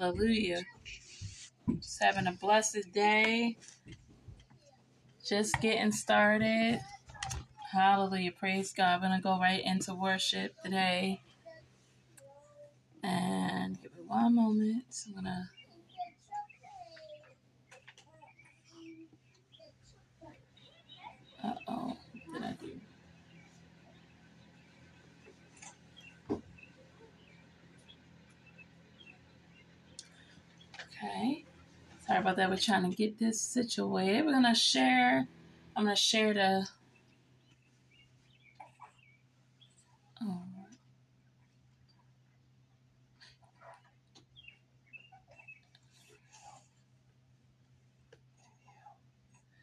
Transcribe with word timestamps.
Hallelujah. 0.00 0.62
Just 1.76 2.02
having 2.02 2.26
a 2.26 2.32
blessed 2.32 2.92
day. 2.94 3.58
Just 5.28 5.60
getting 5.60 5.92
started. 5.92 6.80
Hallelujah. 7.72 8.32
Praise 8.32 8.72
God. 8.72 8.94
I'm 8.94 9.00
going 9.00 9.12
to 9.12 9.22
go 9.22 9.38
right 9.38 9.62
into 9.64 9.94
worship 9.94 10.54
today. 10.64 11.20
And 13.04 13.80
give 13.82 13.94
me 13.94 14.02
one 14.06 14.34
moment. 14.34 14.84
I'm 15.06 15.12
going 15.12 15.24
to. 15.26 15.48
Uh 21.48 21.54
oh. 21.68 21.96
Did 22.34 22.42
I 22.44 22.52
do? 22.60 22.80
Okay. 30.88 31.44
Sorry 32.10 32.22
about 32.22 32.38
that. 32.38 32.50
We're 32.50 32.56
trying 32.56 32.90
to 32.90 32.96
get 32.96 33.20
this 33.20 33.40
situated. 33.40 34.26
We're 34.26 34.32
to 34.42 34.52
share. 34.52 35.28
I'm 35.76 35.84
to 35.94 35.94
share 35.94 36.34
the. 36.34 36.66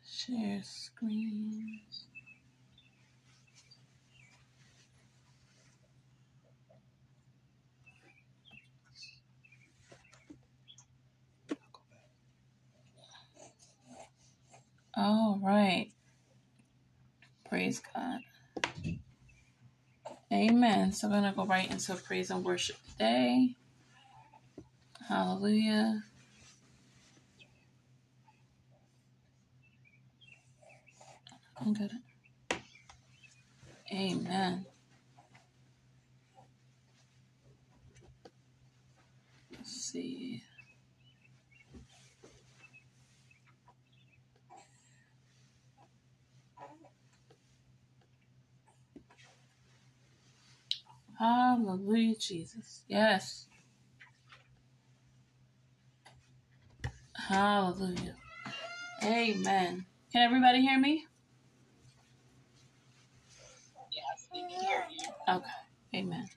Share 0.10 0.62
screen. 0.64 1.82
All 14.98 15.40
right. 15.44 15.92
Praise 17.50 17.82
God. 17.96 18.20
Amen. 20.34 20.92
So 20.94 21.08
we're 21.08 21.22
going 21.22 21.32
to 21.32 21.38
go 21.38 21.46
right 21.46 21.70
into 21.72 21.96
praise 21.96 22.32
and 22.32 22.44
worship 22.44 22.78
today. 22.92 23.56
Hallelujah. 25.08 26.04
I'm 31.62 31.74
good. 31.74 31.92
Amen. 33.94 34.66
Let's 39.52 39.72
see. 39.72 40.44
Hallelujah, 51.20 52.16
Jesus. 52.20 52.84
Yes. 52.88 53.48
Hallelujah. 57.16 58.16
Amen. 59.04 59.86
Can 60.14 60.24
everybody 60.24 60.62
hear 60.62 60.80
me? 60.80 61.06
Yes, 63.92 64.28
we 64.34 64.42
can 64.42 64.62
hear 64.62 64.86
you. 64.92 65.36
Okay. 65.36 65.46
Amen. 65.96 66.28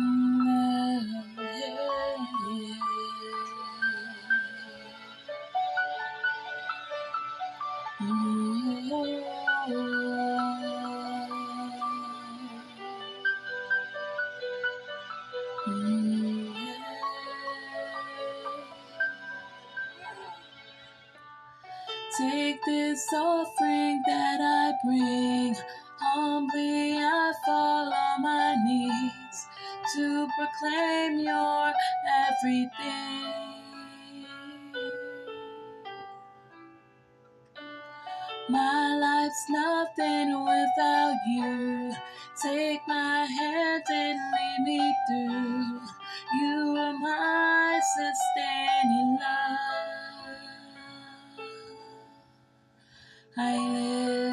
nothing 39.54 40.28
without 40.44 41.16
you. 41.28 41.94
Take 42.42 42.82
my 42.88 43.25
hand 43.38 43.84
and 43.91 44.19
lead 44.34 44.60
me 44.66 44.94
through. 45.09 45.81
You 46.41 46.76
are 46.78 46.98
my 46.98 47.81
sustaining 47.97 49.19
love. 49.22 49.59
I 53.38 53.59
live 53.59 54.24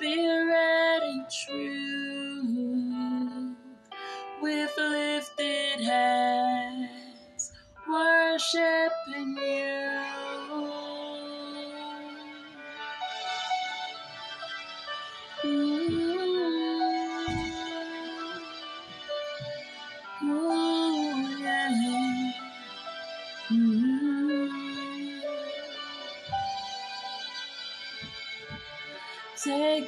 in 0.00 0.19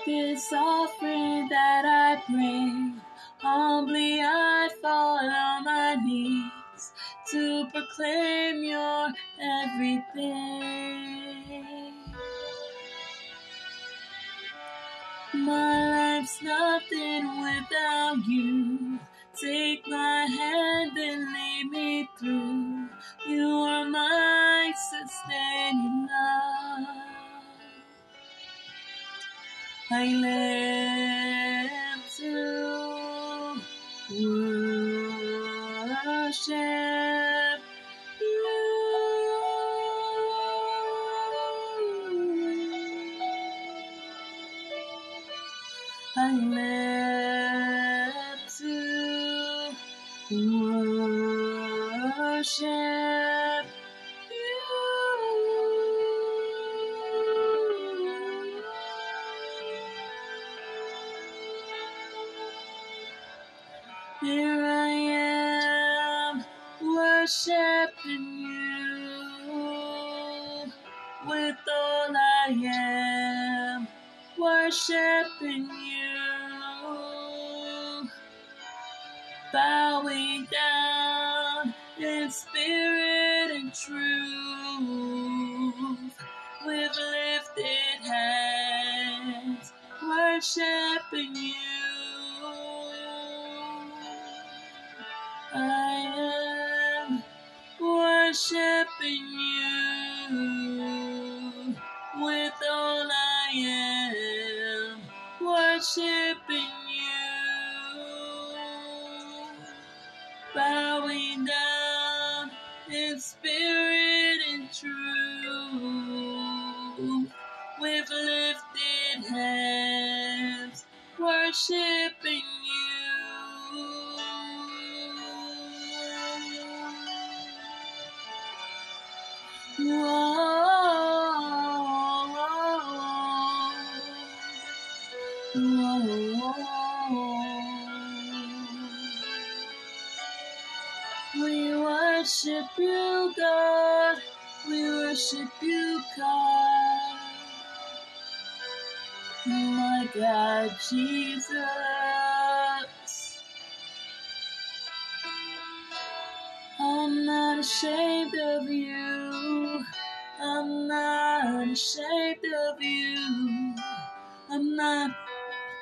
this 0.06 0.52
offering 0.52 1.48
that 1.48 1.84
I 1.84 2.22
bring. 2.30 2.81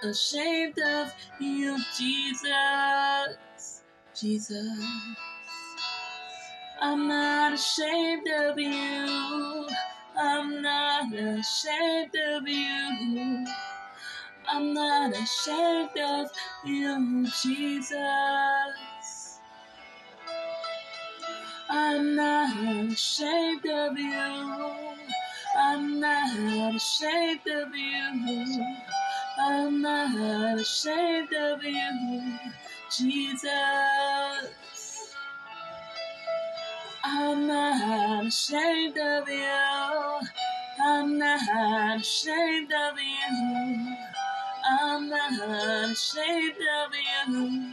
Ashamed 0.05 0.79
of 0.81 1.13
you, 1.41 1.79
Jesus. 1.99 2.49
Jesus. 4.15 4.79
I'm 6.81 7.09
not 7.09 7.55
ashamed 7.55 8.29
of 8.29 8.59
you. 8.59 9.69
I'm 10.19 10.63
not 10.63 11.13
ashamed 11.15 12.15
of 12.35 12.49
you. 12.49 13.47
I'm 14.49 14.75
not 14.75 15.15
ashamed 15.15 15.99
of 15.99 16.29
you, 16.65 17.27
Jesus. 17.43 17.99
I'm 21.71 22.17
not 22.17 22.55
ashamed 22.93 23.67
of 23.67 23.99
you. 23.99 24.97
I'm 25.57 26.01
not 26.01 26.75
ashamed 26.77 27.49
of 27.49 27.75
you. 27.75 28.67
I'm 29.41 29.83
not 29.83 30.61
ashamed 30.61 31.33
of 31.35 31.65
you, 31.65 32.39
Jesus. 32.97 33.51
I'm 37.05 37.47
not 37.47 38.27
ashamed 38.27 38.99
of 38.99 39.29
you. 39.29 40.21
I'm 40.85 41.19
not 41.19 41.99
ashamed 42.01 42.73
of 42.73 42.99
you. 42.99 43.97
I'm 44.65 45.09
not 45.11 45.91
ashamed 45.91 46.57
of 46.85 46.93
you, 47.29 47.73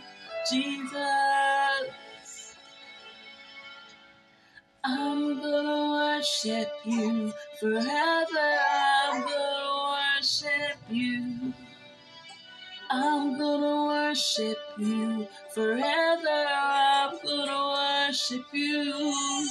Jesus. 0.49 0.95
I'm 4.83 5.41
gonna 5.41 5.91
worship 5.91 6.71
you 6.85 7.33
forever. 7.59 8.57
I'm 8.71 9.21
gonna 9.23 9.97
worship 10.19 10.77
you. 10.89 11.46
I'm 12.89 13.37
gonna 13.37 13.85
worship 13.87 14.57
you 14.77 15.27
forever. 15.53 16.45
I'm 16.49 17.17
gonna 17.21 18.07
worship 18.07 18.45
you. 18.53 19.47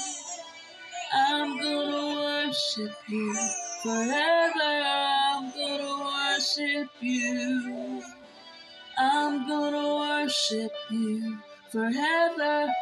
I'm 1.13 1.59
gonna 1.59 2.15
worship 2.17 2.93
you 3.09 3.37
forever. 3.83 4.83
I'm 4.87 5.53
gonna 5.53 6.05
worship 6.05 6.89
you. 7.01 8.03
I'm 8.97 9.47
gonna 9.47 9.97
worship 9.99 10.73
you 10.91 11.39
forever. 11.71 12.73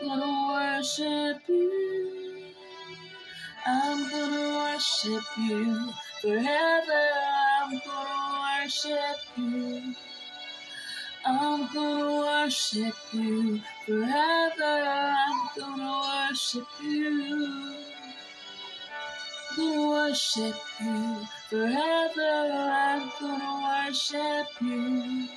Gonna 0.00 0.52
worship 0.52 1.42
you. 1.48 2.44
I'm 3.66 4.08
gonna 4.08 4.56
worship 4.58 5.24
you 5.38 5.90
forever. 6.22 7.02
I'm 7.60 7.70
gonna 7.84 8.13
worship 8.64 9.20
you. 9.36 9.94
I'm 11.26 11.74
gonna 11.74 12.20
worship 12.20 12.94
you 13.12 13.60
forever. 13.84 14.64
I'm 14.64 15.48
gonna 15.58 16.28
worship 16.30 16.66
you. 16.82 17.74
Gonna 19.56 19.88
worship 19.90 20.56
you 20.80 21.26
forever. 21.50 22.32
I'm 22.72 23.12
gonna 23.20 23.52
worship 23.68 24.48
you. 24.62 25.28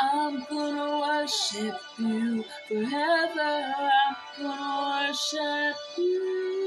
I'm 0.00 0.44
gonna 0.50 1.00
worship 1.00 1.80
you 2.00 2.44
forever. 2.66 3.74
I'm 4.02 4.16
gonna 4.42 5.06
worship 5.06 5.76
you. 5.98 6.57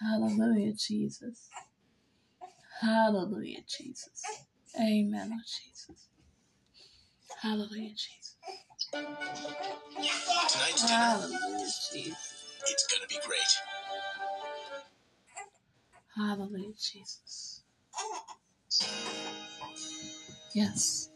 Hallelujah, 0.00 0.72
Jesus. 0.74 1.48
Hallelujah, 2.80 3.60
Jesus. 3.68 4.22
Amen, 4.80 5.40
Jesus. 5.46 6.08
Hallelujah, 7.42 7.90
Jesus. 7.90 8.36
Tonight's 10.52 10.82
dinner, 10.86 10.94
Hallelujah, 10.98 11.66
Jesus. 11.92 12.34
it's 12.66 12.86
gonna 12.88 13.06
be 13.08 13.18
great. 13.26 13.58
Hallelujah, 16.16 16.74
Jesus. 16.80 17.62
Yes. 20.54 21.10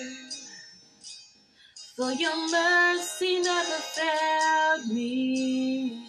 for 1.97 2.11
your 2.13 2.35
mercy 2.51 3.41
never 3.41 3.79
failed 3.95 4.87
me. 4.93 6.07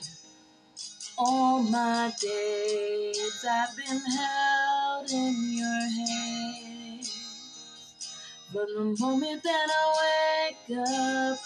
All 1.18 1.62
my 1.62 2.12
days 2.20 3.44
I've 3.50 3.76
been 3.76 4.00
held 4.00 5.10
in 5.10 5.54
your 5.54 5.80
hand. 5.90 7.08
From 8.52 8.66
the 8.74 8.96
moment 9.00 9.42
that 9.44 9.68
I 9.70 10.52
wake 10.68 10.78
up 10.78 11.38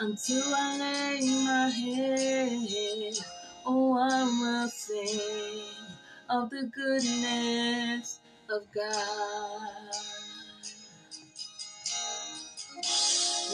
until 0.00 0.44
I 0.54 0.78
lay 0.78 1.44
my 1.44 1.70
head, 1.70 3.18
oh, 3.66 3.98
I 3.98 4.24
will 4.24 4.68
sing 4.70 5.62
of 6.30 6.50
the 6.50 6.70
goodness 6.74 8.20
of 8.50 8.62
God. 8.74 9.94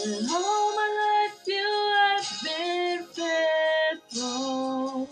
And 0.04 0.30
all 0.30 0.76
my 0.76 1.28
life 1.30 1.40
you 1.46 1.94
have 1.98 2.42
been 2.44 3.06
faithful. 3.14 5.08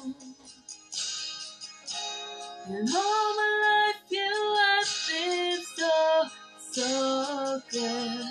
And 2.69 2.89
all 2.95 3.37
my 3.37 3.53
life 3.95 4.03
you 4.11 4.57
have 4.61 4.93
been 5.09 5.63
so, 5.77 6.25
so 6.73 7.63
good. 7.71 8.27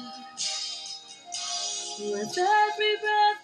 With 2.00 2.38
every 2.38 2.96
breath 3.02 3.37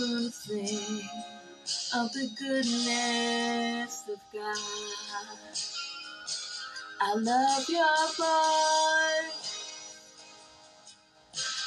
of 0.00 0.34
the 2.12 2.30
goodness 2.38 4.04
of 4.08 4.20
God. 4.32 4.56
I 7.00 7.14
love 7.14 7.68
your 7.68 8.06
voice. 8.16 9.56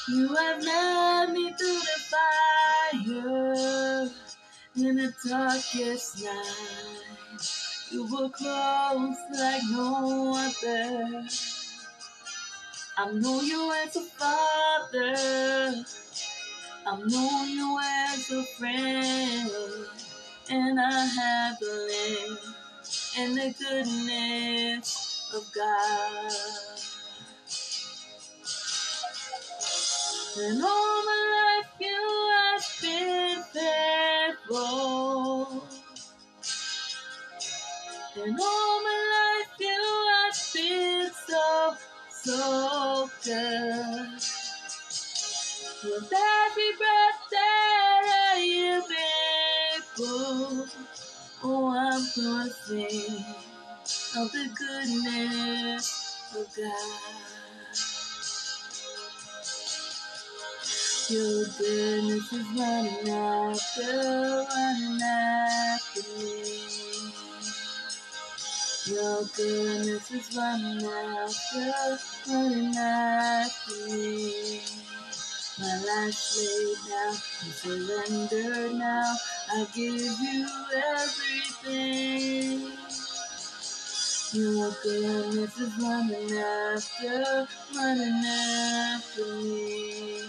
You 0.08 0.34
have 0.34 0.64
led 0.64 1.34
me 1.34 1.52
through 1.52 1.82
the 1.82 2.00
fire 2.94 4.10
in 4.78 4.96
the 4.96 5.14
darkest 5.28 6.24
night. 6.24 7.52
You 7.92 8.04
were 8.06 8.30
close 8.30 9.18
like 9.38 9.64
no 9.72 10.34
other. 10.38 11.28
I 12.98 13.12
know 13.12 13.42
you 13.42 13.74
as 13.74 13.96
a 13.98 14.02
father. 14.02 15.86
I 16.84 16.98
know 16.98 17.46
you 17.46 17.80
a 18.32 18.44
friend. 18.58 19.52
And 20.50 20.80
I 20.80 21.06
have 21.06 21.58
lived 21.62 22.46
in 23.18 23.36
the 23.36 23.54
goodness 23.60 25.30
of 25.36 25.44
God. 25.56 26.32
And 30.38 30.64
all 30.64 31.06
my 31.06 31.62
life 31.62 31.72
you 31.80 32.32
have 32.38 32.66
been 32.82 33.44
faithful. 33.54 35.64
And 38.16 38.40
all 38.40 38.84
my 38.84 39.00
life 39.16 39.60
you 39.60 39.84
have 40.14 40.54
been 40.54 41.10
so, 41.28 41.76
so 42.12 43.10
good. 43.24 44.22
With 45.84 46.14
every 46.14 46.72
breath 46.78 47.22
that 47.32 47.81
able, 50.03 50.67
oh, 51.43 51.67
I'm 51.77 52.03
gonna 52.15 52.51
sing 52.51 53.25
of 54.17 54.31
the 54.31 54.50
goodness 54.58 56.17
of 56.36 56.48
God. 56.58 57.01
Your 61.10 61.46
goodness 61.60 62.34
is 62.34 62.48
running 62.58 63.10
after, 63.10 64.46
running 64.50 65.01
after 65.03 66.01
me. 66.20 67.13
Your 68.88 69.24
goodness 69.36 70.12
is 70.12 70.38
running 70.38 70.86
after, 70.86 72.00
running 72.29 72.77
after 72.77 73.88
me. 73.89 74.62
My 75.62 75.77
life's 75.77 76.38
laid 76.38 76.77
down, 76.89 77.15
I 77.15 77.51
surrender 77.51 78.74
now. 78.74 79.15
I 79.51 79.68
give 79.75 79.96
you 79.96 80.48
everything. 80.96 82.74
Your 84.34 84.72
goodness 84.84 85.58
is 85.60 85.77
running 85.80 86.38
after, 86.38 87.48
running 87.75 88.25
after 88.25 89.36
me. 89.36 90.22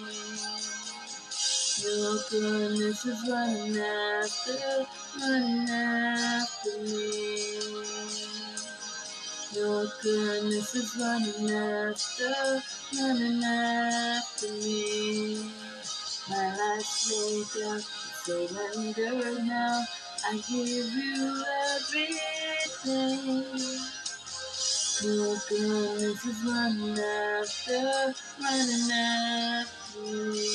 Your 1.83 2.19
goodness 2.31 3.07
is 3.07 3.31
running 3.31 3.79
after, 3.79 4.87
running 5.21 5.71
after 5.71 6.79
me. 6.83 7.82
Your 9.55 9.87
goodness 10.03 10.75
is 10.77 10.97
running 10.97 11.51
after, 11.51 12.63
running 12.99 13.45
after 13.45 14.49
me. 14.49 15.51
My 16.31 16.57
life's 16.57 17.11
laid 17.13 17.47
down, 17.63 17.81
I 17.81 17.83
surrender 18.25 19.43
now. 19.45 19.85
I 20.27 20.35
give 20.37 20.69
you 20.69 21.45
everything. 21.75 23.45
Your 25.05 25.37
goodness 25.49 26.27
is 26.27 26.45
running 26.47 26.99
after, 26.99 28.15
running 28.41 28.93
after 28.93 30.01
me. 30.01 30.49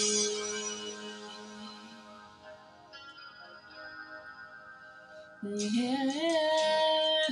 Yeah. 5.43 7.27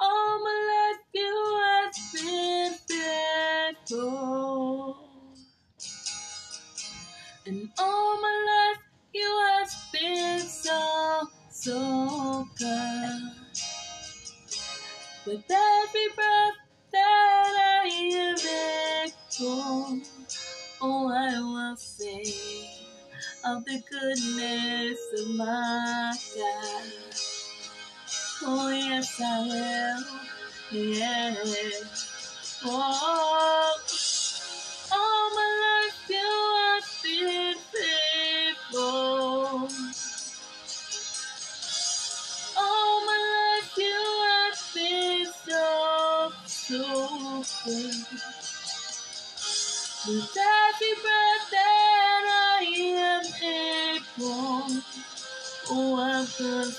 All 0.00 0.44
my 0.44 0.92
life 0.94 1.00
you 1.14 1.60
have 1.64 1.94
been 2.14 2.74
faithful. 3.88 4.96
And 7.46 7.70
all 7.78 8.20
my 8.22 8.46
life 8.50 8.82
you 9.14 9.40
have 9.50 9.72
been 9.92 10.40
so, 10.40 11.28
so 11.50 12.46
good. 12.58 13.22
With 15.26 15.50
every 15.50 16.08
breath 16.16 16.58
that 16.92 17.82
I 17.84 17.88
am 18.14 18.38
able, 19.40 20.02
oh, 20.82 21.10
I 21.12 21.40
will 21.40 21.76
sing 21.76 22.68
of 23.44 23.64
the 23.64 23.82
goodness 23.90 24.98
of 25.20 25.28
my 25.36 26.14
God. 26.36 26.84
Oh, 28.42 28.70
yes, 28.70 29.20
I 29.20 29.40
will. 29.42 30.04
Yeah. 30.72 31.34
Oh, 32.64 33.78
all 34.92 35.30
my 35.34 35.50
life 35.64 36.10
you 36.10 36.30
have 36.58 36.88
been 37.02 37.56
faithful. 37.72 39.68
All 42.58 43.06
my 43.06 43.20
life 43.60 43.72
you 43.78 44.00
have 44.28 44.60
been 44.74 45.26
so, 45.46 46.32
so 46.46 47.44
good. 47.64 47.94
With 50.08 50.38
every 50.38 50.94
breath 51.02 51.50
that 51.52 52.24
I 52.60 52.64
am 52.96 53.26
able, 53.44 54.82
oh, 55.70 56.00
I'm 56.00 56.26
gonna 56.38 56.72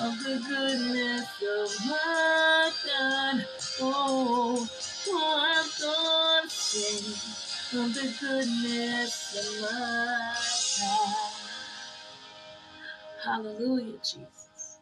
of 0.00 0.18
the 0.24 0.42
goodness 0.48 1.28
of 1.42 1.86
my 1.86 2.72
God. 2.86 3.46
Oh, 3.80 4.68
oh 5.08 6.40
I'm 6.42 6.48
sing 6.48 7.80
of 7.80 7.94
the 7.94 8.14
goodness 8.20 9.36
of 9.38 9.62
my 9.62 10.34
God. 10.80 11.32
Hallelujah, 13.24 13.98
Jesus. 13.98 14.78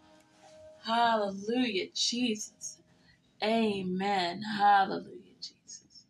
Hallelujah, 0.84 1.88
Jesus. 1.94 2.78
Amen. 3.42 4.42
Hallelujah, 4.42 5.36
Jesus. 5.40 6.06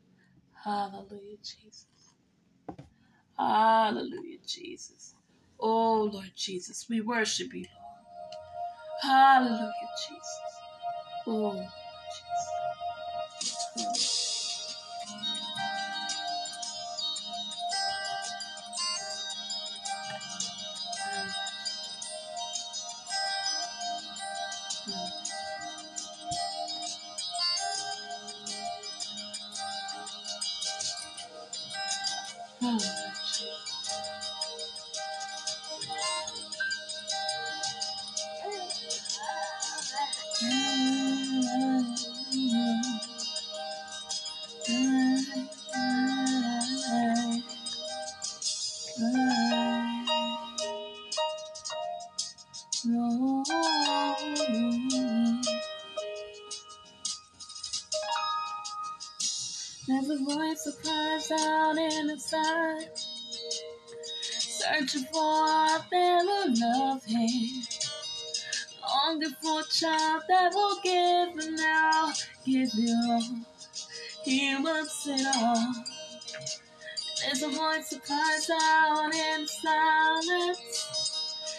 Hallelujah, 0.64 1.38
Jesus. 1.42 1.86
Hallelujah, 3.38 4.38
Jesus. 4.46 5.14
Oh, 5.58 6.10
Lord 6.12 6.32
Jesus, 6.36 6.86
we 6.88 7.00
worship 7.00 7.54
you. 7.54 7.66
Hallelujah, 9.02 9.72
Jesus. 10.08 10.40
Oh, 11.26 11.54
Jesus. 12.12 12.48
Oh, 32.62 32.76
Jesus. 32.78 33.09
Searching 64.90 65.08
for 65.12 65.46
a 65.46 65.80
will 65.92 66.54
love 66.60 67.04
him. 67.04 67.62
Longing 68.82 69.30
for 69.42 69.60
a 69.60 69.64
child 69.64 70.22
that 70.28 70.52
will 70.52 70.76
give 70.82 71.44
him 71.44 71.54
now, 71.56 72.12
give 72.44 72.68
you 72.74 72.96
all. 73.10 73.22
He 74.24 74.56
wants 74.56 75.06
it 75.06 75.26
all. 75.36 75.74
There's 77.22 77.42
a 77.42 77.48
voice 77.48 77.90
that 77.90 78.02
cries 78.04 78.50
out 78.50 79.14
in 79.14 79.46
silence, 79.46 80.86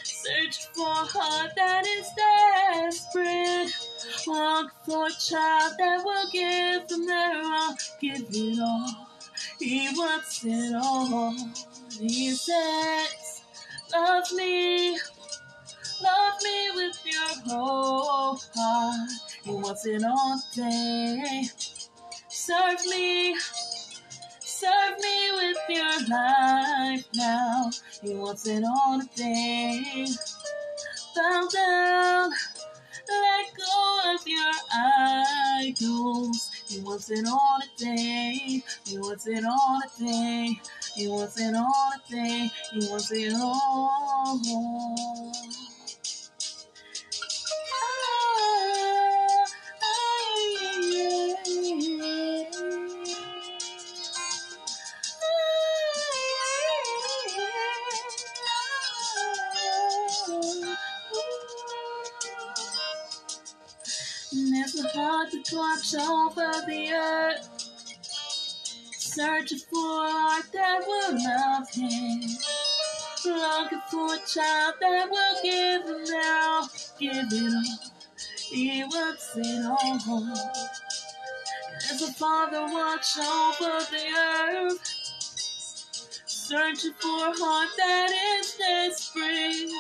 Search 0.04 0.68
for 0.76 0.88
a 0.88 1.06
heart 1.06 1.52
that 1.56 1.86
is 1.86 2.08
desperate. 2.18 3.74
Long 4.28 4.70
for 4.86 5.08
a 5.08 5.12
child 5.12 5.74
that 5.78 6.04
will 6.04 6.32
give 6.32 6.88
them 6.88 7.06
their 7.06 7.44
all, 7.44 7.76
give 8.00 8.26
it 8.30 8.60
all. 8.60 9.08
He 9.60 9.90
wants 9.96 10.44
it 10.44 10.76
all. 10.76 11.36
He 12.00 12.32
says, 12.32 13.21
Love 13.94 14.32
me, 14.34 14.92
love 16.04 16.36
me 16.44 16.70
with 16.76 17.00
your 17.06 17.30
whole 17.48 18.40
heart. 18.56 19.10
He 19.44 19.52
wants 19.52 19.86
it 19.86 20.04
all 20.04 20.42
day. 20.56 21.44
Serve 22.30 22.86
me, 22.88 23.36
serve 24.40 24.98
me 25.00 25.32
with 25.34 25.58
your 25.70 26.10
life 26.10 27.06
now. 27.16 27.72
He 28.04 28.16
wants 28.16 28.48
it 28.48 28.64
all 28.64 29.02
day. 29.16 30.06
Bow 31.16 31.48
down. 31.54 32.32
Let 33.10 33.46
go 33.58 34.16
of 34.16 34.28
your 34.28 34.54
idols. 34.74 36.52
He 36.68 36.80
wants 36.82 37.10
it 37.12 37.26
all 37.28 37.41
today. 37.78 38.64
He 38.86 38.98
wants 39.00 39.28
it 39.28 39.44
all 39.46 39.82
today. 39.98 40.60
He 40.96 41.08
wants 41.08 41.40
it 41.40 41.56
all 41.56 41.92
today. 42.08 42.50
He 42.74 42.88
wants 42.90 43.12
it 43.12 43.34
all. 43.36 44.42
Searching 69.52 69.68
for 69.70 70.06
a 70.06 70.12
heart 70.12 70.46
that 70.54 70.80
will 70.88 71.14
love 71.14 71.70
him. 71.70 72.22
Longing 73.26 73.82
for 73.90 74.14
a 74.14 74.18
child 74.28 74.76
that 74.82 75.10
will 75.10 75.36
give 75.44 75.84
him 75.84 76.04
now, 76.12 76.68
give 77.00 77.28
it 77.32 77.54
all. 77.54 77.92
He 78.52 78.84
wants 78.84 79.32
it 79.36 79.66
all. 79.66 80.34
As 81.92 82.02
a 82.02 82.14
father 82.14 82.62
watch 82.62 83.18
over 83.18 83.80
the 83.92 84.06
earth, 84.18 84.80
searching 86.26 86.94
for 87.00 87.28
a 87.28 87.34
heart 87.34 87.70
that 87.78 88.12
is 88.40 88.56
desperate. 88.58 89.72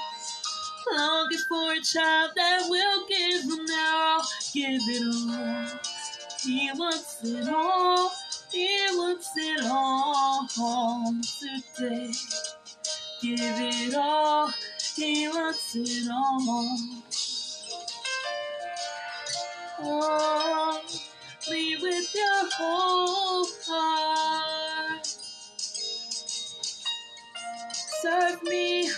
Longing 0.94 1.40
for 1.48 1.74
a 1.74 1.82
child 1.82 2.32
that 2.36 2.64
will 2.68 3.08
give 3.08 3.44
him 3.44 3.66
all, 3.80 4.22
give 4.54 4.82
it 4.88 5.04
all. 5.32 5.80
He 6.44 6.72
wants 6.74 7.24
it 7.24 7.48
all, 7.54 8.12
he 8.52 8.68
wants 8.92 9.32
it 9.38 9.66
all 9.72 10.48
today. 11.78 12.12
Give 13.22 13.40
it 13.40 13.96
all, 13.96 14.52
he 14.96 15.28
wants 15.30 15.76
it 15.76 16.10
all. 16.12 17.04
Oh, 19.84 20.82
be 21.50 21.78
with 21.82 22.16
your 22.16 22.50
whole 22.54 23.48
heart. 23.68 25.08
Serve 28.02 28.44
me, 28.44 28.90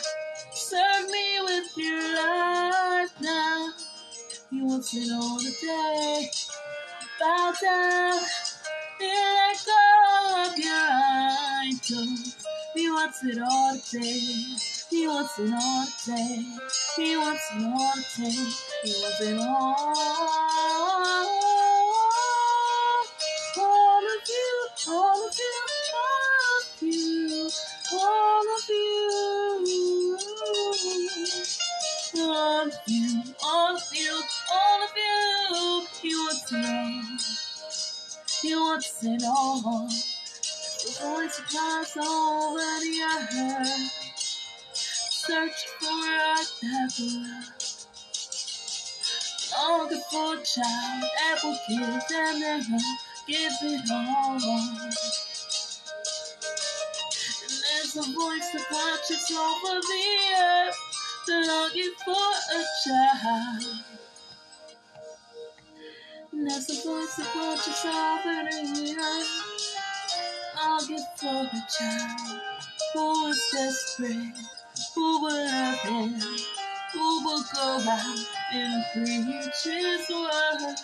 serve 0.54 1.10
me 1.10 1.40
with 1.46 1.78
your 1.78 2.16
life 2.16 3.12
now. 3.22 3.74
He 4.50 4.62
wants 4.62 4.94
it 4.96 5.12
all 5.12 5.40
today. 5.40 6.30
Bow 7.20 7.54
down 7.62 8.22
He 12.76 12.90
wants 12.90 13.24
it 13.24 13.40
all 13.42 13.78
today. 13.78 14.56
He 14.90 15.08
wants 15.08 15.40
it 15.40 15.54
all 15.54 15.88
today. 16.00 16.46
He 16.98 17.18
wants 17.18 17.52
it 17.56 17.64
all 17.66 17.94
today. 18.16 18.50
He 18.84 18.94
wants 19.02 19.22
it 19.22 19.38
all. 19.40 19.96
All 23.58 24.04
of 24.06 24.30
you, 24.30 24.68
all 24.90 25.28
of 25.28 25.36
you, 25.40 25.56
all 25.96 26.60
of 26.60 26.82
you, 26.82 27.50
all 27.94 28.48
of 28.58 28.70
you. 28.70 30.18
All 32.16 32.68
of 32.68 32.72
you, 32.88 33.24
all 33.44 33.76
of 33.76 33.84
you, 33.94 34.22
all 34.54 34.84
of 34.84 34.92
you. 34.98 35.88
He 36.02 36.16
wants 36.16 36.52
it 36.54 36.66
all. 36.66 37.13
He 38.44 38.54
wants 38.56 39.02
it 39.02 39.24
all. 39.26 39.88
The 39.88 40.92
voice 41.02 41.40
God's 41.54 41.96
already 41.96 43.00
heard. 43.00 43.90
Search 44.74 45.66
for 45.80 45.88
a 45.88 46.36
devil. 46.60 47.24
Longing 49.58 50.04
for 50.12 50.34
a 50.34 50.44
child 50.44 51.04
that 51.16 51.38
will 51.42 51.58
give 51.70 51.88
them 52.10 52.42
their 52.42 52.60
give 53.28 53.54
it 53.62 53.90
all. 53.90 54.36
And 57.44 57.54
there's 57.64 57.96
a 57.96 58.04
voice 58.12 58.50
that 58.52 58.66
watches 58.74 59.32
over 59.32 59.80
the 59.80 60.06
earth, 60.36 60.78
longing 61.30 61.94
for 62.04 62.32
a 62.58 62.64
child. 62.84 64.03
There's 66.46 66.70
a 66.70 66.74
voice 66.86 67.16
that 67.16 67.36
watches 67.38 67.86
over 67.86 68.36
the 68.52 68.96
earth, 69.00 69.32
longing 70.58 71.06
for 71.16 71.48
a 71.48 71.62
child 71.72 72.42
who 72.94 73.28
is 73.28 73.42
desperate, 73.54 74.36
who 74.94 75.22
will 75.22 75.46
love 75.46 75.80
him, 75.80 76.20
who 76.92 77.24
will 77.24 77.44
go 77.56 77.80
out 77.88 78.26
and 78.52 78.84
preach 78.92 79.64
his 79.64 80.10
word. 80.10 80.76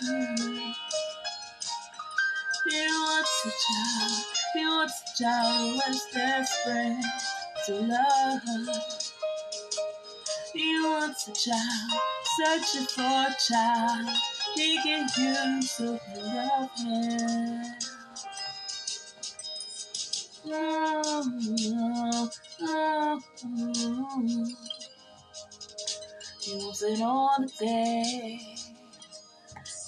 He 2.70 2.88
wants 2.88 3.46
a 3.46 3.52
child, 3.66 4.26
he 4.54 4.66
wants 4.66 5.02
a 5.04 5.24
child 5.24 5.82
who 5.84 5.92
is 5.92 6.02
desperate 6.14 7.06
to 7.66 7.74
love. 7.82 8.42
He 10.54 10.80
wants 10.84 11.28
a 11.28 11.34
child, 11.34 12.02
searching 12.38 12.88
for 12.88 13.02
a 13.02 13.36
child 13.46 14.39
he 14.60 14.78
can 14.84 15.08
use 15.18 15.78
to 15.78 16.00
love 16.18 16.72
him. 16.78 17.64
Oh, 20.48 22.30
oh, 22.62 23.22
oh. 23.44 24.46
He 26.42 26.56
wants 26.56 26.84
it 26.84 27.02
all 27.02 27.36
today. 27.48 28.40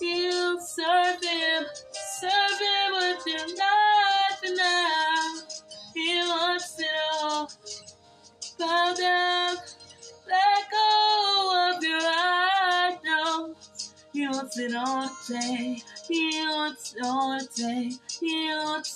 You 0.02 0.60
serve 0.62 1.24
him, 1.24 1.66
serve 1.94 2.60
him 2.62 2.94
with 2.94 3.24
your 3.28 3.48
life 3.48 4.58
now. 4.58 5.34
He 5.96 6.18
wants 6.20 6.80
it 6.80 6.88
all. 7.24 7.52
Bow 8.60 8.96
down, 8.98 9.58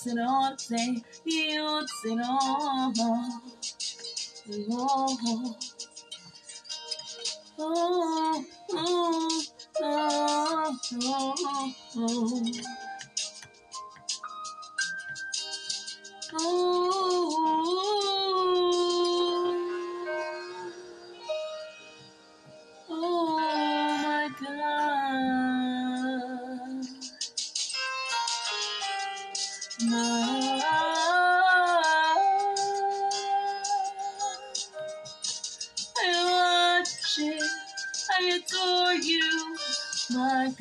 it 0.02 0.18
all 0.18 0.56
today. 0.56 1.02
He 1.24 1.58
wants 1.58 2.04
it 2.04 2.20
all. 2.24 2.92
Oh, 4.68 5.16
oh, 7.58 8.44
oh, 8.70 9.44
oh, 9.82 10.78
oh, 10.92 11.74
oh. 11.96 12.52
Oh, 16.38 17.36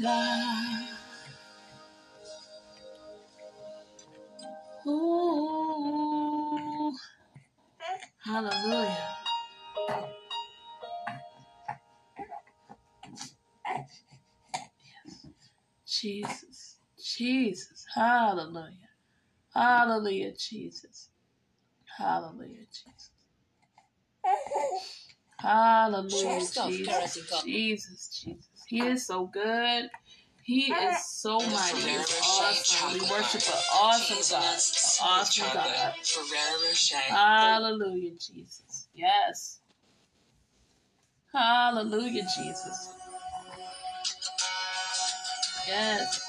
God. 0.06 0.86
Ooh. 4.88 6.94
Hallelujah. 8.26 9.10
Jesus. 15.88 16.78
Jesus. 17.04 17.86
Hallelujah. 17.96 18.90
Hallelujah, 19.54 20.32
Jesus. 20.38 21.10
Hallelujah, 21.98 22.66
Jesus. 22.72 23.12
Hallelujah, 25.40 26.40
Jesus. 26.42 27.44
Jesus, 27.44 28.22
Jesus. 28.24 28.55
He 28.68 28.82
is 28.82 29.06
so 29.06 29.28
good. 29.28 29.90
He 30.44 30.72
is 30.72 31.06
so 31.06 31.40
mighty. 31.40 31.80
He's 31.82 32.22
awesome. 32.24 32.94
We 32.94 33.00
worship 33.10 33.42
an 33.48 33.62
awesome 33.74 34.38
God. 34.38 34.44
An 34.44 35.08
awesome 35.10 35.48
God. 35.54 35.94
Hallelujah, 37.10 38.12
Jesus. 38.12 38.88
Yes. 38.94 39.60
Hallelujah, 41.34 42.28
Jesus. 42.38 42.94
Yes. 45.68 46.22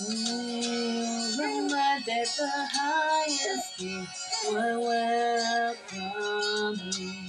Mm. 0.00 1.11
Remember 1.38 1.76
that 1.76 2.04
the 2.06 2.50
highest 2.74 3.78
king 3.78 4.06
will 4.50 4.86
welcome 4.86 6.90
me. 6.98 7.28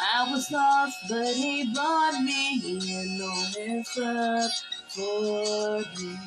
I 0.00 0.30
was 0.30 0.50
lost, 0.52 0.96
but 1.08 1.34
he 1.34 1.72
brought 1.74 2.22
me 2.22 2.60
in. 2.64 3.20
It's 3.56 3.98
up 3.98 4.50
for 4.88 5.78
me. 6.00 6.18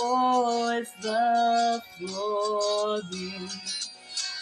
Oh, 0.00 0.78
it's 0.78 0.92
the 1.02 1.82
glory. 1.98 3.48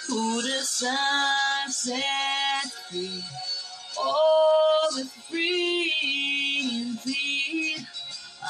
Who 0.09 0.43
the 0.43 0.61
Son 0.63 1.71
set 1.71 2.73
free. 2.91 3.23
Oh, 3.99 4.97
it's 4.99 5.13
free. 5.29 5.93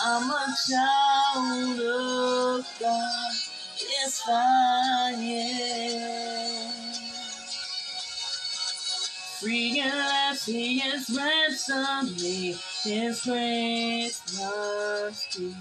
I'm 0.04 0.30
a 0.30 0.56
child 0.68 1.80
of 1.80 2.66
God. 2.80 3.32
Yes, 3.80 4.22
I 4.28 5.14
am. 5.16 6.72
Free 9.40 9.80
at 9.80 9.94
last, 9.94 10.46
He 10.46 10.80
has 10.80 11.10
ransomed 11.10 12.20
me. 12.22 12.56
His 12.84 13.22
grace 13.22 14.22
must 14.40 15.38
be. 15.38 15.54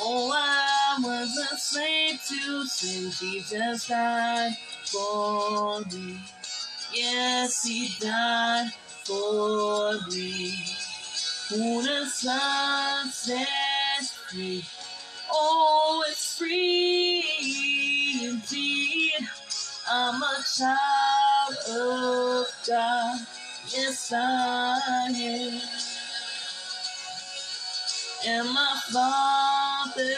Oh, 0.00 0.32
I 0.34 0.98
was 1.02 1.38
a 1.52 1.56
slave 1.58 2.20
to 2.28 2.66
sin. 2.66 3.12
Jesus 3.12 3.88
died 3.88 4.52
for 4.86 5.80
me. 5.92 6.20
Yes, 6.94 7.64
He 7.64 7.90
died 8.00 8.70
for 9.04 9.98
me. 10.10 10.75
Who 11.48 11.80
the 11.80 12.06
Son 12.06 13.08
sets 13.08 14.10
free. 14.28 14.66
Oh, 15.30 16.04
it's 16.08 16.38
free 16.38 17.22
indeed. 18.24 19.12
I'm 19.88 20.20
a 20.22 20.44
child 20.58 21.56
of 21.70 22.46
God. 22.66 23.20
Yes, 23.68 24.12
I 24.12 25.12
am. 25.14 25.60
In 28.26 28.52
my 28.52 28.80
father's 28.92 30.10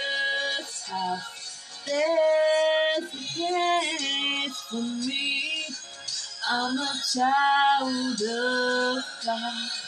house, 0.86 1.84
there's 1.84 3.04
a 3.04 3.16
place 3.34 4.56
for 4.70 4.82
me. 4.82 5.66
I'm 6.50 6.78
a 6.78 6.94
child 7.12 8.22
of 8.22 9.04
God. 9.26 9.87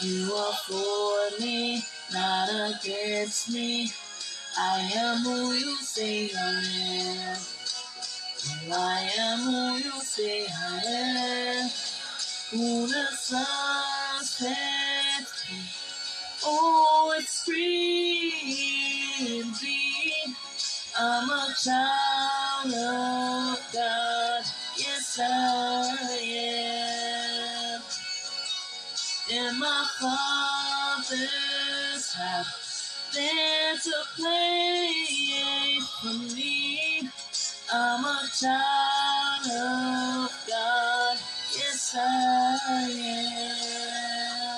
You 0.00 0.32
are 0.34 0.52
for 0.68 1.40
me, 1.40 1.82
not 2.12 2.50
against 2.50 3.50
me. 3.52 3.90
I 4.58 4.90
am 4.94 5.18
who 5.24 5.52
you 5.54 5.76
say 5.78 6.30
I 6.36 6.64
am. 7.34 7.38
I 8.72 9.10
am 9.18 9.38
who 9.40 9.76
you 9.78 10.00
say 10.02 10.46
I 10.46 10.82
am. 10.86 11.70
Who 12.52 12.86
the 12.88 13.06
Son 13.16 14.24
sets 14.24 15.44
free. 15.44 15.82
Oh, 16.44 17.14
it's 17.18 17.44
free 17.44 18.32
indeed. 19.20 20.36
I'm 20.98 21.30
a 21.30 21.54
child 21.62 22.74
of 22.74 23.72
God. 23.72 24.44
Yes, 24.78 25.20
I 25.22 26.18
am. 26.22 26.67
My 29.58 29.86
Father's 30.00 31.26
house, 32.14 33.10
there's 33.14 33.86
a 33.88 34.04
place 34.16 35.88
for 36.00 36.14
me. 36.36 37.10
I'm 37.72 38.04
a 38.04 38.28
child 38.40 39.46
of 39.46 40.32
God. 40.48 41.18
Yes, 41.56 41.96
I 41.98 42.90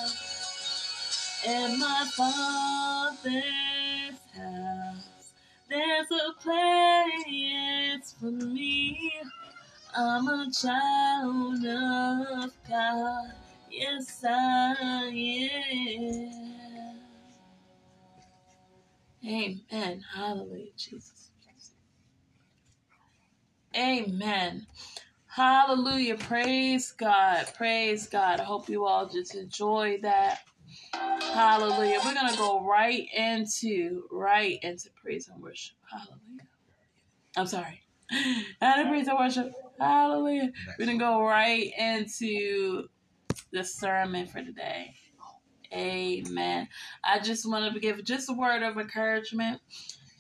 am. 0.04 0.10
In 1.46 1.80
my 1.80 2.04
Father's 2.14 3.32
house, 4.36 5.32
there's 5.70 6.10
a 6.10 6.32
place 6.42 8.14
for 8.20 8.32
me. 8.32 9.12
I'm 9.96 10.28
a 10.28 10.50
child 10.52 11.64
of 11.66 12.52
God. 12.68 13.32
Yes, 13.70 14.24
I 14.28 15.48
am. 15.92 17.00
Amen. 19.26 20.04
Hallelujah, 20.14 20.72
Jesus. 20.76 21.30
Amen. 23.76 24.66
Hallelujah. 25.26 26.16
Praise 26.16 26.92
God. 26.92 27.46
Praise 27.56 28.08
God. 28.08 28.40
I 28.40 28.44
hope 28.44 28.68
you 28.68 28.86
all 28.86 29.08
just 29.08 29.34
enjoy 29.36 29.98
that. 30.02 30.40
Hallelujah. 30.92 32.00
We're 32.04 32.14
going 32.14 32.32
to 32.32 32.38
go 32.38 32.64
right 32.66 33.06
into, 33.14 34.04
right 34.10 34.58
into 34.62 34.90
praise 35.02 35.28
and 35.28 35.40
worship. 35.42 35.76
Hallelujah. 35.90 36.48
I'm 37.36 37.46
sorry. 37.46 37.82
And 38.60 38.88
praise 38.88 39.06
and 39.08 39.18
worship. 39.18 39.52
Hallelujah. 39.78 40.50
We're 40.78 40.86
going 40.86 40.98
to 40.98 41.04
go 41.04 41.22
right 41.22 41.70
into 41.78 42.88
the 43.52 43.64
sermon 43.64 44.26
for 44.26 44.42
today. 44.42 44.94
Amen. 45.72 46.68
I 47.04 47.20
just 47.20 47.48
want 47.48 47.72
to 47.72 47.80
give 47.80 48.04
just 48.04 48.28
a 48.28 48.32
word 48.32 48.62
of 48.62 48.76
encouragement. 48.76 49.60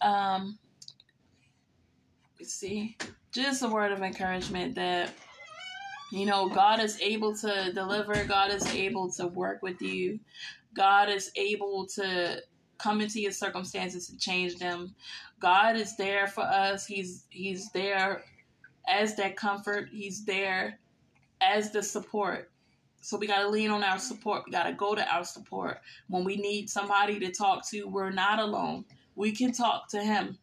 Um, 0.00 0.58
see, 2.42 2.96
just 3.32 3.62
a 3.62 3.68
word 3.68 3.92
of 3.92 4.02
encouragement 4.02 4.76
that 4.76 5.12
you 6.12 6.26
know 6.26 6.48
God 6.48 6.80
is 6.80 7.00
able 7.00 7.34
to 7.36 7.72
deliver. 7.72 8.24
God 8.24 8.50
is 8.50 8.66
able 8.74 9.10
to 9.12 9.26
work 9.26 9.62
with 9.62 9.82
you. 9.82 10.20
God 10.74 11.08
is 11.08 11.30
able 11.36 11.86
to 11.94 12.40
come 12.78 13.00
into 13.00 13.20
your 13.20 13.32
circumstances 13.32 14.08
and 14.08 14.20
change 14.20 14.56
them. 14.58 14.94
God 15.40 15.76
is 15.76 15.96
there 15.96 16.28
for 16.28 16.42
us. 16.42 16.86
He's 16.86 17.26
He's 17.30 17.70
there 17.72 18.22
as 18.88 19.16
that 19.16 19.36
comfort. 19.36 19.88
He's 19.90 20.24
there 20.24 20.78
as 21.40 21.72
the 21.72 21.82
support. 21.82 22.50
So 23.00 23.16
we 23.16 23.26
got 23.26 23.42
to 23.42 23.48
lean 23.48 23.70
on 23.70 23.82
our 23.82 23.98
support. 23.98 24.42
We 24.46 24.52
got 24.52 24.64
to 24.64 24.72
go 24.72 24.94
to 24.94 25.14
our 25.14 25.24
support. 25.24 25.80
When 26.08 26.24
we 26.24 26.36
need 26.36 26.68
somebody 26.68 27.18
to 27.20 27.32
talk 27.32 27.68
to, 27.70 27.84
we're 27.84 28.10
not 28.10 28.38
alone. 28.38 28.84
We 29.14 29.32
can 29.32 29.52
talk 29.52 29.88
to 29.90 30.02
him 30.02 30.38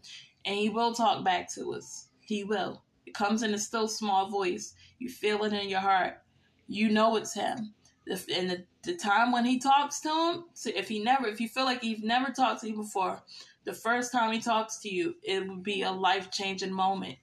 and 0.46 0.56
he 0.56 0.70
will 0.70 0.94
talk 0.94 1.24
back 1.24 1.54
to 1.54 1.74
us. 1.74 2.08
He 2.22 2.44
will. 2.44 2.84
It 3.06 3.14
comes 3.14 3.44
in 3.44 3.54
a 3.54 3.60
still 3.60 3.88
small 3.88 4.30
voice. 4.30 4.74
You 5.00 5.10
feel 5.10 5.44
it 5.44 5.54
in 5.54 5.70
your 5.70 5.80
heart. 5.80 6.22
You 6.68 6.90
know 6.90 7.16
it's 7.16 7.34
him. 7.34 7.74
If, 8.06 8.26
and 8.30 8.50
the, 8.50 8.64
the 8.84 8.96
time 8.96 9.32
when 9.32 9.46
he 9.46 9.60
talks 9.60 10.00
to 10.02 10.10
him, 10.10 10.46
so 10.54 10.72
if 10.74 10.88
he 10.88 11.00
never, 11.00 11.28
if 11.28 11.42
you 11.42 11.50
feel 11.50 11.66
like 11.66 11.84
you've 11.84 12.04
never 12.04 12.32
talked 12.32 12.62
to 12.62 12.70
you 12.70 12.76
before, 12.76 13.22
the 13.66 13.74
first 13.74 14.14
time 14.14 14.32
he 14.32 14.40
talks 14.40 14.80
to 14.80 14.90
you, 14.90 15.16
it 15.24 15.48
would 15.48 15.64
be 15.64 15.82
a 15.82 15.92
life 15.92 16.32
changing 16.32 16.72
moment. 16.72 17.18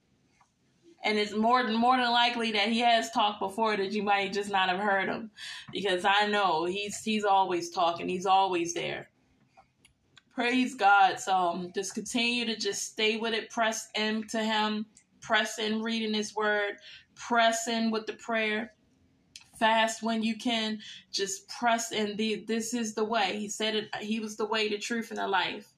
And 1.05 1.19
it's 1.19 1.35
more 1.35 1.63
than 1.63 1.77
more 1.77 1.97
than 1.97 2.11
likely 2.11 2.53
that 2.53 2.69
he 2.69 2.81
has 2.81 3.11
talked 3.11 3.39
before 3.39 3.77
that 3.77 3.93
you 3.93 4.03
might 4.03 4.33
just 4.33 4.51
not 4.51 4.71
have 4.71 4.81
heard 4.81 5.09
him, 5.09 5.31
because 5.73 6.05
I 6.05 6.27
know 6.29 6.65
he's 6.65 7.03
he's 7.03 7.25
always 7.25 7.71
talking. 7.71 8.09
He's 8.09 8.27
always 8.27 8.75
there. 8.75 9.11
Praise 10.35 10.75
God. 10.75 11.21
So 11.21 11.33
um, 11.33 11.73
just 11.75 11.95
continue 11.95 12.45
to 12.47 12.57
just 12.57 12.83
stay 12.83 13.17
with 13.17 13.35
it. 13.35 13.51
Press 13.51 13.89
into 13.95 14.43
Him. 14.43 14.87
Press 15.21 15.59
in 15.61 15.81
reading 15.81 16.13
His 16.13 16.35
Word. 16.35 16.75
Press 17.15 17.69
in 17.69 17.93
with 17.93 18.07
the 18.07 18.15
prayer 18.15 18.73
fast 19.59 20.03
when 20.03 20.23
you 20.23 20.37
can 20.37 20.81
just 21.13 21.49
press 21.49 21.93
in 21.93 22.17
the 22.17 22.45
this 22.49 22.75
is 22.75 22.95
the 22.95 23.05
way 23.05 23.39
he 23.39 23.49
said 23.49 23.77
it 23.77 23.89
he 24.01 24.19
was 24.19 24.37
the 24.37 24.45
way 24.45 24.69
the 24.69 24.77
truth 24.77 25.11
and 25.11 25.19
the 25.19 25.29
life 25.29 25.74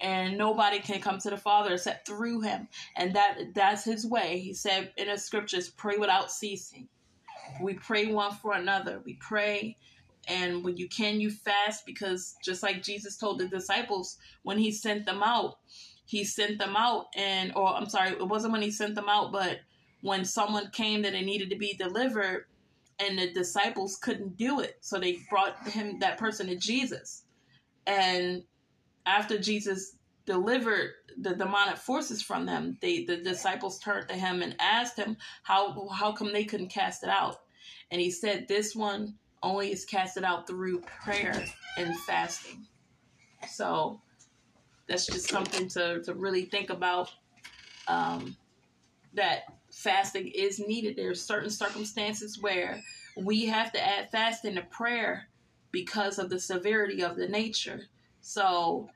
and 0.00 0.38
nobody 0.38 0.78
can 0.78 1.00
come 1.00 1.18
to 1.18 1.30
the 1.30 1.36
father 1.36 1.74
except 1.74 2.06
through 2.06 2.40
him. 2.42 2.68
And 2.96 3.14
that 3.14 3.38
that's 3.54 3.84
his 3.84 4.06
way. 4.06 4.38
He 4.40 4.54
said 4.54 4.92
in 4.96 5.08
the 5.08 5.18
scriptures 5.18 5.68
pray 5.70 5.96
without 5.96 6.30
ceasing. 6.30 6.88
We 7.60 7.74
pray 7.74 8.06
one 8.06 8.34
for 8.34 8.54
another. 8.54 9.00
We 9.04 9.14
pray 9.14 9.76
and 10.28 10.62
when 10.62 10.76
you 10.76 10.88
can 10.88 11.18
you 11.18 11.30
fast 11.30 11.86
because 11.86 12.36
just 12.44 12.62
like 12.62 12.82
jesus 12.82 13.16
told 13.16 13.38
the 13.38 13.48
disciples 13.48 14.18
when 14.42 14.58
he 14.58 14.70
sent 14.70 15.06
them 15.06 15.22
out 15.22 15.56
he 16.04 16.24
sent 16.24 16.58
them 16.58 16.76
out 16.76 17.06
and 17.16 17.52
or 17.56 17.74
i'm 17.74 17.88
sorry 17.88 18.10
it 18.10 18.28
wasn't 18.28 18.52
when 18.52 18.60
he 18.60 18.70
sent 18.70 18.94
them 18.94 19.08
out 19.08 19.32
but 19.32 19.60
when 20.02 20.24
someone 20.24 20.70
came 20.72 21.00
that 21.02 21.12
they 21.12 21.22
needed 21.22 21.48
to 21.48 21.56
be 21.56 21.72
delivered 21.72 22.44
and 23.00 23.18
the 23.18 23.32
disciples 23.32 23.96
couldn't 23.96 24.36
do 24.36 24.60
it. 24.60 24.76
So 24.80 24.98
they 24.98 25.18
brought 25.30 25.56
him 25.68 25.98
that 26.00 26.18
person 26.18 26.46
to 26.48 26.56
jesus. 26.56 27.24
And 27.86 28.44
after 29.06 29.38
jesus 29.38 29.96
delivered 30.26 30.90
the 31.18 31.34
demonic 31.34 31.76
forces 31.76 32.22
from 32.22 32.46
them 32.46 32.76
they 32.80 33.04
the 33.04 33.16
disciples 33.16 33.78
turned 33.78 34.08
to 34.08 34.14
him 34.14 34.42
and 34.42 34.54
asked 34.60 34.96
him 34.96 35.16
how 35.42 35.88
how 35.88 36.12
come 36.12 36.32
they 36.32 36.44
couldn't 36.44 36.68
cast 36.68 37.02
it 37.02 37.08
out 37.08 37.36
and 37.90 38.00
he 38.00 38.10
said 38.10 38.46
this 38.46 38.76
one 38.76 39.14
only 39.42 39.72
is 39.72 39.84
casted 39.84 40.22
out 40.22 40.46
through 40.46 40.80
prayer 41.02 41.44
and 41.76 41.98
fasting 42.00 42.66
so 43.48 44.00
that's 44.90 45.06
just 45.06 45.28
something 45.28 45.68
to, 45.68 46.02
to 46.02 46.14
really 46.14 46.44
think 46.44 46.68
about 46.68 47.10
um, 47.86 48.36
that 49.14 49.44
fasting 49.72 50.28
is 50.28 50.58
needed. 50.58 50.96
There 50.96 51.10
are 51.10 51.14
certain 51.14 51.50
circumstances 51.50 52.38
where 52.40 52.80
we 53.16 53.46
have 53.46 53.72
to 53.72 53.84
add 53.84 54.10
fasting 54.10 54.56
to 54.56 54.62
prayer 54.62 55.28
because 55.70 56.18
of 56.18 56.28
the 56.28 56.40
severity 56.40 57.02
of 57.02 57.16
the 57.16 57.28
nature. 57.28 57.82
So, 58.30 58.88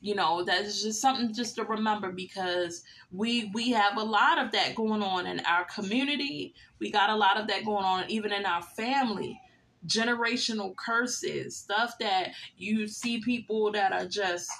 you 0.00 0.14
know, 0.14 0.44
that's 0.44 0.82
just 0.82 1.02
something 1.02 1.34
just 1.34 1.56
to 1.56 1.64
remember 1.64 2.10
because 2.10 2.82
we 3.12 3.50
we 3.52 3.72
have 3.72 3.98
a 3.98 4.02
lot 4.02 4.38
of 4.38 4.52
that 4.52 4.74
going 4.74 5.02
on 5.02 5.26
in 5.26 5.40
our 5.40 5.64
community. 5.64 6.54
We 6.78 6.90
got 6.90 7.10
a 7.10 7.16
lot 7.16 7.38
of 7.38 7.48
that 7.48 7.66
going 7.66 7.84
on 7.84 8.10
even 8.10 8.32
in 8.32 8.46
our 8.46 8.62
family. 8.62 9.40
Generational 9.86 10.74
curses, 10.74 11.56
stuff 11.56 11.98
that 12.00 12.30
you 12.56 12.88
see 12.88 13.20
people 13.20 13.70
that 13.72 13.92
are 13.92 14.06
just 14.06 14.50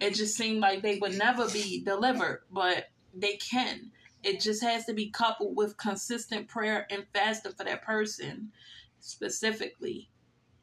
it 0.00 0.14
just 0.14 0.36
seemed 0.36 0.60
like 0.60 0.82
they 0.82 0.98
would 0.98 1.18
never 1.18 1.48
be 1.48 1.82
delivered, 1.82 2.42
but 2.50 2.88
they 3.14 3.36
can 3.36 3.90
it 4.22 4.40
just 4.40 4.62
has 4.62 4.84
to 4.84 4.94
be 4.94 5.10
coupled 5.10 5.56
with 5.56 5.76
consistent 5.76 6.46
prayer 6.46 6.86
and 6.88 7.04
fasting 7.12 7.52
for 7.52 7.64
that 7.64 7.82
person 7.82 8.52
specifically. 9.00 10.08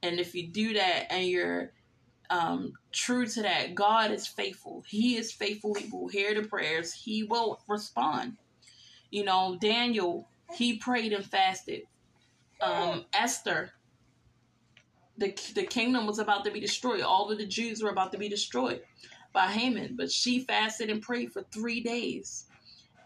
And 0.02 0.20
if 0.20 0.34
you 0.34 0.48
do 0.48 0.74
that 0.76 1.12
and 1.12 1.26
you're 1.26 1.74
um, 2.30 2.74
true 2.92 3.26
to 3.26 3.42
that, 3.42 3.76
God 3.76 4.12
is 4.12 4.28
faithful. 4.28 4.84
He 4.88 5.18
is 5.18 5.32
faithful. 5.32 5.74
He 5.74 5.90
will 5.90 6.08
hear 6.08 6.34
the 6.34 6.48
prayers. 6.48 6.94
He 6.94 7.24
will 7.24 7.60
respond. 7.68 8.38
You 9.10 9.24
know, 9.24 9.58
Daniel, 9.60 10.28
he 10.54 10.78
prayed 10.78 11.14
and 11.14 11.26
fasted. 11.26 11.82
Um, 12.62 13.06
Esther, 13.14 13.72
the, 15.18 15.36
the 15.56 15.64
kingdom 15.64 16.06
was 16.06 16.20
about 16.20 16.46
to 16.46 16.52
be 16.52 16.60
destroyed. 16.60 17.02
All 17.02 17.32
of 17.32 17.38
the 17.38 17.48
Jews 17.48 17.82
were 17.82 17.90
about 17.90 18.12
to 18.12 18.18
be 18.18 18.30
destroyed 18.30 18.82
by 19.34 19.48
Haman, 19.48 19.96
but 19.98 20.12
she 20.12 20.42
fasted 20.42 20.90
and 20.90 21.02
prayed 21.02 21.32
for 21.32 21.44
three 21.52 21.82
days 21.82 22.46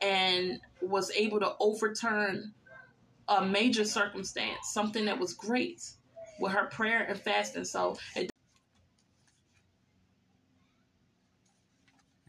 and 0.01 0.59
was 0.81 1.11
able 1.11 1.39
to 1.39 1.53
overturn 1.59 2.53
a 3.29 3.45
major 3.45 3.85
circumstance, 3.85 4.71
something 4.73 5.05
that 5.05 5.17
was 5.17 5.33
great 5.33 5.81
with 6.39 6.51
her 6.51 6.65
prayer 6.65 7.03
and 7.03 7.19
fasting. 7.19 7.63
So 7.63 7.97
it 8.15 8.32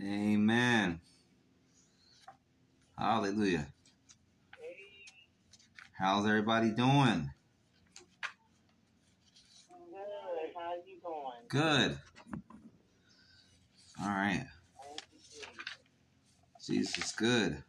Amen. 0.03 1.01
Hallelujah. 2.99 3.69
How's 5.99 6.27
everybody 6.27 6.71
doing? 6.71 7.31
Good. 9.91 10.51
How 10.57 10.75
you 10.87 11.01
doing? 11.01 11.49
Good. 11.49 11.99
All 14.03 14.09
right. 14.09 14.47
Jesus 16.67 16.99
is 16.99 17.13
good. 17.13 17.63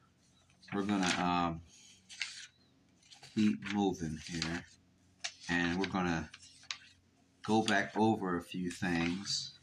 We're 0.74 0.84
gonna 0.84 1.14
um, 1.20 1.62
keep 3.36 3.60
moving 3.74 4.18
here, 4.28 4.66
and 5.50 5.80
we're 5.80 5.88
gonna 5.88 6.30
go 7.46 7.62
back 7.62 7.92
over 7.96 8.38
a 8.38 8.42
few 8.42 8.72
things. 8.72 9.55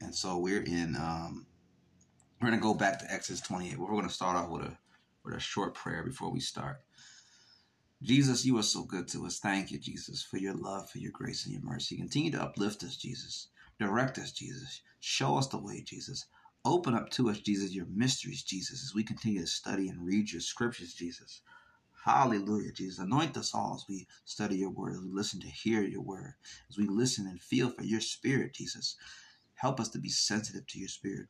And 0.00 0.14
so 0.14 0.38
we're 0.38 0.62
in. 0.62 0.96
Um, 0.96 1.46
we're 2.40 2.50
gonna 2.50 2.60
go 2.60 2.74
back 2.74 3.00
to 3.00 3.12
Exodus 3.12 3.40
28. 3.40 3.78
We're 3.78 3.88
gonna 3.88 4.10
start 4.10 4.36
off 4.36 4.50
with 4.50 4.62
a 4.62 4.78
with 5.24 5.34
a 5.34 5.40
short 5.40 5.74
prayer 5.74 6.04
before 6.04 6.30
we 6.30 6.40
start. 6.40 6.82
Jesus, 8.02 8.46
you 8.46 8.56
are 8.56 8.62
so 8.62 8.84
good 8.84 9.08
to 9.08 9.26
us. 9.26 9.40
Thank 9.40 9.72
you, 9.72 9.78
Jesus, 9.78 10.22
for 10.22 10.36
your 10.36 10.54
love, 10.54 10.88
for 10.88 10.98
your 10.98 11.10
grace, 11.10 11.44
and 11.44 11.52
your 11.52 11.62
mercy. 11.64 11.96
Continue 11.96 12.30
to 12.30 12.42
uplift 12.42 12.84
us, 12.84 12.96
Jesus. 12.96 13.48
Direct 13.80 14.18
us, 14.18 14.30
Jesus. 14.30 14.82
Show 15.00 15.36
us 15.36 15.48
the 15.48 15.58
way, 15.58 15.82
Jesus. 15.82 16.26
Open 16.64 16.94
up 16.94 17.10
to 17.10 17.28
us, 17.28 17.40
Jesus, 17.40 17.74
your 17.74 17.86
mysteries, 17.86 18.42
Jesus, 18.44 18.84
as 18.84 18.94
we 18.94 19.02
continue 19.02 19.40
to 19.40 19.46
study 19.46 19.88
and 19.88 20.06
read 20.06 20.30
your 20.30 20.40
scriptures, 20.40 20.94
Jesus. 20.94 21.42
Hallelujah, 22.04 22.72
Jesus. 22.72 23.00
Anoint 23.00 23.36
us 23.36 23.54
all 23.54 23.74
as 23.74 23.84
we 23.88 24.06
study 24.24 24.56
your 24.58 24.70
word, 24.70 24.94
as 24.94 25.00
we 25.02 25.10
listen 25.10 25.40
to 25.40 25.48
hear 25.48 25.82
your 25.82 26.02
word, 26.02 26.34
as 26.70 26.78
we 26.78 26.86
listen 26.86 27.26
and 27.26 27.40
feel 27.40 27.70
for 27.70 27.82
your 27.82 28.00
spirit, 28.00 28.54
Jesus. 28.54 28.96
Help 29.58 29.80
us 29.80 29.88
to 29.90 29.98
be 29.98 30.08
sensitive 30.08 30.66
to 30.68 30.78
your 30.78 30.88
spirit. 30.88 31.26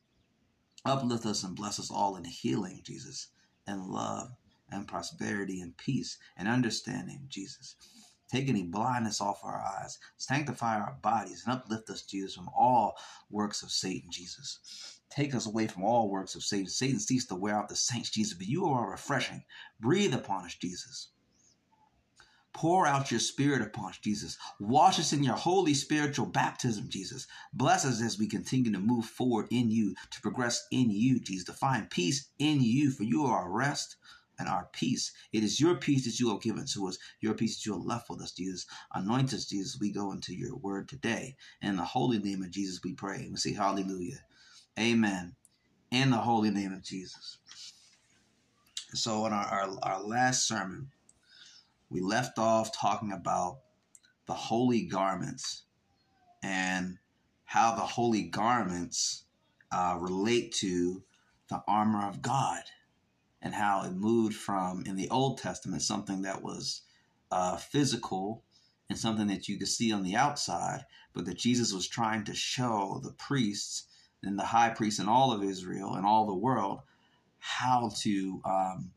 Uplift 0.85 1.25
us 1.25 1.43
and 1.43 1.55
bless 1.55 1.79
us 1.79 1.91
all 1.91 2.15
in 2.15 2.23
healing, 2.23 2.81
Jesus, 2.83 3.29
and 3.67 3.87
love 3.87 4.29
and 4.71 4.87
prosperity 4.87 5.61
and 5.61 5.75
peace 5.77 6.17
and 6.37 6.47
understanding, 6.47 7.25
Jesus. 7.27 7.75
Take 8.31 8.47
any 8.47 8.63
blindness 8.63 9.19
off 9.19 9.43
our 9.43 9.59
eyes. 9.59 9.97
Sanctify 10.17 10.79
our 10.79 10.95
bodies 11.01 11.43
and 11.45 11.53
uplift 11.53 11.89
us, 11.89 12.03
Jesus, 12.03 12.35
from 12.35 12.49
all 12.55 12.95
works 13.31 13.63
of 13.63 13.71
Satan, 13.71 14.11
Jesus. 14.11 15.01
Take 15.09 15.33
us 15.33 15.47
away 15.47 15.65
from 15.65 15.83
all 15.83 16.11
works 16.11 16.35
of 16.35 16.43
Satan. 16.43 16.67
Satan 16.67 16.99
cease 16.99 17.25
to 17.25 17.35
wear 17.35 17.55
out 17.55 17.67
the 17.67 17.75
saints, 17.75 18.11
Jesus, 18.11 18.37
but 18.37 18.47
you 18.47 18.65
are 18.67 18.91
refreshing. 18.91 19.43
Breathe 19.79 20.13
upon 20.13 20.45
us, 20.45 20.53
Jesus. 20.53 21.09
Pour 22.59 22.85
out 22.85 23.09
your 23.09 23.21
spirit 23.21 23.61
upon 23.61 23.91
us, 23.91 23.99
Jesus. 23.99 24.37
Wash 24.59 24.99
us 24.99 25.13
in 25.13 25.23
your 25.23 25.37
holy 25.37 25.73
spiritual 25.73 26.25
baptism, 26.25 26.89
Jesus. 26.89 27.25
Bless 27.53 27.85
us 27.85 28.01
as 28.01 28.19
we 28.19 28.27
continue 28.27 28.69
to 28.73 28.79
move 28.79 29.05
forward 29.05 29.47
in 29.49 29.71
you, 29.71 29.95
to 30.11 30.19
progress 30.19 30.67
in 30.69 30.89
you, 30.89 31.21
Jesus, 31.21 31.45
to 31.45 31.53
find 31.53 31.89
peace 31.89 32.27
in 32.37 32.59
you, 32.59 32.91
for 32.91 33.03
you 33.03 33.23
are 33.23 33.43
our 33.43 33.49
rest 33.49 33.95
and 34.37 34.49
our 34.49 34.67
peace. 34.73 35.13
It 35.31 35.41
is 35.41 35.61
your 35.61 35.75
peace 35.75 36.03
that 36.03 36.19
you 36.19 36.31
have 36.31 36.41
given 36.41 36.65
to 36.73 36.89
us, 36.89 36.97
your 37.21 37.33
peace 37.33 37.55
that 37.55 37.65
you 37.65 37.71
have 37.75 37.85
left 37.85 38.09
with 38.09 38.19
us, 38.19 38.33
Jesus. 38.33 38.65
Anoint 38.93 39.33
us, 39.33 39.45
Jesus. 39.45 39.79
We 39.79 39.93
go 39.93 40.11
into 40.11 40.35
your 40.35 40.57
word 40.57 40.89
today. 40.89 41.37
In 41.61 41.77
the 41.77 41.85
holy 41.85 42.19
name 42.19 42.43
of 42.43 42.51
Jesus, 42.51 42.81
we 42.83 42.91
pray. 42.91 43.29
We 43.31 43.37
say 43.37 43.53
hallelujah. 43.53 44.19
Amen. 44.77 45.37
In 45.91 46.09
the 46.09 46.17
holy 46.17 46.51
name 46.51 46.73
of 46.73 46.83
Jesus. 46.83 47.37
So, 48.93 49.25
in 49.27 49.31
our, 49.31 49.45
our, 49.45 49.79
our 49.81 50.03
last 50.03 50.45
sermon, 50.45 50.91
we 51.89 52.01
left 52.01 52.37
off 52.37 52.77
talking 52.77 53.11
about 53.11 53.59
the 54.25 54.33
holy 54.33 54.83
garments 54.83 55.63
and 56.43 56.97
how 57.45 57.75
the 57.75 57.81
holy 57.81 58.23
garments 58.23 59.23
uh, 59.71 59.97
relate 59.99 60.53
to 60.53 61.03
the 61.49 61.63
armor 61.67 62.07
of 62.07 62.21
God 62.21 62.61
and 63.41 63.53
how 63.53 63.83
it 63.83 63.91
moved 63.91 64.35
from 64.35 64.83
in 64.85 64.95
the 64.95 65.09
Old 65.09 65.39
Testament 65.39 65.81
something 65.81 66.21
that 66.21 66.43
was 66.43 66.81
uh, 67.31 67.57
physical 67.57 68.43
and 68.89 68.97
something 68.97 69.27
that 69.27 69.47
you 69.47 69.57
could 69.57 69.67
see 69.67 69.91
on 69.91 70.03
the 70.03 70.15
outside, 70.15 70.85
but 71.13 71.25
that 71.25 71.37
Jesus 71.37 71.73
was 71.73 71.87
trying 71.87 72.23
to 72.25 72.35
show 72.35 72.99
the 73.03 73.13
priests 73.13 73.85
and 74.23 74.37
the 74.37 74.45
high 74.45 74.69
priest 74.69 74.99
in 74.99 75.07
all 75.07 75.31
of 75.31 75.43
Israel 75.43 75.95
and 75.95 76.05
all 76.05 76.25
the 76.25 76.35
world 76.35 76.81
how 77.39 77.91
to 78.01 78.41
um, 78.45 78.91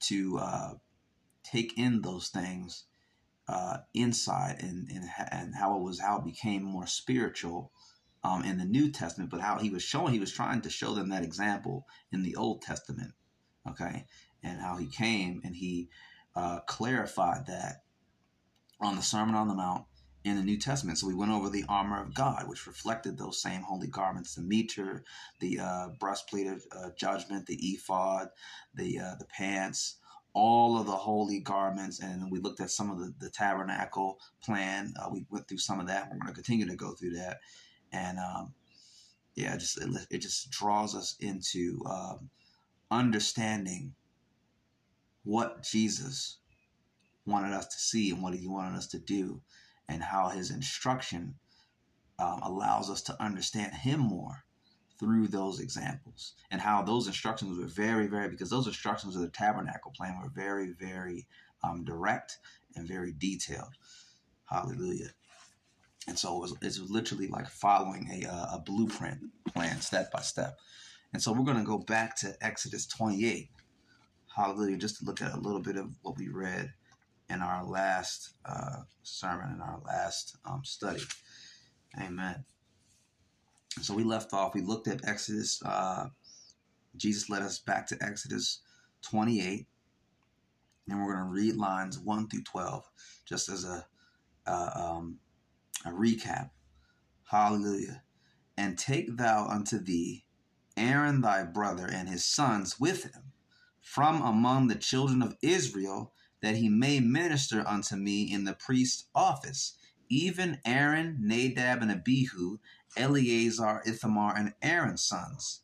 to 0.00 0.38
uh, 0.38 0.70
take 1.50 1.78
in 1.78 2.02
those 2.02 2.28
things 2.28 2.84
uh, 3.48 3.78
inside 3.94 4.56
and, 4.60 4.88
and 4.90 5.08
and 5.32 5.54
how 5.54 5.76
it 5.76 5.82
was 5.82 6.00
how 6.00 6.18
it 6.18 6.24
became 6.24 6.62
more 6.62 6.86
spiritual 6.86 7.72
um, 8.24 8.44
in 8.44 8.58
the 8.58 8.64
New 8.64 8.90
Testament, 8.90 9.30
but 9.30 9.40
how 9.40 9.58
he 9.58 9.70
was 9.70 9.82
showing 9.82 10.12
he 10.12 10.20
was 10.20 10.32
trying 10.32 10.60
to 10.62 10.70
show 10.70 10.94
them 10.94 11.08
that 11.08 11.24
example 11.24 11.86
in 12.12 12.22
the 12.22 12.36
Old 12.36 12.62
Testament, 12.62 13.12
okay, 13.68 14.04
and 14.42 14.60
how 14.60 14.76
he 14.76 14.86
came 14.86 15.40
and 15.44 15.56
he 15.56 15.88
uh, 16.36 16.60
clarified 16.60 17.46
that 17.46 17.84
on 18.80 18.96
the 18.96 19.02
Sermon 19.02 19.34
on 19.34 19.48
the 19.48 19.54
Mount 19.54 19.84
in 20.24 20.36
the 20.36 20.42
New 20.42 20.58
Testament. 20.58 20.98
So 20.98 21.06
we 21.06 21.14
went 21.14 21.32
over 21.32 21.48
the 21.48 21.64
armor 21.68 22.02
of 22.02 22.14
God, 22.14 22.48
which 22.48 22.66
reflected 22.66 23.16
those 23.16 23.40
same 23.40 23.62
holy 23.62 23.88
garments: 23.88 24.34
the 24.34 24.42
mitre, 24.42 25.04
the 25.40 25.60
uh, 25.60 25.88
breastplate 25.98 26.48
of 26.48 26.62
uh, 26.72 26.90
judgment, 26.98 27.46
the 27.46 27.56
ephod, 27.56 28.28
the 28.74 28.98
uh, 28.98 29.14
the 29.18 29.26
pants, 29.26 29.97
all 30.38 30.78
of 30.78 30.86
the 30.86 30.92
holy 30.92 31.40
garments. 31.40 32.00
And 32.00 32.30
we 32.30 32.38
looked 32.38 32.60
at 32.60 32.70
some 32.70 32.90
of 32.90 32.98
the, 32.98 33.12
the 33.18 33.28
tabernacle 33.28 34.20
plan. 34.42 34.94
Uh, 34.98 35.08
we 35.12 35.26
went 35.30 35.48
through 35.48 35.58
some 35.58 35.80
of 35.80 35.88
that. 35.88 36.08
We're 36.10 36.18
going 36.18 36.28
to 36.28 36.34
continue 36.34 36.66
to 36.66 36.76
go 36.76 36.92
through 36.92 37.14
that, 37.16 37.40
and 37.92 38.18
um, 38.18 38.54
yeah, 39.34 39.54
it 39.54 39.58
just 39.58 39.80
it, 39.80 39.90
it, 40.10 40.18
just 40.18 40.50
draws 40.50 40.94
us 40.94 41.16
into 41.20 41.80
um, 41.86 42.30
understanding 42.90 43.94
what 45.24 45.62
Jesus 45.62 46.38
wanted 47.26 47.52
us 47.52 47.66
to 47.66 47.78
see 47.78 48.10
and 48.10 48.22
what 48.22 48.34
he 48.34 48.46
wanted 48.46 48.76
us 48.76 48.86
to 48.88 48.98
do 48.98 49.40
and 49.88 50.02
how 50.02 50.28
his 50.28 50.50
instruction 50.50 51.34
um, 52.18 52.40
allows 52.42 52.88
us 52.88 53.02
to 53.02 53.22
understand 53.22 53.74
him 53.74 54.00
more 54.00 54.44
through 54.98 55.28
those 55.28 55.60
examples 55.60 56.34
and 56.50 56.60
how 56.60 56.82
those 56.82 57.06
instructions 57.06 57.58
were 57.58 57.66
very 57.66 58.06
very 58.06 58.28
because 58.28 58.50
those 58.50 58.66
instructions 58.66 59.14
of 59.14 59.22
the 59.22 59.28
tabernacle 59.28 59.92
plan 59.96 60.18
were 60.20 60.30
very 60.30 60.72
very 60.78 61.26
um, 61.64 61.84
direct 61.84 62.38
and 62.74 62.86
very 62.86 63.12
detailed. 63.12 63.74
Hallelujah. 64.44 65.10
And 66.06 66.18
so 66.18 66.36
it 66.36 66.40
was, 66.40 66.52
it 66.62 66.80
was 66.80 66.90
literally 66.90 67.28
like 67.28 67.48
following 67.48 68.08
a, 68.10 68.26
uh, 68.26 68.54
a 68.54 68.62
blueprint 68.64 69.18
plan 69.52 69.80
step 69.80 70.10
by 70.10 70.20
step. 70.20 70.56
And 71.12 71.22
so 71.22 71.32
we're 71.32 71.44
going 71.44 71.58
to 71.58 71.64
go 71.64 71.78
back 71.78 72.16
to 72.20 72.34
exodus 72.40 72.86
28 72.86 73.50
hallelujah. 74.38 74.76
Just 74.76 74.98
to 74.98 75.04
look 75.04 75.20
at 75.20 75.34
a 75.34 75.40
little 75.40 75.60
bit 75.60 75.76
of 75.76 75.90
what 76.02 76.16
we 76.16 76.28
read 76.28 76.72
in 77.28 77.42
our 77.42 77.64
last 77.64 78.34
uh, 78.44 78.82
sermon, 79.02 79.52
in 79.54 79.60
our 79.60 79.80
last 79.84 80.36
um, 80.44 80.62
study. 80.64 81.02
Amen. 82.00 82.44
So 83.82 83.94
we 83.94 84.04
left 84.04 84.32
off, 84.32 84.54
we 84.54 84.60
looked 84.60 84.88
at 84.88 85.06
Exodus. 85.08 85.62
Uh, 85.64 86.08
Jesus 86.96 87.30
led 87.30 87.42
us 87.42 87.58
back 87.58 87.86
to 87.88 87.98
Exodus 88.02 88.60
28. 89.02 89.66
And 90.88 90.98
we're 90.98 91.14
going 91.14 91.24
to 91.26 91.30
read 91.30 91.56
lines 91.56 91.98
1 91.98 92.28
through 92.28 92.44
12 92.44 92.84
just 93.26 93.48
as 93.48 93.64
a, 93.64 93.86
um, 94.46 95.18
a 95.84 95.90
recap. 95.90 96.50
Hallelujah. 97.30 98.02
And 98.56 98.78
take 98.78 99.16
thou 99.16 99.46
unto 99.46 99.78
thee 99.78 100.24
Aaron 100.78 101.20
thy 101.20 101.44
brother 101.44 101.88
and 101.90 102.08
his 102.08 102.24
sons 102.24 102.78
with 102.78 103.04
him 103.04 103.32
from 103.80 104.22
among 104.22 104.68
the 104.68 104.74
children 104.74 105.22
of 105.22 105.36
Israel 105.42 106.12
that 106.40 106.56
he 106.56 106.68
may 106.68 107.00
minister 107.00 107.66
unto 107.66 107.96
me 107.96 108.22
in 108.22 108.44
the 108.44 108.54
priest's 108.54 109.06
office, 109.14 109.76
even 110.08 110.60
Aaron, 110.64 111.18
Nadab, 111.20 111.82
and 111.82 111.90
Abihu, 111.90 112.58
Eleazar, 112.98 113.82
Ithamar, 113.86 114.34
and 114.36 114.54
Aaron's 114.62 115.04
sons. 115.04 115.62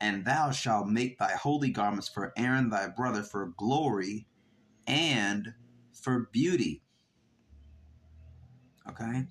And 0.00 0.24
thou 0.24 0.50
shalt 0.50 0.88
make 0.88 1.18
thy 1.18 1.32
holy 1.32 1.70
garments 1.70 2.08
for 2.08 2.32
Aaron 2.36 2.68
thy 2.70 2.88
brother 2.88 3.22
for 3.22 3.52
glory 3.56 4.26
and 4.86 5.54
for 5.92 6.28
beauty. 6.32 6.82
Okay? 8.88 9.26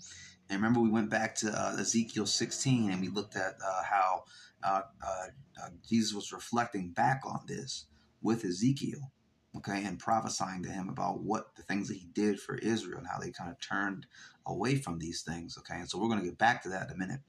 And 0.49 0.61
remember, 0.61 0.79
we 0.79 0.89
went 0.89 1.09
back 1.09 1.35
to 1.35 1.49
uh, 1.49 1.75
Ezekiel 1.79 2.25
16 2.25 2.91
and 2.91 3.01
we 3.01 3.09
looked 3.09 3.35
at 3.35 3.55
uh, 3.65 3.83
how 3.83 4.23
uh, 4.63 4.81
uh, 5.05 5.27
uh 5.63 5.69
Jesus 5.87 6.13
was 6.13 6.31
reflecting 6.31 6.89
back 6.89 7.21
on 7.25 7.41
this 7.47 7.85
with 8.21 8.43
Ezekiel 8.43 9.11
okay, 9.57 9.83
and 9.85 9.99
prophesying 9.99 10.63
to 10.63 10.69
him 10.69 10.89
about 10.89 11.21
what 11.21 11.55
the 11.55 11.63
things 11.63 11.87
that 11.87 11.97
he 11.97 12.07
did 12.13 12.39
for 12.39 12.57
Israel 12.57 12.99
and 12.99 13.07
how 13.07 13.19
they 13.19 13.31
kind 13.31 13.49
of 13.49 13.59
turned 13.59 14.05
away 14.45 14.75
from 14.75 14.99
these 14.99 15.21
things, 15.21 15.57
okay. 15.57 15.79
And 15.79 15.89
so 15.89 15.97
we're 15.97 16.09
going 16.09 16.19
to 16.19 16.25
get 16.25 16.37
back 16.37 16.63
to 16.63 16.69
that 16.69 16.87
in 16.87 16.95
a 16.95 16.97
minute. 16.97 17.21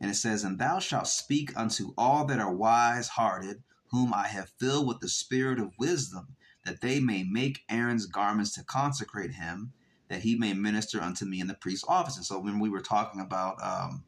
And 0.00 0.10
it 0.10 0.14
says, 0.14 0.42
And 0.44 0.58
thou 0.58 0.80
shalt 0.80 1.06
speak 1.06 1.52
unto 1.56 1.94
all 1.96 2.24
that 2.26 2.40
are 2.40 2.52
wise 2.52 3.08
hearted, 3.08 3.62
whom 3.90 4.12
I 4.12 4.26
have 4.26 4.52
filled 4.58 4.88
with 4.88 5.00
the 5.00 5.08
spirit 5.08 5.60
of 5.60 5.78
wisdom, 5.78 6.36
that 6.64 6.80
they 6.80 6.98
may 6.98 7.22
make 7.22 7.60
Aaron's 7.70 8.06
garments 8.06 8.52
to 8.54 8.64
consecrate 8.64 9.32
him, 9.32 9.72
that 10.08 10.22
he 10.22 10.34
may 10.34 10.54
minister 10.54 11.00
unto 11.00 11.24
me 11.24 11.40
in 11.40 11.46
the 11.46 11.54
priest's 11.54 11.86
office. 11.88 12.16
And 12.16 12.26
so 12.26 12.38
when 12.40 12.58
we 12.58 12.68
were 12.68 12.80
talking 12.80 13.20
about 13.20 13.62
um, 13.62 14.04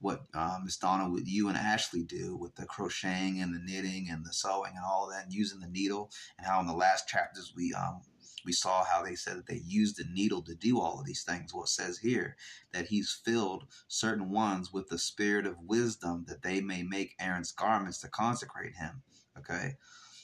what 0.00 0.24
uh, 0.34 0.58
Miss 0.64 0.76
Donna, 0.76 1.10
with 1.10 1.26
you 1.26 1.48
and 1.48 1.56
Ashley 1.56 2.02
do 2.02 2.36
with 2.36 2.54
the 2.56 2.66
crocheting 2.66 3.40
and 3.40 3.54
the 3.54 3.60
knitting 3.60 4.08
and 4.10 4.24
the 4.24 4.32
sewing 4.32 4.72
and 4.76 4.84
all 4.84 5.08
that, 5.10 5.24
and 5.24 5.32
using 5.32 5.60
the 5.60 5.68
needle, 5.68 6.10
and 6.38 6.46
how 6.46 6.60
in 6.60 6.66
the 6.66 6.74
last 6.74 7.08
chapters 7.08 7.52
we 7.56 7.72
um, 7.74 8.02
we 8.44 8.52
saw 8.52 8.84
how 8.84 9.02
they 9.02 9.16
said 9.16 9.36
that 9.36 9.46
they 9.46 9.62
used 9.66 9.96
the 9.96 10.04
needle 10.12 10.42
to 10.42 10.54
do 10.54 10.80
all 10.80 11.00
of 11.00 11.06
these 11.06 11.24
things. 11.24 11.52
Well, 11.52 11.64
it 11.64 11.68
says 11.70 11.98
here 11.98 12.36
that 12.72 12.86
he's 12.86 13.20
filled 13.24 13.64
certain 13.88 14.30
ones 14.30 14.72
with 14.72 14.88
the 14.88 14.98
spirit 14.98 15.46
of 15.46 15.56
wisdom 15.60 16.24
that 16.28 16.42
they 16.42 16.60
may 16.60 16.82
make 16.82 17.16
Aaron's 17.20 17.52
garments 17.52 18.00
to 18.02 18.08
consecrate 18.08 18.76
him. 18.76 19.02
Okay. 19.38 19.74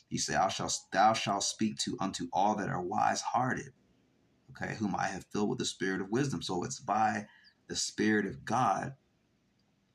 He 0.08 0.18
said, 0.18 0.36
Thou 0.36 0.48
shalt, 0.48 0.78
thou 0.92 1.12
shalt 1.14 1.44
speak 1.44 1.78
to 1.78 1.96
unto 2.00 2.28
all 2.32 2.54
that 2.56 2.68
are 2.68 2.82
wise 2.82 3.22
hearted, 3.22 3.72
okay, 4.50 4.74
whom 4.76 4.94
I 4.96 5.06
have 5.06 5.26
filled 5.32 5.48
with 5.48 5.58
the 5.58 5.64
spirit 5.64 6.00
of 6.00 6.10
wisdom. 6.10 6.42
So 6.42 6.64
it's 6.64 6.80
by 6.80 7.26
the 7.68 7.76
Spirit 7.76 8.26
of 8.26 8.44
God 8.44 8.94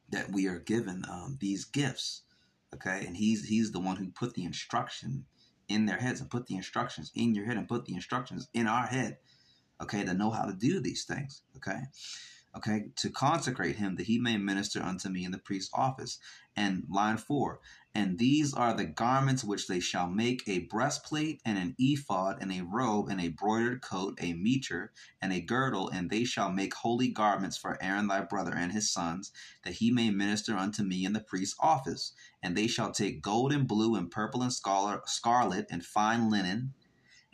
that 0.10 0.32
we 0.32 0.48
are 0.48 0.60
given 0.60 1.04
um, 1.10 1.38
these 1.40 1.66
gifts. 1.66 2.24
Okay, 2.74 3.06
and 3.06 3.16
he's 3.16 3.46
he's 3.46 3.72
the 3.72 3.80
one 3.80 3.96
who 3.96 4.10
put 4.10 4.34
the 4.34 4.44
instruction 4.44 5.26
in 5.70 5.86
their 5.86 5.98
heads 5.98 6.22
and 6.22 6.30
put 6.30 6.48
the 6.48 6.56
instructions 6.56 7.12
in 7.16 7.34
your 7.34 7.46
head 7.46 7.58
and 7.58 7.68
put 7.68 7.86
the 7.86 7.94
instructions 7.94 8.48
in 8.54 8.68
our 8.68 8.88
head. 8.88 9.18
Okay, 9.82 10.04
to 10.04 10.14
know 10.14 10.32
how 10.32 10.46
to 10.46 10.54
do 10.54 10.80
these 10.80 11.06
things. 11.06 11.44
Okay, 11.56 11.80
okay, 12.58 12.90
to 12.98 13.10
consecrate 13.10 13.78
him 13.78 13.96
that 13.96 14.08
he 14.08 14.20
may 14.20 14.38
minister 14.38 14.82
unto 14.82 15.10
me 15.10 15.24
in 15.24 15.32
the 15.32 15.38
priest's 15.38 15.72
office. 15.74 16.20
And 16.56 16.84
line 16.90 17.18
four, 17.18 17.60
and 17.94 18.18
these 18.18 18.54
are 18.54 18.74
the 18.74 18.86
garments 18.86 19.44
which 19.44 19.68
they 19.68 19.80
shall 19.80 20.08
make 20.08 20.44
a 20.48 20.60
breastplate 20.60 21.40
and 21.46 21.58
an 21.58 21.76
ephod 21.78 22.38
and 22.42 22.52
a 22.52 22.62
robe 22.62 23.10
and 23.10 23.22
a 23.22 23.30
broidered 23.30 23.82
coat, 23.82 24.18
a 24.22 24.34
mitre 24.34 24.92
and 25.22 25.32
a 25.32 25.40
girdle, 25.40 25.90
and 25.90 26.10
they 26.10 26.24
shall 26.24 26.52
make 26.52 26.74
holy 26.74 27.10
garments 27.10 27.58
for 27.58 27.82
Aaron 27.82 28.08
thy 28.08 28.22
brother 28.22 28.54
and 28.56 28.72
his 28.72 28.92
sons, 28.92 29.32
that 29.64 29.76
he 29.76 29.92
may 29.92 30.10
minister 30.10 30.56
unto 30.56 30.84
me 30.84 31.06
in 31.06 31.14
the 31.14 31.20
priest's 31.20 31.56
office. 31.60 32.14
And 32.42 32.58
they 32.58 32.68
shall 32.68 32.92
take 32.92 33.22
gold 33.22 33.54
and 33.54 33.68
blue 33.68 33.96
and 33.96 34.10
purple 34.10 34.42
and 34.42 34.54
scarlet 34.54 35.68
and 35.70 35.86
fine 35.86 36.30
linen 36.30 36.74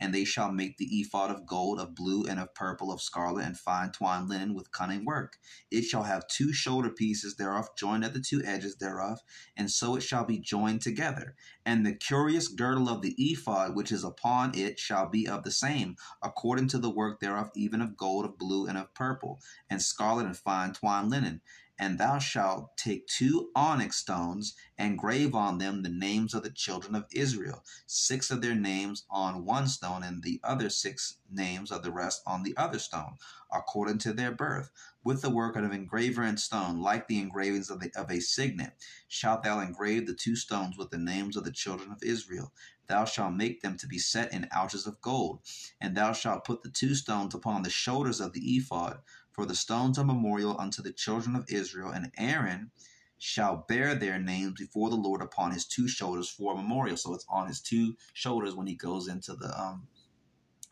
and 0.03 0.13
they 0.13 0.25
shall 0.25 0.51
make 0.51 0.75
the 0.75 0.99
ephod 0.99 1.31
of 1.31 1.45
gold, 1.45 1.79
of 1.79 1.95
blue, 1.95 2.25
and 2.25 2.37
of 2.37 2.53
purple, 2.53 2.91
of 2.91 3.01
scarlet, 3.01 3.45
and 3.45 3.57
fine 3.57 3.89
twined 3.89 4.27
linen 4.27 4.53
with 4.53 4.69
cunning 4.73 5.05
work. 5.05 5.37
It 5.71 5.83
shall 5.83 6.03
have 6.03 6.27
two 6.27 6.51
shoulder 6.51 6.89
pieces 6.89 7.37
thereof 7.37 7.69
joined 7.77 8.03
at 8.03 8.13
the 8.13 8.19
two 8.19 8.43
edges 8.43 8.75
thereof, 8.75 9.19
and 9.55 9.71
so 9.71 9.95
it 9.95 10.01
shall 10.01 10.25
be 10.25 10.39
joined 10.39 10.81
together. 10.81 11.35
And 11.65 11.85
the 11.85 11.95
curious 11.95 12.49
girdle 12.49 12.89
of 12.89 13.01
the 13.01 13.15
ephod 13.17 13.77
which 13.77 13.93
is 13.93 14.03
upon 14.03 14.57
it 14.57 14.77
shall 14.77 15.07
be 15.07 15.25
of 15.25 15.45
the 15.45 15.51
same, 15.51 15.95
according 16.21 16.67
to 16.69 16.79
the 16.79 16.89
work 16.89 17.21
thereof, 17.21 17.51
even 17.55 17.79
of 17.79 17.95
gold, 17.95 18.25
of 18.25 18.37
blue, 18.37 18.67
and 18.67 18.77
of 18.77 18.93
purple, 18.93 19.39
and 19.69 19.81
scarlet, 19.81 20.25
and 20.25 20.35
fine 20.35 20.73
twined 20.73 21.11
linen. 21.11 21.39
And 21.86 21.97
thou 21.99 22.17
shalt 22.17 22.77
take 22.77 23.07
two 23.07 23.51
onyx 23.57 23.97
stones 23.97 24.55
and 24.77 24.97
grave 24.97 25.36
on 25.36 25.57
them 25.57 25.84
the 25.84 25.89
names 25.89 26.34
of 26.34 26.41
the 26.41 26.49
children 26.49 26.95
of 26.95 27.07
Israel, 27.11 27.65
six 27.86 28.31
of 28.31 28.41
their 28.41 28.55
names 28.55 29.03
on 29.09 29.43
one 29.43 29.67
stone, 29.67 30.01
and 30.01 30.23
the 30.23 30.39
other 30.45 30.69
six 30.69 31.17
names 31.29 31.73
of 31.73 31.84
the 31.84 31.91
rest 31.91 32.21
on 32.25 32.43
the 32.43 32.55
other 32.55 32.79
stone, 32.79 33.17
according 33.51 33.97
to 33.97 34.13
their 34.13 34.31
birth, 34.31 34.71
with 35.03 35.21
the 35.21 35.29
work 35.29 35.57
of 35.57 35.65
an 35.65 35.73
engraver 35.73 36.23
in 36.23 36.38
stone, 36.38 36.79
like 36.79 37.09
the 37.09 37.19
engravings 37.19 37.69
of, 37.69 37.81
the, 37.81 37.91
of 37.97 38.09
a 38.09 38.21
signet. 38.21 38.77
Shalt 39.09 39.43
thou 39.43 39.59
engrave 39.59 40.07
the 40.07 40.15
two 40.15 40.38
stones 40.38 40.77
with 40.77 40.89
the 40.89 40.97
names 40.97 41.36
of 41.36 41.43
the 41.43 41.51
children 41.51 41.91
of 41.91 42.01
Israel. 42.01 42.53
Thou 42.88 43.03
shalt 43.03 43.34
make 43.34 43.61
them 43.61 43.75
to 43.77 43.88
be 43.88 43.97
set 43.97 44.31
in 44.31 44.47
ouches 44.51 44.88
of 44.88 45.01
gold, 45.01 45.41
and 45.81 45.97
thou 45.97 46.13
shalt 46.13 46.45
put 46.45 46.63
the 46.63 46.69
two 46.69 46.95
stones 46.95 47.36
upon 47.36 47.63
the 47.63 47.69
shoulders 47.69 48.21
of 48.21 48.31
the 48.31 48.55
ephod 48.55 49.01
for 49.34 49.45
the 49.45 49.55
stones 49.55 49.97
are 49.97 50.05
memorial 50.05 50.59
unto 50.59 50.81
the 50.81 50.93
children 50.93 51.36
of 51.36 51.45
Israel, 51.49 51.91
and 51.91 52.11
Aaron 52.17 52.71
shall 53.17 53.65
bear 53.67 53.95
their 53.95 54.19
names 54.19 54.59
before 54.59 54.89
the 54.89 54.95
Lord 54.95 55.21
upon 55.21 55.51
his 55.51 55.65
two 55.65 55.88
shoulders 55.88 56.29
for 56.29 56.53
a 56.53 56.57
memorial. 56.57 56.97
So 56.97 57.13
it's 57.13 57.25
on 57.29 57.47
his 57.47 57.61
two 57.61 57.95
shoulders 58.13 58.55
when 58.55 58.67
he 58.67 58.75
goes 58.75 59.07
into 59.07 59.34
the 59.36 59.59
um 59.59 59.88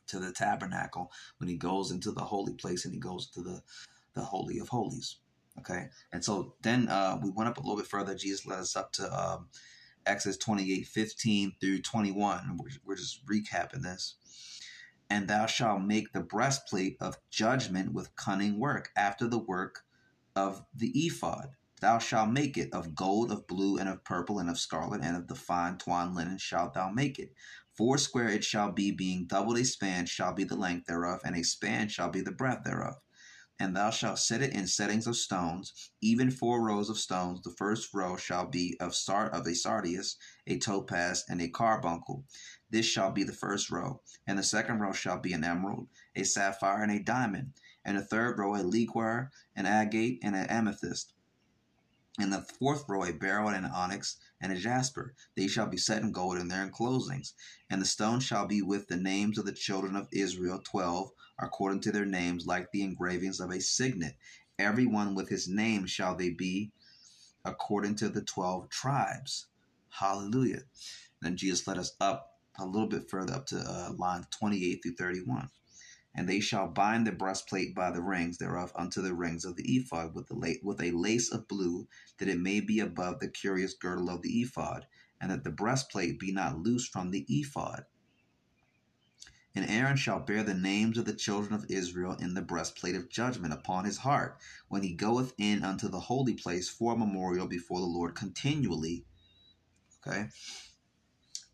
to 0.07 0.19
the 0.19 0.31
tabernacle, 0.31 1.11
when 1.37 1.49
he 1.49 1.55
goes 1.55 1.91
into 1.91 2.11
the 2.11 2.21
holy 2.21 2.53
place 2.53 2.85
and 2.85 2.93
he 2.93 2.99
goes 2.99 3.27
to 3.31 3.41
the 3.41 3.61
the 4.13 4.21
holy 4.21 4.59
of 4.59 4.69
holies. 4.69 5.17
Okay, 5.59 5.87
and 6.11 6.23
so 6.23 6.55
then 6.61 6.87
uh, 6.87 7.19
we 7.21 7.29
went 7.29 7.49
up 7.49 7.57
a 7.57 7.61
little 7.61 7.77
bit 7.77 7.87
further. 7.87 8.15
Jesus 8.15 8.45
led 8.45 8.59
us 8.59 8.75
up 8.75 8.91
to 8.93 9.11
um, 9.13 9.47
Exodus 10.05 10.37
28 10.37 10.87
15 10.87 11.53
through 11.59 11.81
21. 11.81 12.57
We're, 12.57 12.69
we're 12.85 12.95
just 12.95 13.25
recapping 13.25 13.83
this. 13.83 14.15
And 15.11 15.27
thou 15.27 15.45
shalt 15.45 15.81
make 15.81 16.13
the 16.13 16.21
breastplate 16.21 16.95
of 17.01 17.17
judgment 17.29 17.91
with 17.91 18.15
cunning 18.15 18.57
work, 18.57 18.91
after 18.95 19.27
the 19.27 19.37
work 19.37 19.83
of 20.37 20.63
the 20.73 20.89
ephod. 20.95 21.49
Thou 21.81 21.99
shalt 21.99 22.31
make 22.31 22.57
it 22.57 22.73
of 22.73 22.95
gold, 22.95 23.29
of 23.29 23.45
blue, 23.45 23.77
and 23.77 23.89
of 23.89 24.05
purple, 24.05 24.39
and 24.39 24.49
of 24.49 24.57
scarlet, 24.57 25.01
and 25.03 25.17
of 25.17 25.27
the 25.27 25.35
fine 25.35 25.77
twined 25.77 26.15
linen 26.15 26.37
shalt 26.37 26.75
thou 26.75 26.89
make 26.89 27.19
it. 27.19 27.33
Foursquare 27.77 28.29
it 28.29 28.45
shall 28.45 28.71
be, 28.71 28.89
being 28.91 29.25
doubled 29.27 29.57
a 29.57 29.65
span 29.65 30.05
shall 30.05 30.31
be 30.33 30.45
the 30.45 30.55
length 30.55 30.87
thereof, 30.87 31.19
and 31.25 31.35
a 31.35 31.43
span 31.43 31.89
shall 31.89 32.09
be 32.09 32.21
the 32.21 32.31
breadth 32.31 32.63
thereof 32.63 32.95
and 33.61 33.75
thou 33.75 33.91
shalt 33.91 34.17
set 34.17 34.41
it 34.41 34.53
in 34.53 34.65
settings 34.65 35.05
of 35.05 35.15
stones, 35.15 35.91
even 36.01 36.31
four 36.31 36.63
rows 36.65 36.89
of 36.89 36.97
stones. 36.97 37.39
The 37.43 37.51
first 37.51 37.93
row 37.93 38.17
shall 38.17 38.47
be 38.47 38.75
of 38.79 38.95
sart 38.95 39.33
of 39.33 39.45
a 39.45 39.53
sardius, 39.53 40.17
a 40.47 40.57
topaz, 40.57 41.23
and 41.29 41.39
a 41.39 41.47
carbuncle. 41.47 42.25
This 42.71 42.85
shall 42.85 43.11
be 43.11 43.23
the 43.23 43.33
first 43.33 43.69
row. 43.69 44.01
And 44.25 44.39
the 44.39 44.43
second 44.43 44.79
row 44.79 44.93
shall 44.93 45.19
be 45.19 45.33
an 45.33 45.43
emerald, 45.43 45.87
a 46.15 46.23
sapphire, 46.23 46.81
and 46.81 46.91
a 46.91 47.03
diamond. 47.03 47.53
And 47.83 47.97
the 47.97 48.01
third 48.01 48.39
row 48.39 48.55
a 48.55 48.59
ligure, 48.63 49.29
an 49.55 49.65
agate, 49.65 50.19
and 50.23 50.35
an 50.35 50.47
amethyst. 50.47 51.13
And 52.19 52.31
the 52.31 52.45
fourth 52.59 52.85
row 52.87 53.03
a 53.03 53.13
beryl 53.13 53.49
and 53.49 53.65
an 53.65 53.71
onyx 53.71 54.17
and 54.41 54.51
a 54.51 54.55
jasper. 54.55 55.13
They 55.35 55.47
shall 55.47 55.67
be 55.67 55.77
set 55.77 56.01
in 56.01 56.11
gold 56.11 56.37
in 56.37 56.47
their 56.47 56.67
enclosings. 56.67 57.33
And 57.69 57.81
the 57.81 57.85
stone 57.85 58.19
shall 58.19 58.45
be 58.45 58.61
with 58.61 58.87
the 58.87 58.97
names 58.97 59.37
of 59.37 59.45
the 59.45 59.53
children 59.53 59.95
of 59.95 60.07
Israel, 60.11 60.61
twelve, 60.63 61.11
according 61.39 61.81
to 61.81 61.91
their 61.91 62.05
names, 62.05 62.45
like 62.45 62.71
the 62.71 62.83
engravings 62.83 63.39
of 63.39 63.49
a 63.49 63.59
signet. 63.59 64.15
Every 64.59 64.85
one 64.85 65.15
with 65.15 65.29
his 65.29 65.47
name 65.47 65.87
shall 65.87 66.15
they 66.15 66.29
be, 66.29 66.71
according 67.43 67.95
to 67.95 68.09
the 68.09 68.21
twelve 68.21 68.69
tribes. 68.69 69.47
Hallelujah. 69.89 70.61
Then 71.21 71.37
Jesus 71.37 71.67
led 71.67 71.77
us 71.77 71.95
up 71.99 72.30
a 72.59 72.65
little 72.65 72.87
bit 72.87 73.09
further 73.09 73.33
up 73.33 73.45
to 73.47 73.57
uh, 73.57 73.93
line 73.97 74.25
28 74.31 74.81
through 74.83 74.95
31. 74.95 75.49
And 76.13 76.27
they 76.27 76.41
shall 76.41 76.67
bind 76.67 77.07
the 77.07 77.11
breastplate 77.11 77.73
by 77.73 77.91
the 77.91 78.01
rings 78.01 78.37
thereof 78.37 78.71
unto 78.75 79.01
the 79.01 79.13
rings 79.13 79.45
of 79.45 79.55
the 79.55 79.77
ephod 79.77 80.13
with, 80.13 80.27
the 80.27 80.35
la- 80.35 80.59
with 80.61 80.81
a 80.81 80.91
lace 80.91 81.31
of 81.31 81.47
blue, 81.47 81.87
that 82.19 82.27
it 82.27 82.39
may 82.39 82.59
be 82.59 82.79
above 82.79 83.19
the 83.19 83.29
curious 83.29 83.73
girdle 83.73 84.09
of 84.09 84.21
the 84.21 84.41
ephod, 84.41 84.87
and 85.21 85.31
that 85.31 85.43
the 85.43 85.51
breastplate 85.51 86.19
be 86.19 86.31
not 86.33 86.59
loose 86.59 86.87
from 86.87 87.11
the 87.11 87.25
ephod. 87.29 87.85
And 89.55 89.69
Aaron 89.69 89.97
shall 89.97 90.19
bear 90.19 90.43
the 90.43 90.53
names 90.53 90.97
of 90.97 91.05
the 91.05 91.13
children 91.13 91.53
of 91.53 91.65
Israel 91.69 92.13
in 92.13 92.33
the 92.33 92.41
breastplate 92.41 92.95
of 92.95 93.09
judgment 93.09 93.53
upon 93.53 93.85
his 93.85 93.97
heart, 93.97 94.37
when 94.69 94.81
he 94.81 94.93
goeth 94.93 95.33
in 95.37 95.63
unto 95.63 95.89
the 95.89 95.99
holy 95.99 96.35
place 96.35 96.69
for 96.69 96.93
a 96.93 96.97
memorial 96.97 97.47
before 97.47 97.79
the 97.79 97.85
Lord 97.85 98.15
continually. 98.15 99.05
Okay. 100.07 100.29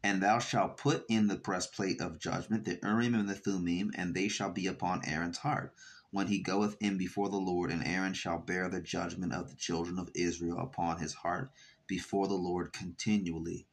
And 0.04 0.22
thou 0.22 0.40
shalt 0.40 0.78
put 0.78 1.06
in 1.10 1.28
the 1.28 1.36
breastplate 1.36 2.02
of 2.02 2.20
judgment 2.20 2.66
the 2.66 2.80
Urim 2.84 3.16
and 3.16 3.28
the 3.28 3.36
Thummim, 3.36 3.92
and 3.96 4.14
they 4.14 4.28
shall 4.28 4.52
be 4.52 4.68
upon 4.68 5.06
Aaron's 5.06 5.40
heart, 5.40 5.74
when 6.12 6.28
he 6.28 6.40
goeth 6.40 6.78
in 6.80 6.98
before 6.98 7.30
the 7.30 7.38
Lord, 7.38 7.72
and 7.72 7.86
Aaron 7.86 8.14
shall 8.14 8.40
bear 8.40 8.70
the 8.70 8.82
judgment 8.82 9.34
of 9.34 9.50
the 9.50 9.56
children 9.56 10.00
of 10.00 10.10
Israel 10.16 10.60
upon 10.60 11.00
his 11.00 11.14
heart 11.14 11.52
before 11.88 12.28
the 12.28 12.36
Lord 12.36 12.74
continually 12.74 13.68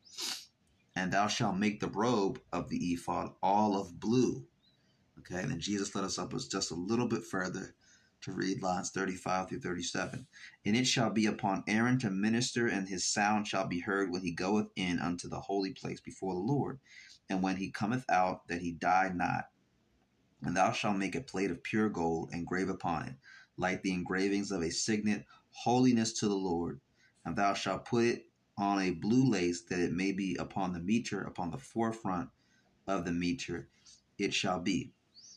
and 0.96 1.12
thou 1.12 1.26
shalt 1.26 1.56
make 1.56 1.80
the 1.80 1.88
robe 1.88 2.40
of 2.52 2.68
the 2.68 2.92
ephod 2.92 3.32
all 3.42 3.78
of 3.78 3.98
blue. 3.98 4.46
Okay, 5.18 5.42
and 5.42 5.60
Jesus 5.60 5.94
let 5.94 6.04
us 6.04 6.18
up 6.18 6.32
just 6.32 6.70
a 6.70 6.74
little 6.74 7.08
bit 7.08 7.24
further 7.24 7.74
to 8.24 8.32
read 8.32 8.62
lines 8.62 8.90
35 8.90 9.48
through 9.48 9.60
37. 9.60 10.26
And 10.64 10.76
it 10.76 10.86
shall 10.86 11.10
be 11.10 11.26
upon 11.26 11.62
Aaron 11.66 11.98
to 12.00 12.10
minister, 12.10 12.66
and 12.66 12.88
his 12.88 13.04
sound 13.04 13.46
shall 13.46 13.66
be 13.66 13.80
heard 13.80 14.10
when 14.10 14.22
he 14.22 14.32
goeth 14.32 14.68
in 14.76 14.98
unto 14.98 15.28
the 15.28 15.40
holy 15.40 15.72
place 15.72 16.00
before 16.00 16.34
the 16.34 16.40
Lord, 16.40 16.80
and 17.28 17.42
when 17.42 17.56
he 17.56 17.70
cometh 17.70 18.04
out, 18.08 18.48
that 18.48 18.62
he 18.62 18.72
die 18.72 19.10
not. 19.14 19.50
And 20.42 20.56
thou 20.56 20.72
shalt 20.72 20.96
make 20.96 21.14
a 21.14 21.20
plate 21.20 21.50
of 21.50 21.62
pure 21.62 21.88
gold, 21.90 22.30
and 22.32 22.46
upon 22.70 23.08
it, 23.08 23.14
like 23.56 23.82
the 23.82 23.92
engravings 23.92 24.50
of 24.50 24.62
a 24.62 24.70
signet, 24.70 25.26
holiness 25.50 26.12
to 26.20 26.28
the 26.28 26.34
Lord. 26.34 26.80
And 27.24 27.36
thou 27.36 27.54
shalt 27.54 27.84
put 27.84 28.04
it 28.04 28.26
on 28.56 28.80
a 28.80 28.90
blue 28.92 29.28
lace 29.30 29.62
that 29.62 29.80
it 29.80 29.92
may 29.92 30.12
be 30.12 30.36
upon 30.36 30.72
the 30.72 30.80
meter, 30.80 31.22
upon 31.22 31.50
the 31.50 31.58
forefront 31.58 32.30
of 32.86 33.04
the 33.04 33.12
meter, 33.12 33.68
it 34.18 34.32
shall 34.32 34.60
be. 34.60 34.92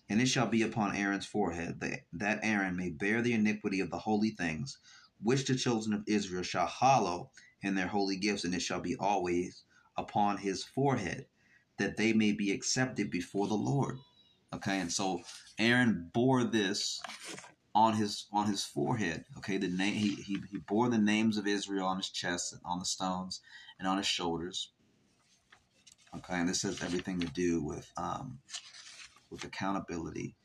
And 0.10 0.22
it 0.22 0.28
shall 0.28 0.48
be 0.48 0.62
upon 0.62 0.96
Aaron's 0.96 1.26
forehead, 1.26 1.82
that, 2.14 2.40
Aaron 2.42 2.78
may 2.78 2.90
bear 2.90 3.22
the 3.22 3.34
iniquity 3.34 3.82
of 3.82 3.90
the 3.90 4.00
holy 4.00 4.30
things, 4.30 4.78
which 5.22 5.46
the 5.46 5.56
children 5.56 5.94
of 5.94 6.04
Israel 6.08 6.44
shall 6.44 6.68
hallow 6.68 7.32
in 7.62 7.76
their 7.76 7.88
holy 7.88 8.16
gifts, 8.16 8.46
and 8.46 8.54
it 8.54 8.62
shall 8.62 8.80
be 8.80 8.96
always 8.96 9.64
upon 9.98 10.38
his 10.38 10.64
forehead, 10.64 11.26
that 11.78 11.98
they 11.98 12.14
may 12.14 12.32
be 12.32 12.52
accepted 12.52 13.12
before 13.12 13.48
the 13.48 13.56
Lord. 13.56 13.98
Okay, 14.54 14.80
and 14.80 14.92
so 14.92 15.24
Aaron 15.60 16.10
bore 16.14 16.46
this 16.46 17.02
on 17.76 17.96
his 17.96 18.28
on 18.32 18.48
his 18.48 18.64
forehead. 18.64 19.26
Okay, 19.38 19.58
the 19.58 19.68
name 19.68 19.94
he, 19.94 20.16
he 20.16 20.38
he 20.50 20.58
bore 20.58 20.90
the 20.90 20.98
names 20.98 21.38
of 21.38 21.46
Israel 21.46 21.88
on 21.88 21.98
his 21.98 22.10
chest, 22.10 22.54
and 22.54 22.62
on 22.64 22.80
the 22.80 22.86
stones, 22.86 23.42
and 23.78 23.88
on 23.88 23.98
his 23.98 24.08
shoulders. 24.08 24.72
Okay, 26.16 26.36
and 26.36 26.48
this 26.48 26.62
has 26.62 26.82
everything 26.82 27.20
to 27.20 27.28
do 27.28 27.62
with 27.62 27.92
um, 27.98 28.40
with 29.30 29.44
accountability. 29.44 30.36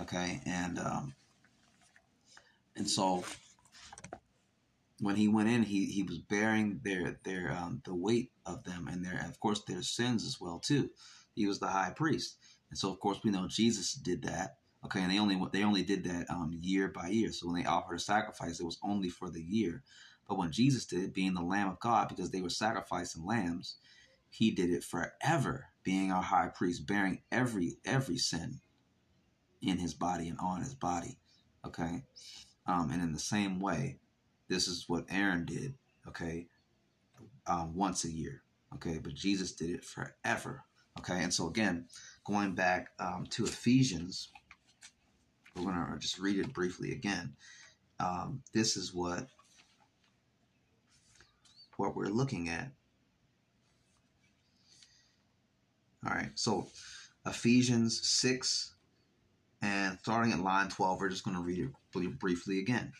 Okay, 0.00 0.40
and 0.44 0.78
um, 0.78 1.14
and 2.76 2.88
so 2.88 3.24
when 5.00 5.16
he 5.16 5.28
went 5.28 5.48
in, 5.48 5.62
he 5.62 5.86
he 5.86 6.02
was 6.02 6.18
bearing 6.18 6.80
their 6.84 7.18
their 7.24 7.52
um, 7.52 7.82
the 7.84 7.94
weight 7.94 8.32
of 8.46 8.64
them 8.64 8.88
and 8.88 9.04
their 9.04 9.24
of 9.28 9.38
course 9.40 9.62
their 9.64 9.82
sins 9.82 10.24
as 10.26 10.40
well 10.40 10.58
too. 10.58 10.90
He 11.34 11.46
was 11.46 11.58
the 11.58 11.68
high 11.68 11.92
priest, 11.94 12.36
and 12.70 12.78
so 12.78 12.90
of 12.90 13.00
course 13.00 13.20
we 13.24 13.30
know 13.30 13.46
Jesus 13.48 13.94
did 13.94 14.22
that 14.22 14.56
Okay, 14.84 15.00
and 15.00 15.10
they 15.10 15.18
only 15.18 15.40
they 15.52 15.64
only 15.64 15.82
did 15.82 16.04
that 16.04 16.28
um, 16.28 16.58
year 16.60 16.88
by 16.88 17.08
year. 17.08 17.32
So 17.32 17.46
when 17.46 17.56
they 17.56 17.66
offered 17.66 17.94
a 17.94 17.98
sacrifice, 17.98 18.60
it 18.60 18.66
was 18.66 18.78
only 18.82 19.08
for 19.08 19.30
the 19.30 19.40
year. 19.40 19.82
But 20.28 20.36
when 20.36 20.52
Jesus 20.52 20.84
did 20.84 21.04
it, 21.04 21.14
being 21.14 21.34
the 21.34 21.42
Lamb 21.42 21.68
of 21.68 21.80
God, 21.80 22.08
because 22.08 22.30
they 22.30 22.42
were 22.42 22.50
sacrificing 22.50 23.24
lambs, 23.24 23.76
he 24.34 24.50
did 24.50 24.70
it 24.70 24.84
forever, 24.84 25.66
being 25.82 26.10
our 26.10 26.22
high 26.22 26.48
priest, 26.48 26.86
bearing 26.86 27.22
every 27.30 27.78
every 27.84 28.18
sin 28.18 28.60
in 29.62 29.78
his 29.78 29.94
body 29.94 30.28
and 30.28 30.38
on 30.40 30.60
his 30.60 30.74
body. 30.74 31.18
Okay, 31.66 32.02
um, 32.66 32.90
and 32.90 33.02
in 33.02 33.12
the 33.12 33.18
same 33.18 33.60
way, 33.60 33.98
this 34.48 34.68
is 34.68 34.84
what 34.88 35.06
Aaron 35.08 35.44
did. 35.44 35.74
Okay, 36.08 36.48
um, 37.46 37.74
once 37.74 38.04
a 38.04 38.10
year. 38.10 38.42
Okay, 38.74 38.98
but 38.98 39.14
Jesus 39.14 39.52
did 39.52 39.70
it 39.70 39.84
forever. 39.84 40.64
Okay, 40.98 41.22
and 41.22 41.32
so 41.32 41.48
again, 41.48 41.86
going 42.24 42.54
back 42.54 42.88
um, 42.98 43.26
to 43.30 43.44
Ephesians 43.44 44.30
we're 45.56 45.72
going 45.72 45.92
to 45.92 45.98
just 45.98 46.18
read 46.18 46.38
it 46.38 46.52
briefly 46.52 46.92
again. 46.92 47.34
Um, 48.00 48.42
this 48.52 48.76
is 48.76 48.92
what 48.92 49.28
what 51.76 51.96
we're 51.96 52.06
looking 52.06 52.48
at. 52.48 52.70
All 56.06 56.14
right, 56.14 56.30
so 56.34 56.68
Ephesians 57.26 58.06
6 58.08 58.74
and 59.62 59.98
starting 60.00 60.32
at 60.32 60.40
line 60.40 60.68
12, 60.68 61.00
we're 61.00 61.08
just 61.08 61.24
going 61.24 61.36
to 61.36 61.42
read 61.42 61.70
it 61.94 62.18
briefly 62.18 62.58
again. 62.58 62.92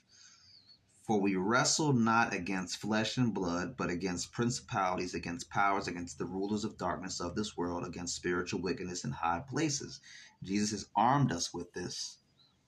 For 1.07 1.21
we 1.21 1.37
wrestle 1.37 1.93
not 1.93 2.33
against 2.33 2.79
flesh 2.79 3.19
and 3.19 3.35
blood, 3.35 3.77
but 3.77 3.91
against 3.91 4.33
principalities, 4.33 5.13
against 5.13 5.51
powers, 5.51 5.87
against 5.87 6.17
the 6.17 6.25
rulers 6.25 6.65
of 6.65 6.79
darkness 6.79 7.21
of 7.21 7.35
this 7.35 7.59
world, 7.59 7.87
against 7.87 8.17
spiritual 8.17 8.63
wickedness 8.63 9.05
in 9.05 9.11
high 9.11 9.43
places. 9.47 10.01
Jesus 10.43 10.71
has 10.71 10.87
armed 10.97 11.31
us 11.31 11.53
with 11.53 11.71
this 11.75 12.19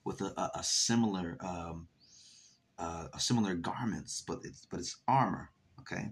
with 0.03 0.21
a, 0.21 0.33
a, 0.39 0.51
a 0.59 0.63
similar 0.63 1.37
um, 1.41 1.87
uh, 2.77 3.07
a 3.11 3.19
similar 3.19 3.55
garments, 3.55 4.23
but 4.25 4.41
it's 4.43 4.67
but 4.69 4.79
it's 4.79 4.97
armor. 5.07 5.49
Okay. 5.79 6.11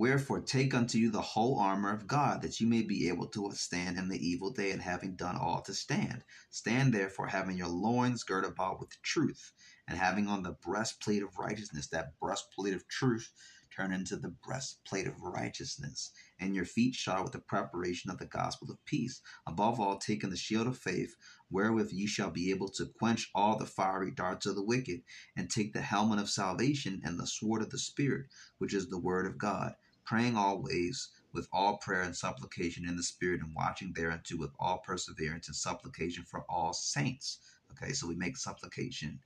Wherefore, 0.00 0.40
take 0.40 0.74
unto 0.74 0.96
you 0.96 1.10
the 1.10 1.20
whole 1.20 1.58
armor 1.58 1.92
of 1.92 2.06
God, 2.06 2.42
that 2.42 2.60
you 2.60 2.68
may 2.68 2.82
be 2.82 3.08
able 3.08 3.26
to 3.30 3.42
withstand 3.42 3.98
in 3.98 4.06
the 4.06 4.24
evil 4.24 4.52
day, 4.52 4.70
and 4.70 4.80
having 4.80 5.16
done 5.16 5.34
all 5.36 5.60
to 5.62 5.74
stand. 5.74 6.22
Stand 6.50 6.94
therefore, 6.94 7.26
having 7.26 7.58
your 7.58 7.66
loins 7.66 8.22
girt 8.22 8.44
about 8.44 8.78
with 8.78 9.02
truth, 9.02 9.50
and 9.88 9.98
having 9.98 10.28
on 10.28 10.44
the 10.44 10.52
breastplate 10.52 11.24
of 11.24 11.36
righteousness, 11.36 11.88
that 11.88 12.16
breastplate 12.20 12.74
of 12.74 12.86
truth, 12.86 13.32
turn 13.74 13.92
into 13.92 14.16
the 14.16 14.28
breastplate 14.28 15.08
of 15.08 15.20
righteousness, 15.20 16.12
and 16.38 16.54
your 16.54 16.64
feet 16.64 16.94
shod 16.94 17.24
with 17.24 17.32
the 17.32 17.40
preparation 17.40 18.08
of 18.08 18.18
the 18.18 18.26
gospel 18.26 18.70
of 18.70 18.84
peace. 18.84 19.20
Above 19.48 19.80
all, 19.80 19.98
taking 19.98 20.30
the 20.30 20.36
shield 20.36 20.68
of 20.68 20.78
faith, 20.78 21.16
wherewith 21.50 21.90
ye 21.92 22.06
shall 22.06 22.30
be 22.30 22.50
able 22.50 22.68
to 22.68 22.86
quench 22.86 23.30
all 23.34 23.58
the 23.58 23.66
fiery 23.66 24.12
darts 24.12 24.46
of 24.46 24.54
the 24.54 24.62
wicked, 24.62 25.02
and 25.36 25.50
take 25.50 25.72
the 25.72 25.80
helmet 25.80 26.20
of 26.20 26.30
salvation 26.30 27.00
and 27.04 27.18
the 27.18 27.26
sword 27.26 27.62
of 27.62 27.70
the 27.70 27.78
Spirit, 27.78 28.26
which 28.58 28.72
is 28.72 28.88
the 28.88 28.98
word 28.98 29.26
of 29.26 29.36
God, 29.36 29.74
praying 30.08 30.38
always 30.38 31.10
with 31.34 31.46
all 31.52 31.76
prayer 31.76 32.00
and 32.00 32.16
supplication 32.16 32.88
in 32.88 32.96
the 32.96 33.02
Spirit, 33.02 33.42
and 33.42 33.54
watching 33.54 33.92
thereunto 33.92 34.38
with 34.38 34.50
all 34.58 34.78
perseverance 34.78 35.48
and 35.48 35.56
supplication 35.56 36.24
for 36.24 36.46
all 36.48 36.72
saints. 36.72 37.40
Okay, 37.72 37.92
so 37.92 38.08
we 38.08 38.14
make 38.14 38.38
supplication, 38.38 39.20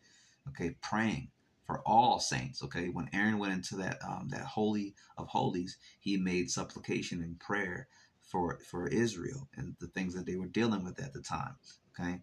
okay, 0.48 0.74
praying 0.82 1.30
for 1.64 1.82
all 1.86 2.18
saints. 2.18 2.64
Okay, 2.64 2.88
when 2.88 3.08
Aaron 3.12 3.38
went 3.38 3.52
into 3.52 3.76
that 3.76 3.98
um, 4.04 4.28
that 4.30 4.42
holy 4.42 4.96
of 5.16 5.28
holies, 5.28 5.78
he 6.00 6.16
made 6.16 6.50
supplication 6.50 7.22
and 7.22 7.38
prayer 7.38 7.86
for 8.20 8.58
for 8.68 8.88
Israel 8.88 9.48
and 9.56 9.76
the 9.78 9.86
things 9.86 10.14
that 10.14 10.26
they 10.26 10.34
were 10.34 10.46
dealing 10.46 10.82
with 10.82 11.00
at 11.00 11.12
the 11.12 11.22
time. 11.22 11.54
Okay, 11.92 12.18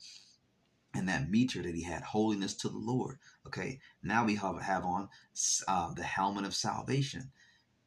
and 0.93 1.07
that 1.07 1.29
meter 1.29 1.63
that 1.63 1.75
he 1.75 1.83
had, 1.83 2.03
holiness 2.03 2.55
to 2.55 2.67
the 2.67 2.77
Lord. 2.77 3.19
Okay, 3.47 3.79
now 4.03 4.25
we 4.25 4.35
have 4.35 4.61
have 4.61 4.83
on 4.83 5.07
uh, 5.65 5.93
the 5.93 6.03
helmet 6.03 6.43
of 6.43 6.53
salvation. 6.53 7.31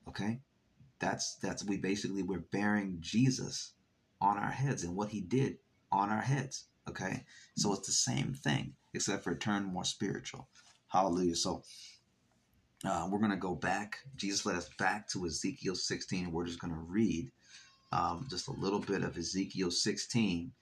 Okay, 0.09 0.41
that's 1.03 1.35
that's 1.43 1.65
we 1.65 1.77
basically 1.77 2.23
we're 2.23 2.47
bearing 2.53 2.97
Jesus 3.01 3.73
on 4.21 4.39
our 4.39 4.51
heads 4.51 4.85
and 4.85 4.97
what 4.97 5.11
he 5.11 5.21
did 5.21 5.59
on 5.91 6.09
our 6.09 6.23
heads. 6.23 6.67
Okay, 6.89 7.25
so 7.57 7.73
it's 7.75 7.87
the 7.87 7.93
same 7.93 8.33
thing 8.33 8.73
except 8.95 9.25
for 9.25 9.33
it 9.33 9.41
turned 9.41 9.67
more 9.67 9.85
spiritual. 9.85 10.49
Hallelujah. 10.89 11.35
So 11.35 11.63
uh, 12.85 13.09
we're 13.11 13.19
going 13.19 13.31
to 13.31 13.37
go 13.37 13.55
back. 13.55 13.99
Jesus 14.17 14.47
led 14.47 14.57
us 14.57 14.69
back 14.79 15.09
to 15.09 15.27
Ezekiel 15.27 15.75
16. 15.75 16.31
We're 16.31 16.47
just 16.47 16.61
going 16.61 16.75
to 16.75 16.81
read 16.81 17.31
um, 17.93 18.27
just 18.31 18.49
a 18.49 18.53
little 18.53 18.81
bit 18.81 19.03
of 19.03 19.17
Ezekiel 19.17 19.71
16 19.71 20.53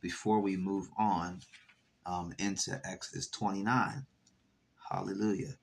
before 0.00 0.40
we 0.40 0.56
move 0.56 0.88
on 0.98 1.40
um, 2.06 2.32
into 2.38 2.80
Exodus 2.84 3.28
29. 3.28 4.06
Hallelujah. 4.90 5.54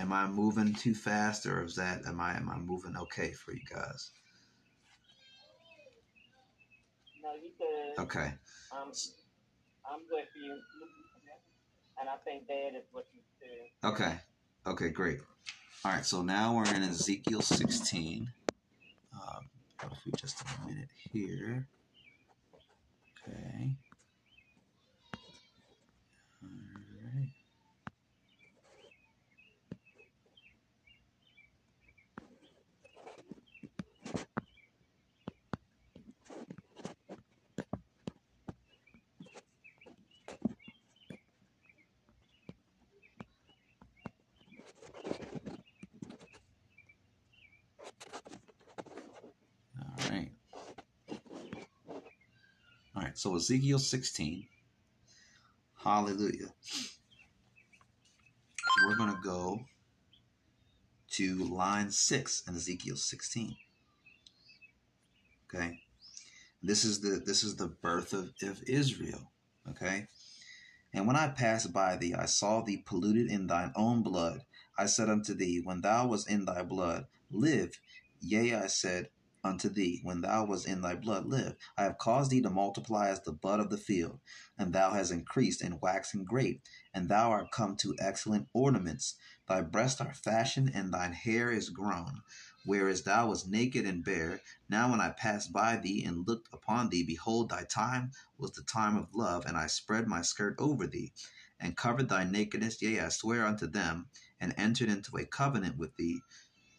Am 0.00 0.14
I 0.14 0.26
moving 0.26 0.72
too 0.72 0.94
fast, 0.94 1.44
or 1.44 1.62
is 1.62 1.76
that 1.76 2.06
am 2.06 2.22
I 2.22 2.34
am 2.34 2.48
I 2.48 2.56
moving 2.56 2.96
okay 2.96 3.32
for 3.32 3.52
you 3.52 3.60
guys? 3.70 4.12
No, 7.22 7.34
you 7.34 7.50
good. 7.58 8.02
Okay. 8.02 8.32
Um, 8.72 8.90
I'm 9.84 10.00
good 10.08 10.24
for 10.32 10.38
you. 10.38 10.58
And 12.00 12.08
I 12.08 12.16
think 12.24 12.46
that 12.46 12.78
is 12.78 12.84
what 12.92 13.08
you 13.12 13.20
said. 13.38 13.90
Okay. 13.90 14.18
Okay, 14.66 14.88
great. 14.88 15.18
All 15.84 15.92
right, 15.92 16.06
so 16.06 16.22
now 16.22 16.56
we're 16.56 16.74
in 16.74 16.82
Ezekiel 16.82 17.42
16. 17.42 18.32
Um, 19.12 19.50
if 19.82 19.98
we 20.06 20.12
just 20.16 20.40
a 20.40 20.66
minute 20.66 20.88
here. 21.12 21.68
Okay. 23.28 23.76
So 53.20 53.36
Ezekiel 53.36 53.78
16. 53.78 54.46
Hallelujah. 55.84 56.54
We're 58.86 58.96
going 58.96 59.14
to 59.14 59.20
go 59.22 59.60
to 61.10 61.44
line 61.44 61.90
6 61.90 62.42
in 62.48 62.54
Ezekiel 62.54 62.96
16. 62.96 63.56
Okay? 65.44 65.82
This 66.62 66.86
is 66.86 67.02
the 67.02 67.20
this 67.22 67.44
is 67.44 67.56
the 67.56 67.66
birth 67.68 68.14
of, 68.14 68.32
of 68.42 68.62
Israel. 68.66 69.30
Okay? 69.68 70.06
And 70.94 71.06
when 71.06 71.16
I 71.16 71.28
passed 71.28 71.74
by 71.74 71.96
thee, 71.96 72.14
I 72.14 72.24
saw 72.24 72.62
thee 72.62 72.82
polluted 72.86 73.30
in 73.30 73.48
thine 73.48 73.72
own 73.76 74.02
blood. 74.02 74.46
I 74.78 74.86
said 74.86 75.10
unto 75.10 75.34
thee, 75.34 75.60
When 75.62 75.82
thou 75.82 76.06
was 76.06 76.26
in 76.26 76.46
thy 76.46 76.62
blood, 76.62 77.04
live. 77.30 77.78
Yea, 78.22 78.54
I 78.54 78.66
said, 78.68 79.10
unto 79.42 79.68
thee 79.68 80.00
when 80.02 80.20
thou 80.20 80.44
was 80.44 80.66
in 80.66 80.82
thy 80.82 80.94
blood 80.94 81.26
live. 81.26 81.56
I 81.76 81.84
have 81.84 81.98
caused 81.98 82.30
thee 82.30 82.42
to 82.42 82.50
multiply 82.50 83.08
as 83.08 83.22
the 83.22 83.32
bud 83.32 83.60
of 83.60 83.70
the 83.70 83.78
field, 83.78 84.20
and 84.58 84.72
thou 84.72 84.92
hast 84.92 85.10
increased 85.10 85.62
and 85.62 85.80
waxen 85.80 86.24
great, 86.24 86.60
and 86.92 87.08
thou 87.08 87.30
art 87.30 87.50
come 87.50 87.76
to 87.76 87.96
excellent 87.98 88.48
ornaments. 88.52 89.16
Thy 89.48 89.62
breasts 89.62 90.00
are 90.00 90.12
fashioned, 90.12 90.72
and 90.74 90.92
thine 90.92 91.12
hair 91.12 91.50
is 91.50 91.70
grown. 91.70 92.22
Whereas 92.66 93.04
thou 93.04 93.28
wast 93.28 93.48
naked 93.48 93.86
and 93.86 94.04
bare, 94.04 94.42
now 94.68 94.90
when 94.90 95.00
I 95.00 95.10
passed 95.10 95.52
by 95.52 95.76
thee 95.76 96.04
and 96.04 96.28
looked 96.28 96.52
upon 96.52 96.90
thee, 96.90 97.02
behold, 97.02 97.48
thy 97.48 97.64
time 97.64 98.12
was 98.36 98.52
the 98.52 98.62
time 98.62 98.96
of 98.96 99.14
love, 99.14 99.46
and 99.46 99.56
I 99.56 99.66
spread 99.68 100.06
my 100.06 100.20
skirt 100.20 100.56
over 100.58 100.86
thee, 100.86 101.12
and 101.58 101.76
covered 101.76 102.10
thy 102.10 102.24
nakedness. 102.24 102.82
Yea, 102.82 103.00
I 103.00 103.08
swear 103.08 103.46
unto 103.46 103.66
them, 103.66 104.08
and 104.38 104.54
entered 104.58 104.90
into 104.90 105.16
a 105.16 105.24
covenant 105.24 105.78
with 105.78 105.96
thee 105.96 106.20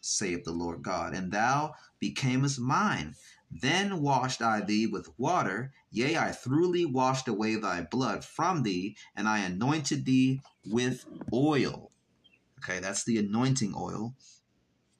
saith 0.02 0.44
the 0.44 0.52
Lord 0.52 0.82
God. 0.82 1.14
And 1.14 1.32
thou 1.32 1.74
becamest 2.02 2.58
mine. 2.58 3.14
Then 3.50 4.00
washed 4.00 4.42
I 4.42 4.60
thee 4.60 4.86
with 4.86 5.08
water, 5.18 5.72
yea, 5.90 6.16
I 6.16 6.32
thoroughly 6.32 6.84
washed 6.84 7.28
away 7.28 7.54
thy 7.56 7.82
blood 7.82 8.24
from 8.24 8.62
thee, 8.62 8.96
and 9.14 9.28
I 9.28 9.40
anointed 9.40 10.04
thee 10.04 10.40
with 10.66 11.04
oil. 11.32 11.90
Okay, 12.58 12.80
that's 12.80 13.04
the 13.04 13.18
anointing 13.18 13.74
oil. 13.76 14.14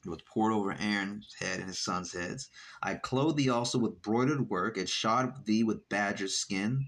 It 0.05 0.11
was 0.11 0.23
poured 0.23 0.53
over 0.53 0.73
Aaron's 0.73 1.35
head 1.39 1.61
and 1.61 1.69
his 1.69 1.79
sons' 1.79 2.13
heads. 2.13 2.51
I 2.83 2.95
clothed 2.97 3.39
thee 3.39 3.49
also 3.49 3.79
with 3.79 4.03
broidered 4.03 4.51
work, 4.51 4.77
and 4.77 4.89
shod 4.89 5.47
thee 5.47 5.63
with 5.63 5.89
badger 5.89 6.29
skin, 6.29 6.87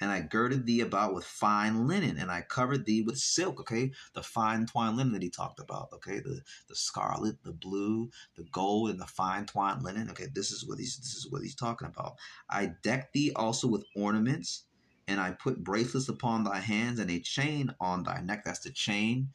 and 0.00 0.10
I 0.10 0.20
girded 0.20 0.66
thee 0.66 0.80
about 0.80 1.14
with 1.14 1.24
fine 1.24 1.86
linen, 1.86 2.18
and 2.18 2.30
I 2.30 2.42
covered 2.42 2.84
thee 2.84 3.02
with 3.02 3.18
silk. 3.18 3.60
Okay, 3.60 3.92
the 4.14 4.22
fine 4.22 4.66
twine 4.66 4.96
linen 4.96 5.12
that 5.12 5.22
he 5.22 5.30
talked 5.30 5.60
about. 5.60 5.88
Okay, 5.92 6.20
the 6.20 6.40
the 6.68 6.74
scarlet, 6.74 7.42
the 7.42 7.52
blue, 7.52 8.10
the 8.36 8.44
gold, 8.44 8.90
and 8.90 9.00
the 9.00 9.06
fine 9.06 9.46
twine 9.46 9.80
linen. 9.82 10.10
Okay, 10.10 10.26
this 10.34 10.50
is 10.50 10.66
what 10.66 10.78
he's 10.78 10.96
this 10.98 11.14
is 11.14 11.30
what 11.30 11.42
he's 11.42 11.54
talking 11.54 11.88
about. 11.88 12.16
I 12.50 12.72
decked 12.82 13.12
thee 13.12 13.32
also 13.36 13.68
with 13.68 13.84
ornaments, 13.96 14.64
and 15.06 15.20
I 15.20 15.32
put 15.32 15.62
bracelets 15.62 16.08
upon 16.08 16.44
thy 16.44 16.58
hands 16.58 16.98
and 16.98 17.10
a 17.10 17.20
chain 17.20 17.74
on 17.80 18.02
thy 18.02 18.20
neck. 18.20 18.44
That's 18.44 18.60
the 18.60 18.70
chain 18.70 19.28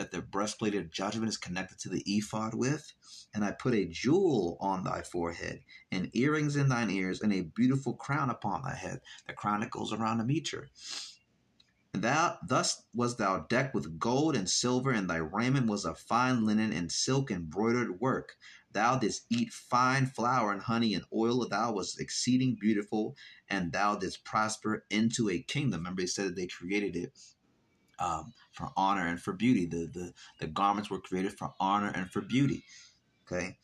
that 0.00 0.10
the 0.10 0.22
breastplate 0.22 0.74
of 0.74 0.90
judgment 0.90 1.28
is 1.28 1.36
connected 1.36 1.78
to 1.78 1.90
the 1.90 2.02
ephod 2.06 2.54
with. 2.54 2.94
And 3.34 3.44
I 3.44 3.52
put 3.52 3.74
a 3.74 3.84
jewel 3.84 4.56
on 4.58 4.82
thy 4.82 5.02
forehead, 5.02 5.60
and 5.92 6.08
earrings 6.14 6.56
in 6.56 6.70
thine 6.70 6.90
ears, 6.90 7.20
and 7.20 7.34
a 7.34 7.42
beautiful 7.42 7.94
crown 7.94 8.30
upon 8.30 8.62
thy 8.62 8.74
head, 8.74 9.02
the 9.26 9.34
crown 9.34 9.60
that 9.60 9.70
goes 9.70 9.92
around 9.92 10.16
the 10.16 10.24
meter. 10.24 10.70
Thou 11.92 12.38
thus 12.46 12.82
was 12.94 13.16
thou 13.16 13.40
decked 13.40 13.74
with 13.74 13.98
gold 13.98 14.36
and 14.36 14.48
silver, 14.48 14.90
and 14.90 15.10
thy 15.10 15.18
raiment 15.18 15.66
was 15.66 15.84
of 15.84 15.98
fine 15.98 16.46
linen 16.46 16.72
and 16.72 16.90
silk 16.90 17.30
embroidered 17.30 18.00
work. 18.00 18.36
Thou 18.72 18.96
didst 18.96 19.26
eat 19.28 19.52
fine 19.52 20.06
flour 20.06 20.50
and 20.50 20.62
honey 20.62 20.94
and 20.94 21.04
oil. 21.12 21.46
Thou 21.46 21.72
was 21.72 21.98
exceeding 21.98 22.56
beautiful, 22.58 23.16
and 23.48 23.70
thou 23.70 23.96
didst 23.96 24.24
prosper 24.24 24.86
into 24.88 25.28
a 25.28 25.42
kingdom. 25.42 25.80
Remember, 25.80 26.00
he 26.00 26.06
said 26.06 26.28
that 26.28 26.36
they 26.36 26.46
created 26.46 26.96
it 26.96 27.12
um, 28.00 28.32
for 28.52 28.70
honor 28.76 29.06
and 29.06 29.20
for 29.20 29.32
beauty. 29.32 29.66
The, 29.66 29.86
the, 29.92 30.12
the 30.40 30.46
garments 30.46 30.90
were 30.90 31.00
created 31.00 31.32
for 31.38 31.54
honor 31.60 31.92
and 31.94 32.10
for 32.10 32.20
beauty. 32.20 32.64
Okay. 33.26 33.58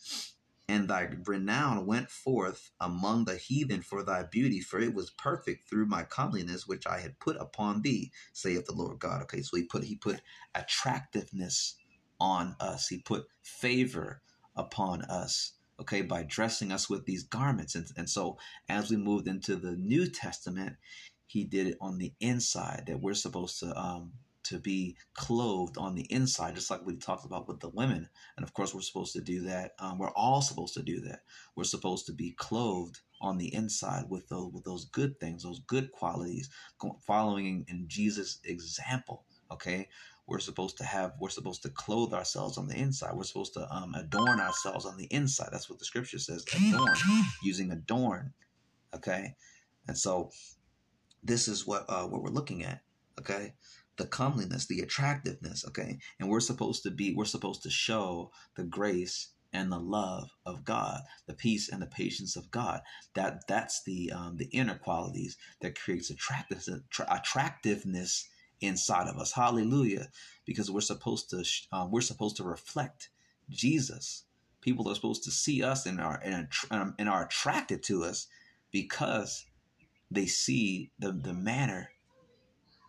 And 0.68 0.88
thy 0.88 1.08
renown 1.24 1.86
went 1.86 2.10
forth 2.10 2.70
among 2.80 3.24
the 3.24 3.36
heathen 3.36 3.82
for 3.82 4.02
thy 4.02 4.24
beauty, 4.24 4.60
for 4.60 4.80
it 4.80 4.94
was 4.94 5.10
perfect 5.10 5.68
through 5.68 5.86
my 5.86 6.02
comeliness 6.02 6.66
which 6.66 6.86
I 6.86 7.00
had 7.00 7.20
put 7.20 7.36
upon 7.36 7.82
thee, 7.82 8.10
saith 8.32 8.66
the 8.66 8.72
Lord 8.74 8.98
God. 8.98 9.22
Okay, 9.22 9.42
so 9.42 9.56
he 9.56 9.62
put 9.62 9.84
he 9.84 9.94
put 9.94 10.20
attractiveness 10.56 11.76
on 12.18 12.56
us. 12.58 12.88
He 12.88 12.98
put 12.98 13.26
favor 13.42 14.22
upon 14.56 15.02
us 15.02 15.52
okay 15.80 16.02
by 16.02 16.22
dressing 16.22 16.72
us 16.72 16.88
with 16.88 17.04
these 17.04 17.22
garments 17.22 17.74
and, 17.74 17.86
and 17.96 18.08
so 18.08 18.38
as 18.68 18.90
we 18.90 18.96
moved 18.96 19.28
into 19.28 19.56
the 19.56 19.72
new 19.76 20.08
testament 20.08 20.76
he 21.26 21.44
did 21.44 21.66
it 21.66 21.76
on 21.80 21.98
the 21.98 22.12
inside 22.20 22.84
that 22.86 23.00
we're 23.00 23.14
supposed 23.14 23.60
to 23.60 23.78
um, 23.78 24.12
to 24.48 24.58
be 24.58 24.96
clothed 25.14 25.78
on 25.78 25.94
the 25.94 26.06
inside, 26.10 26.54
just 26.54 26.70
like 26.70 26.84
we 26.84 26.96
talked 26.96 27.24
about 27.24 27.48
with 27.48 27.60
the 27.60 27.68
women. 27.68 28.08
And 28.36 28.44
of 28.44 28.52
course, 28.52 28.74
we're 28.74 28.80
supposed 28.80 29.12
to 29.14 29.20
do 29.20 29.42
that. 29.42 29.72
Um, 29.78 29.98
we're 29.98 30.10
all 30.10 30.42
supposed 30.42 30.74
to 30.74 30.82
do 30.82 31.00
that. 31.02 31.20
We're 31.54 31.64
supposed 31.64 32.06
to 32.06 32.12
be 32.12 32.32
clothed 32.32 33.00
on 33.20 33.38
the 33.38 33.52
inside 33.54 34.04
with 34.08 34.28
those 34.28 34.52
with 34.52 34.64
those 34.64 34.84
good 34.86 35.18
things, 35.20 35.42
those 35.42 35.60
good 35.66 35.92
qualities, 35.92 36.50
following 37.06 37.64
in 37.68 37.84
Jesus' 37.88 38.40
example. 38.44 39.24
Okay, 39.50 39.88
we're 40.26 40.38
supposed 40.38 40.76
to 40.78 40.84
have 40.84 41.12
we're 41.20 41.28
supposed 41.28 41.62
to 41.62 41.70
clothe 41.70 42.12
ourselves 42.12 42.58
on 42.58 42.66
the 42.66 42.76
inside 42.76 43.14
we're 43.14 43.22
supposed 43.22 43.54
to 43.54 43.66
um, 43.74 43.94
adorn 43.94 44.40
ourselves 44.40 44.84
on 44.84 44.96
the 44.96 45.06
inside 45.06 45.48
that's 45.52 45.70
what 45.70 45.78
the 45.78 45.84
scripture 45.84 46.18
says 46.18 46.44
adorn 46.54 46.94
using 47.42 47.70
adorn 47.70 48.32
okay 48.94 49.34
and 49.86 49.96
so 49.96 50.30
this 51.22 51.48
is 51.48 51.66
what 51.66 51.84
uh, 51.88 52.06
what 52.06 52.22
we're 52.22 52.30
looking 52.30 52.64
at 52.64 52.80
okay 53.18 53.54
the 53.96 54.06
comeliness 54.06 54.66
the 54.66 54.80
attractiveness 54.80 55.64
okay 55.66 55.98
and 56.18 56.28
we're 56.28 56.40
supposed 56.40 56.82
to 56.82 56.90
be 56.90 57.14
we're 57.14 57.24
supposed 57.24 57.62
to 57.62 57.70
show 57.70 58.30
the 58.56 58.64
grace 58.64 59.28
and 59.52 59.70
the 59.72 59.78
love 59.78 60.30
of 60.44 60.64
god 60.64 61.00
the 61.26 61.34
peace 61.34 61.68
and 61.68 61.80
the 61.80 61.86
patience 61.86 62.36
of 62.36 62.50
god 62.50 62.80
that 63.14 63.46
that's 63.46 63.82
the 63.84 64.12
um, 64.12 64.36
the 64.36 64.46
inner 64.46 64.76
qualities 64.76 65.36
that 65.60 65.78
creates 65.78 66.10
attractiveness 66.10 66.68
attractiveness 67.08 68.28
inside 68.60 69.08
of 69.08 69.16
us. 69.18 69.32
Hallelujah. 69.32 70.08
Because 70.44 70.70
we're 70.70 70.80
supposed 70.80 71.30
to 71.30 71.44
um, 71.72 71.90
we're 71.90 72.00
supposed 72.00 72.36
to 72.36 72.44
reflect 72.44 73.10
Jesus. 73.50 74.24
People 74.60 74.88
are 74.88 74.94
supposed 74.94 75.24
to 75.24 75.30
see 75.30 75.62
us 75.62 75.86
and 75.86 76.00
are 76.00 76.20
and, 76.24 76.48
um, 76.70 76.94
and 76.98 77.08
are 77.08 77.24
attracted 77.24 77.82
to 77.84 78.04
us 78.04 78.26
because 78.72 79.46
they 80.10 80.26
see 80.26 80.90
the 80.98 81.12
the 81.12 81.34
manner 81.34 81.90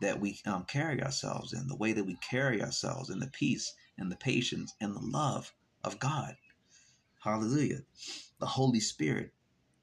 that 0.02 0.20
we 0.20 0.40
um, 0.46 0.64
carry 0.66 1.02
ourselves 1.02 1.54
in, 1.54 1.68
the 1.68 1.76
way 1.76 1.94
that 1.94 2.06
we 2.06 2.16
carry 2.16 2.62
ourselves 2.62 3.10
in 3.10 3.20
the 3.20 3.28
peace 3.28 3.74
and 3.98 4.12
the 4.12 4.16
patience 4.16 4.74
and 4.80 4.96
the 4.96 5.02
love 5.02 5.54
of 5.84 6.00
God. 6.00 6.36
Hallelujah. 7.24 7.82
The 8.40 8.46
Holy 8.46 8.80
Spirit 8.80 9.34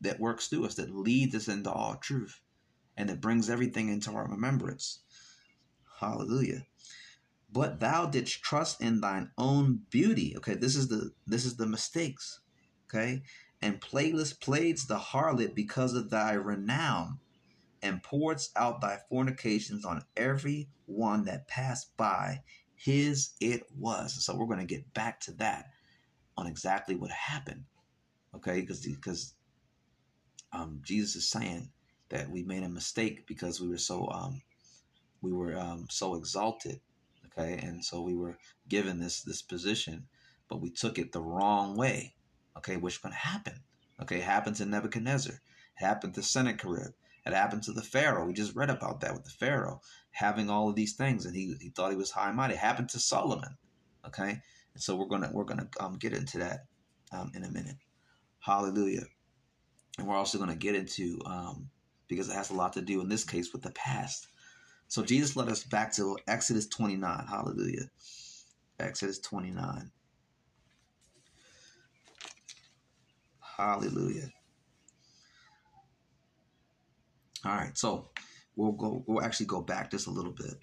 that 0.00 0.20
works 0.20 0.48
through 0.48 0.66
us, 0.66 0.74
that 0.76 0.94
leads 0.94 1.34
us 1.34 1.48
into 1.48 1.70
all 1.70 1.96
truth, 1.96 2.40
and 2.96 3.08
that 3.08 3.20
brings 3.20 3.50
everything 3.50 3.88
into 3.88 4.12
our 4.12 4.28
remembrance. 4.28 5.00
Hallelujah. 6.00 6.66
But 7.50 7.80
thou 7.80 8.06
didst 8.06 8.42
trust 8.42 8.80
in 8.80 9.00
thine 9.00 9.30
own 9.38 9.82
beauty. 9.90 10.34
Okay, 10.36 10.54
this 10.54 10.74
is 10.76 10.88
the 10.88 11.12
this 11.26 11.44
is 11.44 11.56
the 11.56 11.66
mistakes. 11.66 12.40
Okay, 12.88 13.22
and 13.62 13.80
playless 13.80 14.36
playeds 14.36 14.86
the 14.86 14.98
harlot 14.98 15.54
because 15.54 15.94
of 15.94 16.10
thy 16.10 16.32
renown, 16.32 17.20
and 17.84 18.02
pours 18.02 18.50
out 18.56 18.80
thy 18.80 18.98
fornications 19.10 19.84
on 19.84 20.02
every 20.16 20.68
one 20.86 21.26
that 21.26 21.46
passed 21.46 21.94
by. 21.96 22.42
His 22.74 23.34
it 23.40 23.62
was. 23.78 24.24
So 24.24 24.34
we're 24.34 24.46
going 24.46 24.66
to 24.66 24.74
get 24.74 24.92
back 24.94 25.20
to 25.20 25.32
that 25.32 25.66
on 26.36 26.46
exactly 26.46 26.96
what 26.96 27.10
happened. 27.10 27.64
Okay, 28.34 28.62
because 28.62 28.84
because 28.84 29.34
um, 30.52 30.80
Jesus 30.82 31.16
is 31.16 31.30
saying 31.30 31.70
that 32.08 32.30
we 32.30 32.42
made 32.42 32.62
a 32.62 32.68
mistake 32.68 33.26
because 33.26 33.60
we 33.60 33.68
were 33.68 33.78
so 33.78 34.08
um, 34.08 34.42
we 35.20 35.32
were 35.32 35.56
um, 35.56 35.86
so 35.90 36.14
exalted, 36.14 36.80
okay, 37.26 37.58
and 37.58 37.84
so 37.84 38.00
we 38.00 38.14
were 38.14 38.38
given 38.68 38.98
this 38.98 39.22
this 39.22 39.42
position, 39.42 40.06
but 40.48 40.60
we 40.60 40.70
took 40.70 40.98
it 40.98 41.12
the 41.12 41.22
wrong 41.22 41.76
way, 41.76 42.14
okay, 42.56 42.76
which 42.76 43.02
can 43.02 43.12
happen. 43.12 43.60
Okay, 44.02 44.18
it 44.18 44.24
happened 44.24 44.56
to 44.56 44.66
Nebuchadnezzar, 44.66 45.34
it 45.34 45.84
happened 45.84 46.14
to 46.14 46.22
Sennacherib, 46.22 46.92
it 47.26 47.32
happened 47.32 47.62
to 47.64 47.72
the 47.72 47.82
Pharaoh. 47.82 48.26
We 48.26 48.32
just 48.34 48.54
read 48.54 48.70
about 48.70 49.00
that 49.00 49.14
with 49.14 49.24
the 49.24 49.30
Pharaoh 49.30 49.80
having 50.12 50.50
all 50.50 50.68
of 50.68 50.76
these 50.76 50.94
things, 50.94 51.26
and 51.26 51.34
he, 51.34 51.56
he 51.60 51.70
thought 51.70 51.90
he 51.90 51.96
was 51.96 52.10
high 52.10 52.28
and 52.28 52.36
mighty. 52.36 52.54
It 52.54 52.60
happened 52.60 52.90
to 52.90 53.00
Solomon, 53.00 53.56
okay, 54.06 54.40
and 54.74 54.82
so 54.82 54.96
we're 54.96 55.06
gonna 55.06 55.30
we're 55.32 55.44
gonna 55.44 55.68
um, 55.80 55.94
get 55.98 56.12
into 56.12 56.38
that 56.38 56.66
um, 57.12 57.32
in 57.34 57.44
a 57.44 57.50
minute. 57.50 57.76
Hallelujah. 58.40 59.04
And 59.98 60.06
we're 60.06 60.16
also 60.16 60.38
to 60.50 60.56
get 60.56 60.74
into, 60.74 61.20
um, 61.24 61.70
because 62.08 62.28
it 62.28 62.34
has 62.34 62.50
a 62.50 62.54
lot 62.54 62.72
to 62.74 62.82
do 62.82 63.00
in 63.00 63.08
this 63.08 63.24
case 63.24 63.52
with 63.52 63.62
the 63.62 63.70
past. 63.70 64.26
So 64.88 65.02
Jesus 65.02 65.36
led 65.36 65.48
us 65.48 65.64
back 65.64 65.92
to 65.94 66.18
Exodus 66.26 66.66
29. 66.66 67.26
Hallelujah. 67.28 67.88
Exodus 68.78 69.18
29. 69.20 69.90
Hallelujah. 73.56 74.30
All 77.44 77.54
right, 77.54 77.76
so 77.76 78.08
we'll 78.56 78.72
go. 78.72 79.04
We'll 79.06 79.24
actually 79.24 79.46
go 79.46 79.60
back 79.60 79.90
just 79.90 80.06
a 80.06 80.10
little 80.10 80.32
bit 80.32 80.54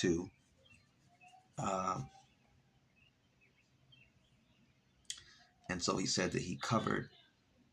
to. 0.00 0.28
Um, 1.58 2.08
and 5.70 5.82
so 5.82 5.96
he 5.96 6.06
said 6.06 6.32
that 6.32 6.42
he 6.42 6.56
covered 6.56 7.08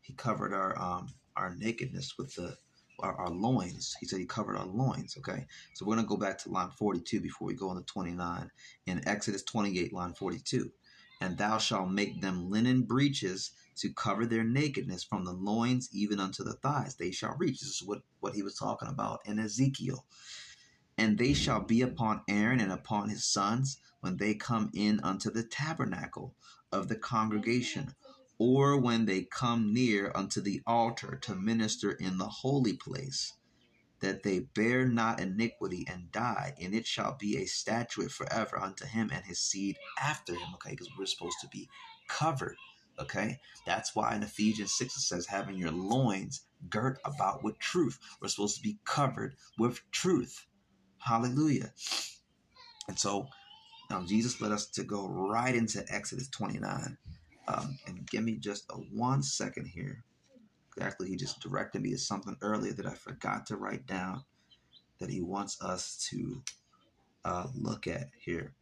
he 0.00 0.14
covered 0.14 0.52
our 0.52 0.76
um 0.80 1.08
our 1.36 1.54
nakedness 1.56 2.14
with 2.18 2.34
the 2.34 2.56
our, 3.02 3.14
our, 3.14 3.30
loins. 3.30 3.96
He 3.98 4.06
said 4.06 4.18
he 4.18 4.26
covered 4.26 4.56
our 4.56 4.66
loins. 4.66 5.16
Okay, 5.18 5.46
so 5.74 5.86
we're 5.86 5.94
gonna 5.96 6.06
go 6.06 6.16
back 6.16 6.36
to 6.38 6.50
line 6.50 6.70
42 6.78 7.20
before 7.20 7.48
we 7.48 7.54
go 7.54 7.70
on 7.70 7.76
to 7.76 7.82
29 7.84 8.50
in 8.86 9.08
Exodus 9.08 9.42
28, 9.44 9.92
line 9.92 10.12
42. 10.12 10.70
And 11.20 11.36
thou 11.36 11.58
shalt 11.58 11.90
make 11.90 12.20
them 12.20 12.50
linen 12.50 12.82
breeches 12.82 13.52
to 13.76 13.92
cover 13.92 14.26
their 14.26 14.44
nakedness 14.44 15.04
from 15.04 15.24
the 15.24 15.32
loins 15.32 15.88
even 15.92 16.20
unto 16.20 16.42
the 16.42 16.54
thighs. 16.54 16.96
They 16.96 17.10
shall 17.10 17.36
reach. 17.38 17.60
This 17.60 17.80
is 17.80 17.82
what 17.82 18.02
what 18.20 18.34
he 18.34 18.42
was 18.42 18.56
talking 18.56 18.88
about 18.88 19.20
in 19.24 19.38
Ezekiel. 19.38 20.04
And 20.98 21.18
they 21.18 21.32
shall 21.34 21.60
be 21.60 21.82
upon 21.82 22.22
Aaron 22.28 22.60
and 22.60 22.72
upon 22.72 23.08
his 23.08 23.24
sons 23.24 23.78
when 24.00 24.16
they 24.16 24.34
come 24.34 24.70
in 24.74 25.00
unto 25.00 25.30
the 25.30 25.42
tabernacle 25.42 26.34
of 26.72 26.88
the 26.88 26.96
congregation 26.96 27.94
or 28.38 28.78
when 28.78 29.04
they 29.04 29.22
come 29.22 29.72
near 29.74 30.10
unto 30.14 30.40
the 30.40 30.62
altar 30.66 31.18
to 31.22 31.34
minister 31.34 31.92
in 31.92 32.16
the 32.16 32.28
holy 32.28 32.72
place, 32.74 33.34
that 34.00 34.22
they 34.22 34.40
bear 34.40 34.86
not 34.86 35.20
iniquity 35.20 35.86
and 35.90 36.10
die, 36.12 36.54
and 36.60 36.74
it 36.74 36.86
shall 36.86 37.16
be 37.18 37.36
a 37.38 37.46
statute 37.46 38.10
forever 38.10 38.58
unto 38.60 38.86
him 38.86 39.10
and 39.12 39.24
his 39.24 39.38
seed 39.38 39.76
after 40.00 40.32
him. 40.34 40.54
Okay, 40.54 40.70
because 40.70 40.88
we're 40.98 41.06
supposed 41.06 41.38
to 41.40 41.48
be 41.48 41.68
covered. 42.08 42.56
Okay, 42.98 43.38
that's 43.66 43.94
why 43.94 44.14
in 44.14 44.22
Ephesians 44.22 44.72
6 44.74 44.96
it 44.96 45.00
says, 45.00 45.26
having 45.26 45.56
your 45.56 45.70
loins 45.70 46.42
girt 46.68 46.98
about 47.04 47.42
with 47.42 47.58
truth. 47.58 47.98
We're 48.20 48.28
supposed 48.28 48.56
to 48.56 48.62
be 48.62 48.78
covered 48.84 49.36
with 49.58 49.80
truth. 49.90 50.46
Hallelujah. 50.98 51.72
And 52.88 52.98
so 52.98 53.28
um, 53.90 54.06
Jesus 54.06 54.40
led 54.40 54.52
us 54.52 54.66
to 54.66 54.84
go 54.84 55.08
right 55.08 55.54
into 55.54 55.84
Exodus 55.88 56.28
29. 56.28 56.98
Um, 57.48 57.78
and 57.86 58.06
give 58.06 58.22
me 58.22 58.36
just 58.36 58.64
a 58.70 58.74
one 58.74 59.22
second 59.22 59.66
here. 59.66 60.04
Exactly, 60.80 61.08
he 61.10 61.16
just 61.16 61.40
directed 61.40 61.82
me 61.82 61.90
to 61.90 61.98
something 61.98 62.34
earlier 62.40 62.72
that 62.72 62.86
I 62.86 62.94
forgot 62.94 63.44
to 63.46 63.58
write 63.58 63.84
down 63.84 64.24
that 64.98 65.10
he 65.10 65.20
wants 65.20 65.60
us 65.60 66.08
to 66.08 66.42
uh, 67.22 67.48
look 67.54 67.86
at 67.86 68.08
here. 68.18 68.54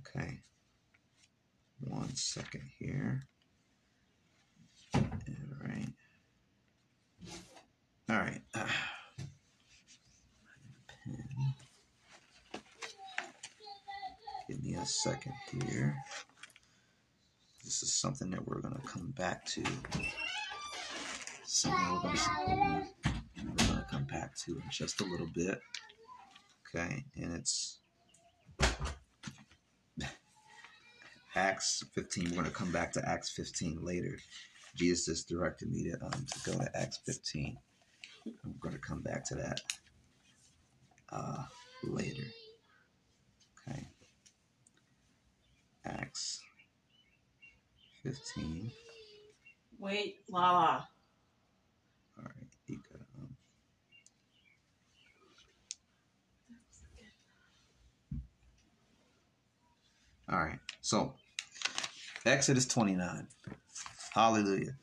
Okay, 0.00 0.40
one 1.78 2.12
second 2.16 2.68
here. 2.80 3.22
All 4.92 5.02
right. 5.62 5.86
All 8.10 8.16
right. 8.16 8.42
Uh. 8.52 8.66
Give 14.48 14.64
me 14.64 14.74
a 14.74 14.84
second 14.84 15.34
here 15.52 15.96
this 17.72 17.82
is 17.82 17.92
something 17.94 18.30
that 18.30 18.46
we're 18.46 18.60
going 18.60 18.74
to 18.74 18.86
come 18.86 19.12
back 19.12 19.46
to. 19.46 19.62
We're 21.54 21.70
going 22.00 22.16
to, 22.16 22.86
we're 23.44 23.66
going 23.66 23.78
to 23.78 23.86
come 23.90 24.04
back 24.04 24.34
to 24.44 24.52
in 24.52 24.62
just 24.70 25.00
a 25.02 25.04
little 25.04 25.28
bit. 25.34 25.60
Okay, 26.74 27.04
and 27.16 27.34
it's 27.34 27.80
Acts 31.34 31.84
15. 31.94 32.30
We're 32.30 32.36
going 32.36 32.44
to 32.46 32.50
come 32.50 32.72
back 32.72 32.92
to 32.92 33.06
Acts 33.06 33.30
15 33.30 33.80
later. 33.82 34.18
Jesus 34.76 35.04
just 35.06 35.28
directed 35.28 35.70
me 35.70 35.90
to, 35.90 36.02
um, 36.02 36.26
to 36.26 36.50
go 36.50 36.58
to 36.58 36.70
Acts 36.74 37.00
15. 37.04 37.58
I'm 38.26 38.54
going 38.58 38.74
to 38.74 38.80
come 38.80 39.02
back 39.02 39.24
to 39.26 39.34
that 39.34 39.60
uh, 41.10 41.44
later. 41.84 42.24
Okay. 43.68 43.86
Acts 45.84 46.40
15. 48.04 48.72
Wait, 49.78 50.16
Lala. 50.30 50.88
All 52.18 52.24
right, 52.24 52.48
you 52.66 52.78
got 52.90 53.00
um. 53.18 53.36
All 60.32 60.38
right, 60.38 60.58
so 60.80 61.12
Exodus 62.24 62.66
29. 62.66 63.28
Hallelujah. 64.14 64.76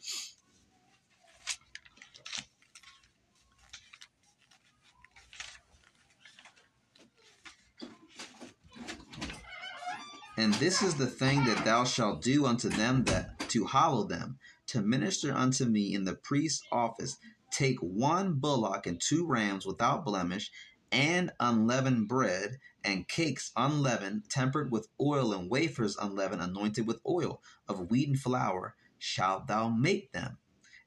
And 10.37 10.53
this 10.53 10.83
is 10.83 10.95
the 10.95 11.07
thing 11.07 11.43
that 11.45 11.65
thou 11.65 11.83
shalt 11.83 12.21
do 12.21 12.45
unto 12.45 12.69
them 12.69 13.03
that 13.05 13.39
to 13.49 13.65
hallow 13.65 14.03
them, 14.03 14.37
to 14.67 14.81
minister 14.81 15.33
unto 15.33 15.65
me 15.65 15.95
in 15.95 16.05
the 16.05 16.13
priest's 16.13 16.63
office. 16.71 17.17
Take 17.51 17.79
one 17.79 18.35
bullock 18.35 18.85
and 18.85 19.01
two 19.01 19.25
rams 19.25 19.65
without 19.65 20.05
blemish, 20.05 20.51
and 20.91 21.31
unleavened 21.39 22.07
bread, 22.07 22.59
and 22.83 23.07
cakes 23.07 23.51
unleavened, 23.55 24.29
tempered 24.29 24.71
with 24.71 24.87
oil, 24.99 25.33
and 25.33 25.49
wafers 25.49 25.97
unleavened, 25.97 26.41
anointed 26.41 26.87
with 26.87 27.01
oil 27.07 27.41
of 27.67 27.89
wheat 27.91 28.07
and 28.07 28.19
flour, 28.19 28.75
shalt 28.97 29.47
thou 29.47 29.69
make 29.69 30.11
them. 30.11 30.37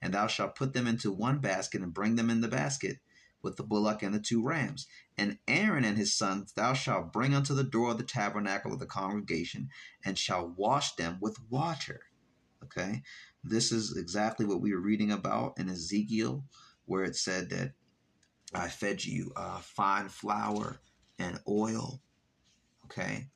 And 0.00 0.14
thou 0.14 0.26
shalt 0.26 0.56
put 0.56 0.72
them 0.72 0.86
into 0.86 1.12
one 1.12 1.38
basket, 1.38 1.82
and 1.82 1.94
bring 1.94 2.16
them 2.16 2.30
in 2.30 2.40
the 2.40 2.48
basket 2.48 2.98
with 3.42 3.56
the 3.56 3.62
bullock 3.62 4.02
and 4.02 4.14
the 4.14 4.20
two 4.20 4.42
rams. 4.42 4.86
And 5.18 5.38
Aaron 5.46 5.84
and 5.84 5.98
his 5.98 6.14
sons 6.14 6.52
thou 6.52 6.72
shalt 6.72 7.12
bring 7.12 7.34
unto 7.34 7.54
the 7.54 7.64
door 7.64 7.90
of 7.90 7.98
the 7.98 8.04
tabernacle 8.04 8.72
of 8.72 8.78
the 8.78 8.86
congregation, 8.86 9.68
and 10.04 10.18
shalt 10.18 10.56
wash 10.56 10.94
them 10.94 11.18
with 11.20 11.38
water. 11.50 12.02
Okay, 12.64 13.02
this 13.44 13.72
is 13.72 13.96
exactly 13.96 14.46
what 14.46 14.60
we 14.60 14.72
were 14.72 14.80
reading 14.80 15.10
about 15.10 15.58
in 15.58 15.68
Ezekiel, 15.68 16.44
where 16.86 17.04
it 17.04 17.16
said 17.16 17.50
that 17.50 17.72
I 18.54 18.68
fed 18.68 19.04
you 19.04 19.32
uh, 19.36 19.58
fine 19.58 20.08
flour 20.08 20.80
and 21.18 21.40
oil, 21.48 22.00
okay, 22.86 23.28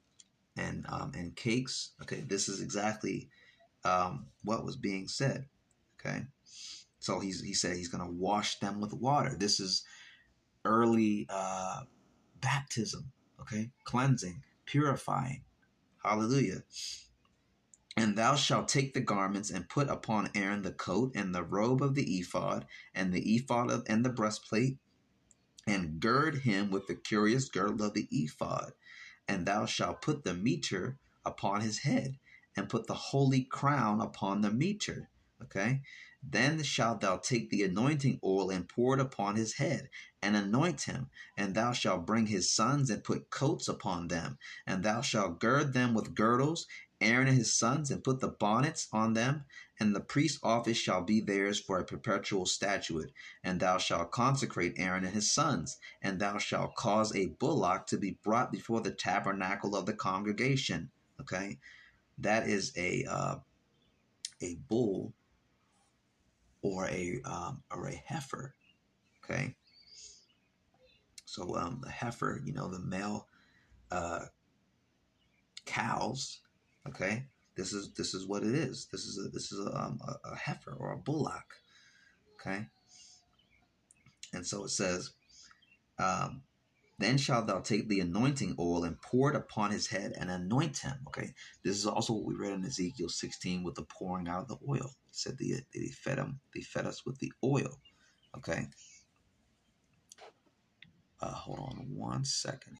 and 0.57 0.87
um, 0.89 1.13
and 1.15 1.37
cakes. 1.37 1.93
Okay, 2.03 2.21
this 2.21 2.49
is 2.49 2.61
exactly 2.61 3.29
um, 3.85 4.27
what 4.45 4.65
was 4.65 4.77
being 4.77 5.09
said. 5.09 5.47
Okay, 6.01 6.23
so 6.99 7.21
he's 7.21 7.43
he 7.43 7.55
said 7.55 7.77
he's 7.77 7.89
going 7.89 8.05
to 8.05 8.13
wash 8.13 8.59
them 8.59 8.81
with 8.81 8.93
water. 8.93 9.37
This 9.39 9.61
is 9.61 9.85
early 10.65 11.27
uh, 11.31 11.81
baptism. 12.41 13.13
Okay, 13.41 13.71
cleansing, 13.85 14.43
purifying. 14.65 15.43
Hallelujah. 16.05 16.63
And 17.97 18.17
thou 18.17 18.35
shalt 18.37 18.69
take 18.69 18.93
the 18.93 19.01
garments 19.01 19.51
and 19.51 19.69
put 19.69 19.89
upon 19.89 20.31
Aaron 20.35 20.63
the 20.63 20.73
coat 20.73 21.13
and 21.15 21.35
the 21.35 21.43
robe 21.43 21.83
of 21.83 21.95
the 21.95 22.19
ephod 22.19 22.67
and 22.95 23.13
the 23.13 23.37
ephod 23.37 23.71
of, 23.71 23.85
and 23.89 24.05
the 24.05 24.11
breastplate 24.11 24.79
and 25.67 26.01
gird 26.01 26.39
him 26.39 26.71
with 26.71 26.87
the 26.87 26.95
curious 26.95 27.49
girdle 27.49 27.87
of 27.87 27.95
the 27.95 28.09
ephod. 28.11 28.73
And 29.29 29.47
thou 29.47 29.67
shalt 29.67 30.03
put 30.03 30.25
the 30.25 30.35
mitre 30.35 30.99
upon 31.25 31.61
his 31.61 31.79
head 31.79 32.19
and 32.57 32.69
put 32.69 32.87
the 32.87 32.95
holy 32.95 33.43
crown 33.43 34.01
upon 34.01 34.41
the 34.41 34.51
mitre. 34.51 35.09
Okay. 35.43 35.83
Then 36.29 36.63
shalt 36.63 37.03
thou 37.03 37.19
take 37.19 37.51
the 37.51 37.63
anointing 37.63 38.19
oil 38.25 38.51
and 38.51 38.69
pour 38.69 38.95
it 38.95 39.01
upon 39.01 39.37
his 39.37 39.55
head, 39.55 39.91
and 40.21 40.35
anoint 40.35 40.83
him. 40.83 41.09
And 41.37 41.55
thou 41.55 41.73
shalt 41.73 42.07
bring 42.07 42.27
his 42.27 42.51
sons 42.51 42.91
and 42.91 43.05
put 43.05 43.31
coats 43.31 43.69
upon 43.69 44.09
them. 44.09 44.39
And 44.67 44.83
thou 44.83 45.03
shalt 45.03 45.39
gird 45.39 45.73
them 45.73 45.95
with 45.95 46.15
girdles, 46.15 46.67
Aaron 47.01 47.29
and 47.29 47.37
his 47.37 47.53
sons, 47.53 47.91
and 47.91 48.03
put 48.03 48.21
the 48.21 48.29
bonnets 48.29 48.89
on 48.93 49.15
them, 49.15 49.45
and 49.79 49.95
the 49.95 50.01
priest's 50.01 50.41
office 50.43 50.77
shall 50.77 51.03
be 51.03 51.21
theirs 51.21 51.61
for 51.61 51.79
a 51.79 51.85
perpetual 51.85 52.47
statute. 52.47 53.13
And 53.45 53.61
thou 53.61 53.79
shalt 53.79 54.11
consecrate 54.11 54.75
Aaron 54.79 55.05
and 55.05 55.15
his 55.15 55.31
sons, 55.31 55.79
and 56.01 56.19
thou 56.19 56.39
shalt 56.39 56.75
cause 56.75 57.15
a 57.15 57.27
bullock 57.27 57.87
to 57.89 57.99
be 57.99 58.19
brought 58.23 58.51
before 58.51 58.81
the 58.81 58.91
tabernacle 58.91 59.77
of 59.77 59.87
the 59.87 59.93
congregation. 59.93 60.91
Okay, 61.21 61.59
that 62.19 62.49
is 62.49 62.73
a 62.77 63.05
uh, 63.05 63.37
a 64.41 64.57
bull 64.69 65.13
or 66.63 66.87
a 66.89 67.21
um, 67.25 67.63
or 67.71 67.89
a 67.89 68.03
heifer. 68.07 68.55
Okay, 69.25 69.55
so 71.25 71.57
um, 71.57 71.81
the 71.83 71.91
heifer, 71.91 72.41
you 72.45 72.53
know, 72.53 72.69
the 72.69 72.79
male 72.79 73.29
uh, 73.91 74.27
cows 75.67 76.41
Okay, 76.89 77.25
this 77.57 77.73
is 77.73 77.93
this 77.95 78.15
is 78.15 78.27
what 78.27 78.43
it 78.43 78.55
is. 78.55 78.87
This 78.93 79.05
is 79.05 79.19
a 79.19 79.29
this 79.29 79.53
is 79.53 79.67
a, 79.67 79.77
um, 79.77 79.99
a, 80.07 80.31
a 80.33 80.37
heifer 80.37 80.73
or 80.79 80.93
a 80.93 80.99
bullock. 80.99 81.55
Okay, 82.41 82.67
and 84.33 84.47
so 84.47 84.65
it 84.65 84.71
says, 84.71 85.13
um, 85.99 86.43
then 86.99 87.19
shalt 87.19 87.47
thou 87.47 87.61
take 87.61 87.89
the 87.89 88.01
anointing 88.01 88.55
oil 88.59 88.85
and 88.85 89.01
pour 89.01 89.31
it 89.31 89.37
upon 89.37 89.71
his 89.71 89.89
head 89.89 90.13
and 90.19 90.31
anoint 90.31 90.79
him. 90.79 90.99
Okay, 91.09 91.35
this 91.65 91.77
is 91.77 91.87
also 91.87 92.13
what 92.13 92.25
we 92.25 92.35
read 92.35 92.53
in 92.53 92.65
Ezekiel 92.65 93.09
16 93.09 93.65
with 93.65 93.75
the 93.75 93.83
pouring 93.83 94.29
out 94.29 94.43
of 94.43 94.49
the 94.49 94.59
oil. 94.69 94.91
He 95.07 95.13
said 95.13 95.39
the, 95.39 95.55
they 95.75 95.89
fed 95.89 96.19
him, 96.19 96.41
they 96.55 96.61
fed 96.63 96.87
us 96.87 97.05
with 97.05 97.19
the 97.19 97.33
oil. 97.45 97.81
Okay. 98.37 98.67
Uh, 101.21 101.33
hold 101.33 101.59
on 101.59 101.87
one 101.95 102.25
second. 102.25 102.79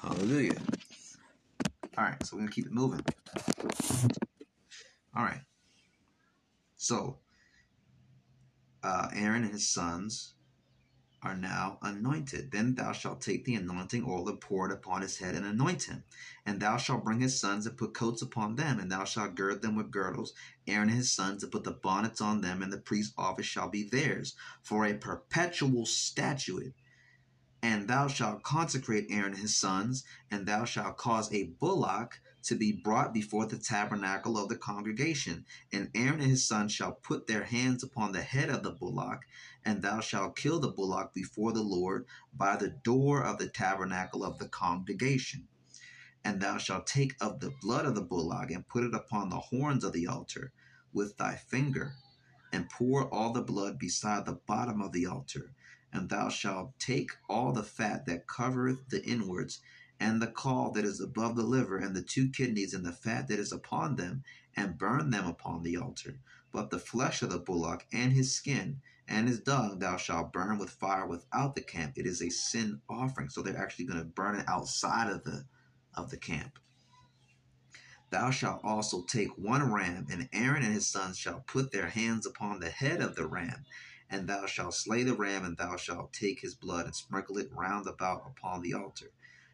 Hallelujah. 0.00 0.56
All 1.96 2.04
right, 2.04 2.26
so 2.26 2.36
we're 2.36 2.40
gonna 2.40 2.50
keep 2.52 2.66
it 2.66 2.72
moving. 2.72 3.00
All 5.16 5.22
right. 5.22 5.42
So, 6.76 7.18
uh, 8.82 9.08
Aaron 9.14 9.44
and 9.44 9.52
his 9.52 9.68
sons 9.68 10.34
are 11.22 11.36
now 11.36 11.78
anointed. 11.82 12.50
Then 12.50 12.74
thou 12.74 12.92
shalt 12.92 13.20
take 13.20 13.44
the 13.44 13.54
anointing 13.54 14.04
oil 14.06 14.28
and 14.28 14.40
pour 14.40 14.68
it 14.68 14.74
upon 14.74 15.02
his 15.02 15.18
head 15.18 15.36
and 15.36 15.46
anoint 15.46 15.84
him. 15.84 16.02
And 16.44 16.60
thou 16.60 16.76
shalt 16.76 17.04
bring 17.04 17.20
his 17.20 17.40
sons 17.40 17.64
and 17.64 17.76
put 17.76 17.94
coats 17.94 18.22
upon 18.22 18.56
them, 18.56 18.80
and 18.80 18.90
thou 18.90 19.04
shalt 19.04 19.36
gird 19.36 19.62
them 19.62 19.76
with 19.76 19.92
girdles. 19.92 20.34
Aaron 20.66 20.88
and 20.88 20.98
his 20.98 21.12
sons 21.12 21.44
and 21.44 21.52
put 21.52 21.62
the 21.62 21.70
bonnets 21.70 22.20
on 22.20 22.40
them, 22.40 22.60
and 22.60 22.72
the 22.72 22.78
priest's 22.78 23.14
office 23.16 23.46
shall 23.46 23.68
be 23.68 23.88
theirs 23.88 24.34
for 24.62 24.84
a 24.84 24.94
perpetual 24.94 25.86
statute 25.86 26.74
and 27.64 27.88
thou 27.88 28.06
shalt 28.06 28.42
consecrate 28.42 29.06
Aaron 29.08 29.32
and 29.32 29.40
his 29.40 29.56
sons, 29.56 30.04
and 30.30 30.44
thou 30.44 30.66
shalt 30.66 30.98
cause 30.98 31.32
a 31.32 31.44
bullock 31.44 32.20
to 32.42 32.54
be 32.54 32.70
brought 32.72 33.14
before 33.14 33.46
the 33.46 33.56
tabernacle 33.56 34.36
of 34.36 34.50
the 34.50 34.56
congregation. 34.58 35.46
And 35.72 35.90
Aaron 35.94 36.20
and 36.20 36.28
his 36.28 36.46
sons 36.46 36.72
shall 36.72 36.92
put 36.92 37.26
their 37.26 37.44
hands 37.44 37.82
upon 37.82 38.12
the 38.12 38.20
head 38.20 38.50
of 38.50 38.64
the 38.64 38.72
bullock, 38.72 39.22
and 39.64 39.80
thou 39.80 40.00
shalt 40.00 40.36
kill 40.36 40.60
the 40.60 40.72
bullock 40.72 41.14
before 41.14 41.52
the 41.52 41.62
Lord 41.62 42.04
by 42.34 42.56
the 42.56 42.68
door 42.68 43.24
of 43.24 43.38
the 43.38 43.48
tabernacle 43.48 44.22
of 44.22 44.38
the 44.38 44.48
congregation. 44.48 45.48
And 46.22 46.42
thou 46.42 46.58
shalt 46.58 46.86
take 46.86 47.16
of 47.18 47.40
the 47.40 47.54
blood 47.62 47.86
of 47.86 47.94
the 47.94 48.02
bullock 48.02 48.50
and 48.50 48.68
put 48.68 48.84
it 48.84 48.94
upon 48.94 49.30
the 49.30 49.40
horns 49.40 49.84
of 49.84 49.94
the 49.94 50.06
altar 50.06 50.52
with 50.92 51.16
thy 51.16 51.36
finger, 51.36 51.94
and 52.52 52.68
pour 52.68 53.08
all 53.08 53.32
the 53.32 53.40
blood 53.40 53.78
beside 53.78 54.26
the 54.26 54.38
bottom 54.46 54.82
of 54.82 54.92
the 54.92 55.06
altar 55.06 55.54
and 55.94 56.10
thou 56.10 56.28
shalt 56.28 56.78
take 56.78 57.12
all 57.30 57.52
the 57.52 57.62
fat 57.62 58.04
that 58.04 58.26
covereth 58.26 58.88
the 58.88 59.02
inwards, 59.04 59.60
and 60.00 60.20
the 60.20 60.26
caul 60.26 60.72
that 60.72 60.84
is 60.84 61.00
above 61.00 61.36
the 61.36 61.42
liver, 61.44 61.78
and 61.78 61.94
the 61.94 62.02
two 62.02 62.28
kidneys, 62.28 62.74
and 62.74 62.84
the 62.84 62.92
fat 62.92 63.28
that 63.28 63.38
is 63.38 63.52
upon 63.52 63.94
them, 63.96 64.24
and 64.56 64.76
burn 64.76 65.10
them 65.10 65.26
upon 65.26 65.62
the 65.62 65.76
altar. 65.76 66.18
But 66.52 66.70
the 66.70 66.78
flesh 66.78 67.22
of 67.22 67.30
the 67.30 67.38
bullock, 67.38 67.86
and 67.92 68.12
his 68.12 68.34
skin, 68.34 68.82
and 69.06 69.28
his 69.28 69.40
dung, 69.40 69.78
thou 69.78 69.96
shalt 69.96 70.32
burn 70.32 70.58
with 70.58 70.70
fire 70.70 71.06
without 71.06 71.54
the 71.54 71.62
camp. 71.62 71.96
It 71.96 72.06
is 72.06 72.20
a 72.20 72.30
sin 72.30 72.80
offering. 72.88 73.28
So 73.28 73.42
they're 73.42 73.56
actually 73.56 73.86
going 73.86 74.00
to 74.00 74.04
burn 74.04 74.36
it 74.36 74.48
outside 74.48 75.10
of 75.10 75.24
the 75.24 75.44
of 75.94 76.10
the 76.10 76.16
camp. 76.16 76.58
Thou 78.10 78.30
shalt 78.30 78.60
also 78.64 79.02
take 79.02 79.36
one 79.38 79.72
ram, 79.72 80.06
and 80.10 80.28
Aaron 80.32 80.62
and 80.62 80.74
his 80.74 80.86
sons 80.86 81.18
shall 81.18 81.44
put 81.46 81.70
their 81.70 81.88
hands 81.88 82.26
upon 82.26 82.60
the 82.60 82.70
head 82.70 83.00
of 83.00 83.14
the 83.14 83.26
ram, 83.26 83.64
and 84.10 84.28
thou 84.28 84.46
shalt 84.46 84.74
slay 84.74 85.02
the 85.02 85.14
ram, 85.14 85.44
and 85.44 85.56
thou 85.56 85.76
shalt 85.76 86.12
take 86.12 86.40
his 86.40 86.54
blood 86.54 86.86
and 86.86 86.94
sprinkle 86.94 87.38
it 87.38 87.50
round 87.52 87.86
about 87.86 88.22
upon 88.26 88.62
the 88.62 88.74
altar. 88.74 89.10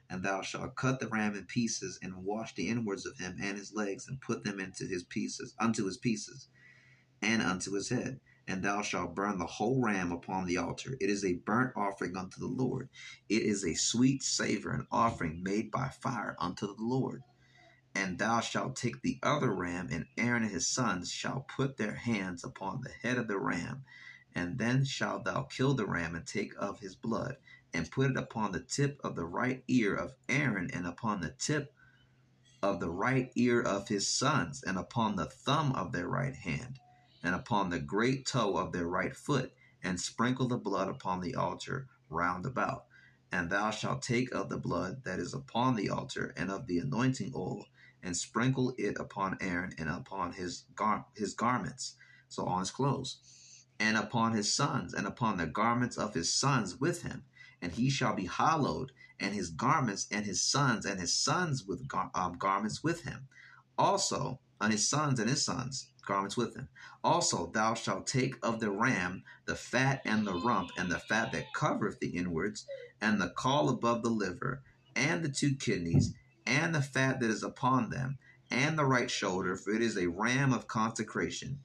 And 0.09 0.23
thou 0.23 0.43
shalt 0.43 0.75
cut 0.75 0.99
the 0.99 1.09
ram 1.09 1.37
in 1.37 1.45
pieces, 1.47 1.99
and 2.03 2.25
wash 2.25 2.55
the 2.55 2.69
inwards 2.69 3.07
of 3.07 3.19
him 3.19 3.37
and 3.41 3.57
his 3.57 3.73
legs, 3.73 4.09
and 4.09 4.21
put 4.21 4.43
them 4.45 4.59
into 4.59 4.85
his 4.87 5.05
pieces, 5.05 5.55
unto 5.59 5.87
his 5.87 5.99
pieces, 5.99 6.49
and 7.23 7.43
unto 7.43 7.73
his 7.73 7.89
head. 7.89 8.21
And 8.49 8.65
thou 8.65 8.83
shalt 8.83 9.15
burn 9.15 9.39
the 9.39 9.47
whole 9.47 9.81
ram 9.81 10.11
upon 10.11 10.47
the 10.47 10.57
altar. 10.57 10.97
It 11.01 11.09
is 11.09 11.25
a 11.25 11.35
burnt 11.35 11.75
offering 11.77 12.17
unto 12.17 12.41
the 12.41 12.49
Lord. 12.49 12.89
It 13.29 13.43
is 13.43 13.65
a 13.65 13.75
sweet 13.75 14.25
savor, 14.25 14.73
an 14.73 14.89
offering 14.91 15.45
made 15.45 15.71
by 15.71 15.91
fire 15.91 16.35
unto 16.41 16.67
the 16.67 16.83
Lord. 16.83 17.23
And 17.95 18.19
thou 18.19 18.41
shalt 18.41 18.77
take 18.77 19.03
the 19.03 19.19
other 19.23 19.53
ram, 19.53 19.89
and 19.91 20.07
Aaron 20.17 20.43
and 20.43 20.53
his 20.53 20.67
sons 20.67 21.13
shall 21.13 21.47
put 21.57 21.77
their 21.77 21.95
hands 21.95 22.43
upon 22.43 22.81
the 22.83 22.91
head 22.91 23.19
of 23.19 23.29
the 23.29 23.39
ram, 23.39 23.85
and 24.35 24.59
then 24.59 24.85
shalt 24.85 25.25
thou 25.25 25.43
kill 25.43 25.75
the 25.75 25.87
ram 25.87 26.15
and 26.15 26.27
take 26.27 26.53
of 26.59 26.79
his 26.81 26.95
blood, 26.95 27.37
and 27.73 27.91
put 27.91 28.11
it 28.11 28.17
upon 28.17 28.53
the 28.53 28.61
tip 28.61 29.01
of 29.03 29.17
the 29.17 29.25
right 29.25 29.65
ear 29.67 29.95
of 29.95 30.15
Aaron, 30.29 30.71
and 30.73 30.87
upon 30.87 31.21
the 31.21 31.31
tip 31.31 31.75
of 32.63 32.79
the 32.79 32.91
right 32.91 33.33
ear 33.35 33.61
of 33.61 33.89
his 33.89 34.09
sons, 34.09 34.63
and 34.63 34.79
upon 34.79 35.17
the 35.17 35.27
thumb 35.27 35.73
of 35.73 35.93
their 35.93 36.09
right 36.09 36.35
hand, 36.35 36.79
and 37.23 37.35
upon 37.35 37.71
the 37.71 37.81
great 37.81 38.27
toe 38.27 38.57
of 38.57 38.73
their 38.73 38.87
right 38.87 39.17
foot, 39.17 39.53
and 39.83 40.01
sprinkle 40.01 40.47
the 40.47 40.59
blood 40.59 40.89
upon 40.89 41.21
the 41.21 41.35
altar 41.35 41.89
round 42.09 42.47
about. 42.47 42.85
And 43.33 43.51
thou 43.51 43.71
shalt 43.71 44.03
take 44.03 44.33
of 44.35 44.49
the 44.49 44.59
blood 44.59 45.05
that 45.05 45.19
is 45.19 45.35
upon 45.35 45.77
the 45.77 45.91
altar, 45.91 46.33
and 46.37 46.51
of 46.51 46.67
the 46.67 46.79
anointing 46.79 47.33
oil, 47.35 47.67
and 48.03 48.17
sprinkle 48.17 48.75
it 48.79 48.97
upon 48.99 49.39
Aaron 49.41 49.75
and 49.79 49.89
upon 49.89 50.33
his 50.33 50.65
gar- 50.75 51.07
his 51.17 51.35
garments, 51.35 51.97
so 52.29 52.47
on 52.47 52.61
his 52.61 52.71
clothes 52.71 53.19
and 53.81 53.97
upon 53.97 54.35
his 54.35 54.53
sons, 54.53 54.93
and 54.93 55.07
upon 55.07 55.39
the 55.39 55.47
garments 55.47 55.97
of 55.97 56.13
his 56.13 56.33
sons 56.33 56.79
with 56.79 57.01
him. 57.01 57.25
And 57.63 57.73
he 57.73 57.89
shall 57.89 58.15
be 58.15 58.27
hallowed, 58.27 58.93
and 59.19 59.35
his 59.35 59.49
garments, 59.49 60.07
and 60.11 60.27
his 60.27 60.43
sons, 60.43 60.85
and 60.85 61.01
his 61.01 61.15
sons 61.15 61.65
with 61.65 61.89
gar- 61.89 62.11
um, 62.15 62.35
garments 62.35 62.85
with 62.85 63.05
him. 63.05 63.27
Also, 63.79 64.39
on 64.61 64.71
his 64.71 64.87
sons 64.87 65.19
and 65.19 65.31
his 65.31 65.43
sons, 65.43 65.87
garments 66.07 66.37
with 66.37 66.55
him. 66.55 66.69
Also, 67.03 67.51
thou 67.55 67.73
shalt 67.73 68.07
take 68.07 68.35
of 68.43 68.61
the 68.61 68.71
ram 68.71 69.25
the 69.47 69.55
fat 69.55 70.03
and 70.05 70.27
the 70.27 70.35
rump, 70.35 70.71
and 70.77 70.91
the 70.93 70.99
fat 70.99 71.33
that 71.33 71.55
covereth 71.55 72.01
the 72.01 72.11
inwards, 72.11 72.67
and 73.01 73.19
the 73.19 73.31
caul 73.31 73.71
above 73.71 74.03
the 74.03 74.11
liver, 74.11 74.63
and 74.95 75.25
the 75.25 75.31
two 75.31 75.55
kidneys, 75.55 76.13
and 76.45 76.75
the 76.75 76.83
fat 76.83 77.19
that 77.21 77.31
is 77.31 77.43
upon 77.43 77.89
them, 77.89 78.19
and 78.51 78.79
the 78.79 78.85
right 78.85 79.11
shoulder, 79.11 79.57
for 79.57 79.73
it 79.73 79.81
is 79.81 79.97
a 79.97 80.09
ram 80.09 80.53
of 80.53 80.67
consecration 80.67 81.61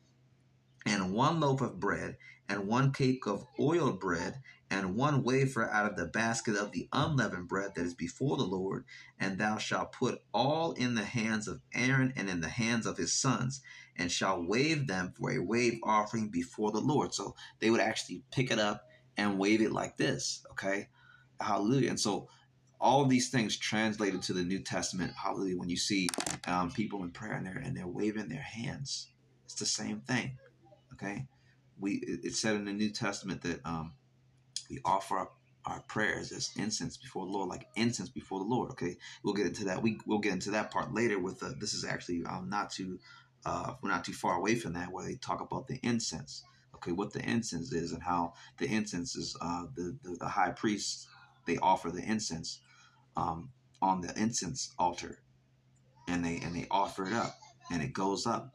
and 0.86 1.14
one 1.14 1.40
loaf 1.40 1.62
of 1.62 1.80
bread, 1.80 2.18
and 2.48 2.68
one 2.68 2.92
cake 2.92 3.26
of 3.26 3.46
oiled 3.60 4.00
bread, 4.00 4.42
and 4.70 4.96
one 4.96 5.24
wafer 5.24 5.70
out 5.70 5.90
of 5.90 5.96
the 5.96 6.06
basket 6.06 6.56
of 6.56 6.72
the 6.72 6.88
unleavened 6.92 7.48
bread 7.48 7.72
that 7.76 7.86
is 7.86 7.94
before 7.94 8.38
the 8.38 8.44
Lord. 8.44 8.86
And 9.20 9.38
thou 9.38 9.58
shalt 9.58 9.92
put 9.92 10.22
all 10.34 10.74
in 10.74 10.96
the 10.96 11.06
hands 11.06 11.48
of 11.48 11.62
Aaron 11.74 12.14
and 12.16 12.30
in 12.30 12.42
the 12.42 12.50
hands 12.50 12.86
of 12.86 12.98
his 12.98 13.14
sons, 13.14 13.62
and 13.96 14.12
shall 14.12 14.46
wave 14.46 14.88
them 14.88 15.14
for 15.18 15.32
a 15.32 15.40
wave 15.40 15.80
offering 15.84 16.30
before 16.30 16.72
the 16.72 16.80
Lord. 16.80 17.14
So 17.14 17.36
they 17.60 17.70
would 17.70 17.82
actually 17.82 18.24
pick 18.32 18.52
it 18.52 18.60
up 18.60 18.84
and 19.18 19.40
wave 19.40 19.62
it 19.62 19.72
like 19.72 19.98
this. 19.98 20.46
Okay, 20.52 20.90
hallelujah. 21.40 21.90
And 21.90 22.00
so 22.00 22.28
all 22.80 23.06
these 23.06 23.30
things 23.30 23.58
translated 23.58 24.22
to 24.24 24.34
the 24.34 24.44
New 24.44 24.60
Testament, 24.60 25.14
hallelujah. 25.14 25.58
When 25.58 25.70
you 25.70 25.78
see 25.78 26.08
um, 26.48 26.72
people 26.72 27.04
in 27.04 27.12
prayer 27.12 27.34
and 27.34 27.46
they're 27.46 27.58
and 27.58 27.76
they're 27.76 27.88
waving 27.88 28.30
their 28.30 28.42
hands, 28.42 29.08
it's 29.46 29.56
the 29.56 29.66
same 29.66 30.02
thing. 30.02 30.38
Okay, 30.96 31.26
we 31.80 31.96
it 32.24 32.36
said 32.36 32.56
in 32.56 32.66
the 32.66 32.74
New 32.74 32.89
Testament 32.89 33.41
that 33.43 33.66
um, 33.66 33.93
we 34.70 34.80
offer 34.86 35.20
up 35.20 35.38
our 35.66 35.82
prayers 35.82 36.32
as 36.32 36.52
incense 36.56 36.96
before 36.96 37.26
the 37.26 37.32
Lord, 37.32 37.50
like 37.50 37.68
incense 37.76 38.10
before 38.10 38.39
the 38.39 38.46
Lord. 38.46 38.72
Okay, 38.72 38.98
we'll 39.24 39.34
get 39.34 39.48
into 39.48 39.66
that. 39.66 39.82
We 39.82 40.00
we'll 40.06 40.20
get 40.20 40.34
into 40.34 40.52
that 40.52 40.72
part 40.72 40.93
later. 40.93 41.20
With 41.20 41.39
the, 41.39 41.56
this 41.60 41.74
is 41.74 41.86
actually 41.86 42.24
um, 42.26 42.50
not 42.50 42.70
too 42.72 43.00
uh, 43.46 43.74
we're 43.82 43.89
not 43.89 44.04
too 44.04 44.14
far 44.14 44.36
away 44.38 44.56
from 44.56 44.74
that, 44.74 44.91
where 44.91 45.06
they 45.06 45.16
talk 45.16 45.41
about 45.41 45.68
the 45.68 45.80
incense. 45.84 46.43
Okay, 46.76 46.91
what 46.91 47.14
the 47.14 47.22
incense 47.28 47.72
is 47.72 47.91
and 47.93 48.04
how 48.04 48.34
the 48.58 48.68
incense 48.68 49.16
is 49.16 49.36
uh, 49.41 49.66
the, 49.76 49.96
the 50.04 50.18
the 50.20 50.28
high 50.28 50.52
priest 50.52 51.08
they 51.46 51.58
offer 51.58 51.91
the 51.91 52.04
incense 52.04 52.60
um, 53.16 53.50
on 53.82 54.02
the 54.02 54.14
incense 54.20 54.74
altar, 54.80 55.20
and 56.08 56.26
they 56.26 56.39
and 56.43 56.56
they 56.56 56.68
offer 56.72 57.06
it 57.06 57.14
up, 57.14 57.38
and 57.72 57.82
it 57.82 57.93
goes 57.93 58.26
up, 58.26 58.54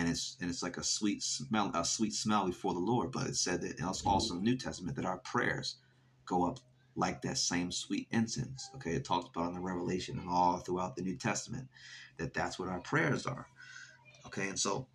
and 0.00 0.08
it's 0.08 0.38
and 0.40 0.48
it's 0.48 0.62
like 0.62 0.78
a 0.78 0.82
sweet 0.82 1.22
smell, 1.22 1.70
a 1.74 1.84
sweet 1.84 2.14
smell 2.14 2.46
before 2.46 2.72
the 2.72 2.80
Lord. 2.80 3.12
But 3.12 3.26
it 3.26 3.36
said 3.36 3.60
that 3.60 3.78
it's 3.78 4.06
also 4.06 4.34
in 4.34 4.42
the 4.42 4.50
New 4.50 4.56
Testament 4.56 4.96
that 4.96 5.04
our 5.04 5.18
prayers 5.18 5.76
go 6.24 6.46
up 6.46 6.58
like 6.96 7.20
that 7.22 7.36
same 7.36 7.70
sweet 7.70 8.08
incense. 8.10 8.70
Okay, 8.76 8.92
it 8.92 9.04
talks 9.04 9.28
about 9.28 9.48
in 9.48 9.54
the 9.54 9.60
Revelation 9.60 10.18
and 10.18 10.28
all 10.28 10.58
throughout 10.58 10.96
the 10.96 11.02
New 11.02 11.16
Testament 11.16 11.68
that 12.16 12.32
that's 12.32 12.58
what 12.58 12.68
our 12.68 12.80
prayers 12.80 13.26
are. 13.26 13.46
Okay, 14.26 14.48
and 14.48 14.58
so 14.58 14.86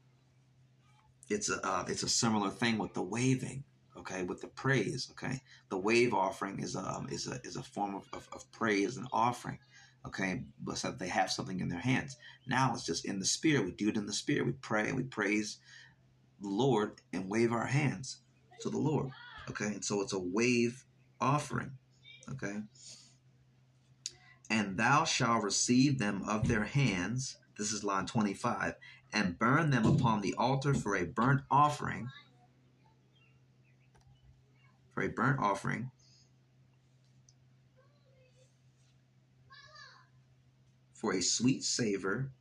it's 1.30 1.52
a 1.52 1.64
uh, 1.64 1.86
it's 1.88 2.04
a 2.04 2.10
similar 2.10 2.50
thing 2.50 2.80
with 2.80 2.94
the 2.96 3.04
waving. 3.04 3.64
Okay, 3.98 4.24
with 4.24 4.42
the 4.42 4.48
praise. 4.48 5.10
Okay, 5.12 5.40
the 5.70 5.78
wave 5.78 6.16
offering 6.16 6.60
is 6.60 6.76
a 6.76 6.80
um, 6.80 7.08
is 7.12 7.28
a 7.28 7.40
is 7.44 7.58
a 7.58 7.64
form 7.64 7.94
of, 7.94 8.10
of, 8.12 8.28
of 8.34 8.52
praise 8.52 8.98
and 8.98 9.08
offering. 9.14 9.60
Okay, 10.08 10.44
but 10.64 10.78
so 10.78 10.92
they 10.92 11.08
have 11.08 11.32
something 11.32 11.60
in 11.60 11.70
their 11.70 11.80
hands. 11.80 12.18
Now 12.48 12.74
it's 12.74 12.86
just 12.86 13.06
in 13.06 13.20
the 13.20 13.26
spirit. 13.26 13.66
We 13.66 13.72
do 13.72 13.90
it 13.90 13.98
in 13.98 14.06
the 14.06 14.14
spirit. 14.14 14.46
We 14.46 14.52
pray 14.54 14.88
and 14.88 14.96
we 14.96 15.04
praise 15.04 15.58
the 16.42 16.50
Lord 16.50 17.02
and 17.12 17.30
wave 17.30 17.52
our 17.52 17.66
hands 17.66 18.18
to 18.62 18.70
the 18.70 18.78
Lord. 18.78 19.10
Okay, 19.50 19.66
and 19.66 19.84
so 19.84 20.02
it's 20.02 20.14
a 20.14 20.20
wave 20.20 20.86
offering. 21.20 21.72
Okay, 22.30 22.62
and 24.50 24.78
thou 24.78 25.06
shalt 25.06 25.44
receive 25.44 25.98
them 25.98 26.24
of 26.28 26.48
their 26.48 26.66
hands. 26.66 27.38
This 27.58 27.72
is 27.72 27.84
line 27.84 28.06
25 28.06 28.76
and 29.14 29.40
burn 29.40 29.70
them 29.70 29.86
upon 29.86 30.22
the 30.22 30.36
altar 30.36 30.74
for 30.74 30.96
a 30.96 31.06
burnt 31.06 31.42
offering. 31.50 32.10
For 34.94 35.04
a 35.04 35.10
burnt 35.10 35.40
offering. 35.40 35.92
For 41.06 41.14
a 41.14 41.22
sweet 41.22 41.64
savor 41.64 42.32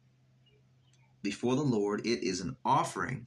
before 1.20 1.54
the 1.54 1.60
Lord, 1.60 2.06
it 2.06 2.22
is 2.22 2.40
an 2.40 2.56
offering 2.64 3.26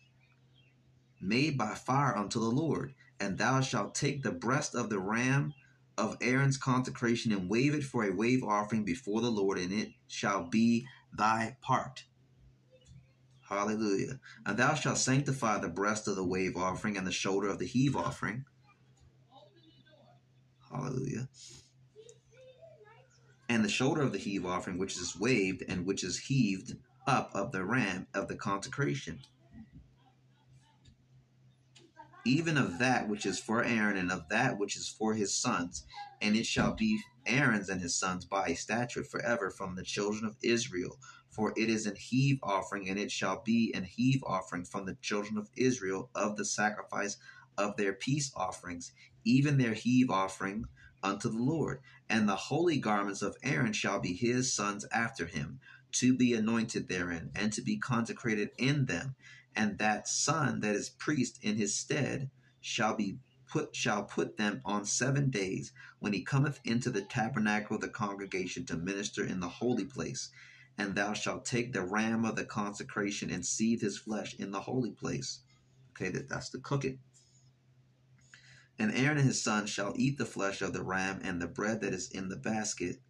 made 1.22 1.60
by 1.60 1.76
fire 1.76 2.18
unto 2.18 2.40
the 2.40 2.50
Lord. 2.50 2.96
And 3.20 3.38
thou 3.38 3.62
shalt 3.62 3.94
take 3.94 4.24
the 4.24 4.32
breast 4.32 4.74
of 4.74 4.90
the 4.90 4.98
ram 4.98 5.54
of 5.96 6.18
Aaron's 6.22 6.58
consecration 6.58 7.32
and 7.32 7.48
wave 7.52 7.76
it 7.76 7.84
for 7.84 8.04
a 8.04 8.16
wave 8.16 8.44
offering 8.44 8.84
before 8.84 9.22
the 9.22 9.30
Lord, 9.30 9.60
and 9.60 9.72
it 9.72 9.90
shall 10.08 10.42
be 10.42 10.88
thy 11.16 11.58
part. 11.62 12.06
Hallelujah. 13.48 14.20
And 14.44 14.58
thou 14.58 14.74
shalt 14.74 14.98
sanctify 14.98 15.60
the 15.60 15.70
breast 15.70 16.08
of 16.08 16.16
the 16.16 16.26
wave 16.26 16.58
offering 16.58 16.98
and 16.98 17.06
the 17.06 17.12
shoulder 17.12 17.48
of 17.48 17.60
the 17.60 17.68
heave 17.68 17.96
offering. 17.96 18.46
Hallelujah. 20.72 21.30
And 23.50 23.64
the 23.64 23.70
shoulder 23.70 24.02
of 24.02 24.12
the 24.12 24.18
heave 24.18 24.46
offering, 24.46 24.78
which 24.78 24.98
is 24.98 25.18
waved 25.18 25.64
and 25.68 25.86
which 25.86 26.04
is 26.04 26.20
heaved 26.20 26.76
up 27.06 27.32
of 27.34 27.52
the 27.52 27.64
ram 27.64 28.08
of 28.14 28.28
the 28.28 28.36
consecration. 28.36 29.20
Even 32.26 32.58
of 32.58 32.80
that 32.80 33.08
which 33.08 33.26
is 33.26 33.40
for 33.40 33.64
Aaron 33.64 33.96
and 33.96 34.12
of 34.12 34.28
that 34.30 34.58
which 34.58 34.76
is 34.76 34.90
for 34.90 35.14
his 35.14 35.34
sons. 35.34 35.86
And 36.22 36.36
it 36.36 36.46
shall 36.46 36.74
be 36.74 37.00
Aaron's 37.26 37.70
and 37.70 37.82
his 37.82 37.96
sons 37.96 38.26
by 38.26 38.54
statute 38.54 39.08
forever 39.08 39.50
from 39.50 39.76
the 39.76 39.84
children 39.84 40.26
of 40.26 40.36
Israel 40.44 41.00
for 41.38 41.54
it 41.56 41.70
is 41.70 41.86
an 41.86 41.96
heave 41.96 42.40
offering, 42.42 42.90
and 42.90 42.98
it 42.98 43.12
shall 43.12 43.44
be 43.44 43.72
an 43.76 43.84
heave 43.84 44.24
offering 44.24 44.66
from 44.66 44.86
the 44.86 44.96
children 44.96 45.38
of 45.38 45.52
Israel 45.56 46.10
of 46.16 46.36
the 46.36 46.46
sacrifice 46.46 47.18
of 47.60 47.78
their 47.78 47.94
peace 47.94 48.32
offerings, 48.36 48.92
even 49.24 49.58
their 49.58 49.76
heave 49.76 50.10
offering 50.10 50.66
unto 51.04 51.30
the 51.30 51.38
Lord. 51.38 51.80
And 52.10 52.28
the 52.28 52.36
holy 52.36 52.78
garments 52.80 53.22
of 53.22 53.38
Aaron 53.44 53.74
shall 53.74 54.00
be 54.00 54.14
his 54.14 54.54
sons 54.54 54.86
after 54.92 55.26
him, 55.26 55.60
to 55.94 56.16
be 56.16 56.34
anointed 56.34 56.88
therein, 56.88 57.32
and 57.36 57.52
to 57.54 57.62
be 57.62 57.78
consecrated 57.78 58.52
in 58.58 58.86
them. 58.86 59.16
And 59.56 59.78
that 59.80 60.08
son 60.08 60.60
that 60.62 60.76
is 60.76 60.90
priest 60.90 61.40
in 61.42 61.56
his 61.56 61.76
stead 61.76 62.30
shall 62.62 62.96
be 62.96 63.20
put 63.50 63.76
shall 63.76 64.04
put 64.04 64.38
them 64.38 64.62
on 64.66 64.86
seven 64.86 65.30
days 65.30 65.72
when 66.00 66.14
he 66.14 66.22
cometh 66.22 66.60
into 66.64 66.90
the 66.90 67.02
tabernacle 67.02 67.76
of 67.76 67.82
the 67.82 67.90
congregation 67.90 68.66
to 68.66 68.76
minister 68.76 69.24
in 69.24 69.40
the 69.40 69.50
holy 69.50 69.86
place 69.86 70.30
and 70.78 70.94
thou 70.94 71.14
shalt 71.14 71.46
take 71.46 71.74
the 71.74 71.82
ram 71.82 72.24
of 72.24 72.36
the 72.36 72.46
consecration 72.46 73.32
and 73.32 73.46
seethe 73.46 73.82
his 73.82 73.98
flesh 73.98 74.36
in 74.36 74.52
the 74.52 74.62
holy 74.62 74.92
place. 74.92 75.40
Okay, 75.92 76.10
that, 76.10 76.30
that's 76.30 76.50
the 76.50 76.60
cooking. 76.60 77.00
And 78.80 78.92
Aaron 78.94 79.18
and 79.18 79.28
his 79.28 79.42
sons 79.42 79.70
shall 79.70 79.94
eat 79.96 80.18
the 80.18 80.26
flesh 80.26 80.62
of 80.62 80.74
the 80.74 80.84
ram 80.84 81.20
and 81.24 81.42
the 81.42 81.48
bread 81.48 81.82
that 81.82 81.94
is 81.94 82.10
in 82.10 82.30
the 82.30 82.36
basket 82.36 83.02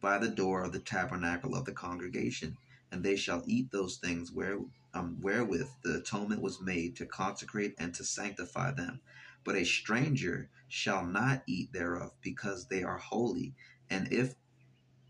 by 0.00 0.18
the 0.18 0.28
door 0.30 0.62
of 0.62 0.72
the 0.72 0.78
tabernacle 0.78 1.54
of 1.54 1.64
the 1.64 1.72
congregation. 1.72 2.56
And 2.90 3.04
they 3.04 3.16
shall 3.16 3.42
eat 3.46 3.70
those 3.70 3.98
things 3.98 4.32
where, 4.32 4.60
um, 4.94 5.18
wherewith 5.20 5.68
the 5.82 5.96
atonement 5.96 6.40
was 6.40 6.62
made 6.62 6.96
to 6.96 7.06
consecrate 7.06 7.74
and 7.78 7.92
to 7.94 8.04
sanctify 8.04 8.72
them. 8.72 9.00
But 9.44 9.56
a 9.56 9.64
stranger 9.64 10.48
shall 10.68 11.04
not 11.06 11.42
eat 11.46 11.72
thereof, 11.72 12.12
because 12.22 12.66
they 12.66 12.82
are 12.82 12.98
holy. 12.98 13.54
And 13.90 14.10
if 14.12 14.34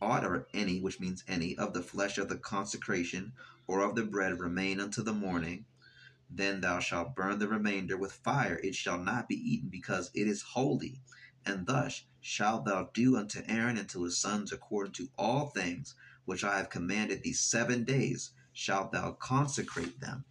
aught 0.00 0.24
or 0.24 0.46
any, 0.54 0.80
which 0.80 1.00
means 1.00 1.24
any, 1.28 1.56
of 1.56 1.72
the 1.72 1.82
flesh 1.82 2.18
of 2.18 2.28
the 2.28 2.36
consecration 2.36 3.32
or 3.66 3.82
of 3.82 3.94
the 3.94 4.04
bread 4.04 4.38
remain 4.40 4.80
unto 4.80 5.02
the 5.02 5.12
morning, 5.12 5.64
then 6.30 6.60
thou 6.60 6.78
shalt 6.78 7.14
burn 7.14 7.38
the 7.38 7.48
remainder 7.48 7.96
with 7.96 8.12
fire. 8.12 8.60
It 8.62 8.74
shall 8.74 8.98
not 8.98 9.28
be 9.28 9.36
eaten, 9.36 9.68
because 9.68 10.10
it 10.14 10.26
is 10.26 10.42
holy. 10.42 11.00
And 11.46 11.66
thus 11.66 12.04
shalt 12.20 12.64
thou 12.64 12.90
do 12.92 13.16
unto 13.16 13.42
Aaron 13.46 13.78
and 13.78 13.88
to 13.90 14.04
his 14.04 14.18
sons 14.18 14.52
according 14.52 14.92
to 14.94 15.08
all 15.16 15.46
things 15.46 15.94
which 16.24 16.44
I 16.44 16.58
have 16.58 16.68
commanded 16.68 17.22
thee 17.22 17.32
seven 17.32 17.84
days, 17.84 18.32
shalt 18.52 18.92
thou 18.92 19.12
consecrate 19.12 20.00
them. 20.00 20.24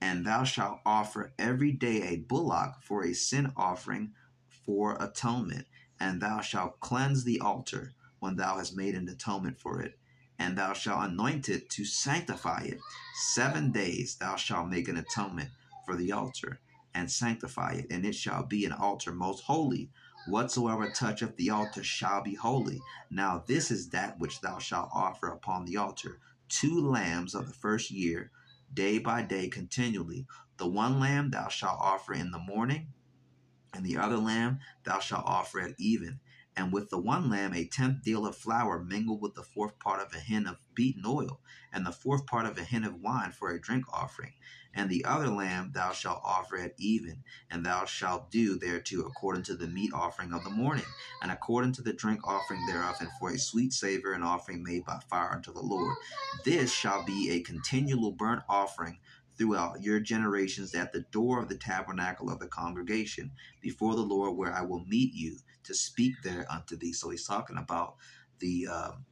And 0.00 0.26
thou 0.26 0.44
shalt 0.44 0.80
offer 0.84 1.32
every 1.38 1.72
day 1.72 2.02
a 2.02 2.16
bullock 2.16 2.82
for 2.82 3.04
a 3.04 3.14
sin 3.14 3.52
offering 3.56 4.12
for 4.48 4.96
atonement, 5.00 5.66
and 5.98 6.20
thou 6.20 6.40
shalt 6.40 6.80
cleanse 6.80 7.24
the 7.24 7.40
altar 7.40 7.92
when 8.18 8.36
thou 8.36 8.58
hast 8.58 8.76
made 8.76 8.94
an 8.94 9.08
atonement 9.08 9.58
for 9.58 9.80
it, 9.80 9.98
and 10.40 10.56
thou 10.56 10.72
shalt 10.72 11.10
anoint 11.10 11.50
it 11.50 11.68
to 11.68 11.84
sanctify 11.84 12.62
it. 12.62 12.80
Seven 13.14 13.70
days 13.70 14.16
thou 14.16 14.36
shalt 14.36 14.68
make 14.68 14.88
an 14.88 14.96
atonement 14.96 15.50
for 15.84 15.94
the 15.94 16.10
altar, 16.10 16.60
and 16.94 17.10
sanctify 17.10 17.72
it, 17.72 17.86
and 17.90 18.06
it 18.06 18.14
shall 18.14 18.42
be 18.44 18.64
an 18.64 18.72
altar 18.72 19.12
most 19.12 19.44
holy. 19.44 19.90
Whatsoever 20.26 20.88
toucheth 20.88 21.36
the 21.36 21.50
altar 21.50 21.84
shall 21.84 22.22
be 22.22 22.34
holy. 22.34 22.80
Now 23.10 23.44
this 23.46 23.70
is 23.70 23.90
that 23.90 24.18
which 24.18 24.40
thou 24.40 24.58
shalt 24.58 24.88
offer 24.94 25.28
upon 25.28 25.66
the 25.66 25.76
altar 25.76 26.18
two 26.48 26.80
lambs 26.80 27.34
of 27.34 27.46
the 27.46 27.54
first 27.54 27.90
year, 27.90 28.30
day 28.72 28.98
by 28.98 29.22
day 29.22 29.48
continually. 29.48 30.26
The 30.56 30.66
one 30.66 30.98
lamb 30.98 31.30
thou 31.30 31.48
shalt 31.48 31.78
offer 31.80 32.14
in 32.14 32.30
the 32.30 32.38
morning, 32.38 32.88
and 33.74 33.84
the 33.84 33.98
other 33.98 34.16
lamb 34.16 34.58
thou 34.84 35.00
shalt 35.00 35.26
offer 35.26 35.60
at 35.60 35.74
even 35.78 36.18
and 36.60 36.72
with 36.74 36.90
the 36.90 36.98
one 36.98 37.30
lamb 37.30 37.54
a 37.54 37.64
tenth 37.64 38.02
deal 38.02 38.26
of 38.26 38.36
flour 38.36 38.78
mingled 38.78 39.22
with 39.22 39.34
the 39.34 39.42
fourth 39.42 39.78
part 39.78 39.98
of 39.98 40.12
a 40.14 40.20
hin 40.20 40.46
of 40.46 40.58
beaten 40.74 41.04
oil, 41.06 41.40
and 41.72 41.86
the 41.86 41.90
fourth 41.90 42.26
part 42.26 42.44
of 42.44 42.58
a 42.58 42.64
hin 42.64 42.84
of 42.84 43.00
wine 43.00 43.32
for 43.32 43.50
a 43.50 43.58
drink 43.58 43.86
offering. 43.90 44.34
And 44.74 44.90
the 44.90 45.06
other 45.06 45.28
lamb 45.28 45.72
thou 45.72 45.92
shalt 45.92 46.20
offer 46.22 46.58
at 46.58 46.74
even, 46.76 47.24
and 47.50 47.64
thou 47.64 47.86
shalt 47.86 48.30
do 48.30 48.58
thereto 48.58 49.06
according 49.06 49.44
to 49.44 49.56
the 49.56 49.68
meat 49.68 49.92
offering 49.94 50.34
of 50.34 50.44
the 50.44 50.50
morning, 50.50 50.84
and 51.22 51.32
according 51.32 51.72
to 51.72 51.82
the 51.82 51.94
drink 51.94 52.20
offering 52.28 52.66
thereof, 52.66 52.96
and 53.00 53.08
for 53.18 53.30
a 53.30 53.38
sweet 53.38 53.72
savor 53.72 54.12
an 54.12 54.22
offering 54.22 54.62
made 54.62 54.84
by 54.84 55.00
fire 55.08 55.32
unto 55.32 55.54
the 55.54 55.62
Lord. 55.62 55.96
This 56.44 56.70
shall 56.70 57.02
be 57.04 57.30
a 57.30 57.40
continual 57.40 58.12
burnt 58.12 58.42
offering 58.50 58.98
throughout 59.38 59.82
your 59.82 59.98
generations 59.98 60.74
at 60.74 60.92
the 60.92 61.06
door 61.10 61.40
of 61.40 61.48
the 61.48 61.56
tabernacle 61.56 62.30
of 62.30 62.38
the 62.38 62.46
congregation 62.46 63.30
before 63.62 63.94
the 63.94 64.02
Lord, 64.02 64.36
where 64.36 64.52
I 64.52 64.60
will 64.60 64.84
meet 64.84 65.14
you 65.14 65.38
to 65.64 65.74
speak 65.74 66.14
there 66.22 66.46
unto 66.50 66.76
thee. 66.76 66.92
So 66.92 67.10
he's 67.10 67.26
talking 67.26 67.58
about 67.58 67.96
the 68.40 68.68
um, 68.68 69.04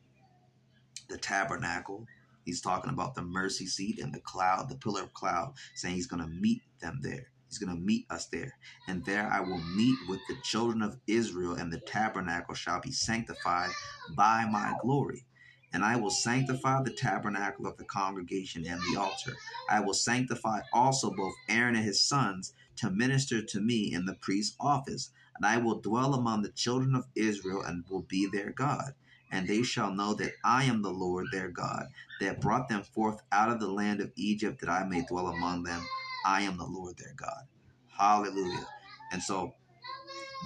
the 1.08 1.18
tabernacle. 1.18 2.06
He's 2.44 2.60
talking 2.60 2.90
about 2.90 3.14
the 3.14 3.22
mercy 3.22 3.66
seat 3.66 4.00
and 4.00 4.12
the 4.14 4.20
cloud, 4.20 4.68
the 4.68 4.76
pillar 4.76 5.02
of 5.02 5.14
cloud, 5.14 5.54
saying 5.74 5.94
he's 5.94 6.06
going 6.06 6.22
to 6.22 6.28
meet 6.28 6.62
them 6.80 7.00
there. 7.02 7.28
He's 7.48 7.58
going 7.58 7.74
to 7.74 7.82
meet 7.82 8.06
us 8.10 8.26
there. 8.26 8.54
And 8.88 9.04
there 9.04 9.28
I 9.30 9.40
will 9.40 9.58
meet 9.76 9.98
with 10.08 10.20
the 10.28 10.36
children 10.42 10.82
of 10.82 10.98
Israel, 11.06 11.54
and 11.54 11.72
the 11.72 11.80
tabernacle 11.80 12.54
shall 12.54 12.80
be 12.80 12.92
sanctified 12.92 13.70
by 14.16 14.46
my 14.50 14.74
glory. 14.82 15.24
And 15.72 15.84
I 15.84 15.96
will 15.96 16.10
sanctify 16.10 16.82
the 16.82 16.92
tabernacle 16.92 17.66
of 17.66 17.76
the 17.76 17.84
congregation 17.84 18.66
and 18.66 18.80
the 18.80 19.00
altar. 19.00 19.36
I 19.70 19.80
will 19.80 19.94
sanctify 19.94 20.60
also 20.72 21.10
both 21.10 21.34
Aaron 21.48 21.76
and 21.76 21.84
his 21.84 22.00
sons 22.00 22.54
to 22.76 22.90
minister 22.90 23.42
to 23.42 23.60
me 23.60 23.92
in 23.92 24.06
the 24.06 24.14
priest's 24.14 24.56
office. 24.60 25.10
And 25.38 25.46
I 25.46 25.58
will 25.58 25.80
dwell 25.80 26.14
among 26.14 26.42
the 26.42 26.52
children 26.52 26.94
of 26.94 27.06
Israel 27.16 27.62
and 27.62 27.84
will 27.88 28.02
be 28.02 28.26
their 28.26 28.50
God. 28.50 28.92
And 29.32 29.48
they 29.48 29.62
shall 29.62 29.94
know 29.94 30.14
that 30.14 30.32
I 30.44 30.64
am 30.64 30.82
the 30.82 30.90
Lord 30.90 31.26
their 31.32 31.48
God, 31.48 31.86
that 32.20 32.40
brought 32.40 32.68
them 32.68 32.82
forth 32.82 33.22
out 33.32 33.50
of 33.50 33.60
the 33.60 33.70
land 33.70 34.00
of 34.00 34.12
Egypt, 34.16 34.60
that 34.60 34.70
I 34.70 34.84
may 34.84 35.04
dwell 35.06 35.28
among 35.28 35.64
them. 35.64 35.82
I 36.26 36.42
am 36.42 36.58
the 36.58 36.66
Lord 36.66 36.96
their 36.98 37.14
God. 37.16 37.44
Hallelujah. 37.88 38.66
And 39.12 39.22
so 39.22 39.54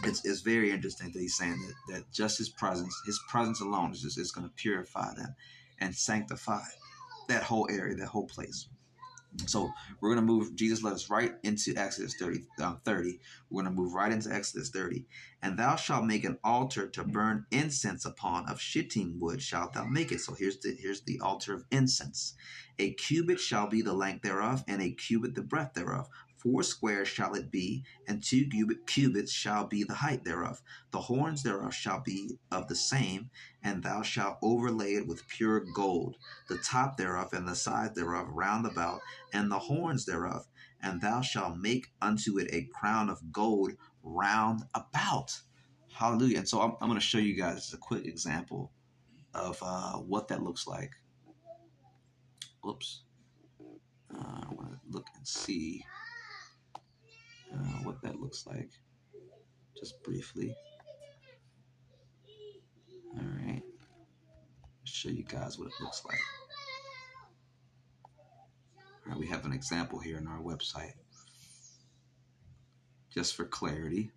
it's, 0.05 0.25
it's 0.25 0.41
very 0.43 0.71
interesting 0.71 1.13
that 1.13 1.21
he's 1.21 1.37
saying 1.37 1.59
that, 1.89 1.95
that 1.95 2.13
just 2.13 2.39
his 2.39 2.49
presence, 2.49 2.95
his 3.07 3.21
presence 3.29 3.61
alone 3.61 3.93
is 3.93 4.05
is 4.05 4.33
going 4.33 4.49
to 4.49 4.55
purify 4.55 5.15
them 5.15 5.35
and 5.81 5.95
sanctify 5.95 6.63
that 7.29 7.45
whole 7.45 7.69
area, 7.71 7.95
that 7.97 8.09
whole 8.09 8.27
place. 8.27 8.69
So 9.47 9.73
we're 10.01 10.15
going 10.15 10.27
to 10.27 10.33
move, 10.33 10.55
Jesus 10.55 10.83
led 10.83 10.93
us 10.93 11.09
right 11.11 11.35
into 11.43 11.75
Exodus 11.77 12.15
30, 12.19 12.45
um, 12.63 12.81
30. 12.85 13.19
We're 13.51 13.63
going 13.63 13.75
to 13.75 13.81
move 13.81 13.95
right 13.95 14.13
into 14.13 14.33
Exodus 14.33 14.71
30. 14.71 15.07
And 15.43 15.59
thou 15.59 15.77
shalt 15.77 16.05
make 16.05 16.25
an 16.25 16.39
altar 16.45 16.87
to 16.89 17.05
burn 17.05 17.47
incense 17.51 18.05
upon 18.05 18.49
of 18.49 18.61
shittim 18.61 19.19
wood 19.19 19.43
shalt 19.43 19.73
thou 19.73 19.85
make 19.85 20.13
it. 20.13 20.21
So 20.21 20.35
here's 20.35 20.59
the, 20.59 20.77
here's 20.79 21.03
the 21.03 21.21
altar 21.21 21.55
of 21.55 21.65
incense. 21.71 22.35
A 22.79 22.93
cubit 22.95 23.41
shall 23.41 23.67
be 23.67 23.83
the 23.83 23.93
length 23.93 24.23
thereof, 24.23 24.65
and 24.67 24.81
a 24.81 24.91
cubit 24.93 25.35
the 25.35 25.43
breadth 25.43 25.75
thereof. 25.75 26.09
Four 26.43 26.65
squares 26.65 27.07
shall 27.07 27.35
it 27.35 27.53
be, 27.53 27.85
and 28.09 28.21
two 28.21 28.49
cubits 28.87 29.31
shall 29.31 29.65
be 29.67 29.85
the 29.85 29.95
height 29.95 30.25
thereof. 30.25 30.61
The 30.91 31.03
horns 31.03 31.45
thereof 31.45 31.73
shall 31.73 32.01
be 32.01 32.39
of 32.51 32.67
the 32.67 32.75
same, 32.75 33.31
and 33.63 33.83
thou 33.83 34.03
shalt 34.03 34.39
overlay 34.43 34.95
it 34.95 35.07
with 35.07 35.29
pure 35.29 35.61
gold, 35.61 36.17
the 36.49 36.59
top 36.59 36.97
thereof 36.97 37.33
and 37.33 37.47
the 37.47 37.55
sides 37.55 37.95
thereof 37.95 38.27
round 38.29 38.67
about, 38.67 39.01
and 39.33 39.53
the 39.53 39.59
horns 39.61 40.05
thereof. 40.05 40.49
And 40.81 41.01
thou 41.01 41.21
shalt 41.21 41.59
make 41.59 41.93
unto 42.01 42.41
it 42.41 42.53
a 42.53 42.69
crown 42.75 43.09
of 43.09 43.31
gold 43.31 43.73
round 44.03 44.65
about. 44.75 45.39
Hallelujah. 45.93 46.39
And 46.39 46.49
so 46.49 46.61
I'm, 46.61 46.73
I'm 46.81 46.89
going 46.89 46.99
to 46.99 47.07
show 47.07 47.19
you 47.19 47.37
guys 47.37 47.73
a 47.73 47.77
quick 47.77 48.05
example 48.05 48.73
of 49.33 49.59
uh, 49.63 49.93
what 49.99 50.27
that 50.29 50.43
looks 50.43 50.67
like. 50.67 50.91
Oops. 52.69 53.03
Uh, 54.13 54.41
I 54.43 54.55
want 54.55 54.73
to 54.73 54.79
look 54.91 55.07
and 55.17 55.27
see 55.27 55.85
uh, 57.55 57.79
what 57.83 58.01
that 58.03 58.21
looks 58.21 58.47
like 58.47 58.71
just 59.79 60.03
briefly. 60.03 60.55
All 63.17 63.25
right, 63.47 63.63
show 64.85 65.09
you 65.11 65.25
guys 65.25 65.59
what 65.59 65.69
it 65.69 65.75
looks 65.81 66.03
like. 66.05 66.19
All 69.07 69.13
right, 69.13 69.19
we 69.19 69.27
have 69.29 69.45
an 69.45 69.53
example 69.53 69.99
here 69.99 70.17
on 70.17 70.27
our 70.27 70.41
website 70.41 70.95
just 73.13 73.35
for 73.35 73.45
clarity. 73.45 74.11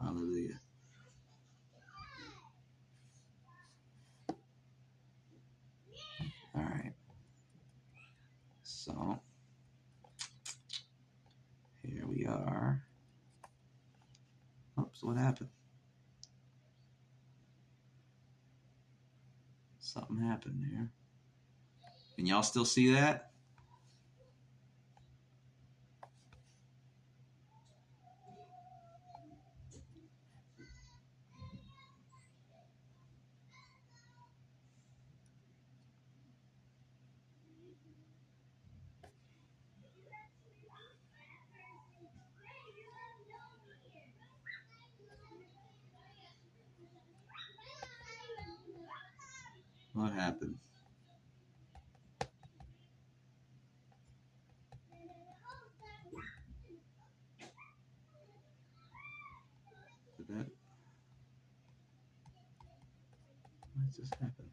Hallelujah. 0.00 0.60
All 6.54 6.62
right. 6.62 6.92
So 8.62 9.20
here 11.92 12.06
we 12.06 12.26
are. 12.26 12.82
Oops, 14.80 15.02
what 15.02 15.16
happened? 15.16 15.50
Something 19.80 20.18
happened 20.18 20.62
there. 20.62 20.90
Can 22.16 22.26
y'all 22.26 22.42
still 22.42 22.64
see 22.64 22.92
that? 22.94 23.31
What 50.02 50.14
happened? 50.14 50.56
Did 60.16 60.26
that? 60.26 60.46
What 63.74 63.94
just 63.96 64.12
happened? 64.16 64.50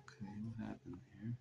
Okay, 0.00 0.32
what 0.46 0.66
happened 0.66 0.96
here? 1.12 1.36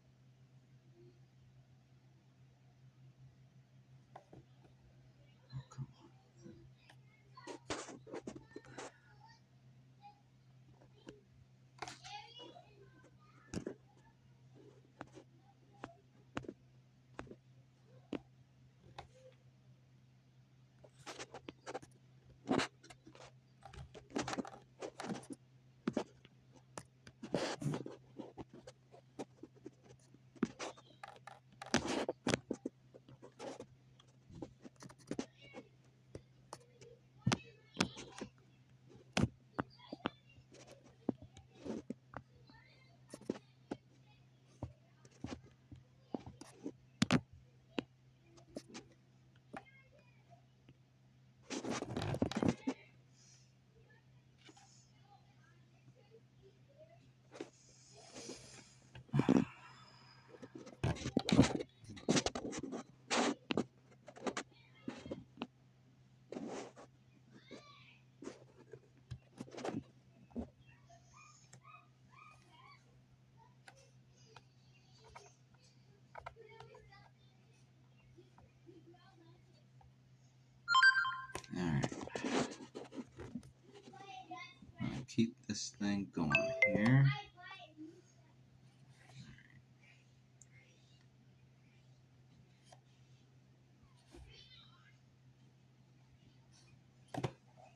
This 85.49 85.73
thing 85.81 86.07
going 86.15 86.31
here. 86.75 87.05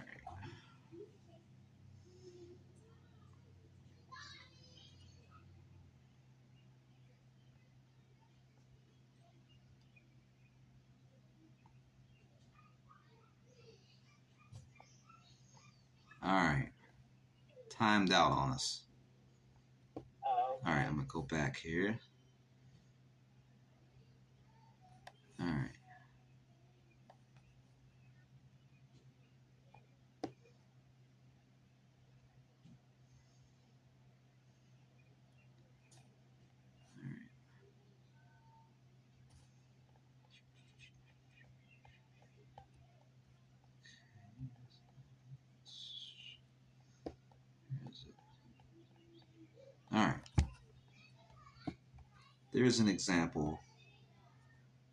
All 16.24 16.34
right. 16.48 16.72
Timed 17.70 18.05
out 18.16 18.32
on 18.32 18.52
us. 18.52 18.84
Uh, 19.98 20.00
All 20.66 20.74
right, 20.74 20.86
I'm 20.88 20.96
gonna 20.96 21.08
go 21.08 21.22
back 21.22 21.58
here. 21.58 22.00
There's 52.66 52.80
an 52.80 52.88
example 52.88 53.60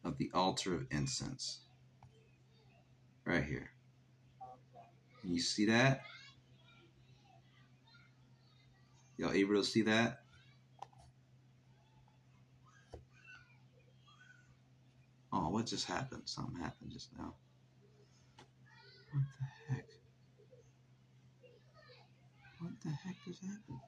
of 0.04 0.18
the 0.18 0.30
altar 0.34 0.74
of 0.74 0.86
incense. 0.90 1.60
Right 3.24 3.42
here. 3.42 3.70
You 5.24 5.40
see 5.40 5.64
that? 5.64 6.02
Y'all 9.16 9.32
able 9.32 9.54
to 9.54 9.64
see 9.64 9.80
that? 9.80 10.18
Oh, 15.32 15.48
what 15.48 15.64
just 15.64 15.86
happened? 15.86 16.24
Something 16.26 16.60
happened 16.60 16.90
just 16.90 17.08
now. 17.16 17.32
What 19.14 19.22
the 19.22 19.74
heck? 19.74 19.86
What 22.58 22.80
the 22.82 22.90
heck 22.90 23.16
just 23.26 23.40
happened? 23.40 23.80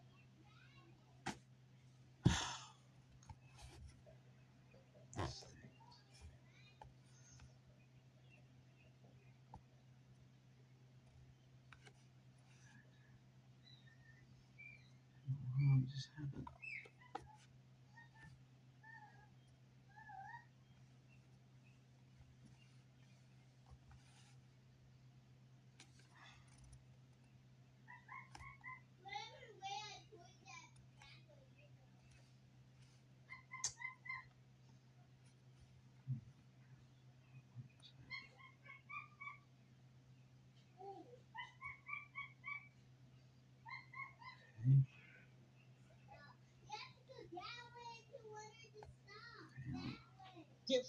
Just 15.94 16.08
happened? 16.16 16.46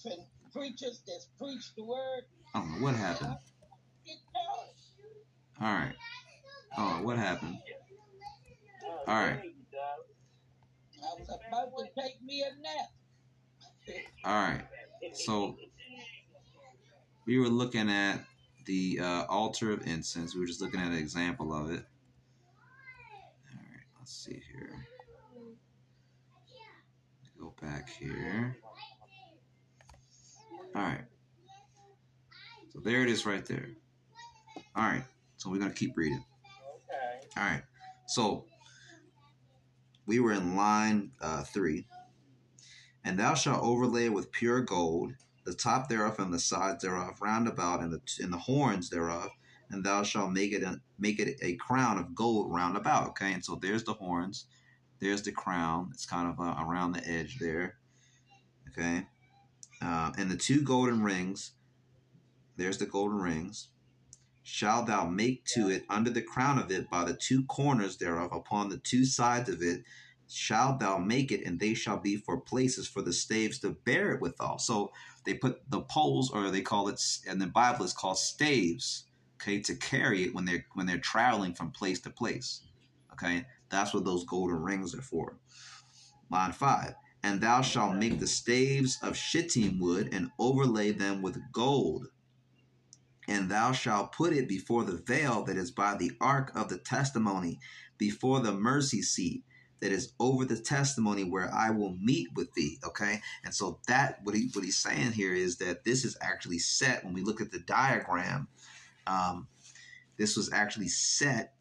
Different 0.05 0.27
preachers 0.53 1.01
that's 1.07 1.27
preached 1.37 1.75
the 1.75 1.83
word. 1.83 2.23
Know 2.53 2.61
what 2.79 2.95
happened. 2.95 3.35
All 5.61 5.73
right. 5.73 5.93
Oh, 6.77 6.99
what 7.03 7.17
happened? 7.17 7.57
All 9.07 9.15
right. 9.15 9.35
there 9.35 9.45
you 9.45 9.51
go. 9.71 9.77
I 11.01 11.19
was 11.19 11.29
about 11.47 11.77
to 11.77 12.01
take 12.01 12.21
me 12.23 12.43
a 12.43 12.61
nap. 12.61 12.89
All 14.23 14.33
right. 14.33 14.63
So 15.13 15.57
we 17.25 17.39
were 17.39 17.47
looking 17.49 17.89
at 17.89 18.25
the 18.65 18.99
uh, 19.01 19.25
altar 19.29 19.71
of 19.71 19.85
incense. 19.87 20.33
We 20.33 20.41
were 20.41 20.47
just 20.47 20.61
looking 20.61 20.79
at 20.79 20.87
an 20.87 20.97
example 20.97 21.53
of 21.53 21.71
it. 21.71 21.83
All 23.51 23.59
right. 23.59 23.85
Let's 23.99 24.15
see 24.15 24.41
here. 24.51 24.87
Go 27.39 27.53
back 27.61 27.89
here. 27.89 28.57
All 30.75 30.81
right. 30.81 31.05
So 32.73 32.81
there 32.81 33.01
it 33.01 33.09
is 33.09 33.25
right 33.25 33.45
there. 33.45 33.69
All 34.75 34.83
right. 34.83 35.03
So 35.37 35.49
we're 35.49 35.59
going 35.59 35.71
to 35.71 35.77
keep 35.77 35.95
reading. 35.95 36.23
Okay. 36.89 37.27
All 37.37 37.43
right. 37.43 37.63
So 38.07 38.45
we 40.05 40.19
were 40.19 40.33
in 40.33 40.57
line 40.57 41.11
uh, 41.21 41.43
three. 41.43 41.87
And 43.05 43.17
thou 43.17 43.35
shalt 43.35 43.63
overlay 43.63 44.05
it 44.05 44.13
with 44.13 44.31
pure 44.31 44.61
gold, 44.61 45.13
the 45.45 45.53
top 45.53 45.87
thereof 45.87 46.19
and 46.19 46.33
the 46.33 46.39
sides 46.39 46.83
thereof, 46.83 47.21
round 47.21 47.47
about, 47.47 47.81
and 47.81 47.93
the 47.93 48.01
and 48.19 48.33
the 48.33 48.37
horns 48.37 48.89
thereof. 48.89 49.29
And 49.69 49.83
thou 49.83 50.03
shalt 50.03 50.31
make 50.31 50.51
it 50.51 50.63
a, 50.63 50.81
make 50.99 51.19
it 51.19 51.37
a 51.41 51.55
crown 51.55 51.97
of 51.97 52.13
gold 52.13 52.53
round 52.53 52.75
about. 52.75 53.09
Okay. 53.09 53.31
And 53.31 53.45
so 53.45 53.57
there's 53.61 53.83
the 53.85 53.93
horns, 53.93 54.47
there's 54.99 55.21
the 55.21 55.31
crown. 55.31 55.91
It's 55.93 56.05
kind 56.05 56.27
of 56.27 56.39
uh, 56.39 56.55
around 56.61 56.93
the 56.93 57.07
edge 57.07 57.37
there. 57.39 57.77
Okay. 58.69 59.05
Uh, 59.81 60.11
and 60.17 60.29
the 60.29 60.37
two 60.37 60.61
golden 60.61 61.03
rings. 61.03 61.51
There's 62.57 62.77
the 62.77 62.85
golden 62.85 63.19
rings 63.19 63.69
shalt 64.47 64.85
thou 64.85 65.03
make 65.07 65.43
to 65.43 65.69
it 65.69 65.83
under 65.89 66.11
the 66.11 66.21
crown 66.21 66.59
of 66.59 66.71
it 66.71 66.87
by 66.87 67.03
the 67.03 67.15
two 67.15 67.43
corners 67.45 67.97
thereof 67.97 68.31
upon 68.31 68.69
the 68.69 68.77
two 68.77 69.03
sides 69.03 69.49
of 69.49 69.59
it 69.59 69.81
shalt 70.29 70.79
thou 70.79 70.99
make 70.99 71.31
it 71.31 71.43
and 71.43 71.59
they 71.59 71.73
shall 71.73 71.97
be 71.97 72.15
for 72.15 72.39
places 72.39 72.87
for 72.87 73.01
the 73.01 73.11
staves 73.11 73.57
to 73.57 73.71
bear 73.85 74.11
it 74.13 74.21
withal 74.21 74.59
so 74.59 74.91
they 75.25 75.33
put 75.33 75.59
the 75.71 75.81
poles 75.81 76.29
or 76.29 76.51
they 76.51 76.61
call 76.61 76.87
it 76.87 77.01
and 77.27 77.41
the 77.41 77.47
bible 77.47 77.83
is 77.83 77.91
called 77.91 78.19
staves 78.19 79.05
okay 79.41 79.59
to 79.59 79.73
carry 79.77 80.25
it 80.25 80.35
when 80.35 80.45
they're 80.45 80.63
when 80.75 80.85
they're 80.85 80.99
traveling 80.99 81.51
from 81.55 81.71
place 81.71 81.99
to 81.99 82.11
place 82.11 82.61
okay? 83.15 83.45
That's 83.69 83.93
what 83.93 84.05
those 84.05 84.23
golden 84.25 84.61
rings 84.61 84.93
are 84.93 85.01
for. 85.01 85.37
Line 86.29 86.51
five 86.51 86.95
and 87.25 87.41
thou 87.41 87.61
shalt 87.61 87.95
make 87.95 88.19
the 88.19 88.27
staves 88.27 88.97
of 89.01 89.17
shittim 89.17 89.79
wood 89.79 90.09
and 90.13 90.29
overlay 90.39 90.91
them 90.91 91.21
with 91.21 91.37
gold 91.51 92.07
and 93.27 93.49
thou 93.49 93.71
shalt 93.71 94.11
put 94.11 94.33
it 94.33 94.47
before 94.47 94.83
the 94.83 95.01
veil 95.05 95.43
that 95.43 95.57
is 95.57 95.71
by 95.71 95.95
the 95.95 96.11
ark 96.21 96.51
of 96.55 96.69
the 96.69 96.77
testimony, 96.77 97.59
before 97.97 98.39
the 98.39 98.51
mercy 98.51 99.01
seat 99.01 99.43
that 99.81 99.91
is 99.91 100.13
over 100.19 100.45
the 100.45 100.57
testimony 100.57 101.23
where 101.23 101.51
I 101.53 101.69
will 101.71 101.97
meet 101.99 102.29
with 102.35 102.53
thee. 102.53 102.79
Okay. 102.85 103.21
And 103.43 103.53
so 103.53 103.79
that 103.87 104.19
what 104.23 104.35
he 104.35 104.49
what 104.53 104.63
he's 104.63 104.77
saying 104.77 105.13
here 105.13 105.33
is 105.33 105.57
that 105.57 105.83
this 105.83 106.05
is 106.05 106.17
actually 106.21 106.59
set 106.59 107.03
when 107.03 107.13
we 107.13 107.23
look 107.23 107.41
at 107.41 107.51
the 107.51 107.59
diagram. 107.59 108.47
Um, 109.07 109.47
this 110.17 110.37
was 110.37 110.51
actually 110.53 110.87
set 110.87 111.53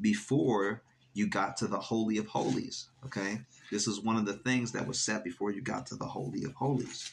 before 0.00 0.82
you 1.14 1.28
got 1.28 1.56
to 1.58 1.66
the 1.66 1.78
Holy 1.78 2.18
of 2.18 2.26
Holies. 2.26 2.88
Okay. 3.06 3.40
This 3.72 3.88
is 3.88 4.00
one 4.00 4.16
of 4.16 4.26
the 4.26 4.34
things 4.34 4.70
that 4.72 4.86
was 4.86 5.00
set 5.00 5.24
before 5.24 5.50
you 5.50 5.62
got 5.62 5.86
to 5.86 5.96
the 5.96 6.06
Holy 6.06 6.44
of 6.44 6.52
Holies. 6.52 7.10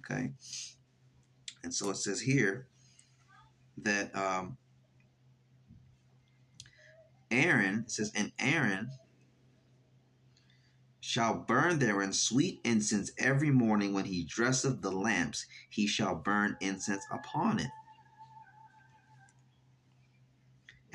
Okay. 0.00 0.32
And 1.64 1.74
so 1.74 1.90
it 1.90 1.96
says 1.96 2.20
here, 2.20 2.68
that 3.78 4.14
um, 4.14 4.56
Aaron 7.30 7.88
says, 7.88 8.12
and 8.14 8.32
Aaron 8.38 8.90
shall 11.00 11.34
burn 11.34 11.78
therein 11.78 12.12
sweet 12.12 12.60
incense 12.64 13.10
every 13.18 13.50
morning 13.50 13.92
when 13.92 14.04
he 14.04 14.24
dresseth 14.24 14.80
the 14.80 14.90
lamps, 14.90 15.46
he 15.70 15.86
shall 15.86 16.14
burn 16.14 16.56
incense 16.60 17.04
upon 17.10 17.60
it. 17.60 17.70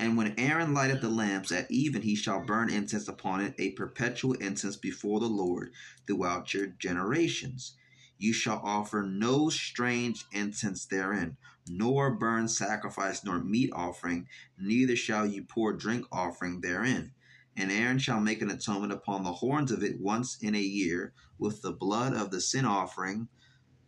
And 0.00 0.16
when 0.16 0.32
Aaron 0.38 0.72
lighteth 0.72 1.02
the 1.02 1.10
lamps 1.10 1.52
at 1.52 1.70
even, 1.70 2.00
he 2.00 2.14
shall 2.14 2.42
burn 2.42 2.70
incense 2.70 3.06
upon 3.06 3.42
it, 3.42 3.54
a 3.58 3.72
perpetual 3.72 4.32
incense 4.32 4.76
before 4.76 5.20
the 5.20 5.28
Lord 5.28 5.72
throughout 6.06 6.54
your 6.54 6.68
generations. 6.68 7.76
You 8.16 8.32
shall 8.32 8.62
offer 8.64 9.02
no 9.02 9.50
strange 9.50 10.24
incense 10.32 10.86
therein, 10.86 11.36
nor 11.68 12.16
burn 12.16 12.48
sacrifice, 12.48 13.22
nor 13.24 13.44
meat 13.44 13.68
offering, 13.74 14.26
neither 14.58 14.96
shall 14.96 15.26
you 15.26 15.44
pour 15.44 15.74
drink 15.74 16.06
offering 16.10 16.62
therein. 16.62 17.12
And 17.54 17.70
Aaron 17.70 17.98
shall 17.98 18.22
make 18.22 18.40
an 18.40 18.50
atonement 18.50 18.94
upon 18.94 19.22
the 19.22 19.34
horns 19.34 19.70
of 19.70 19.84
it 19.84 20.00
once 20.00 20.38
in 20.38 20.54
a 20.54 20.62
year 20.62 21.12
with 21.38 21.60
the 21.60 21.72
blood 21.72 22.14
of 22.14 22.30
the 22.30 22.40
sin 22.40 22.64
offering 22.64 23.28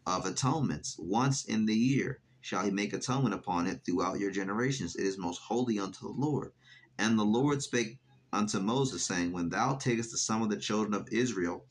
of 0.04 0.26
atonements. 0.26 0.94
Once 0.98 1.42
in 1.46 1.64
the 1.64 1.74
year 1.74 2.20
shall 2.42 2.64
he 2.64 2.70
make 2.70 2.92
atonement 2.92 3.34
upon 3.34 3.66
it 3.66 3.84
throughout 3.84 4.20
your 4.20 4.30
generations. 4.30 4.96
It 4.96 5.06
is 5.06 5.16
most 5.16 5.40
holy 5.40 5.78
unto 5.78 6.00
the 6.06 6.12
Lord. 6.12 6.52
And 6.98 7.18
the 7.18 7.24
Lord 7.24 7.62
spake 7.62 7.98
unto 8.32 8.58
Moses, 8.60 9.04
saying, 9.04 9.32
When 9.32 9.48
thou 9.48 9.76
takest 9.76 10.10
the 10.10 10.18
sum 10.18 10.42
of 10.42 10.50
the 10.50 10.58
children 10.58 10.94
of 10.94 11.08
Israel 11.10 11.64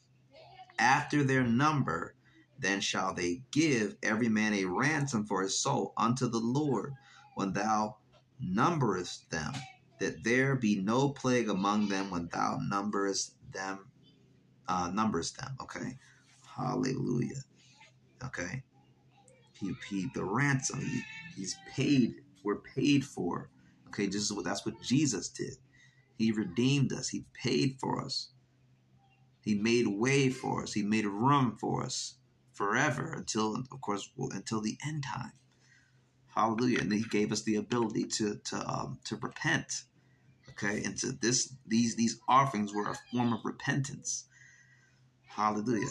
after 0.80 1.24
their 1.24 1.44
number, 1.44 2.16
then 2.60 2.82
shall 2.82 3.14
they 3.14 3.44
give 3.52 3.96
every 4.02 4.30
man 4.30 4.54
a 4.54 4.66
ransom 4.66 5.26
for 5.26 5.42
his 5.44 5.60
soul 5.60 5.94
unto 5.98 6.28
the 6.28 6.40
Lord 6.40 6.94
when 7.36 7.54
thou 7.54 7.98
numberest 8.40 9.30
them. 9.30 9.54
that 10.00 10.24
there 10.24 10.56
be 10.56 10.82
no 10.82 11.10
plague 11.10 11.48
among 11.50 11.88
them 11.88 12.10
when 12.10 12.28
thou 12.34 12.58
numberest 12.60 13.36
them, 13.54 13.86
uh, 14.68 14.90
numbers 14.92 15.32
them. 15.34 15.56
Okay, 15.62 15.98
Hallelujah. 16.56 17.44
Okay, 18.24 18.64
he 19.62 19.74
he 19.90 20.08
the 20.14 20.24
ransom. 20.26 20.82
He, 20.82 21.02
he's 21.36 21.56
paid. 21.74 22.16
We're 22.44 22.56
paid 22.56 23.06
for. 23.06 23.50
Okay, 23.90 24.08
just 24.08 24.36
what 24.36 24.46
that's 24.46 24.66
what 24.66 24.82
Jesus 24.82 25.30
did. 25.30 25.54
He 26.18 26.32
redeemed 26.32 26.94
us. 26.94 27.10
He 27.10 27.26
paid 27.34 27.78
for 27.80 28.04
us. 28.04 28.30
He 29.42 29.56
made 29.56 29.88
way 29.88 30.30
for 30.30 30.64
us. 30.64 30.74
He 30.74 30.84
made 30.84 31.06
room 31.06 31.58
for 31.60 31.84
us 31.84 32.16
forever 32.54 33.14
until, 33.14 33.56
of 33.56 33.82
course, 33.82 34.10
until 34.18 34.62
the 34.62 34.78
end 34.86 35.04
time. 35.04 35.34
Hallelujah! 36.36 36.80
And 36.80 36.94
He 36.94 37.04
gave 37.04 37.32
us 37.32 37.44
the 37.44 37.56
ability 37.56 38.06
to 38.06 38.36
to 38.46 38.70
um, 38.70 39.00
to 39.06 39.16
repent. 39.18 39.84
Okay, 40.52 40.84
and 40.84 41.00
so 41.00 41.10
this 41.10 41.54
these 41.68 41.96
these 41.96 42.20
offerings 42.28 42.74
were 42.74 42.90
a 42.90 42.96
form 43.12 43.34
of 43.34 43.42
repentance. 43.44 44.26
Hallelujah! 45.28 45.90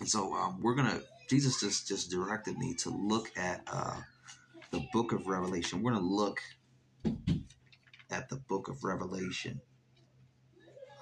And 0.00 0.08
so 0.08 0.34
um, 0.34 0.60
we're 0.60 0.74
gonna. 0.74 1.00
Jesus 1.28 1.60
just 1.60 1.86
just 1.88 2.10
directed 2.10 2.58
me 2.58 2.74
to 2.74 2.90
look 2.90 3.30
at 3.36 3.62
uh, 3.70 4.00
the 4.70 4.86
book 4.92 5.12
of 5.12 5.26
Revelation. 5.26 5.82
We're 5.82 5.92
gonna 5.92 6.04
look 6.06 6.40
at 8.10 8.28
the 8.28 8.36
book 8.36 8.68
of 8.68 8.84
Revelation 8.84 9.60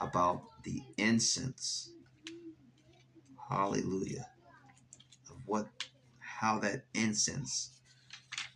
about 0.01 0.43
the 0.65 0.82
incense. 0.97 1.90
Hallelujah. 3.48 4.27
Of 5.31 5.36
what, 5.47 5.69
how 6.19 6.59
that 6.61 6.85
incense 6.94 7.70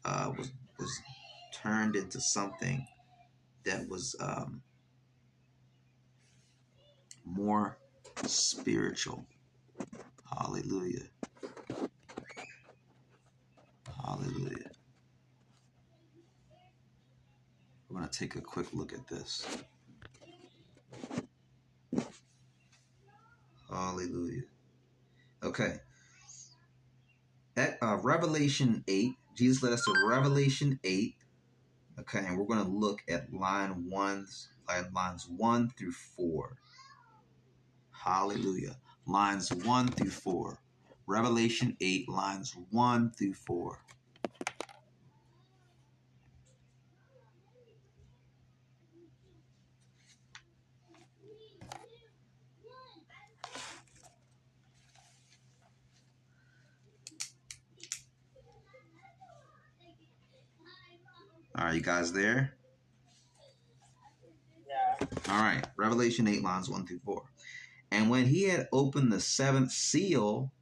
uh, 0.04 0.32
was 0.36 0.50
was 0.78 1.00
turned 1.54 1.94
into 1.94 2.20
something 2.20 2.86
that 3.64 3.88
was 3.88 4.16
um, 4.20 4.62
more 7.24 7.78
spiritual. 8.24 9.26
Hallelujah. 10.38 11.04
Hallelujah. 14.04 14.70
We're 17.88 17.98
going 17.98 18.08
to 18.08 18.18
take 18.18 18.36
a 18.36 18.40
quick 18.40 18.72
look 18.72 18.92
at 18.92 19.06
this. 19.08 19.46
Hallelujah. 23.68 24.42
Okay. 25.42 25.74
At 27.56 27.78
uh, 27.82 27.98
Revelation 28.02 28.84
8, 28.86 29.12
Jesus 29.36 29.62
led 29.62 29.72
us 29.72 29.84
to 29.84 30.06
Revelation 30.08 30.78
8. 30.84 31.14
Okay, 32.00 32.20
and 32.20 32.38
we're 32.38 32.46
going 32.46 32.64
to 32.64 32.70
look 32.70 33.02
at 33.08 33.32
line 33.32 33.90
ones, 33.90 34.48
lines 34.94 35.26
1 35.28 35.70
through 35.76 35.92
4. 35.92 36.56
Hallelujah. 37.90 38.76
Lines 39.06 39.52
1 39.52 39.88
through 39.88 40.10
4. 40.10 40.58
Revelation 41.10 41.76
8, 41.80 42.08
lines 42.08 42.56
1 42.70 43.10
through 43.18 43.34
4. 43.34 43.78
All 61.58 61.64
right, 61.64 61.74
you 61.74 61.80
guys 61.80 62.12
there? 62.12 62.54
Yeah. 64.68 65.06
All 65.28 65.42
right, 65.42 65.66
Revelation 65.76 66.28
8, 66.28 66.44
lines 66.44 66.70
1 66.70 66.86
through 66.86 67.00
4. 67.04 67.24
And 67.90 68.08
when 68.08 68.26
he 68.26 68.44
had 68.44 68.68
opened 68.72 69.10
the 69.12 69.18
seventh 69.18 69.72
seal, 69.72 70.52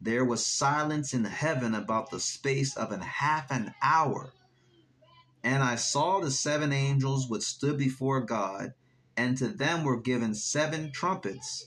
there 0.00 0.24
was 0.24 0.44
silence 0.44 1.14
in 1.14 1.24
heaven 1.24 1.74
about 1.74 2.10
the 2.10 2.20
space 2.20 2.76
of 2.76 2.92
an 2.92 3.00
half 3.00 3.50
an 3.50 3.74
hour. 3.82 4.32
And 5.42 5.62
I 5.62 5.76
saw 5.76 6.20
the 6.20 6.30
seven 6.30 6.72
angels 6.72 7.28
which 7.28 7.42
stood 7.42 7.78
before 7.78 8.20
God, 8.20 8.74
and 9.16 9.36
to 9.38 9.48
them 9.48 9.84
were 9.84 10.00
given 10.00 10.34
seven 10.34 10.92
trumpets. 10.92 11.66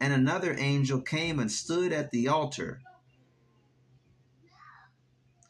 And 0.00 0.12
another 0.12 0.54
angel 0.58 1.00
came 1.00 1.38
and 1.38 1.50
stood 1.50 1.92
at 1.92 2.10
the 2.10 2.28
altar. 2.28 2.80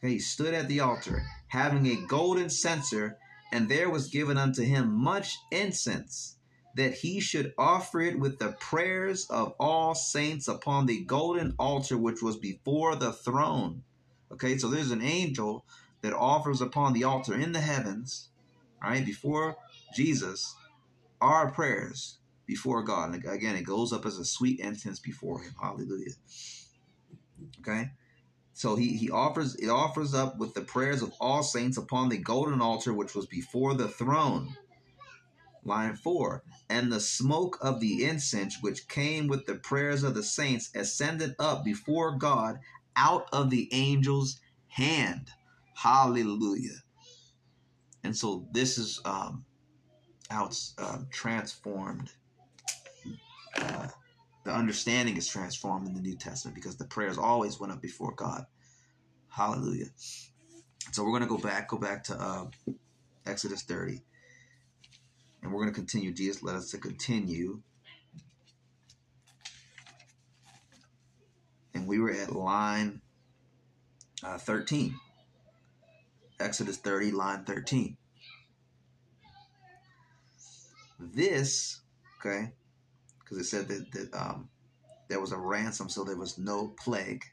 He 0.01 0.19
stood 0.19 0.53
at 0.53 0.67
the 0.67 0.79
altar, 0.79 1.23
having 1.47 1.85
a 1.85 2.07
golden 2.07 2.49
censer, 2.49 3.17
and 3.51 3.69
there 3.69 3.89
was 3.89 4.09
given 4.09 4.37
unto 4.37 4.63
him 4.63 4.91
much 4.91 5.37
incense, 5.51 6.37
that 6.79 6.93
he 6.93 7.19
should 7.19 7.53
offer 7.57 7.99
it 7.99 8.17
with 8.17 8.39
the 8.39 8.53
prayers 8.53 9.25
of 9.29 9.53
all 9.59 9.93
saints 9.93 10.47
upon 10.47 10.85
the 10.85 11.03
golden 11.03 11.53
altar 11.59 11.97
which 11.97 12.21
was 12.21 12.37
before 12.37 12.95
the 12.95 13.11
throne. 13.11 13.83
Okay, 14.31 14.57
so 14.57 14.69
there's 14.69 14.91
an 14.91 15.01
angel 15.01 15.65
that 16.01 16.13
offers 16.13 16.61
upon 16.61 16.93
the 16.93 17.03
altar 17.03 17.35
in 17.35 17.51
the 17.51 17.59
heavens, 17.59 18.29
right, 18.81 19.05
before 19.05 19.57
Jesus, 19.93 20.55
our 21.19 21.51
prayers 21.51 22.19
before 22.45 22.81
God. 22.81 23.13
And 23.13 23.25
again, 23.25 23.57
it 23.57 23.63
goes 23.65 23.91
up 23.91 24.05
as 24.05 24.17
a 24.17 24.23
sweet 24.23 24.61
incense 24.61 24.99
before 24.99 25.41
him. 25.41 25.53
Hallelujah. 25.61 26.13
Okay. 27.59 27.91
So 28.53 28.75
he, 28.75 28.95
he 28.95 29.09
offers 29.09 29.55
it 29.55 29.69
offers 29.69 30.13
up 30.13 30.37
with 30.37 30.53
the 30.53 30.61
prayers 30.61 31.01
of 31.01 31.11
all 31.19 31.43
saints 31.43 31.77
upon 31.77 32.09
the 32.09 32.17
golden 32.17 32.61
altar 32.61 32.93
which 32.93 33.15
was 33.15 33.25
before 33.25 33.73
the 33.73 33.87
throne. 33.87 34.55
Line 35.63 35.95
four, 35.95 36.43
and 36.69 36.91
the 36.91 36.99
smoke 36.99 37.57
of 37.61 37.79
the 37.79 38.05
incense 38.05 38.57
which 38.61 38.87
came 38.87 39.27
with 39.27 39.45
the 39.45 39.55
prayers 39.55 40.03
of 40.03 40.15
the 40.15 40.23
saints 40.23 40.69
ascended 40.73 41.35
up 41.37 41.65
before 41.65 42.17
God 42.17 42.59
out 42.95 43.27
of 43.33 43.49
the 43.49 43.71
angel's 43.71 44.39
hand. 44.67 45.29
Hallelujah. 45.75 46.83
And 48.03 48.15
so 48.15 48.47
this 48.51 48.77
is 48.77 49.01
um, 49.05 49.45
how 50.29 50.45
it's 50.45 50.73
um, 50.77 51.07
transformed. 51.11 52.11
Uh, 53.55 53.87
the 54.45 54.51
understanding 54.51 55.17
is 55.17 55.27
transformed 55.27 55.87
in 55.87 55.93
the 55.93 56.01
New 56.01 56.15
Testament 56.15 56.55
because 56.55 56.77
the 56.77 56.85
prayers 56.85 57.17
always 57.17 57.59
went 57.59 57.73
up 57.73 57.81
before 57.81 58.13
God. 58.13 58.45
Hallelujah. 59.27 59.87
So 60.91 61.03
we're 61.03 61.11
going 61.11 61.23
to 61.23 61.27
go 61.27 61.37
back, 61.37 61.67
go 61.67 61.77
back 61.77 62.03
to 62.05 62.19
uh, 62.19 62.45
Exodus 63.25 63.63
30. 63.63 64.01
And 65.41 65.51
we're 65.51 65.61
going 65.61 65.73
to 65.73 65.79
continue. 65.79 66.11
Jesus 66.11 66.43
led 66.43 66.55
us 66.55 66.71
to 66.71 66.77
continue. 66.77 67.61
And 71.73 71.87
we 71.87 71.99
were 71.99 72.11
at 72.11 72.35
line 72.35 73.01
uh, 74.23 74.37
13. 74.37 74.95
Exodus 76.39 76.77
30, 76.77 77.11
line 77.11 77.43
13. 77.43 77.97
This, 80.99 81.81
okay, 82.19 82.51
because 83.19 83.37
it 83.37 83.45
said 83.45 83.67
that, 83.67 83.91
that 83.91 84.13
um, 84.13 84.49
there 85.07 85.19
was 85.19 85.31
a 85.31 85.37
ransom, 85.37 85.89
so 85.89 86.03
there 86.03 86.17
was 86.17 86.37
no 86.37 86.73
plague, 86.83 87.23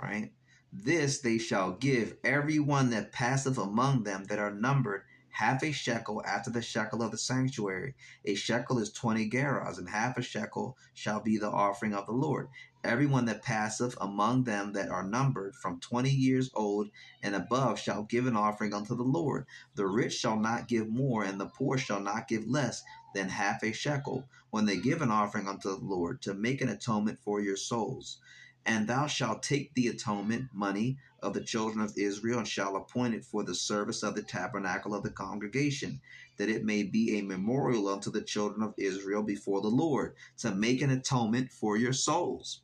right? 0.00 0.32
This 0.72 1.20
they 1.20 1.38
shall 1.38 1.72
give 1.72 2.16
every 2.24 2.58
one 2.58 2.90
that 2.90 3.12
passeth 3.12 3.58
among 3.58 4.02
them 4.02 4.24
that 4.24 4.38
are 4.38 4.52
numbered 4.52 5.02
half 5.36 5.62
a 5.62 5.70
shekel 5.70 6.22
after 6.26 6.50
the 6.50 6.62
shekel 6.62 7.02
of 7.02 7.10
the 7.10 7.18
sanctuary. 7.18 7.94
A 8.24 8.34
shekel 8.34 8.78
is 8.78 8.90
twenty 8.90 9.28
gerahs, 9.28 9.76
and 9.76 9.86
half 9.86 10.16
a 10.16 10.22
shekel 10.22 10.78
shall 10.94 11.20
be 11.20 11.36
the 11.36 11.50
offering 11.50 11.92
of 11.92 12.06
the 12.06 12.12
Lord. 12.12 12.48
Everyone 12.82 13.26
that 13.26 13.42
passeth 13.42 13.94
among 14.00 14.44
them 14.44 14.72
that 14.72 14.88
are 14.88 15.06
numbered 15.06 15.54
from 15.54 15.78
twenty 15.78 16.08
years 16.08 16.50
old 16.54 16.88
and 17.22 17.34
above 17.34 17.78
shall 17.78 18.04
give 18.04 18.26
an 18.26 18.34
offering 18.34 18.72
unto 18.72 18.96
the 18.96 19.02
Lord. 19.02 19.44
The 19.74 19.86
rich 19.86 20.14
shall 20.14 20.40
not 20.40 20.68
give 20.68 20.88
more, 20.88 21.22
and 21.22 21.38
the 21.38 21.50
poor 21.50 21.76
shall 21.76 22.00
not 22.00 22.28
give 22.28 22.48
less 22.48 22.82
than 23.14 23.28
half 23.28 23.62
a 23.62 23.72
shekel, 23.72 24.24
when 24.48 24.64
they 24.64 24.78
give 24.78 25.02
an 25.02 25.10
offering 25.10 25.48
unto 25.48 25.68
the 25.68 25.84
Lord, 25.84 26.22
to 26.22 26.32
make 26.32 26.62
an 26.62 26.70
atonement 26.70 27.18
for 27.22 27.42
your 27.42 27.56
souls. 27.56 28.20
And 28.66 28.88
thou 28.88 29.06
shalt 29.06 29.44
take 29.44 29.72
the 29.74 29.86
atonement 29.86 30.50
money 30.52 30.98
of 31.20 31.34
the 31.34 31.40
children 31.40 31.80
of 31.80 31.96
Israel, 31.96 32.40
and 32.40 32.48
shall 32.48 32.74
appoint 32.74 33.14
it 33.14 33.24
for 33.24 33.44
the 33.44 33.54
service 33.54 34.02
of 34.02 34.16
the 34.16 34.22
tabernacle 34.22 34.92
of 34.92 35.04
the 35.04 35.10
congregation, 35.10 36.00
that 36.36 36.48
it 36.48 36.64
may 36.64 36.82
be 36.82 37.16
a 37.16 37.22
memorial 37.22 37.88
unto 37.88 38.10
the 38.10 38.22
children 38.22 38.62
of 38.62 38.74
Israel 38.76 39.22
before 39.22 39.60
the 39.60 39.68
Lord, 39.68 40.16
to 40.38 40.52
make 40.52 40.82
an 40.82 40.90
atonement 40.90 41.52
for 41.52 41.76
your 41.76 41.92
souls. 41.92 42.62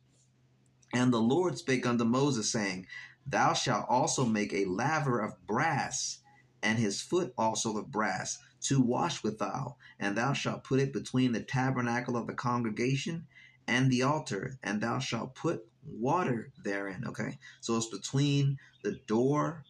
And 0.93 1.13
the 1.13 1.21
Lord 1.21 1.57
spake 1.57 1.85
unto 1.85 2.03
Moses, 2.03 2.51
saying, 2.51 2.85
Thou 3.25 3.53
shalt 3.53 3.85
also 3.87 4.25
make 4.25 4.53
a 4.53 4.65
laver 4.65 5.21
of 5.21 5.47
brass, 5.47 6.19
and 6.61 6.77
his 6.77 7.01
foot 7.01 7.33
also 7.37 7.77
of 7.77 7.91
brass, 7.91 8.39
to 8.63 8.81
wash 8.81 9.23
withal, 9.23 9.77
and 9.99 10.17
thou 10.17 10.33
shalt 10.33 10.65
put 10.65 10.81
it 10.81 10.91
between 10.91 11.31
the 11.31 11.41
tabernacle 11.41 12.17
of 12.17 12.27
the 12.27 12.33
congregation 12.33 13.25
and 13.67 13.89
the 13.89 14.03
altar, 14.03 14.59
and 14.61 14.81
thou 14.81 14.99
shalt 14.99 15.33
put 15.33 15.65
water 15.87 16.51
therein. 16.63 17.05
Okay, 17.07 17.37
so 17.61 17.77
it's 17.77 17.87
between 17.87 18.57
the 18.83 18.99
door 19.07 19.63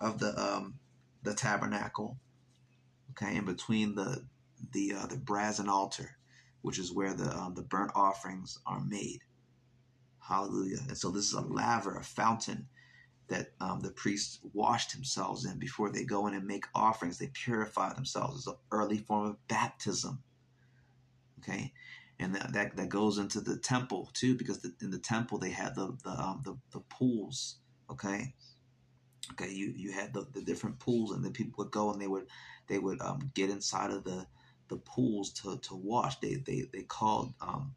of 0.00 0.18
the 0.18 0.38
um 0.40 0.74
the 1.22 1.34
tabernacle, 1.34 2.18
Okay, 3.12 3.36
in 3.36 3.44
between 3.44 3.94
the 3.94 4.24
the 4.72 4.94
uh, 4.94 5.06
the 5.06 5.16
brazen 5.16 5.68
altar, 5.68 6.16
which 6.62 6.78
is 6.78 6.92
where 6.92 7.14
the 7.14 7.36
um, 7.36 7.54
the 7.54 7.62
burnt 7.62 7.92
offerings 7.94 8.58
are 8.66 8.80
made. 8.84 9.20
Hallelujah! 10.20 10.78
And 10.88 10.96
so 10.96 11.10
this 11.10 11.26
is 11.26 11.32
a 11.32 11.40
laver, 11.40 11.96
a 11.96 12.04
fountain 12.04 12.68
that 13.28 13.52
um, 13.60 13.80
the 13.80 13.90
priests 13.90 14.40
washed 14.52 14.92
themselves 14.94 15.44
in 15.44 15.58
before 15.58 15.90
they 15.90 16.04
go 16.04 16.26
in 16.26 16.34
and 16.34 16.46
make 16.46 16.64
offerings. 16.74 17.18
They 17.18 17.30
purify 17.32 17.92
themselves. 17.92 18.38
It's 18.38 18.46
an 18.46 18.54
early 18.72 18.98
form 18.98 19.26
of 19.26 19.48
baptism. 19.48 20.22
Okay, 21.40 21.72
and 22.20 22.34
that, 22.34 22.52
that, 22.52 22.76
that 22.76 22.88
goes 22.88 23.18
into 23.18 23.40
the 23.40 23.56
temple 23.56 24.10
too, 24.12 24.36
because 24.36 24.60
the, 24.60 24.72
in 24.80 24.90
the 24.90 24.98
temple 24.98 25.38
they 25.38 25.50
had 25.50 25.74
the 25.74 25.96
the, 26.04 26.10
um, 26.10 26.42
the 26.44 26.56
the 26.72 26.80
pools. 26.88 27.56
Okay, 27.90 28.34
okay, 29.32 29.50
you 29.50 29.72
you 29.76 29.92
had 29.92 30.12
the, 30.12 30.26
the 30.32 30.42
different 30.42 30.78
pools, 30.78 31.12
and 31.12 31.24
the 31.24 31.30
people 31.30 31.64
would 31.64 31.72
go 31.72 31.92
and 31.92 32.00
they 32.00 32.06
would 32.06 32.26
they 32.66 32.78
would 32.78 33.00
um, 33.00 33.30
get 33.34 33.50
inside 33.50 33.90
of 33.90 34.04
the 34.04 34.26
the 34.68 34.76
pools 34.76 35.32
to, 35.32 35.58
to 35.58 35.74
wash. 35.74 36.16
They 36.18 36.34
they 36.34 36.64
they 36.72 36.82
called 36.82 37.34
um, 37.40 37.74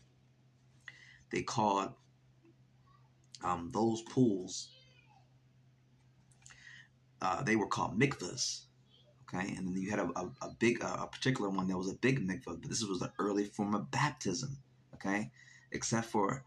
they 1.31 1.43
called 1.43 1.93
um, 3.43 3.69
those 3.73 4.01
pools. 4.01 4.69
Uh, 7.21 7.43
they 7.43 7.55
were 7.55 7.67
called 7.67 7.99
mikvahs. 7.99 8.61
Okay, 9.33 9.55
and 9.55 9.67
then 9.67 9.81
you 9.81 9.89
had 9.89 9.99
a, 9.99 10.09
a, 10.15 10.29
a 10.41 10.49
big 10.59 10.81
a 10.81 11.07
particular 11.07 11.49
one 11.49 11.67
that 11.67 11.77
was 11.77 11.89
a 11.89 11.95
big 11.95 12.27
mikvah, 12.27 12.59
but 12.61 12.69
this 12.69 12.83
was 12.83 12.99
the 12.99 13.11
early 13.19 13.45
form 13.45 13.73
of 13.73 13.89
baptism. 13.91 14.57
Okay, 14.95 15.31
except 15.71 16.07
for 16.07 16.43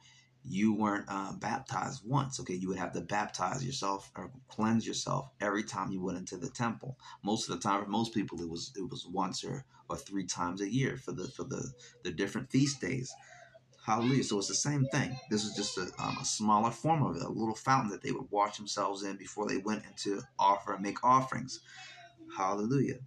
you 0.46 0.74
weren't 0.74 1.06
uh, 1.08 1.32
baptized 1.32 2.02
once. 2.04 2.38
Okay, 2.40 2.54
you 2.54 2.68
would 2.68 2.78
have 2.78 2.92
to 2.92 3.00
baptize 3.00 3.64
yourself 3.64 4.10
or 4.14 4.30
cleanse 4.48 4.86
yourself 4.86 5.30
every 5.40 5.62
time 5.62 5.90
you 5.90 6.02
went 6.02 6.18
into 6.18 6.36
the 6.36 6.50
temple. 6.50 6.98
Most 7.22 7.48
of 7.48 7.54
the 7.54 7.62
time, 7.66 7.82
for 7.82 7.88
most 7.90 8.12
people, 8.12 8.40
it 8.42 8.48
was 8.48 8.72
it 8.76 8.88
was 8.90 9.06
once 9.06 9.42
or, 9.44 9.64
or 9.88 9.96
three 9.96 10.26
times 10.26 10.60
a 10.60 10.70
year 10.70 10.96
for 10.98 11.12
the 11.12 11.28
for 11.28 11.44
the 11.44 11.72
the 12.02 12.10
different 12.10 12.50
feast 12.50 12.80
days. 12.80 13.14
Hallelujah. 13.84 14.24
So 14.24 14.38
it's 14.38 14.48
the 14.48 14.54
same 14.54 14.86
thing. 14.86 15.14
This 15.30 15.44
is 15.44 15.54
just 15.54 15.76
a, 15.76 15.90
um, 16.02 16.16
a 16.18 16.24
smaller 16.24 16.70
form 16.70 17.02
of 17.02 17.16
it, 17.16 17.22
a 17.22 17.28
little 17.28 17.54
fountain 17.54 17.90
that 17.90 18.02
they 18.02 18.12
would 18.12 18.30
wash 18.30 18.56
themselves 18.56 19.02
in 19.02 19.16
before 19.16 19.46
they 19.46 19.58
went 19.58 19.84
into 19.84 20.22
offer 20.38 20.72
and 20.72 20.82
make 20.82 21.04
offerings. 21.04 21.60
Hallelujah. 22.36 22.98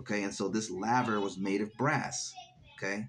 Okay, 0.00 0.22
and 0.22 0.34
so 0.34 0.48
this 0.48 0.70
laver 0.70 1.20
was 1.20 1.38
made 1.38 1.60
of 1.60 1.74
brass. 1.74 2.32
Okay. 2.76 3.08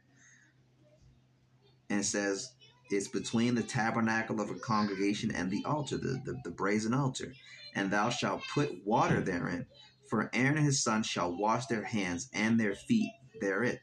And 1.90 2.00
it 2.02 2.06
says 2.06 2.54
it's 2.90 3.08
between 3.08 3.56
the 3.56 3.64
tabernacle 3.64 4.42
of 4.42 4.50
a 4.50 4.56
congregation 4.56 5.32
and 5.34 5.52
the 5.52 5.64
altar, 5.66 5.98
the, 5.98 6.22
the, 6.26 6.40
the 6.44 6.52
brazen 6.52 6.94
altar. 6.94 7.34
And 7.76 7.92
thou 7.92 8.10
shalt 8.10 8.42
put 8.54 8.86
water 8.86 9.22
therein, 9.22 9.68
for 10.10 10.30
Aaron 10.34 10.58
and 10.58 10.66
his 10.66 10.84
sons 10.84 11.06
shall 11.06 11.38
wash 11.38 11.68
their 11.68 11.84
hands 11.84 12.30
and 12.34 12.60
their 12.60 12.74
feet 12.74 13.12
therein. 13.40 13.78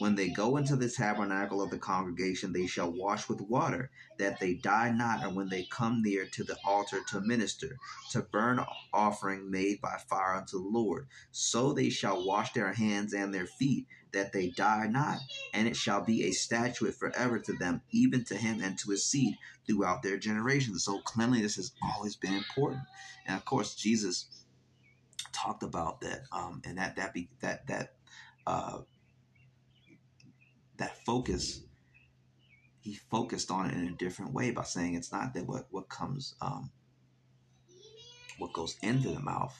When 0.00 0.14
they 0.14 0.30
go 0.30 0.56
into 0.56 0.76
the 0.76 0.88
tabernacle 0.88 1.60
of 1.60 1.68
the 1.68 1.78
congregation, 1.78 2.54
they 2.54 2.66
shall 2.66 2.90
wash 2.90 3.28
with 3.28 3.42
water, 3.42 3.90
that 4.16 4.40
they 4.40 4.54
die 4.54 4.90
not, 4.90 5.22
and 5.22 5.36
when 5.36 5.50
they 5.50 5.64
come 5.64 6.00
near 6.02 6.24
to 6.24 6.42
the 6.42 6.56
altar 6.64 7.00
to 7.08 7.20
minister, 7.20 7.76
to 8.12 8.22
burn 8.22 8.64
offering 8.94 9.50
made 9.50 9.82
by 9.82 9.98
fire 10.08 10.36
unto 10.36 10.58
the 10.58 10.68
Lord. 10.70 11.06
So 11.32 11.74
they 11.74 11.90
shall 11.90 12.24
wash 12.24 12.54
their 12.54 12.72
hands 12.72 13.12
and 13.12 13.34
their 13.34 13.46
feet, 13.46 13.88
that 14.12 14.32
they 14.32 14.48
die 14.48 14.86
not, 14.86 15.18
and 15.52 15.68
it 15.68 15.76
shall 15.76 16.02
be 16.02 16.24
a 16.24 16.30
statute 16.30 16.94
forever 16.94 17.38
to 17.38 17.52
them, 17.52 17.82
even 17.90 18.24
to 18.24 18.36
him 18.36 18.62
and 18.62 18.78
to 18.78 18.92
his 18.92 19.04
seed 19.04 19.34
throughout 19.66 20.02
their 20.02 20.16
generations. 20.16 20.82
So 20.82 21.00
cleanliness 21.00 21.56
has 21.56 21.72
always 21.82 22.16
been 22.16 22.32
important, 22.32 22.84
and 23.26 23.36
of 23.36 23.44
course 23.44 23.74
Jesus 23.74 24.28
talked 25.34 25.62
about 25.62 26.00
that, 26.00 26.22
um, 26.32 26.62
and 26.64 26.78
that 26.78 26.96
that 26.96 27.12
be 27.12 27.28
that 27.42 27.66
that. 27.66 27.92
Uh, 28.46 28.78
that 30.80 31.04
focus 31.04 31.60
he 32.80 32.94
focused 32.94 33.50
on 33.50 33.70
it 33.70 33.76
in 33.76 33.88
a 33.88 33.96
different 33.96 34.32
way 34.32 34.50
by 34.50 34.62
saying 34.62 34.94
it's 34.94 35.12
not 35.12 35.34
that 35.34 35.46
what 35.46 35.66
what 35.70 35.88
comes 35.88 36.34
um, 36.40 36.70
what 38.38 38.52
goes 38.52 38.76
into 38.82 39.10
the 39.10 39.20
mouth 39.20 39.54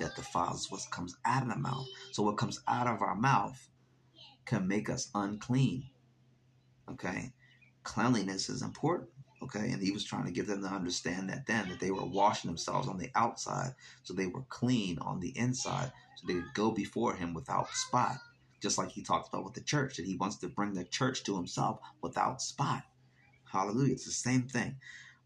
that 0.00 0.16
defiles 0.16 0.70
what 0.70 0.82
comes 0.90 1.16
out 1.24 1.44
of 1.44 1.48
the 1.48 1.56
mouth. 1.56 1.86
So 2.10 2.24
what 2.24 2.36
comes 2.36 2.60
out 2.66 2.88
of 2.88 3.00
our 3.00 3.14
mouth 3.14 3.68
can 4.44 4.66
make 4.66 4.90
us 4.90 5.10
unclean 5.14 5.84
okay? 6.90 7.32
Cleanliness 7.84 8.48
is 8.48 8.62
important 8.62 9.10
okay? 9.42 9.70
And 9.70 9.80
he 9.80 9.92
was 9.92 10.04
trying 10.04 10.24
to 10.24 10.32
give 10.32 10.48
them 10.48 10.62
to 10.62 10.68
understand 10.68 11.30
that 11.30 11.46
then 11.46 11.68
that 11.68 11.78
they 11.78 11.92
were 11.92 12.04
washing 12.04 12.50
themselves 12.50 12.88
on 12.88 12.98
the 12.98 13.10
outside 13.14 13.74
so 14.02 14.12
they 14.12 14.26
were 14.26 14.44
clean 14.48 14.98
on 14.98 15.20
the 15.20 15.36
inside 15.38 15.92
so 16.16 16.26
they 16.26 16.34
could 16.34 16.54
go 16.54 16.72
before 16.72 17.14
him 17.14 17.34
without 17.34 17.68
spot 17.70 18.16
just 18.64 18.78
like 18.78 18.90
he 18.90 19.02
talks 19.02 19.28
about 19.28 19.44
with 19.44 19.52
the 19.52 19.60
church, 19.60 19.96
that 19.96 20.06
he 20.06 20.16
wants 20.16 20.36
to 20.36 20.48
bring 20.48 20.72
the 20.72 20.84
church 20.84 21.22
to 21.22 21.36
himself 21.36 21.80
without 22.00 22.40
spot. 22.40 22.82
Hallelujah. 23.44 23.92
It's 23.92 24.06
the 24.06 24.10
same 24.10 24.48
thing. 24.48 24.76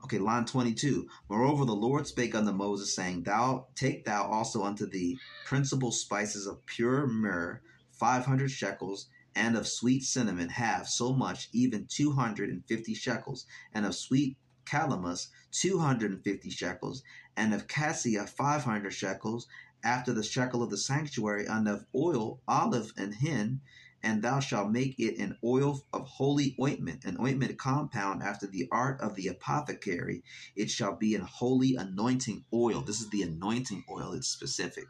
Okay, 0.03 0.19
line 0.19 0.45
22. 0.45 1.09
Moreover, 1.31 1.65
the 1.65 1.73
Lord 1.73 2.07
spake 2.09 2.35
unto 2.35 2.51
Moses, 2.51 2.93
saying, 2.93 3.23
Thou 3.23 3.69
take 3.77 4.05
thou 4.05 4.25
also 4.25 4.65
unto 4.65 4.87
thee 4.87 5.19
principal 5.47 5.93
spices 5.93 6.49
of 6.49 6.67
pure 6.67 7.07
myrrh, 7.07 7.63
five 7.93 8.27
hundred 8.27 8.51
shekels, 8.51 9.07
and 9.37 9.57
of 9.57 9.69
sweet 9.69 10.03
cinnamon, 10.03 10.49
half 10.49 10.89
so 10.89 11.13
much, 11.13 11.49
even 11.53 11.87
two 11.89 12.13
hundred 12.13 12.51
and 12.51 12.65
fifty 12.67 12.93
shekels, 12.93 13.47
and 13.73 13.87
of 13.87 13.95
sweet 13.95 14.37
calamus, 14.67 15.29
two 15.53 15.79
hundred 15.79 16.11
and 16.11 16.25
fifty 16.25 16.51
shekels, 16.51 17.05
and 17.37 17.55
of 17.55 17.69
cassia, 17.69 18.27
five 18.27 18.65
hundred 18.65 18.93
shekels, 18.93 19.47
after 19.85 20.13
the 20.13 20.23
shekel 20.23 20.63
of 20.63 20.71
the 20.71 20.77
sanctuary, 20.77 21.47
of 21.47 21.87
oil, 21.95 22.41
olive, 22.47 22.93
and 22.97 23.15
hin, 23.15 23.61
and 24.03 24.23
thou 24.23 24.41
shalt 24.41 24.71
make 24.71 24.99
it 24.99 25.19
an 25.19 25.37
oil 25.43 25.85
of 25.93 26.07
holy 26.07 26.57
ointment, 26.61 27.05
an 27.05 27.17
ointment 27.21 27.59
compound 27.59 28.23
after 28.23 28.47
the 28.47 28.69
art 28.71 29.01
of 29.01 29.15
the 29.15 29.27
apothecary. 29.27 30.23
It 30.55 30.71
shall 30.71 30.97
be 30.97 31.15
an 31.15 31.23
holy 31.23 31.75
anointing 31.75 32.45
oil. 32.53 32.83
This 32.83 33.01
is 33.01 33.11
the 33.11 33.23
anointing 33.23 33.85
oil. 33.91 34.13
It's 34.13 34.29
specific. 34.29 34.87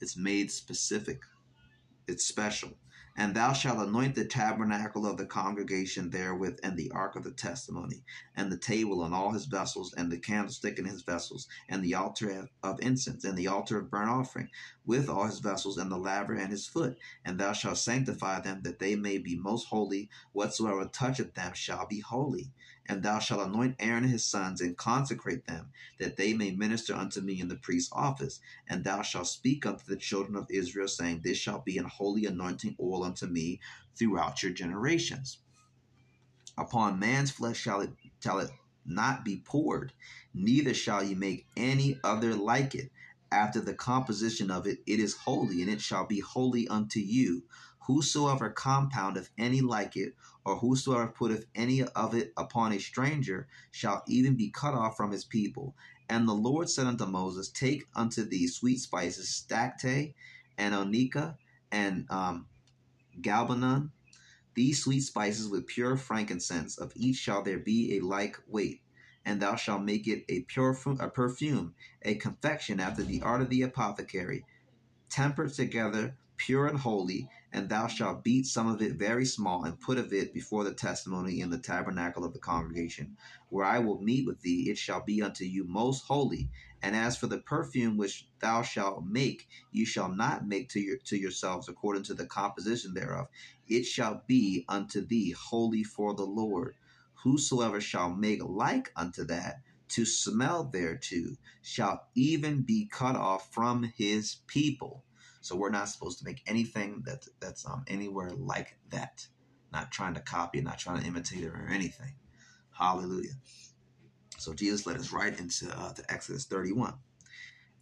It's 0.00 0.16
made 0.16 0.50
specific. 0.50 1.20
It's 2.06 2.26
special. 2.26 2.72
And 3.14 3.34
thou 3.34 3.52
shalt 3.52 3.86
anoint 3.86 4.14
the 4.14 4.24
tabernacle 4.24 5.06
of 5.06 5.18
the 5.18 5.26
congregation 5.26 6.10
therewith, 6.10 6.58
and 6.62 6.78
the 6.78 6.90
ark 6.92 7.14
of 7.14 7.24
the 7.24 7.30
testimony, 7.30 8.04
and 8.34 8.50
the 8.50 8.56
table 8.56 9.04
and 9.04 9.14
all 9.14 9.32
his 9.32 9.44
vessels, 9.44 9.92
and 9.92 10.10
the 10.10 10.16
candlestick 10.16 10.78
and 10.78 10.88
his 10.88 11.02
vessels, 11.02 11.46
and 11.68 11.84
the 11.84 11.94
altar 11.94 12.48
of 12.62 12.80
incense, 12.80 13.24
and 13.24 13.36
the 13.36 13.48
altar 13.48 13.78
of 13.78 13.90
burnt 13.90 14.08
offering, 14.08 14.48
with 14.86 15.10
all 15.10 15.26
his 15.26 15.40
vessels, 15.40 15.76
and 15.76 15.92
the 15.92 15.98
laver 15.98 16.34
and 16.34 16.50
his 16.50 16.66
foot. 16.66 16.96
And 17.24 17.38
thou 17.38 17.52
shalt 17.52 17.78
sanctify 17.78 18.40
them, 18.40 18.62
that 18.62 18.78
they 18.78 18.96
may 18.96 19.18
be 19.18 19.36
most 19.36 19.66
holy. 19.66 20.08
Whatsoever 20.32 20.86
toucheth 20.86 21.34
them 21.34 21.52
shall 21.52 21.86
be 21.86 22.00
holy. 22.00 22.50
And 22.86 23.02
thou 23.02 23.20
shalt 23.20 23.46
anoint 23.46 23.76
Aaron 23.78 24.04
and 24.04 24.12
his 24.12 24.24
sons, 24.24 24.60
and 24.60 24.76
consecrate 24.76 25.46
them, 25.46 25.70
that 26.00 26.16
they 26.16 26.34
may 26.34 26.50
minister 26.52 26.94
unto 26.94 27.20
me 27.20 27.40
in 27.40 27.48
the 27.48 27.56
priest's 27.56 27.92
office. 27.92 28.40
And 28.68 28.84
thou 28.84 29.02
shalt 29.02 29.28
speak 29.28 29.66
unto 29.66 29.84
the 29.86 29.96
children 29.96 30.36
of 30.36 30.46
Israel, 30.50 30.88
saying, 30.88 31.20
This 31.22 31.38
shall 31.38 31.60
be 31.60 31.78
an 31.78 31.86
holy 31.86 32.26
anointing 32.26 32.76
oil 32.80 33.04
unto 33.04 33.26
me 33.26 33.60
throughout 33.96 34.42
your 34.42 34.52
generations. 34.52 35.38
Upon 36.56 37.00
man's 37.00 37.30
flesh 37.32 37.58
shall 37.58 37.80
it, 37.80 37.90
shall 38.22 38.38
it 38.38 38.50
not 38.84 39.24
be 39.24 39.38
poured, 39.44 39.92
neither 40.34 40.74
shall 40.74 41.02
ye 41.02 41.14
make 41.14 41.46
any 41.56 41.98
other 42.04 42.34
like 42.34 42.74
it. 42.74 42.92
After 43.32 43.60
the 43.60 43.74
composition 43.74 44.50
of 44.50 44.66
it, 44.66 44.78
it 44.86 45.00
is 45.00 45.14
holy, 45.14 45.62
and 45.62 45.70
it 45.70 45.80
shall 45.80 46.06
be 46.06 46.20
holy 46.20 46.68
unto 46.68 47.00
you. 47.00 47.44
Whosoever 47.86 48.50
compoundeth 48.50 49.30
any 49.36 49.60
like 49.62 49.96
it, 49.96 50.14
or 50.44 50.56
whosoever 50.56 51.06
putteth 51.06 51.46
any 51.54 51.82
of 51.82 52.14
it 52.14 52.32
upon 52.36 52.72
a 52.72 52.78
stranger, 52.78 53.46
shall 53.70 54.02
even 54.06 54.34
be 54.34 54.50
cut 54.50 54.74
off 54.74 54.96
from 54.96 55.12
his 55.12 55.24
people. 55.24 55.74
And 56.08 56.28
the 56.28 56.34
Lord 56.34 56.68
said 56.68 56.86
unto 56.86 57.06
Moses, 57.06 57.48
Take 57.48 57.86
unto 57.94 58.24
thee 58.24 58.46
sweet 58.46 58.78
spices, 58.80 59.28
stacte, 59.28 60.14
and 60.58 60.74
onycha, 60.74 61.36
and 61.70 62.06
um, 62.10 62.46
galbanum, 63.20 63.90
these 64.54 64.82
sweet 64.82 65.00
spices 65.00 65.48
with 65.48 65.66
pure 65.66 65.96
frankincense. 65.96 66.76
Of 66.76 66.92
each 66.96 67.16
shall 67.16 67.42
there 67.42 67.58
be 67.58 67.96
a 67.96 68.00
like 68.00 68.38
weight. 68.46 68.82
And 69.24 69.40
thou 69.40 69.54
shalt 69.54 69.84
make 69.84 70.08
it 70.08 70.24
a 70.28 70.42
pure 70.42 70.76
a 70.98 71.08
perfume, 71.08 71.74
a 72.02 72.16
confection 72.16 72.80
after 72.80 73.04
the 73.04 73.22
art 73.22 73.40
of 73.40 73.50
the 73.50 73.62
apothecary, 73.62 74.44
tempered 75.08 75.54
together, 75.54 76.16
pure 76.36 76.66
and 76.66 76.80
holy, 76.80 77.28
and 77.52 77.68
thou 77.68 77.86
shalt 77.86 78.24
beat 78.24 78.46
some 78.46 78.66
of 78.66 78.80
it 78.80 78.94
very 78.94 79.26
small, 79.26 79.64
and 79.64 79.78
put 79.78 79.98
of 79.98 80.12
it 80.12 80.32
before 80.32 80.64
the 80.64 80.72
testimony 80.72 81.40
in 81.40 81.50
the 81.50 81.58
tabernacle 81.58 82.24
of 82.24 82.32
the 82.32 82.38
congregation. 82.38 83.16
Where 83.50 83.66
I 83.66 83.78
will 83.78 84.00
meet 84.00 84.26
with 84.26 84.40
thee, 84.40 84.70
it 84.70 84.78
shall 84.78 85.02
be 85.04 85.22
unto 85.22 85.44
you 85.44 85.64
most 85.64 86.04
holy. 86.06 86.48
And 86.80 86.96
as 86.96 87.16
for 87.16 87.26
the 87.26 87.38
perfume 87.38 87.96
which 87.98 88.26
thou 88.40 88.62
shalt 88.62 89.04
make, 89.04 89.48
you 89.70 89.84
shall 89.84 90.08
not 90.08 90.46
make 90.46 90.70
to 90.70 90.80
your 90.80 90.96
to 91.04 91.16
yourselves 91.16 91.68
according 91.68 92.04
to 92.04 92.14
the 92.14 92.26
composition 92.26 92.94
thereof. 92.94 93.28
It 93.68 93.84
shall 93.84 94.22
be 94.26 94.64
unto 94.68 95.04
thee 95.04 95.32
holy 95.32 95.84
for 95.84 96.14
the 96.14 96.24
Lord. 96.26 96.74
Whosoever 97.22 97.80
shall 97.80 98.14
make 98.14 98.42
like 98.42 98.90
unto 98.96 99.24
that, 99.24 99.60
to 99.90 100.06
smell 100.06 100.64
thereto, 100.64 101.36
shall 101.60 102.08
even 102.14 102.62
be 102.62 102.86
cut 102.86 103.14
off 103.14 103.52
from 103.52 103.82
his 103.82 104.36
people. 104.46 105.04
So 105.42 105.56
we're 105.56 105.70
not 105.70 105.90
supposed 105.90 106.20
to 106.20 106.26
make 106.26 106.42
anything 106.46 107.02
that 107.06 107.26
that's 107.40 107.66
um, 107.66 107.84
anywhere 107.88 108.30
like 108.30 108.78
that. 108.90 109.26
Not 109.72 109.92
trying 109.92 110.14
to 110.14 110.20
copy 110.20 110.62
not 110.62 110.78
trying 110.80 111.00
to 111.00 111.06
imitate 111.06 111.44
it 111.44 111.48
or 111.48 111.68
anything. 111.70 112.14
Hallelujah. 112.72 113.34
So 114.38 114.54
Jesus 114.54 114.86
led 114.86 114.98
us 114.98 115.12
right 115.12 115.38
into 115.38 115.70
uh, 115.76 115.92
to 115.94 116.12
Exodus 116.12 116.46
31. 116.46 116.94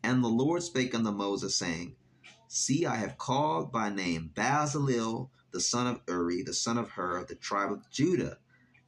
And 0.02 0.24
the 0.24 0.28
Lord 0.28 0.62
spake 0.62 0.94
unto 0.94 1.10
Moses, 1.12 1.56
saying, 1.56 1.96
See, 2.48 2.86
I 2.86 2.96
have 2.96 3.18
called 3.18 3.72
by 3.72 3.90
name 3.90 4.30
Bazalel, 4.34 5.30
the 5.52 5.60
son 5.60 5.86
of 5.86 6.00
Uri, 6.08 6.42
the 6.42 6.54
son 6.54 6.78
of 6.78 6.90
Hur, 6.90 7.18
of 7.18 7.28
the 7.28 7.34
tribe 7.36 7.72
of 7.72 7.90
Judah, 7.90 8.38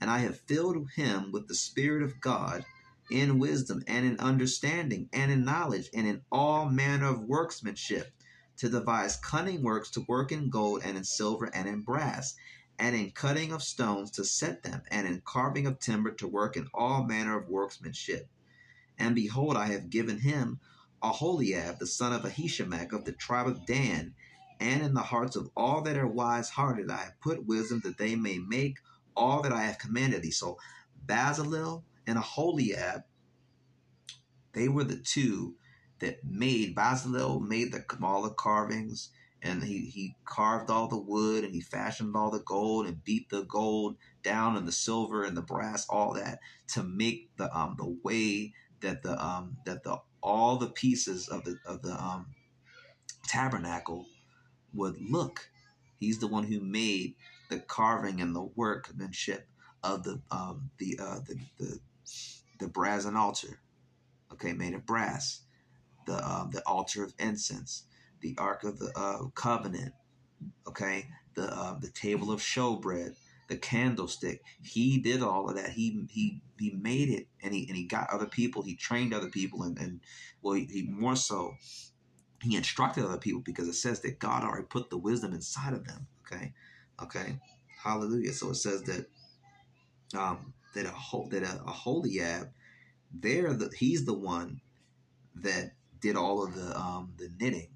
and 0.01 0.11
I 0.11 0.19
have 0.19 0.41
filled 0.41 0.91
him 0.97 1.33
with 1.33 1.49
the 1.49 1.55
Spirit 1.55 2.03
of 2.03 2.21
God 2.21 2.65
in 3.11 3.39
wisdom 3.39 3.83
and 3.87 4.07
in 4.07 4.19
understanding 4.21 5.09
and 5.13 5.31
in 5.31 5.45
knowledge 5.45 5.91
and 5.95 6.07
in 6.07 6.23
all 6.33 6.67
manner 6.67 7.09
of 7.09 7.25
workmanship 7.25 8.13
to 8.59 8.69
devise 8.69 9.17
cunning 9.17 9.63
works 9.63 9.91
to 9.91 10.05
work 10.09 10.33
in 10.33 10.51
gold 10.51 10.83
and 10.85 10.97
in 10.97 11.05
silver 11.05 11.51
and 11.55 11.69
in 11.69 11.81
brass 11.83 12.35
and 12.79 12.97
in 12.97 13.11
cutting 13.11 13.53
of 13.53 13.63
stones 13.63 14.11
to 14.11 14.25
set 14.25 14.63
them 14.63 14.83
and 14.91 15.07
in 15.07 15.23
carving 15.25 15.67
of 15.67 15.79
timber 15.79 16.11
to 16.13 16.27
work 16.27 16.57
in 16.57 16.69
all 16.75 17.05
manner 17.05 17.39
of 17.39 17.49
workmanship. 17.49 18.29
And 18.99 19.15
behold, 19.15 19.57
I 19.57 19.67
have 19.67 19.91
given 19.91 20.19
him 20.19 20.61
Aholiab, 21.03 21.79
the 21.79 21.87
son 21.87 22.13
of 22.13 22.23
Ahishamach 22.23 22.93
of 22.93 23.05
the 23.05 23.13
tribe 23.13 23.49
of 23.49 23.67
Dan, 23.67 24.15
and 24.61 24.83
in 24.83 24.95
the 24.95 25.01
hearts 25.01 25.35
of 25.35 25.51
all 25.57 25.83
that 25.83 25.97
are 25.97 26.07
wise 26.07 26.51
hearted 26.51 26.91
I 26.91 26.99
have 26.99 27.21
put 27.21 27.47
wisdom 27.47 27.81
that 27.85 27.99
they 27.99 28.15
may 28.15 28.39
make 28.39 28.79
all 29.17 29.43
that 29.43 29.53
I 29.53 29.63
have 29.65 29.79
commanded 29.79 30.23
thee. 30.23 30.31
So 30.31 30.59
Bazalel 31.05 31.85
and 32.07 32.17
Aholiab, 32.17 33.03
they 34.53 34.69
were 34.69 34.85
the 34.85 34.99
two 34.99 35.57
that 36.03 36.25
made 36.25 36.75
Bazalel 36.75 37.41
made 37.41 37.73
the 37.73 37.85
all 38.03 38.23
the 38.23 38.31
carvings 38.31 39.11
and 39.41 39.63
he, 39.63 39.87
he 39.87 40.17
carved 40.25 40.69
all 40.69 40.89
the 40.89 40.99
wood 40.99 41.45
and 41.45 41.55
he 41.55 41.61
fashioned 41.61 42.15
all 42.17 42.31
the 42.31 42.43
gold 42.43 42.87
and 42.87 43.05
beat 43.05 43.31
the 43.31 43.43
gold 43.45 43.97
down 44.23 44.57
and 44.57 44.67
the 44.67 44.73
silver 44.73 45.25
and 45.25 45.37
the 45.37 45.43
brass, 45.43 45.87
all 45.89 46.13
that 46.15 46.41
to 46.69 46.83
make 46.83 47.31
the 47.37 47.57
um 47.57 47.77
the 47.79 47.97
way 48.03 48.53
that 48.81 49.03
the 49.03 49.25
um 49.25 49.57
that 49.65 49.85
the 49.85 49.97
all 50.23 50.57
the 50.57 50.69
pieces 50.71 51.29
of 51.29 51.45
the 51.45 51.57
of 51.67 51.83
the 51.83 51.93
um 51.93 52.27
tabernacle 53.27 54.07
would 54.75 54.97
look. 55.01 55.51
He's 56.01 56.19
the 56.19 56.27
one 56.27 56.45
who 56.45 56.61
made 56.61 57.15
the 57.49 57.61
carving 57.61 58.21
and 58.21 58.35
the 58.35 58.49
workmanship 58.57 59.47
of 59.85 60.03
the 60.03 60.21
um 60.33 60.71
the 60.79 60.99
uh 61.01 61.21
the 61.21 61.39
the, 61.59 61.79
the 62.59 62.69
brazen 62.69 63.17
altar. 63.17 63.61
Okay, 64.33 64.53
made 64.53 64.75
of 64.75 64.85
brass. 64.85 65.43
The 66.07 66.27
um 66.27 66.51
the 66.53 66.63
altar 66.67 67.05
of 67.05 67.15
incense, 67.19 67.85
the 68.21 68.35
ark 68.39 68.65
of 68.65 68.79
the 68.79 68.93
uh, 68.97 69.29
covenant. 69.35 69.95
Okay, 70.67 71.09
the 71.35 71.45
uh, 71.45 71.79
the 71.79 71.91
table 71.91 72.33
of 72.33 72.41
showbread, 72.41 73.17
the 73.49 73.57
candlestick. 73.57 74.43
He 74.63 74.99
did 74.99 75.23
all 75.23 75.49
of 75.49 75.57
that. 75.57 75.71
He 75.71 76.07
he 76.11 76.41
he 76.59 76.71
made 76.71 77.11
it, 77.11 77.29
and 77.43 77.55
he 77.55 77.67
and 77.69 77.77
he 77.77 77.85
got 77.85 78.11
other 78.11 78.27
people. 78.27 78.63
He 78.63 78.77
trained 78.77 79.15
other 79.15 79.29
people, 79.31 79.63
and 79.63 79.79
and 79.79 80.01
well, 80.43 80.55
he, 80.55 80.67
he 80.67 80.83
more 80.85 81.17
so 81.17 81.55
he 82.43 82.57
instructed 82.57 83.05
other 83.05 83.19
people 83.19 83.41
because 83.41 83.69
it 83.69 83.75
says 83.75 84.01
that 84.01 84.19
God 84.19 84.45
already 84.45 84.67
put 84.67 84.91
the 84.91 84.99
wisdom 84.99 85.33
inside 85.33 85.75
of 85.75 85.87
them. 85.87 86.07
Okay, 86.27 86.53
okay, 87.03 87.39
hallelujah. 87.83 88.33
So 88.33 88.51
it 88.51 88.57
says 88.57 88.83
that 88.85 89.07
um 90.19 90.55
that 90.75 90.87
a 90.87 91.29
that 91.31 91.43
a, 91.43 91.63
Aholiab, 91.67 92.51
there 93.13 93.53
the 93.55 93.71
he's 93.77 94.05
the 94.05 94.15
one 94.15 94.61
that 95.37 95.73
did 96.03 96.17
all 96.17 96.45
of 96.45 96.55
the 96.57 96.79
um 96.79 97.15
the 97.19 97.31
knitting 97.41 97.71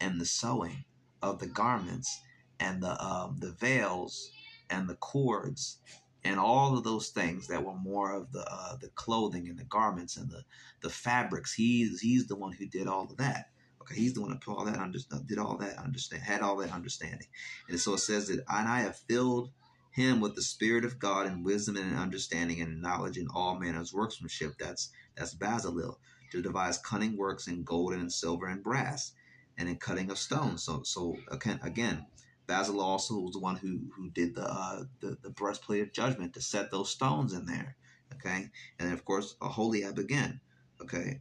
and 0.00 0.20
the 0.20 0.26
sewing 0.26 0.84
of 1.22 1.40
the 1.40 1.48
garments 1.48 2.20
and 2.60 2.82
the 2.82 3.02
um 3.04 3.38
the 3.40 3.52
veils 3.52 4.30
and 4.70 4.88
the 4.88 4.96
cords 4.96 5.78
and 6.24 6.38
all 6.38 6.76
of 6.76 6.84
those 6.84 7.10
things 7.10 7.48
that 7.48 7.64
were 7.64 7.74
more 7.76 8.12
of 8.12 8.32
the 8.32 8.44
uh, 8.50 8.76
the 8.80 8.88
clothing 8.90 9.48
and 9.48 9.58
the 9.58 9.64
garments 9.64 10.16
and 10.16 10.30
the 10.30 10.42
the 10.82 10.90
fabrics. 10.90 11.54
He's 11.54 12.00
he's 12.00 12.26
the 12.26 12.36
one 12.36 12.52
who 12.52 12.66
did 12.66 12.86
all 12.86 13.04
of 13.10 13.16
that. 13.18 13.46
Okay, 13.82 13.94
he's 13.94 14.14
the 14.14 14.20
one 14.20 14.30
who 14.30 14.38
put 14.38 14.58
all 14.58 14.66
that 14.66 14.78
under, 14.78 14.98
did 15.26 15.38
all 15.38 15.56
that 15.58 15.78
understand, 15.78 16.22
had 16.22 16.42
all 16.42 16.56
that 16.58 16.72
understanding. 16.72 17.28
And 17.68 17.80
so 17.80 17.94
it 17.94 17.98
says 17.98 18.28
that, 18.28 18.44
and 18.48 18.68
I 18.68 18.82
have 18.82 18.98
filled 19.08 19.50
him 19.92 20.20
with 20.20 20.34
the 20.34 20.42
spirit 20.42 20.84
of 20.84 20.98
God 20.98 21.26
and 21.26 21.44
wisdom 21.44 21.76
and 21.76 21.96
understanding 21.98 22.60
and 22.60 22.82
knowledge 22.82 23.16
in 23.16 23.28
all 23.34 23.58
manners 23.58 23.92
workmanship. 23.94 24.54
That's 24.58 24.90
that's 25.16 25.34
Bazalel 25.34 25.98
to 26.30 26.42
devise 26.42 26.78
cunning 26.78 27.16
works 27.16 27.46
in 27.46 27.62
gold 27.64 27.92
and 27.92 28.02
in 28.02 28.10
silver 28.10 28.46
and 28.46 28.62
brass, 28.62 29.12
and 29.58 29.68
in 29.68 29.76
cutting 29.76 30.10
of 30.10 30.18
stones. 30.18 30.64
So 30.64 30.82
so 30.84 31.16
again 31.30 31.60
again, 31.62 32.06
Basil 32.46 32.80
also 32.80 33.18
was 33.20 33.32
the 33.32 33.40
one 33.40 33.56
who 33.56 33.80
who 33.96 34.10
did 34.10 34.34
the 34.34 34.44
uh, 34.44 34.84
the 35.00 35.16
the 35.22 35.30
breastplate 35.30 35.82
of 35.82 35.92
judgment 35.92 36.34
to 36.34 36.40
set 36.40 36.70
those 36.70 36.90
stones 36.90 37.32
in 37.32 37.46
there. 37.46 37.76
Okay, 38.14 38.50
and 38.78 38.88
then 38.88 38.92
of 38.92 39.04
course 39.04 39.36
Aholiab 39.40 39.98
again. 39.98 40.40
Okay, 40.82 41.20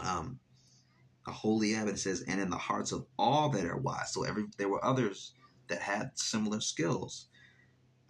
um, 0.00 0.38
Aholiab 1.26 1.88
it 1.88 1.98
says, 1.98 2.22
and 2.22 2.40
in 2.40 2.50
the 2.50 2.56
hearts 2.56 2.92
of 2.92 3.06
all 3.18 3.48
that 3.50 3.64
are 3.64 3.76
wise. 3.76 4.12
So 4.12 4.24
every 4.24 4.46
there 4.58 4.68
were 4.68 4.84
others 4.84 5.32
that 5.68 5.80
had 5.80 6.12
similar 6.14 6.60
skills. 6.60 7.26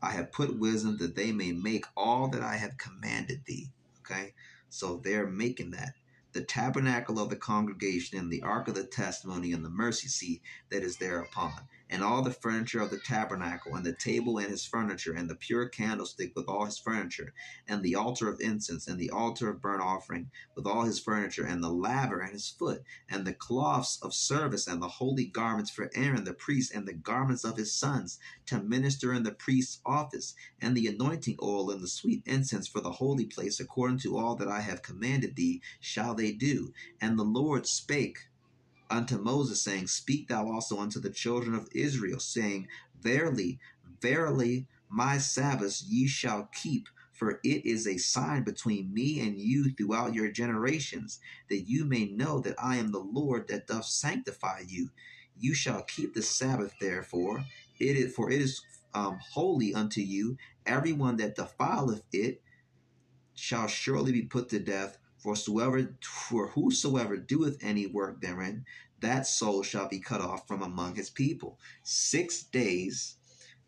I 0.02 0.12
have 0.12 0.32
put 0.32 0.58
wisdom 0.58 0.98
that 0.98 1.16
they 1.16 1.32
may 1.32 1.52
make 1.52 1.86
all 1.96 2.28
that 2.28 2.42
I 2.42 2.56
have 2.56 2.76
commanded 2.76 3.42
thee. 3.46 3.70
Okay, 4.00 4.34
so 4.74 4.96
they're 4.96 5.28
making 5.28 5.70
that. 5.70 5.94
The 6.32 6.42
tabernacle 6.42 7.20
of 7.20 7.30
the 7.30 7.36
congregation 7.36 8.18
and 8.18 8.28
the 8.28 8.42
ark 8.42 8.66
of 8.66 8.74
the 8.74 8.82
testimony 8.82 9.52
and 9.52 9.64
the 9.64 9.70
mercy 9.70 10.08
seat 10.08 10.42
that 10.70 10.82
is 10.82 10.96
thereupon 10.96 11.52
and 11.90 12.02
all 12.02 12.22
the 12.22 12.32
furniture 12.32 12.80
of 12.80 12.90
the 12.90 12.98
tabernacle, 12.98 13.74
and 13.74 13.84
the 13.84 13.92
table 13.92 14.38
and 14.38 14.48
his 14.48 14.64
furniture, 14.64 15.12
and 15.12 15.28
the 15.28 15.34
pure 15.34 15.68
candlestick 15.68 16.32
with 16.34 16.46
all 16.48 16.64
his 16.64 16.78
furniture, 16.78 17.32
and 17.68 17.82
the 17.82 17.94
altar 17.94 18.28
of 18.28 18.40
incense, 18.40 18.88
and 18.88 18.98
the 18.98 19.10
altar 19.10 19.48
of 19.50 19.60
burnt 19.60 19.82
offering 19.82 20.30
with 20.54 20.66
all 20.66 20.84
his 20.84 20.98
furniture, 20.98 21.44
and 21.44 21.62
the 21.62 21.70
laver 21.70 22.20
and 22.20 22.32
his 22.32 22.48
foot, 22.48 22.82
and 23.08 23.26
the 23.26 23.34
cloths 23.34 23.98
of 24.02 24.14
service, 24.14 24.66
and 24.66 24.82
the 24.82 24.88
holy 24.88 25.26
garments 25.26 25.70
for 25.70 25.90
Aaron 25.94 26.24
the 26.24 26.34
priest, 26.34 26.72
and 26.74 26.86
the 26.86 26.94
garments 26.94 27.44
of 27.44 27.56
his 27.56 27.74
sons 27.74 28.18
to 28.46 28.62
minister 28.62 29.12
in 29.12 29.22
the 29.22 29.32
priest's 29.32 29.80
office, 29.84 30.34
and 30.60 30.76
the 30.76 30.86
anointing 30.86 31.36
oil 31.42 31.70
and 31.70 31.82
the 31.82 31.88
sweet 31.88 32.22
incense 32.26 32.66
for 32.66 32.80
the 32.80 32.92
holy 32.92 33.26
place, 33.26 33.60
according 33.60 33.98
to 33.98 34.16
all 34.16 34.36
that 34.36 34.48
I 34.48 34.60
have 34.60 34.82
commanded 34.82 35.36
thee, 35.36 35.60
shall 35.80 36.14
they 36.14 36.32
do. 36.32 36.72
And 37.00 37.18
the 37.18 37.24
Lord 37.24 37.66
spake 37.66 38.18
unto 38.94 39.18
Moses, 39.18 39.62
saying, 39.62 39.88
Speak 39.88 40.28
thou 40.28 40.50
also 40.50 40.78
unto 40.80 41.00
the 41.00 41.10
children 41.10 41.54
of 41.56 41.68
Israel, 41.74 42.20
saying, 42.20 42.68
Verily, 43.00 43.60
verily, 44.02 44.68
my 44.90 45.18
Sabbath 45.18 45.82
ye 45.88 46.08
shall 46.08 46.50
keep, 46.54 46.88
for 47.12 47.40
it 47.44 47.66
is 47.66 47.88
a 47.88 47.98
sign 47.98 48.44
between 48.44 48.94
me 48.94 49.20
and 49.20 49.38
you 49.38 49.72
throughout 49.74 50.14
your 50.14 50.30
generations, 50.32 51.20
that 51.50 51.62
you 51.68 51.86
may 51.86 52.06
know 52.06 52.40
that 52.40 52.56
I 52.62 52.78
am 52.78 52.92
the 52.92 53.00
Lord 53.00 53.48
that 53.48 53.68
doth 53.68 53.86
sanctify 53.86 54.64
you. 54.68 54.90
You 55.38 55.54
shall 55.54 55.82
keep 55.84 56.14
the 56.14 56.22
Sabbath, 56.22 56.74
therefore, 56.80 57.44
it 57.80 57.96
is 57.96 58.14
for 58.14 58.30
it 58.30 58.42
is 58.42 58.62
um, 58.94 59.18
holy 59.32 59.74
unto 59.74 60.02
you. 60.02 60.38
Everyone 60.66 61.18
that 61.18 61.36
defileth 61.36 62.04
it 62.12 62.42
shall 63.34 63.68
surely 63.68 64.12
be 64.12 64.22
put 64.22 64.48
to 64.50 64.58
death. 64.60 64.98
For 65.24 65.32
whosoever, 65.32 65.96
for 66.02 66.48
whosoever 66.48 67.16
doeth 67.16 67.56
any 67.62 67.86
work 67.86 68.20
therein, 68.20 68.66
that 69.00 69.26
soul 69.26 69.62
shall 69.62 69.88
be 69.88 69.98
cut 69.98 70.20
off 70.20 70.46
from 70.46 70.60
among 70.60 70.96
his 70.96 71.08
people. 71.08 71.58
Six 71.82 72.42
days 72.42 73.16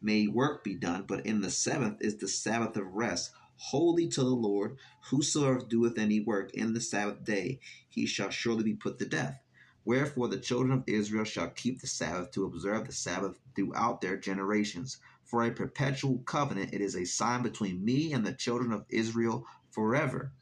may 0.03 0.27
work 0.27 0.63
be 0.63 0.75
done, 0.75 1.05
but 1.09 1.25
in 1.25 1.41
the 1.41 1.51
seventh 1.51 2.03
is 2.03 2.17
the 2.17 2.29
Sabbath 2.29 2.77
of 2.77 2.93
rest, 2.93 3.31
holy 3.57 4.07
to 4.09 4.21
the 4.21 4.29
Lord. 4.29 4.77
Whosoever 5.09 5.61
doeth 5.61 5.97
any 5.97 6.21
work 6.21 6.53
in 6.53 6.75
the 6.75 6.81
Sabbath 6.83 7.25
day, 7.25 7.59
he 7.89 8.05
shall 8.05 8.29
surely 8.29 8.63
be 8.63 8.75
put 8.75 8.99
to 8.99 9.07
death. 9.07 9.41
Wherefore 9.83 10.29
the 10.29 10.37
children 10.37 10.73
of 10.73 10.85
Israel 10.87 11.25
shall 11.25 11.49
keep 11.49 11.81
the 11.81 11.87
Sabbath 11.87 12.33
to 12.33 12.45
observe 12.45 12.87
the 12.87 12.93
Sabbath 12.93 13.41
throughout 13.55 14.03
their 14.03 14.19
generations. 14.19 14.99
For 15.25 15.43
a 15.43 15.51
perpetual 15.51 16.19
covenant 16.19 16.75
it 16.75 16.83
is 16.83 16.95
a 16.95 17.07
sign 17.07 17.43
between 17.43 17.83
me 17.83 18.13
and 18.13 18.27
the 18.27 18.35
children 18.35 18.73
of 18.73 18.85
Israel 18.91 19.47
forever. 19.71 20.33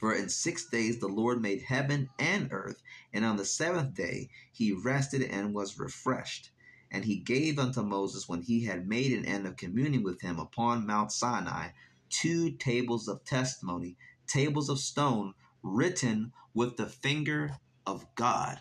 For 0.00 0.14
in 0.14 0.30
six 0.30 0.66
days 0.66 0.98
the 0.98 1.08
Lord 1.08 1.42
made 1.42 1.62
heaven 1.62 2.08
and 2.18 2.48
earth, 2.52 2.82
and 3.12 3.24
on 3.24 3.36
the 3.36 3.44
seventh 3.44 3.94
day 3.94 4.30
he 4.52 4.72
rested 4.72 5.22
and 5.22 5.54
was 5.54 5.78
refreshed. 5.78 6.50
And 6.90 7.04
he 7.04 7.18
gave 7.18 7.58
unto 7.58 7.82
Moses, 7.82 8.28
when 8.28 8.42
he 8.42 8.64
had 8.64 8.88
made 8.88 9.12
an 9.12 9.26
end 9.26 9.46
of 9.46 9.56
communing 9.56 10.02
with 10.02 10.22
him 10.22 10.40
upon 10.40 10.86
Mount 10.86 11.12
Sinai, 11.12 11.68
two 12.08 12.52
tables 12.52 13.08
of 13.08 13.24
testimony, 13.24 13.96
tables 14.26 14.70
of 14.70 14.80
stone, 14.80 15.34
written 15.62 16.32
with 16.54 16.76
the 16.78 16.86
finger 16.86 17.58
of 17.86 18.06
God. 18.16 18.60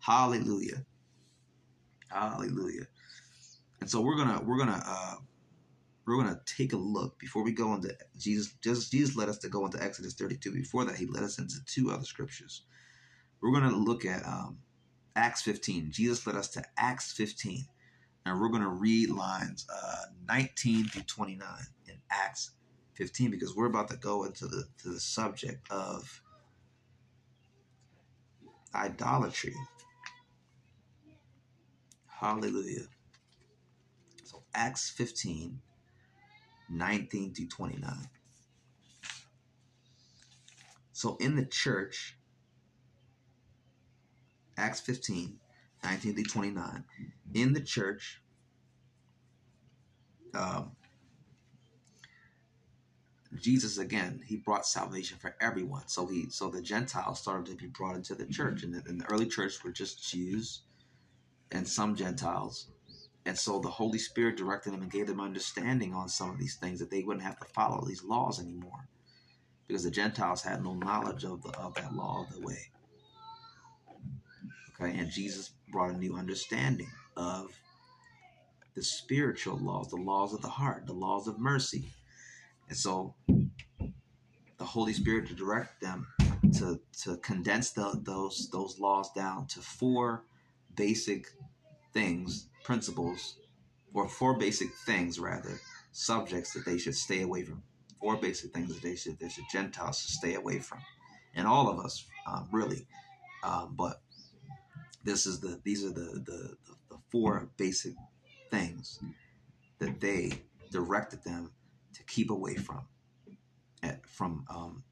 Hallelujah. 0.00 0.84
Hallelujah. 2.08 2.86
And 3.80 3.90
so 3.90 4.00
we're 4.00 4.16
gonna 4.16 4.40
we're 4.42 4.58
gonna 4.58 4.82
uh, 4.86 5.16
we're 6.06 6.22
going 6.22 6.34
to 6.34 6.40
take 6.46 6.72
a 6.72 6.76
look 6.76 7.18
before 7.18 7.42
we 7.42 7.52
go 7.52 7.74
into 7.74 7.92
Jesus. 8.16 8.54
Just 8.62 8.92
Jesus 8.92 9.16
led 9.16 9.28
us 9.28 9.38
to 9.38 9.48
go 9.48 9.64
into 9.64 9.82
Exodus 9.82 10.14
32. 10.14 10.52
Before 10.52 10.84
that, 10.84 10.96
he 10.96 11.06
led 11.06 11.24
us 11.24 11.38
into 11.38 11.56
two 11.66 11.90
other 11.90 12.04
scriptures. 12.04 12.62
We're 13.42 13.50
going 13.50 13.70
to 13.70 13.76
look 13.76 14.04
at 14.04 14.24
um, 14.24 14.58
Acts 15.16 15.42
15. 15.42 15.90
Jesus 15.90 16.26
led 16.26 16.36
us 16.36 16.48
to 16.50 16.62
Acts 16.78 17.12
15. 17.12 17.66
And 18.24 18.40
we're 18.40 18.48
going 18.48 18.62
to 18.62 18.68
read 18.68 19.10
lines 19.10 19.66
uh, 19.72 20.06
19 20.28 20.86
through 20.86 21.02
29 21.02 21.48
in 21.88 21.94
Acts 22.10 22.52
15 22.94 23.30
because 23.30 23.54
we're 23.54 23.66
about 23.66 23.88
to 23.88 23.96
go 23.96 24.24
into 24.24 24.46
the 24.46 24.64
to 24.82 24.88
the 24.88 24.98
subject 25.00 25.70
of 25.70 26.22
idolatry. 28.74 29.54
Hallelujah. 32.08 32.86
So 34.24 34.42
Acts 34.54 34.90
15, 34.90 35.60
19 36.68 37.34
through 37.34 37.48
29. 37.48 38.08
So 40.92 41.16
in 41.20 41.36
the 41.36 41.44
church, 41.44 42.16
Acts 44.56 44.80
15, 44.80 45.38
19 45.84 46.14
through 46.14 46.24
29, 46.24 46.84
in 47.34 47.52
the 47.52 47.60
church, 47.60 48.22
um, 50.34 50.72
Jesus 53.40 53.78
again, 53.78 54.22
he 54.24 54.36
brought 54.36 54.66
salvation 54.66 55.18
for 55.18 55.36
everyone. 55.40 55.86
So 55.88 56.06
he, 56.06 56.30
so 56.30 56.48
the 56.48 56.62
Gentiles 56.62 57.20
started 57.20 57.46
to 57.46 57.56
be 57.56 57.66
brought 57.66 57.96
into 57.96 58.14
the 58.14 58.26
church, 58.26 58.62
and 58.62 58.74
and 58.86 59.00
the 59.00 59.06
early 59.10 59.26
church 59.26 59.62
were 59.62 59.72
just 59.72 60.08
Jews 60.10 60.62
and 61.50 61.66
some 61.66 61.94
Gentiles. 61.94 62.68
And 63.26 63.36
so 63.36 63.58
the 63.58 63.68
Holy 63.68 63.98
Spirit 63.98 64.36
directed 64.36 64.72
them 64.72 64.82
and 64.82 64.90
gave 64.90 65.08
them 65.08 65.20
understanding 65.20 65.92
on 65.92 66.08
some 66.08 66.30
of 66.30 66.38
these 66.38 66.54
things 66.54 66.78
that 66.78 66.90
they 66.90 67.02
wouldn't 67.02 67.26
have 67.26 67.38
to 67.40 67.44
follow 67.46 67.84
these 67.84 68.04
laws 68.04 68.40
anymore 68.40 68.88
because 69.66 69.82
the 69.82 69.90
Gentiles 69.90 70.42
had 70.42 70.62
no 70.62 70.74
knowledge 70.74 71.24
of, 71.24 71.42
the, 71.42 71.50
of 71.58 71.74
that 71.74 71.92
law 71.92 72.24
of 72.24 72.32
the 72.32 72.40
way. 72.40 72.70
Okay, 74.80 74.96
and 74.96 75.10
Jesus 75.10 75.50
brought 75.72 75.90
a 75.90 75.98
new 75.98 76.14
understanding 76.14 76.90
of 77.16 77.50
the 78.76 78.82
spiritual 78.82 79.58
laws, 79.58 79.88
the 79.88 79.96
laws 79.96 80.32
of 80.32 80.40
the 80.40 80.48
heart, 80.48 80.86
the 80.86 80.92
laws 80.92 81.26
of 81.26 81.40
mercy. 81.40 81.88
And 82.68 82.76
so 82.78 83.16
the 83.26 84.64
Holy 84.64 84.92
Spirit 84.92 85.26
to 85.28 85.34
direct 85.34 85.80
them 85.80 86.06
to, 86.58 86.80
to 87.02 87.16
condense 87.16 87.70
the, 87.72 88.00
those 88.04 88.48
those 88.52 88.78
laws 88.78 89.10
down 89.12 89.46
to 89.48 89.60
four 89.60 90.24
basic 90.76 91.26
things, 91.96 92.48
principles, 92.62 93.36
or 93.94 94.06
four 94.06 94.36
basic 94.36 94.68
things 94.84 95.18
rather, 95.18 95.58
subjects 95.92 96.52
that 96.52 96.66
they 96.66 96.76
should 96.76 96.94
stay 96.94 97.22
away 97.22 97.42
from. 97.42 97.62
Four 97.98 98.16
basic 98.16 98.52
things 98.52 98.68
that 98.68 98.82
they 98.82 98.96
should, 98.96 99.18
they 99.18 99.30
should 99.30 99.44
Gentiles 99.50 99.98
should 99.98 100.10
stay 100.10 100.34
away 100.34 100.58
from, 100.58 100.78
and 101.34 101.46
all 101.46 101.70
of 101.70 101.78
us 101.82 102.04
um, 102.26 102.46
really. 102.52 102.86
Um, 103.42 103.74
but 103.78 104.02
this 105.04 105.24
is 105.24 105.40
the 105.40 105.58
these 105.64 105.82
are 105.86 105.92
the, 105.92 106.22
the 106.26 106.56
the 106.90 106.98
four 107.10 107.48
basic 107.56 107.94
things 108.50 108.98
that 109.78 109.98
they 109.98 110.32
directed 110.70 111.24
them 111.24 111.52
to 111.94 112.04
keep 112.04 112.30
away 112.30 112.56
from, 112.56 112.82
at, 113.82 114.06
from 114.06 114.44
um, 114.50 114.82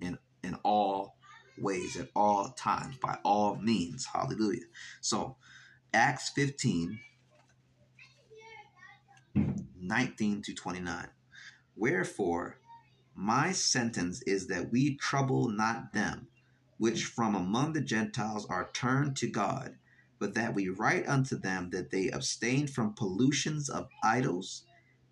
in 0.00 0.16
in 0.44 0.54
all 0.62 1.16
ways 1.60 1.96
at 1.98 2.08
all 2.14 2.50
times 2.50 2.96
by 2.98 3.18
all 3.24 3.56
means. 3.56 4.06
Hallelujah. 4.06 4.66
So 5.00 5.36
Acts 5.94 6.30
15, 6.30 7.00
19 9.80 10.42
to 10.42 10.54
29. 10.54 11.08
Wherefore, 11.76 12.58
my 13.14 13.52
sentence 13.52 14.22
is 14.22 14.46
that 14.48 14.70
we 14.70 14.96
trouble 14.96 15.48
not 15.48 15.92
them 15.92 16.28
which 16.78 17.04
from 17.04 17.34
among 17.34 17.72
the 17.72 17.80
Gentiles 17.80 18.46
are 18.48 18.70
turned 18.72 19.16
to 19.16 19.28
God, 19.28 19.76
but 20.18 20.34
that 20.34 20.54
we 20.54 20.68
write 20.68 21.08
unto 21.08 21.36
them 21.36 21.70
that 21.70 21.90
they 21.90 22.08
abstain 22.10 22.66
from 22.66 22.94
pollutions 22.94 23.68
of 23.68 23.88
idols, 24.02 24.64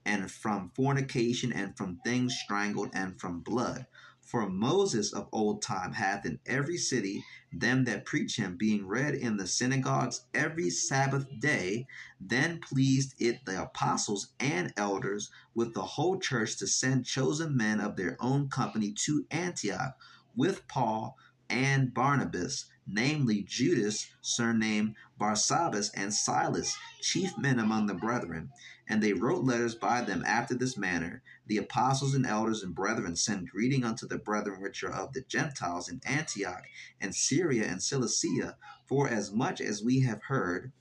and 0.04 0.30
from 0.30 0.70
fornication, 0.74 1.52
and 1.52 1.76
from 1.76 1.98
things 2.04 2.36
strangled, 2.38 2.90
and 2.94 3.20
from 3.20 3.40
blood. 3.40 3.86
For 4.26 4.50
Moses 4.50 5.12
of 5.12 5.28
old 5.30 5.62
time 5.62 5.92
hath 5.92 6.26
in 6.26 6.40
every 6.46 6.78
city 6.78 7.24
them 7.52 7.84
that 7.84 8.04
preach 8.04 8.36
him, 8.36 8.56
being 8.56 8.84
read 8.84 9.14
in 9.14 9.36
the 9.36 9.46
synagogues 9.46 10.22
every 10.34 10.68
Sabbath 10.68 11.28
day. 11.38 11.86
Then 12.20 12.58
pleased 12.58 13.14
it 13.20 13.44
the 13.44 13.62
apostles 13.62 14.32
and 14.40 14.74
elders 14.76 15.30
with 15.54 15.74
the 15.74 15.84
whole 15.84 16.18
church 16.18 16.56
to 16.56 16.66
send 16.66 17.06
chosen 17.06 17.56
men 17.56 17.80
of 17.80 17.94
their 17.94 18.16
own 18.18 18.48
company 18.48 18.90
to 19.04 19.26
Antioch 19.30 19.96
with 20.34 20.66
Paul 20.66 21.16
and 21.48 21.94
Barnabas, 21.94 22.66
namely 22.84 23.44
Judas, 23.44 24.08
surnamed 24.22 24.96
Barsabbas, 25.20 25.90
and 25.94 26.12
Silas, 26.12 26.76
chief 27.00 27.38
men 27.38 27.60
among 27.60 27.86
the 27.86 27.94
brethren. 27.94 28.50
And 28.88 29.00
they 29.00 29.12
wrote 29.12 29.44
letters 29.44 29.76
by 29.76 30.00
them 30.00 30.24
after 30.26 30.54
this 30.54 30.76
manner. 30.76 31.22
The 31.47 31.59
apostles 31.59 32.14
and 32.14 32.27
elders 32.27 32.62
and 32.62 32.74
brethren 32.74 33.16
send 33.16 33.51
greeting 33.51 33.85
unto 33.85 34.06
the 34.06 34.18
brethren 34.18 34.60
which 34.60 34.82
are 34.82 34.93
of 34.93 35.12
the 35.12 35.23
Gentiles 35.23 35.89
in 35.89 36.01
Antioch 36.05 36.64
and 37.01 37.14
Syria 37.14 37.66
and 37.66 37.82
Cilicia, 37.82 38.56
for 38.86 39.09
as 39.09 39.32
much 39.32 39.60
as 39.60 39.82
we 39.82 40.01
have 40.01 40.23
heard 40.24 40.73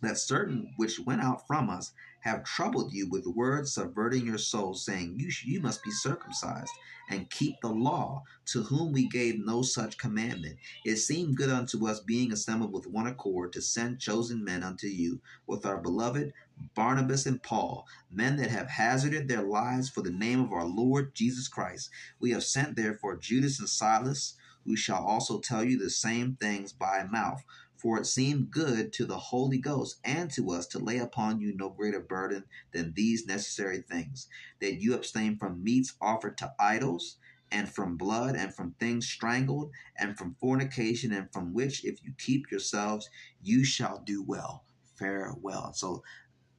that 0.00 0.18
certain 0.18 0.72
which 0.76 1.00
went 1.00 1.20
out 1.20 1.46
from 1.46 1.70
us 1.70 1.92
have 2.20 2.44
troubled 2.44 2.92
you 2.92 3.08
with 3.08 3.26
words 3.26 3.72
subverting 3.72 4.26
your 4.26 4.38
souls, 4.38 4.84
saying, 4.84 5.14
You, 5.18 5.30
you 5.44 5.60
must 5.60 5.82
be 5.84 5.90
circumcised 5.90 6.72
and 7.08 7.30
keep 7.30 7.56
the 7.62 7.68
law, 7.68 8.22
to 8.46 8.64
whom 8.64 8.92
we 8.92 9.08
gave 9.08 9.38
no 9.38 9.62
such 9.62 9.98
commandment. 9.98 10.56
It 10.84 10.96
seemed 10.96 11.36
good 11.36 11.50
unto 11.50 11.86
us, 11.86 12.00
being 12.00 12.32
assembled 12.32 12.72
with 12.72 12.86
one 12.86 13.06
accord, 13.06 13.52
to 13.52 13.62
send 13.62 14.00
chosen 14.00 14.44
men 14.44 14.62
unto 14.62 14.88
you, 14.88 15.20
with 15.46 15.64
our 15.64 15.78
beloved 15.78 16.32
Barnabas 16.74 17.26
and 17.26 17.42
Paul, 17.42 17.86
men 18.10 18.36
that 18.36 18.50
have 18.50 18.68
hazarded 18.68 19.28
their 19.28 19.42
lives 19.42 19.88
for 19.88 20.02
the 20.02 20.10
name 20.10 20.40
of 20.40 20.52
our 20.52 20.66
Lord 20.66 21.14
Jesus 21.14 21.48
Christ. 21.48 21.90
We 22.20 22.30
have 22.32 22.44
sent 22.44 22.76
therefore 22.76 23.16
Judas 23.16 23.58
and 23.58 23.68
Silas, 23.68 24.34
who 24.64 24.76
shall 24.76 25.04
also 25.04 25.40
tell 25.40 25.64
you 25.64 25.78
the 25.78 25.90
same 25.90 26.36
things 26.36 26.72
by 26.72 27.04
mouth. 27.04 27.42
For 27.76 27.98
it 27.98 28.06
seemed 28.06 28.50
good 28.50 28.92
to 28.94 29.06
the 29.06 29.18
Holy 29.18 29.58
Ghost 29.58 30.00
and 30.04 30.30
to 30.32 30.50
us 30.50 30.66
to 30.68 30.78
lay 30.80 30.98
upon 30.98 31.40
you 31.40 31.54
no 31.54 31.68
greater 31.70 32.00
burden 32.00 32.44
than 32.72 32.92
these 32.94 33.24
necessary 33.26 33.82
things 33.82 34.26
that 34.60 34.80
you 34.80 34.94
abstain 34.94 35.38
from 35.38 35.62
meats 35.62 35.94
offered 36.00 36.36
to 36.38 36.52
idols, 36.58 37.18
and 37.50 37.68
from 37.68 37.96
blood, 37.96 38.36
and 38.36 38.54
from 38.54 38.72
things 38.72 39.08
strangled, 39.08 39.70
and 39.98 40.18
from 40.18 40.34
fornication, 40.40 41.12
and 41.12 41.32
from 41.32 41.54
which, 41.54 41.84
if 41.84 42.02
you 42.04 42.12
keep 42.18 42.50
yourselves, 42.50 43.08
you 43.42 43.64
shall 43.64 44.02
do 44.04 44.22
well. 44.22 44.64
Farewell. 44.98 45.72
So, 45.72 46.02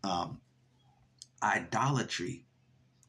um, 0.04 0.42
idolatry, 1.44 2.46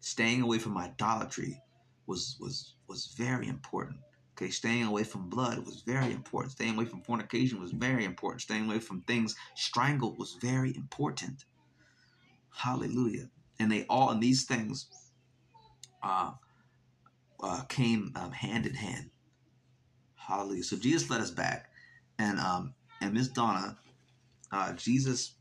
staying 0.00 0.42
away 0.42 0.58
from 0.58 0.78
idolatry, 0.78 1.62
was 2.06 2.36
was 2.40 2.74
was 2.88 3.14
very 3.18 3.48
important. 3.48 4.00
Okay, 4.36 4.50
staying 4.50 4.84
away 4.84 5.04
from 5.04 5.28
blood 5.30 5.66
was 5.66 5.82
very 5.82 6.12
important. 6.12 6.52
Staying 6.52 6.76
away 6.76 6.86
from 6.86 7.02
fornication 7.02 7.60
was 7.60 7.72
very 7.72 8.04
important. 8.04 8.42
Staying 8.42 8.66
away 8.66 8.80
from 8.80 9.02
things 9.02 9.36
strangled 9.56 10.18
was 10.18 10.36
very 10.40 10.74
important. 10.76 11.44
Hallelujah. 12.54 13.30
And 13.60 13.70
they 13.72 13.86
all, 13.88 14.10
and 14.10 14.22
these 14.22 14.44
things 14.46 14.88
uh, 16.02 16.32
uh, 17.42 17.62
came 17.64 18.12
um, 18.16 18.32
hand 18.32 18.66
in 18.66 18.74
hand. 18.74 19.10
Hallelujah. 20.16 20.64
So 20.64 20.76
Jesus 20.78 21.10
led 21.10 21.20
us 21.20 21.30
back. 21.32 21.70
And 22.18 22.38
um, 22.40 22.74
and 23.00 23.14
Miss 23.14 23.28
Donna, 23.28 23.78
uh, 24.52 24.72
Jesus 24.74 25.34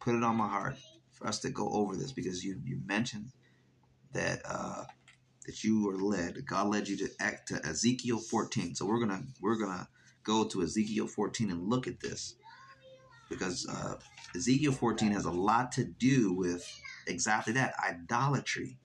put 0.00 0.14
it 0.14 0.24
on 0.24 0.36
my 0.36 0.48
heart 0.48 0.76
for 1.12 1.26
us 1.26 1.40
to 1.40 1.50
go 1.50 1.68
over 1.70 1.96
this 1.96 2.12
because 2.12 2.44
you 2.44 2.60
you 2.64 2.80
mentioned 2.86 3.30
that 4.12 4.40
uh, 4.44 4.84
that 5.46 5.64
you 5.64 5.84
were 5.84 5.96
led. 5.98 6.44
God 6.46 6.68
led 6.68 6.88
you 6.88 6.96
to 6.98 7.08
act 7.20 7.48
to 7.48 7.64
Ezekiel 7.66 8.18
14. 8.18 8.74
So 8.74 8.86
we're 8.86 9.00
gonna 9.00 9.22
we're 9.40 9.58
gonna 9.58 9.88
go 10.24 10.44
to 10.44 10.62
Ezekiel 10.62 11.06
14 11.06 11.50
and 11.50 11.68
look 11.68 11.86
at 11.86 12.00
this 12.00 12.36
because 13.28 13.66
uh, 13.68 13.96
Ezekiel 14.34 14.72
14 14.72 15.12
has 15.12 15.24
a 15.24 15.30
lot 15.30 15.72
to 15.72 15.84
do 15.84 16.32
with 16.32 16.66
exactly 17.06 17.52
that 17.54 17.74
idolatry. 17.84 18.78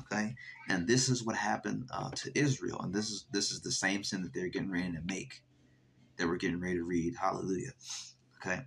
Okay, 0.00 0.34
and 0.68 0.88
this 0.88 1.08
is 1.08 1.24
what 1.24 1.36
happened 1.36 1.88
uh, 1.92 2.10
to 2.10 2.36
Israel, 2.38 2.80
and 2.82 2.94
this 2.94 3.10
is 3.10 3.26
this 3.32 3.50
is 3.50 3.60
the 3.60 3.72
same 3.72 4.02
sin 4.02 4.22
that 4.22 4.32
they're 4.32 4.48
getting 4.48 4.70
ready 4.70 4.92
to 4.92 5.02
make, 5.04 5.42
that 6.16 6.26
we're 6.26 6.36
getting 6.36 6.60
ready 6.60 6.76
to 6.76 6.84
read. 6.84 7.14
Hallelujah. 7.20 7.72
Okay, 8.38 8.62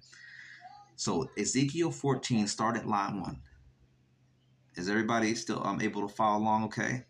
so 0.96 1.30
Ezekiel 1.38 1.92
14, 1.92 2.48
start 2.48 2.78
at 2.78 2.88
line 2.88 3.22
one. 3.22 3.40
Is 4.76 4.90
everybody 4.90 5.36
still 5.36 5.66
um, 5.66 5.82
able 5.82 6.08
to 6.08 6.14
follow 6.14 6.42
along? 6.42 6.66
Okay. 6.66 7.04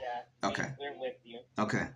Yeah. 0.00 0.48
Okay. 0.48 0.68
We're 0.78 0.98
with 0.98 1.14
you. 1.24 1.40
Okay. 1.58 1.88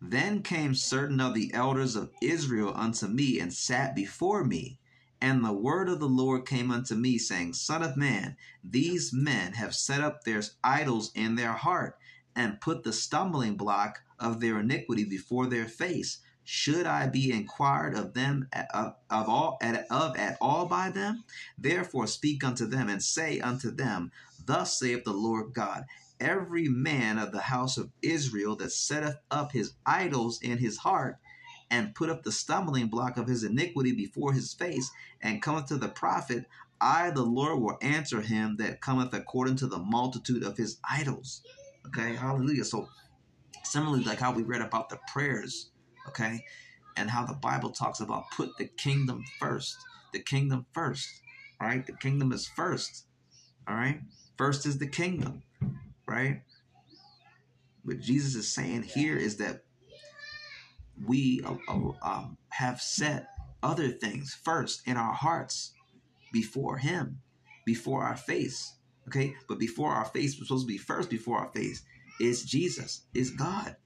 Then 0.00 0.42
came 0.42 0.74
certain 0.74 1.20
of 1.20 1.34
the 1.34 1.52
elders 1.52 1.94
of 1.96 2.10
Israel 2.22 2.72
unto 2.74 3.06
me 3.06 3.38
and 3.38 3.52
sat 3.52 3.94
before 3.94 4.44
me. 4.44 4.78
And 5.20 5.44
the 5.44 5.52
word 5.52 5.90
of 5.90 6.00
the 6.00 6.08
Lord 6.08 6.46
came 6.46 6.70
unto 6.70 6.94
me, 6.94 7.18
saying, 7.18 7.52
Son 7.52 7.82
of 7.82 7.94
man, 7.94 8.36
these 8.64 9.12
men 9.12 9.52
have 9.52 9.74
set 9.74 10.00
up 10.00 10.24
their 10.24 10.40
idols 10.64 11.12
in 11.14 11.34
their 11.34 11.52
heart, 11.52 11.98
and 12.34 12.60
put 12.62 12.84
the 12.84 12.92
stumbling 12.94 13.58
block 13.58 14.00
of 14.18 14.40
their 14.40 14.60
iniquity 14.60 15.04
before 15.04 15.46
their 15.46 15.66
face. 15.66 16.20
Should 16.52 16.84
I 16.84 17.06
be 17.06 17.30
inquired 17.30 17.94
of 17.94 18.14
them 18.14 18.48
of, 18.74 18.96
of 19.08 19.28
all 19.28 19.56
at, 19.62 19.86
of 19.88 20.16
at 20.16 20.36
all 20.40 20.66
by 20.66 20.90
them? 20.90 21.22
Therefore 21.56 22.08
speak 22.08 22.42
unto 22.42 22.66
them 22.66 22.88
and 22.88 23.00
say 23.00 23.38
unto 23.38 23.70
them, 23.70 24.10
Thus 24.44 24.76
saith 24.76 25.04
the 25.04 25.12
Lord 25.12 25.54
God: 25.54 25.84
Every 26.18 26.66
man 26.66 27.18
of 27.18 27.30
the 27.30 27.42
house 27.42 27.78
of 27.78 27.92
Israel 28.02 28.56
that 28.56 28.72
setteth 28.72 29.18
up 29.30 29.52
his 29.52 29.74
idols 29.86 30.40
in 30.42 30.58
his 30.58 30.78
heart, 30.78 31.18
and 31.70 31.94
put 31.94 32.10
up 32.10 32.24
the 32.24 32.32
stumbling 32.32 32.88
block 32.88 33.16
of 33.16 33.28
his 33.28 33.44
iniquity 33.44 33.92
before 33.92 34.32
his 34.32 34.52
face, 34.52 34.90
and 35.22 35.40
cometh 35.40 35.66
to 35.66 35.76
the 35.76 35.88
prophet, 35.88 36.46
I, 36.80 37.10
the 37.10 37.22
Lord, 37.22 37.60
will 37.60 37.78
answer 37.80 38.22
him 38.22 38.56
that 38.56 38.80
cometh 38.80 39.14
according 39.14 39.54
to 39.58 39.68
the 39.68 39.78
multitude 39.78 40.42
of 40.42 40.56
his 40.56 40.80
idols. 40.90 41.42
Okay, 41.86 42.16
hallelujah. 42.16 42.64
So, 42.64 42.88
similarly, 43.62 44.02
like 44.02 44.18
how 44.18 44.32
we 44.32 44.42
read 44.42 44.62
about 44.62 44.88
the 44.88 44.98
prayers, 45.12 45.69
okay, 46.10 46.44
and 46.96 47.10
how 47.10 47.24
the 47.24 47.34
Bible 47.34 47.70
talks 47.70 48.00
about 48.00 48.30
put 48.36 48.56
the 48.58 48.66
kingdom 48.66 49.24
first. 49.38 49.76
The 50.12 50.20
kingdom 50.20 50.66
first, 50.72 51.08
right? 51.60 51.86
The 51.86 51.92
kingdom 51.92 52.32
is 52.32 52.48
first, 52.48 53.06
all 53.68 53.76
right? 53.76 54.00
First 54.36 54.66
is 54.66 54.78
the 54.78 54.88
kingdom, 54.88 55.42
right? 56.06 56.42
What 57.84 58.00
Jesus 58.00 58.34
is 58.34 58.52
saying 58.52 58.82
here 58.82 59.16
is 59.16 59.36
that 59.36 59.62
we 61.06 61.42
uh, 61.44 61.54
uh, 61.68 61.92
um, 62.02 62.36
have 62.50 62.80
set 62.80 63.28
other 63.62 63.88
things 63.88 64.38
first 64.44 64.86
in 64.86 64.96
our 64.96 65.14
hearts 65.14 65.72
before 66.32 66.78
Him, 66.78 67.20
before 67.64 68.02
our 68.02 68.16
face. 68.16 68.74
Okay, 69.08 69.34
but 69.48 69.58
before 69.58 69.90
our 69.92 70.04
face, 70.04 70.38
we're 70.38 70.44
supposed 70.46 70.66
to 70.66 70.72
be 70.72 70.78
first 70.78 71.08
before 71.08 71.38
our 71.38 71.50
face 71.52 71.82
is 72.20 72.44
Jesus, 72.44 73.06
is 73.14 73.30
God. 73.30 73.76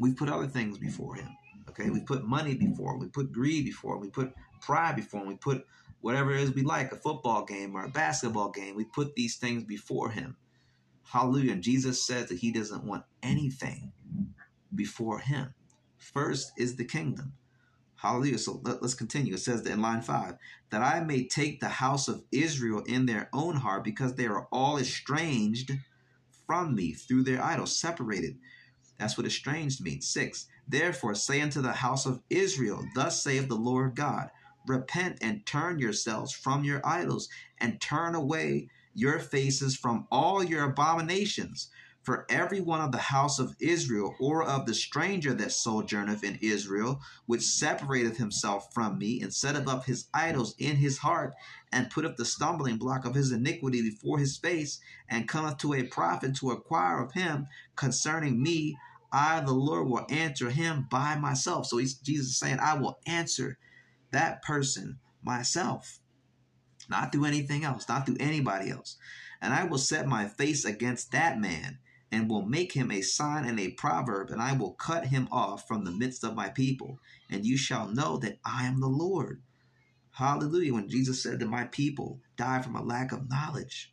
We 0.00 0.12
put 0.14 0.28
other 0.28 0.48
things 0.48 0.78
before 0.78 1.14
Him. 1.14 1.28
Okay, 1.68 1.88
we 1.88 2.00
put 2.00 2.24
money 2.24 2.54
before, 2.54 2.94
him. 2.94 3.00
we 3.00 3.06
put 3.06 3.30
greed 3.30 3.64
before, 3.64 3.94
him. 3.94 4.00
we 4.00 4.10
put 4.10 4.34
pride 4.60 4.96
before, 4.96 5.20
him. 5.20 5.28
we 5.28 5.36
put 5.36 5.64
whatever 6.00 6.32
it 6.32 6.40
is 6.40 6.54
we 6.54 6.62
like, 6.62 6.92
a 6.92 6.96
football 6.96 7.44
game 7.44 7.74
or 7.76 7.84
a 7.84 7.88
basketball 7.90 8.50
game. 8.50 8.74
We 8.74 8.84
put 8.84 9.14
these 9.14 9.36
things 9.36 9.64
before 9.64 10.10
Him. 10.10 10.36
Hallelujah. 11.04 11.52
And 11.52 11.62
Jesus 11.62 12.02
says 12.02 12.28
that 12.28 12.38
He 12.38 12.52
doesn't 12.52 12.84
want 12.84 13.04
anything 13.22 13.92
before 14.74 15.18
Him. 15.18 15.54
First 15.98 16.52
is 16.56 16.76
the 16.76 16.84
kingdom. 16.84 17.34
Hallelujah. 17.96 18.38
So 18.38 18.60
let, 18.64 18.82
us 18.82 18.94
continue. 18.94 19.34
It 19.34 19.40
says 19.40 19.62
that 19.62 19.72
in 19.72 19.82
line 19.82 20.00
five, 20.00 20.36
that 20.70 20.82
I 20.82 21.00
may 21.00 21.24
take 21.26 21.60
the 21.60 21.68
house 21.68 22.08
of 22.08 22.24
Israel 22.32 22.82
in 22.86 23.04
their 23.06 23.28
own 23.32 23.56
heart, 23.56 23.84
because 23.84 24.14
they 24.14 24.26
are 24.26 24.48
all 24.50 24.78
estranged 24.78 25.72
from 26.46 26.74
me 26.74 26.94
through 26.94 27.24
their 27.24 27.42
idols, 27.42 27.78
separated. 27.78 28.38
That's 29.00 29.16
what 29.16 29.26
estranged 29.26 29.82
means. 29.82 30.06
Six, 30.06 30.46
therefore 30.68 31.14
say 31.14 31.40
unto 31.40 31.62
the 31.62 31.72
house 31.72 32.04
of 32.04 32.20
Israel, 32.28 32.84
Thus 32.94 33.22
saith 33.22 33.48
the 33.48 33.56
Lord 33.56 33.96
God, 33.96 34.30
repent 34.66 35.16
and 35.22 35.46
turn 35.46 35.78
yourselves 35.78 36.34
from 36.34 36.64
your 36.64 36.86
idols, 36.86 37.30
and 37.56 37.80
turn 37.80 38.14
away 38.14 38.68
your 38.94 39.18
faces 39.18 39.74
from 39.74 40.06
all 40.10 40.44
your 40.44 40.64
abominations 40.64 41.70
for 42.02 42.26
every 42.30 42.60
one 42.60 42.80
of 42.80 42.92
the 42.92 42.98
house 42.98 43.38
of 43.38 43.54
Israel, 43.60 44.14
or 44.18 44.42
of 44.42 44.66
the 44.66 44.74
stranger 44.74 45.34
that 45.34 45.52
sojourneth 45.52 46.24
in 46.24 46.38
Israel, 46.40 47.00
which 47.26 47.42
separateth 47.42 48.16
himself 48.16 48.72
from 48.72 48.98
me, 48.98 49.20
and 49.20 49.34
setteth 49.34 49.68
up 49.68 49.84
his 49.84 50.08
idols 50.14 50.54
in 50.58 50.76
his 50.76 50.98
heart, 50.98 51.34
and 51.72 51.90
putteth 51.90 52.16
the 52.16 52.24
stumbling 52.24 52.78
block 52.78 53.04
of 53.04 53.14
his 53.14 53.32
iniquity 53.32 53.82
before 53.82 54.18
his 54.18 54.38
face, 54.38 54.80
and 55.08 55.28
cometh 55.28 55.58
to 55.58 55.74
a 55.74 55.84
prophet 55.84 56.34
to 56.36 56.50
inquire 56.50 57.00
of 57.02 57.12
him 57.12 57.46
concerning 57.76 58.42
me, 58.42 58.76
I, 59.12 59.40
the 59.40 59.52
Lord, 59.52 59.88
will 59.88 60.06
answer 60.08 60.50
him 60.50 60.86
by 60.90 61.16
myself. 61.16 61.66
So 61.66 61.78
he's, 61.78 61.94
Jesus 61.94 62.28
is 62.28 62.38
saying, 62.38 62.58
I 62.60 62.74
will 62.74 62.98
answer 63.06 63.58
that 64.12 64.42
person 64.42 64.98
myself, 65.22 65.98
not 66.88 67.12
through 67.12 67.24
anything 67.24 67.64
else, 67.64 67.88
not 67.88 68.06
through 68.06 68.16
anybody 68.20 68.70
else. 68.70 68.96
And 69.42 69.52
I 69.54 69.64
will 69.64 69.78
set 69.78 70.06
my 70.06 70.26
face 70.26 70.64
against 70.64 71.12
that 71.12 71.40
man 71.40 71.78
and 72.12 72.28
will 72.28 72.42
make 72.42 72.72
him 72.72 72.90
a 72.90 73.00
sign 73.00 73.46
and 73.46 73.58
a 73.60 73.70
proverb, 73.70 74.30
and 74.30 74.42
I 74.42 74.52
will 74.54 74.72
cut 74.72 75.06
him 75.06 75.28
off 75.30 75.66
from 75.68 75.84
the 75.84 75.92
midst 75.92 76.24
of 76.24 76.34
my 76.34 76.48
people, 76.48 76.98
and 77.30 77.46
you 77.46 77.56
shall 77.56 77.88
know 77.88 78.16
that 78.18 78.38
I 78.44 78.66
am 78.66 78.80
the 78.80 78.88
Lord. 78.88 79.42
Hallelujah. 80.10 80.74
When 80.74 80.88
Jesus 80.88 81.22
said 81.22 81.38
that 81.38 81.48
my 81.48 81.64
people 81.64 82.20
die 82.36 82.62
from 82.62 82.74
a 82.74 82.82
lack 82.82 83.12
of 83.12 83.30
knowledge. 83.30 83.92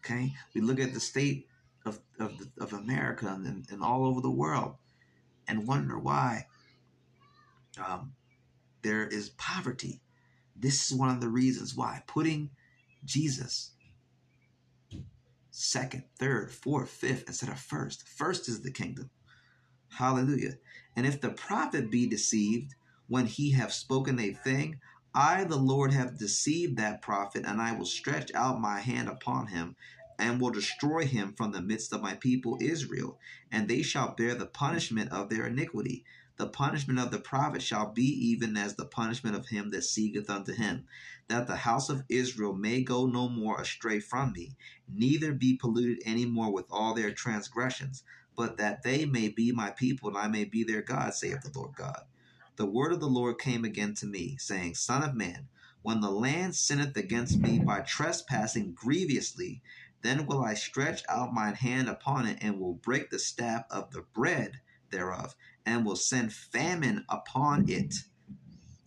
Okay? 0.00 0.34
We 0.54 0.60
look 0.60 0.78
at 0.78 0.92
the 0.92 1.00
state 1.00 1.47
of, 2.18 2.40
of, 2.60 2.72
America 2.72 3.26
and, 3.26 3.66
and 3.70 3.82
all 3.82 4.06
over 4.06 4.20
the 4.20 4.30
world 4.30 4.74
and 5.46 5.66
wonder 5.66 5.98
why 5.98 6.46
um, 7.84 8.12
there 8.82 9.06
is 9.06 9.30
poverty. 9.30 10.00
This 10.56 10.90
is 10.90 10.98
one 10.98 11.10
of 11.10 11.20
the 11.20 11.28
reasons 11.28 11.76
why 11.76 12.02
putting 12.06 12.50
Jesus 13.04 13.72
second, 15.50 16.04
third, 16.18 16.52
fourth, 16.52 16.88
fifth 16.90 17.24
instead 17.26 17.50
of 17.50 17.58
first. 17.58 18.06
First 18.08 18.48
is 18.48 18.62
the 18.62 18.70
kingdom. 18.70 19.10
Hallelujah. 19.90 20.54
And 20.96 21.06
if 21.06 21.20
the 21.20 21.30
prophet 21.30 21.90
be 21.90 22.08
deceived 22.08 22.74
when 23.08 23.26
he 23.26 23.52
have 23.52 23.72
spoken 23.72 24.20
a 24.20 24.32
thing, 24.32 24.80
I, 25.14 25.44
the 25.44 25.56
Lord, 25.56 25.92
have 25.92 26.18
deceived 26.18 26.76
that 26.76 27.02
prophet, 27.02 27.44
and 27.46 27.60
I 27.60 27.72
will 27.72 27.86
stretch 27.86 28.32
out 28.34 28.60
my 28.60 28.80
hand 28.80 29.08
upon 29.08 29.48
him 29.48 29.74
and 30.18 30.40
will 30.40 30.50
destroy 30.50 31.06
him 31.06 31.32
from 31.32 31.52
the 31.52 31.62
midst 31.62 31.92
of 31.92 32.02
my 32.02 32.14
people 32.14 32.58
Israel, 32.60 33.18
and 33.52 33.68
they 33.68 33.82
shall 33.82 34.14
bear 34.14 34.34
the 34.34 34.46
punishment 34.46 35.12
of 35.12 35.30
their 35.30 35.46
iniquity. 35.46 36.04
The 36.36 36.48
punishment 36.48 36.98
of 36.98 37.10
the 37.10 37.20
prophet 37.20 37.62
shall 37.62 37.92
be 37.92 38.04
even 38.04 38.56
as 38.56 38.74
the 38.76 38.84
punishment 38.86 39.36
of 39.36 39.48
him 39.48 39.70
that 39.70 39.82
seeketh 39.82 40.30
unto 40.30 40.52
him 40.52 40.86
that 41.28 41.46
the 41.46 41.56
house 41.56 41.88
of 41.88 42.04
Israel 42.08 42.54
may 42.54 42.82
go 42.82 43.06
no 43.06 43.28
more 43.28 43.60
astray 43.60 44.00
from 44.00 44.32
me, 44.32 44.56
neither 44.88 45.32
be 45.32 45.56
polluted 45.56 46.02
any 46.04 46.24
more 46.24 46.52
with 46.52 46.66
all 46.70 46.94
their 46.94 47.12
transgressions, 47.12 48.02
but 48.36 48.56
that 48.56 48.82
they 48.82 49.04
may 49.04 49.28
be 49.28 49.52
my 49.52 49.70
people, 49.70 50.08
and 50.08 50.18
I 50.18 50.28
may 50.28 50.44
be 50.44 50.64
their 50.64 50.82
God, 50.82 51.14
saith 51.14 51.42
the 51.42 51.58
Lord 51.58 51.74
God. 51.76 52.02
The 52.56 52.66
word 52.66 52.92
of 52.92 53.00
the 53.00 53.08
Lord 53.08 53.38
came 53.38 53.64
again 53.64 53.94
to 53.94 54.06
me, 54.06 54.36
saying, 54.38 54.74
Son 54.74 55.02
of 55.02 55.14
man, 55.14 55.48
when 55.82 56.00
the 56.00 56.10
land 56.10 56.56
sinneth 56.56 56.96
against 56.96 57.38
me 57.38 57.58
by 57.58 57.80
trespassing 57.80 58.72
grievously, 58.72 59.62
then 60.02 60.26
will 60.26 60.42
I 60.42 60.54
stretch 60.54 61.02
out 61.08 61.34
mine 61.34 61.54
hand 61.54 61.88
upon 61.88 62.26
it, 62.26 62.38
and 62.40 62.60
will 62.60 62.74
break 62.74 63.10
the 63.10 63.18
staff 63.18 63.64
of 63.70 63.90
the 63.90 64.02
bread 64.14 64.60
thereof, 64.90 65.34
and 65.66 65.84
will 65.84 65.96
send 65.96 66.32
famine 66.32 67.04
upon 67.08 67.68
it 67.68 67.94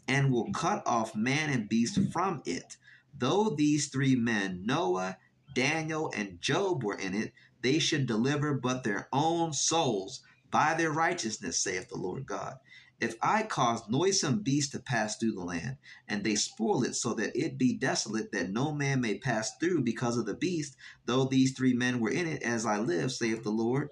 and 0.08 0.32
will 0.32 0.52
cut 0.52 0.84
off 0.86 1.16
man 1.16 1.50
and 1.50 1.70
beast 1.70 2.00
from 2.12 2.42
it. 2.46 2.76
Though 3.18 3.56
these 3.56 3.88
three 3.88 4.16
men, 4.16 4.64
Noah, 4.66 5.18
Daniel, 5.54 6.12
and 6.16 6.42
Job, 6.42 6.84
were 6.84 6.98
in 6.98 7.14
it, 7.14 7.34
they 7.62 7.80
should 7.80 8.08
deliver 8.08 8.54
but 8.54 8.84
their 8.84 9.08
own 9.14 9.54
souls 9.54 10.22
by 10.50 10.74
their 10.74 10.92
righteousness, 10.92 11.60
saith 11.60 11.88
the 11.90 11.98
Lord 11.98 12.26
God. 12.26 12.56
If 13.02 13.16
I 13.22 13.44
cause 13.44 13.90
noisome 13.90 14.44
beasts 14.44 14.72
to 14.74 14.80
pass 14.80 15.18
through 15.18 15.34
the 15.34 15.44
land, 15.44 15.78
and 16.08 16.24
they 16.24 16.36
spoil 16.36 16.84
it 16.84 16.96
so 16.96 17.16
that 17.16 17.36
it 17.36 17.58
be 17.58 17.74
desolate, 17.74 18.32
that 18.32 18.52
no 18.52 18.72
man 18.72 19.02
may 19.02 19.18
pass 19.18 19.58
through 19.60 19.82
because 19.82 20.18
of 20.18 20.28
the 20.28 20.36
beast, 20.36 20.78
though 21.08 21.26
these 21.26 21.54
three 21.54 21.74
men 21.74 22.00
were 22.00 22.12
in 22.12 22.28
it, 22.28 22.44
as 22.44 22.66
I 22.66 22.78
live, 22.78 23.12
saith 23.12 23.44
the 23.44 23.50
Lord, 23.50 23.90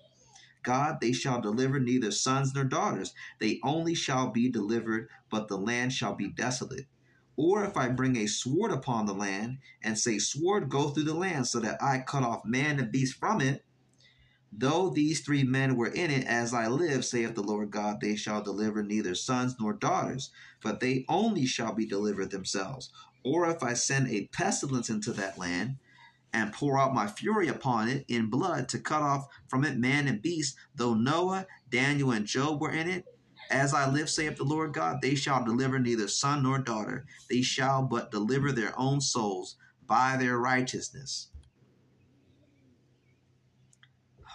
God, 0.61 0.99
they 1.02 1.11
shall 1.11 1.41
deliver 1.41 1.80
neither 1.80 2.11
sons 2.11 2.53
nor 2.53 2.65
daughters. 2.65 3.14
They 3.40 3.60
only 3.64 3.95
shall 3.95 4.30
be 4.30 4.52
delivered, 4.52 5.10
but 5.31 5.48
the 5.48 5.57
land 5.57 5.94
shall 5.94 6.15
be 6.15 6.30
desolate. 6.30 6.86
Or 7.36 7.64
if 7.64 7.77
I 7.77 7.90
bring 7.90 8.18
a 8.18 8.27
sword 8.27 8.72
upon 8.72 9.06
the 9.06 9.14
land, 9.14 9.60
and 9.81 9.98
say, 9.98 10.19
Sword, 10.19 10.69
go 10.69 10.90
through 10.90 11.06
the 11.06 11.14
land, 11.14 11.48
so 11.48 11.60
that 11.61 11.81
I 11.81 11.99
cut 11.99 12.23
off 12.23 12.45
man 12.45 12.77
and 12.80 12.91
beast 12.91 13.15
from 13.18 13.41
it, 13.41 13.65
though 14.52 14.90
these 14.90 15.22
three 15.22 15.44
men 15.44 15.76
were 15.76 15.88
in 15.88 16.12
it, 16.12 16.26
as 16.28 16.54
I 16.54 16.68
live, 16.68 17.06
saith 17.06 17.36
the 17.36 17.44
Lord 17.44 17.72
God, 17.72 18.02
they 18.02 18.16
shall 18.16 18.42
deliver 18.42 18.84
neither 18.84 19.16
sons 19.16 19.56
nor 19.60 19.74
daughters, 19.74 20.32
but 20.62 20.80
they 20.80 21.06
only 21.08 21.46
shall 21.46 21.74
be 21.74 21.86
delivered 21.86 22.32
themselves. 22.32 22.92
Or 23.24 23.50
if 23.50 23.62
I 23.64 23.74
send 23.74 24.10
a 24.10 24.28
pestilence 24.28 24.90
into 24.90 25.12
that 25.14 25.38
land, 25.38 25.78
and 26.34 26.54
pour 26.54 26.78
out 26.80 26.94
my 26.94 27.08
fury 27.08 27.48
upon 27.48 27.88
it 27.90 28.06
in 28.08 28.30
blood 28.30 28.70
to 28.70 28.80
cut 28.80 29.02
off 29.02 29.28
from 29.48 29.64
it 29.66 29.78
man 29.78 30.08
and 30.08 30.22
beast, 30.22 30.56
though 30.76 30.94
Noah, 30.94 31.48
Daniel, 31.70 32.12
and 32.12 32.26
Job 32.26 32.62
were 32.62 32.72
in 32.72 32.88
it. 32.88 33.06
As 33.50 33.74
I 33.74 33.90
live, 33.90 34.10
saith 34.10 34.38
the 34.38 34.44
Lord 34.44 34.74
God, 34.74 35.02
they 35.02 35.16
shall 35.16 35.44
deliver 35.44 35.80
neither 35.80 36.08
son 36.08 36.44
nor 36.44 36.60
daughter. 36.60 37.06
They 37.30 37.42
shall 37.42 37.82
but 37.82 38.12
deliver 38.12 38.52
their 38.52 38.78
own 38.78 39.02
souls 39.02 39.56
by 39.88 40.18
their 40.18 40.38
righteousness. 40.38 41.30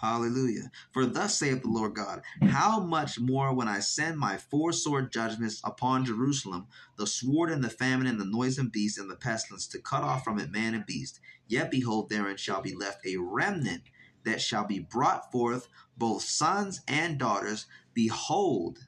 Hallelujah. 0.01 0.71
For 0.91 1.05
thus 1.05 1.37
saith 1.39 1.61
the 1.61 1.69
Lord 1.69 1.95
God, 1.95 2.21
How 2.41 2.81
much 2.81 3.19
more 3.19 3.53
when 3.53 3.67
I 3.67 3.79
send 3.79 4.17
my 4.17 4.37
four 4.37 4.73
sword 4.73 5.11
judgments 5.11 5.61
upon 5.63 6.05
Jerusalem, 6.05 6.67
the 6.97 7.07
sword 7.07 7.49
and 7.49 7.63
the 7.63 7.69
famine 7.69 8.07
and 8.07 8.19
the 8.19 8.25
noisome 8.25 8.69
beast 8.69 8.97
and 8.97 9.09
the 9.09 9.15
pestilence, 9.15 9.67
to 9.67 9.79
cut 9.79 10.03
off 10.03 10.23
from 10.23 10.39
it 10.39 10.51
man 10.51 10.73
and 10.73 10.85
beast. 10.85 11.19
Yet 11.47 11.71
behold, 11.71 12.09
therein 12.09 12.37
shall 12.37 12.61
be 12.61 12.75
left 12.75 13.05
a 13.05 13.17
remnant 13.17 13.83
that 14.25 14.41
shall 14.41 14.65
be 14.65 14.79
brought 14.79 15.31
forth, 15.31 15.67
both 15.97 16.23
sons 16.23 16.81
and 16.87 17.17
daughters, 17.17 17.67
behold, 17.93 18.87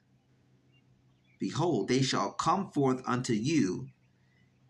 behold, 1.38 1.88
they 1.88 2.02
shall 2.02 2.32
come 2.32 2.70
forth 2.70 3.02
unto 3.06 3.32
you, 3.32 3.88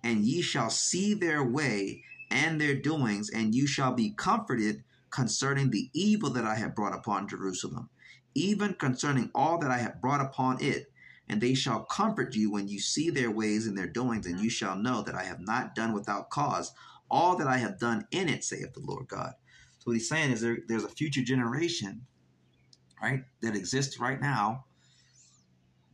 and 0.04 0.24
ye 0.24 0.42
shall 0.42 0.70
see 0.70 1.14
their 1.14 1.42
way 1.42 2.04
and 2.30 2.60
their 2.60 2.74
doings, 2.74 3.30
and 3.30 3.54
you 3.54 3.66
shall 3.66 3.92
be 3.92 4.10
comforted 4.10 4.84
concerning 5.10 5.70
the 5.70 5.90
evil 5.92 6.30
that 6.30 6.44
I 6.44 6.56
have 6.56 6.74
brought 6.74 6.94
upon 6.94 7.28
Jerusalem, 7.28 7.90
even 8.34 8.74
concerning 8.74 9.30
all 9.34 9.58
that 9.58 9.70
I 9.70 9.78
have 9.78 10.00
brought 10.00 10.20
upon 10.20 10.62
it. 10.62 10.90
And 11.30 11.40
they 11.40 11.54
shall 11.54 11.84
comfort 11.84 12.34
you 12.34 12.50
when 12.50 12.68
you 12.68 12.80
see 12.80 13.10
their 13.10 13.30
ways 13.30 13.66
and 13.66 13.76
their 13.76 13.86
doings, 13.86 14.26
and 14.26 14.40
you 14.40 14.48
shall 14.48 14.76
know 14.76 15.02
that 15.02 15.14
I 15.14 15.24
have 15.24 15.40
not 15.40 15.74
done 15.74 15.92
without 15.92 16.30
cause 16.30 16.72
all 17.10 17.36
that 17.36 17.46
I 17.46 17.58
have 17.58 17.78
done 17.78 18.06
in 18.10 18.28
it, 18.28 18.44
saith 18.44 18.74
the 18.74 18.80
Lord 18.80 19.08
God. 19.08 19.32
So 19.78 19.84
what 19.84 19.94
he's 19.94 20.08
saying 20.08 20.32
is 20.32 20.40
there, 20.40 20.58
there's 20.68 20.84
a 20.84 20.88
future 20.88 21.22
generation, 21.22 22.06
right, 23.02 23.24
that 23.42 23.56
exists 23.56 23.98
right 23.98 24.20
now 24.20 24.64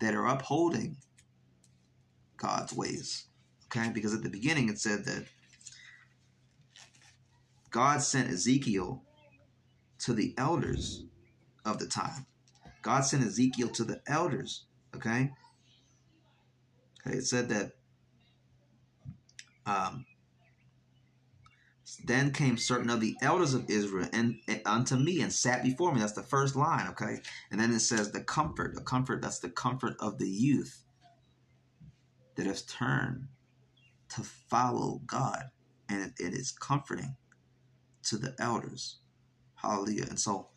that 0.01 0.15
are 0.15 0.27
upholding 0.27 0.97
God's 2.37 2.73
ways. 2.73 3.27
Okay, 3.67 3.91
because 3.93 4.15
at 4.15 4.23
the 4.23 4.31
beginning 4.31 4.69
it 4.69 4.79
said 4.79 5.05
that 5.07 5.25
God 7.71 8.03
sent 8.03 8.31
Ezekiel 8.31 9.04
to 10.05 10.13
the 10.13 10.35
elders 10.37 11.05
of 11.65 11.79
the 11.79 11.87
time. 11.87 12.27
God 12.83 13.01
sent 13.01 13.25
Ezekiel 13.25 13.69
to 13.71 13.85
the 13.85 14.03
elders. 14.07 14.67
Okay. 14.95 15.31
Okay. 17.07 17.17
It 17.17 17.25
said 17.25 17.49
that 17.49 17.73
um, 19.65 20.05
then 22.05 22.33
came 22.33 22.59
certain 22.59 22.91
of 22.91 23.01
the 23.01 23.17
elders 23.23 23.55
of 23.55 23.71
Israel 23.71 24.09
and, 24.13 24.37
and, 24.47 24.61
unto 24.67 24.97
me 24.97 25.23
and 25.23 25.33
sat 25.33 25.63
before 25.63 25.95
me. 25.95 26.01
That's 26.01 26.13
the 26.13 26.23
first 26.23 26.55
line, 26.55 26.87
okay? 26.89 27.21
And 27.51 27.59
then 27.59 27.73
it 27.73 27.81
says 27.81 28.13
the 28.13 28.23
comfort, 28.23 28.75
the 28.75 28.83
comfort, 28.83 29.23
that's 29.23 29.39
the 29.39 29.51
comfort 29.51 29.95
of 30.01 30.19
the 30.19 30.29
youth 30.29 30.85
that 32.37 32.47
has 32.47 32.63
turned 32.63 33.29
to 34.11 34.23
follow 34.23 35.01
God. 35.07 35.45
And 35.89 36.03
it, 36.03 36.13
it 36.19 36.35
is 36.35 36.53
comforting 36.53 37.17
to 38.05 38.19
the 38.19 38.35
elders. 38.39 38.99
Hallelujah. 39.65 40.07
And 40.09 40.21
so 40.21 40.49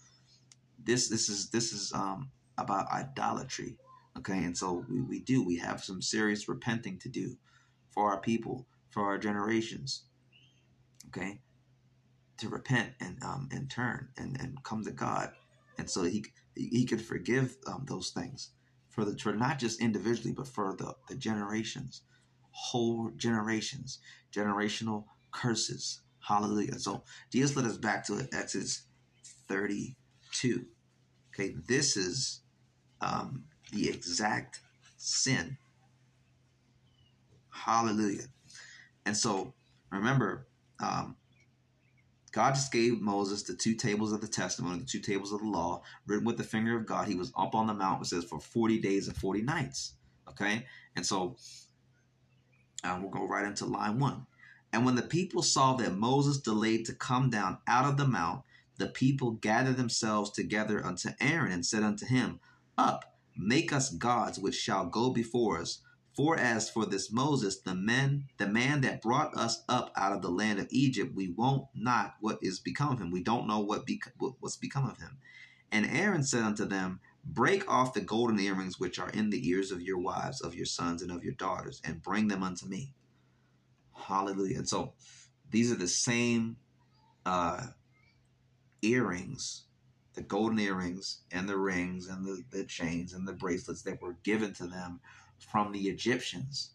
this 0.83 1.09
this 1.09 1.29
is 1.29 1.49
this 1.49 1.73
is 1.73 1.93
um 1.93 2.31
about 2.57 2.91
idolatry. 2.91 3.77
Okay, 4.17 4.43
and 4.43 4.57
so 4.57 4.83
we, 4.89 5.01
we 5.01 5.19
do, 5.19 5.45
we 5.45 5.57
have 5.57 5.83
some 5.83 6.01
serious 6.01 6.49
repenting 6.49 6.97
to 6.99 7.09
do 7.09 7.37
for 7.91 8.11
our 8.11 8.19
people, 8.19 8.67
for 8.89 9.03
our 9.05 9.17
generations. 9.17 10.05
Okay, 11.09 11.41
to 12.37 12.49
repent 12.49 12.93
and 12.99 13.17
um 13.23 13.49
and 13.51 13.69
turn 13.69 14.09
and 14.17 14.37
and 14.41 14.63
come 14.63 14.83
to 14.83 14.91
God, 14.91 15.31
and 15.77 15.89
so 15.89 16.03
he 16.03 16.25
he 16.55 16.85
could 16.85 17.01
forgive 17.01 17.57
um, 17.67 17.85
those 17.87 18.11
things 18.11 18.51
for 18.89 19.05
the 19.05 19.17
for 19.17 19.33
not 19.33 19.59
just 19.59 19.81
individually, 19.81 20.33
but 20.33 20.47
for 20.47 20.75
the 20.77 20.95
the 21.09 21.15
generations, 21.15 22.03
whole 22.51 23.11
generations, 23.17 23.99
generational 24.33 25.05
curses. 25.31 26.01
Hallelujah. 26.21 26.79
So 26.79 27.03
Jesus 27.31 27.55
led 27.55 27.65
us 27.65 27.77
back 27.77 28.05
to 28.07 28.27
Exodus 28.33 28.83
32. 29.47 30.65
Okay, 31.33 31.55
this 31.67 31.97
is 31.97 32.41
um, 33.01 33.43
the 33.71 33.89
exact 33.89 34.61
sin. 34.97 35.57
Hallelujah. 37.49 38.25
And 39.05 39.15
so 39.15 39.53
remember, 39.91 40.47
um, 40.79 41.15
God 42.31 42.53
just 42.53 42.71
gave 42.71 43.01
Moses 43.01 43.43
the 43.43 43.55
two 43.55 43.73
tables 43.73 44.11
of 44.11 44.21
the 44.21 44.27
testimony, 44.27 44.79
the 44.79 44.85
two 44.85 44.99
tables 44.99 45.31
of 45.31 45.39
the 45.39 45.47
law, 45.47 45.81
written 46.05 46.25
with 46.25 46.37
the 46.37 46.43
finger 46.43 46.77
of 46.77 46.85
God. 46.85 47.07
He 47.07 47.15
was 47.15 47.31
up 47.37 47.55
on 47.55 47.67
the 47.67 47.73
mount, 47.73 48.01
it 48.01 48.05
says, 48.05 48.25
for 48.25 48.39
40 48.39 48.79
days 48.79 49.07
and 49.07 49.17
40 49.17 49.41
nights. 49.41 49.93
Okay? 50.29 50.65
And 50.95 51.05
so 51.05 51.37
um, 52.83 53.01
we'll 53.01 53.11
go 53.11 53.27
right 53.27 53.45
into 53.45 53.65
line 53.65 53.99
one. 53.99 54.27
And 54.73 54.85
when 54.85 54.95
the 54.95 55.01
people 55.01 55.41
saw 55.41 55.73
that 55.75 55.95
Moses 55.95 56.39
delayed 56.39 56.85
to 56.85 56.93
come 56.93 57.29
down 57.29 57.57
out 57.67 57.85
of 57.85 57.97
the 57.97 58.07
mount, 58.07 58.43
the 58.77 58.87
people 58.87 59.31
gathered 59.31 59.77
themselves 59.77 60.31
together 60.31 60.85
unto 60.85 61.09
Aaron 61.19 61.51
and 61.51 61.65
said 61.65 61.83
unto 61.83 62.05
him, 62.05 62.39
Up, 62.77 63.17
make 63.35 63.73
us 63.73 63.89
gods 63.89 64.39
which 64.39 64.55
shall 64.55 64.85
go 64.85 65.09
before 65.09 65.59
us. 65.59 65.81
For 66.15 66.35
as 66.35 66.67
for 66.67 66.85
this 66.87 67.11
Moses, 67.11 67.59
the 67.59 67.75
man, 67.75 68.25
the 68.37 68.47
man 68.47 68.81
that 68.81 69.03
brought 69.03 69.37
us 69.37 69.63
up 69.69 69.91
out 69.95 70.13
of 70.13 70.23
the 70.23 70.31
land 70.31 70.57
of 70.59 70.67
Egypt, 70.71 71.13
we 71.13 71.29
won't 71.29 71.67
not 71.75 72.15
what 72.21 72.39
is 72.41 72.59
become 72.59 72.93
of 72.93 72.99
him. 72.99 73.11
We 73.11 73.21
don't 73.21 73.47
know 73.47 73.59
what 73.59 73.87
what's 74.39 74.57
become 74.57 74.89
of 74.89 74.97
him. 74.97 75.19
And 75.71 75.85
Aaron 75.85 76.23
said 76.23 76.43
unto 76.43 76.65
them, 76.65 77.01
Break 77.23 77.69
off 77.69 77.93
the 77.93 78.01
golden 78.01 78.39
earrings 78.39 78.79
which 78.79 78.97
are 78.97 79.09
in 79.09 79.29
the 79.29 79.47
ears 79.47 79.71
of 79.71 79.81
your 79.81 79.99
wives, 79.99 80.41
of 80.41 80.55
your 80.55 80.65
sons, 80.65 81.01
and 81.01 81.11
of 81.11 81.23
your 81.23 81.33
daughters, 81.33 81.81
and 81.83 82.01
bring 82.01 82.29
them 82.29 82.41
unto 82.41 82.65
me. 82.65 82.93
Hallelujah. 83.93 84.59
And 84.59 84.69
so 84.69 84.93
these 85.51 85.71
are 85.71 85.75
the 85.75 85.87
same 85.87 86.57
uh, 87.25 87.67
earrings, 88.81 89.63
the 90.13 90.21
golden 90.21 90.59
earrings 90.59 91.21
and 91.31 91.47
the 91.47 91.57
rings 91.57 92.07
and 92.07 92.25
the, 92.25 92.43
the 92.51 92.63
chains 92.65 93.13
and 93.13 93.27
the 93.27 93.33
bracelets 93.33 93.83
that 93.83 94.01
were 94.01 94.17
given 94.23 94.53
to 94.53 94.67
them 94.67 94.99
from 95.39 95.71
the 95.71 95.87
Egyptians. 95.87 96.71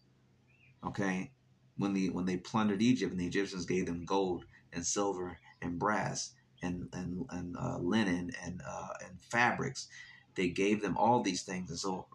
Okay? 0.84 1.30
When 1.76 1.94
the 1.94 2.10
when 2.10 2.26
they 2.26 2.36
plundered 2.36 2.82
Egypt 2.82 3.12
and 3.12 3.20
the 3.20 3.26
Egyptians 3.26 3.64
gave 3.64 3.86
them 3.86 4.04
gold 4.04 4.44
and 4.72 4.86
silver 4.86 5.38
and 5.60 5.78
brass 5.78 6.32
and 6.62 6.88
and, 6.92 7.24
and 7.30 7.56
uh, 7.56 7.78
linen 7.78 8.30
and 8.44 8.62
uh, 8.66 8.88
and 9.04 9.20
fabrics, 9.20 9.88
they 10.34 10.48
gave 10.48 10.82
them 10.82 10.96
all 10.96 11.22
these 11.22 11.42
things. 11.42 11.70
And 11.70 11.78
so 11.78 12.06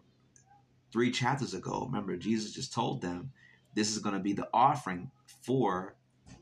three 0.92 1.10
chapters 1.10 1.54
ago, 1.54 1.84
remember 1.86 2.16
Jesus 2.16 2.52
just 2.52 2.72
told 2.72 3.02
them 3.02 3.32
this 3.74 3.90
is 3.90 3.98
going 3.98 4.14
to 4.14 4.20
be 4.20 4.32
the 4.32 4.48
offering 4.52 5.10
for 5.42 5.96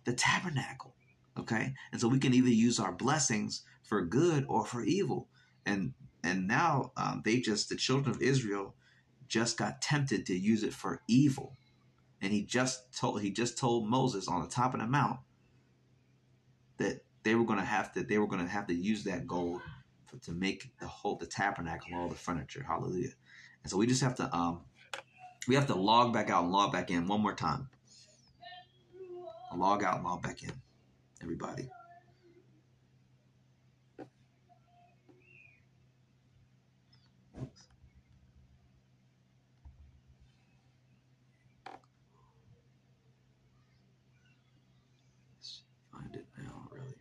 the 0.04 0.12
tabernacle. 0.12 0.95
Okay. 1.38 1.74
And 1.92 2.00
so 2.00 2.08
we 2.08 2.18
can 2.18 2.34
either 2.34 2.48
use 2.48 2.80
our 2.80 2.92
blessings 2.92 3.62
for 3.82 4.04
good 4.04 4.44
or 4.48 4.64
for 4.64 4.82
evil. 4.82 5.28
And 5.64 5.94
and 6.22 6.48
now 6.48 6.92
um, 6.96 7.22
they 7.24 7.40
just 7.40 7.68
the 7.68 7.76
children 7.76 8.14
of 8.14 8.22
Israel 8.22 8.74
just 9.28 9.58
got 9.58 9.82
tempted 9.82 10.26
to 10.26 10.34
use 10.36 10.62
it 10.62 10.72
for 10.72 11.02
evil. 11.08 11.56
And 12.20 12.32
he 12.32 12.42
just 12.42 12.96
told 12.98 13.20
he 13.20 13.30
just 13.30 13.58
told 13.58 13.88
Moses 13.88 14.28
on 14.28 14.42
the 14.42 14.48
top 14.48 14.74
of 14.74 14.80
the 14.80 14.86
mount 14.86 15.20
that 16.78 17.02
they 17.22 17.34
were 17.34 17.44
going 17.44 17.58
to 17.58 17.64
have 17.64 17.92
to 17.92 18.02
they 18.02 18.18
were 18.18 18.26
going 18.26 18.44
to 18.44 18.50
have 18.50 18.66
to 18.68 18.74
use 18.74 19.04
that 19.04 19.26
gold 19.26 19.60
for, 20.06 20.18
to 20.18 20.32
make 20.32 20.70
the 20.80 20.86
whole 20.86 21.16
the 21.16 21.26
tabernacle 21.26 21.94
all 21.94 22.08
the 22.08 22.14
furniture. 22.14 22.64
Hallelujah. 22.66 23.12
And 23.62 23.70
so 23.70 23.76
we 23.76 23.86
just 23.86 24.02
have 24.02 24.14
to 24.16 24.34
um 24.34 24.62
we 25.46 25.54
have 25.54 25.66
to 25.68 25.74
log 25.74 26.12
back 26.12 26.30
out 26.30 26.44
and 26.44 26.52
log 26.52 26.72
back 26.72 26.90
in 26.90 27.06
one 27.06 27.20
more 27.20 27.34
time. 27.34 27.68
Log 29.54 29.82
out 29.82 29.96
and 29.96 30.04
log 30.04 30.22
back 30.22 30.42
in, 30.42 30.52
everybody. 31.22 31.68
Let's 45.38 45.62
find 45.92 46.14
it 46.14 46.26
now, 46.38 46.68
really. 46.70 46.94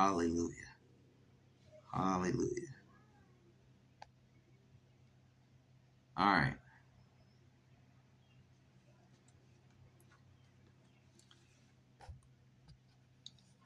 Hallelujah. 0.00 0.54
Hallelujah. 1.92 2.72
All 6.16 6.24
right. 6.26 6.54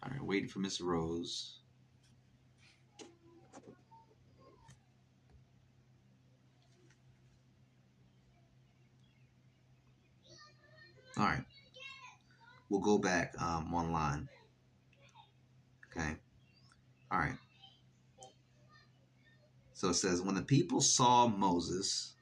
All 0.02 0.10
right, 0.10 0.24
waiting 0.24 0.48
for 0.48 0.58
Miss 0.58 0.80
Rose. 0.80 1.60
All 11.16 11.26
right. 11.26 11.44
We'll 12.68 12.80
go 12.80 12.98
back 12.98 13.34
um, 13.40 13.72
online. 13.72 14.28
Okay. 15.96 16.16
All 17.14 17.20
right. 17.20 17.36
So 19.72 19.90
it 19.90 19.94
says, 19.94 20.20
when 20.20 20.34
the 20.34 20.42
people 20.42 20.80
saw 20.80 21.28
Moses 21.28 22.14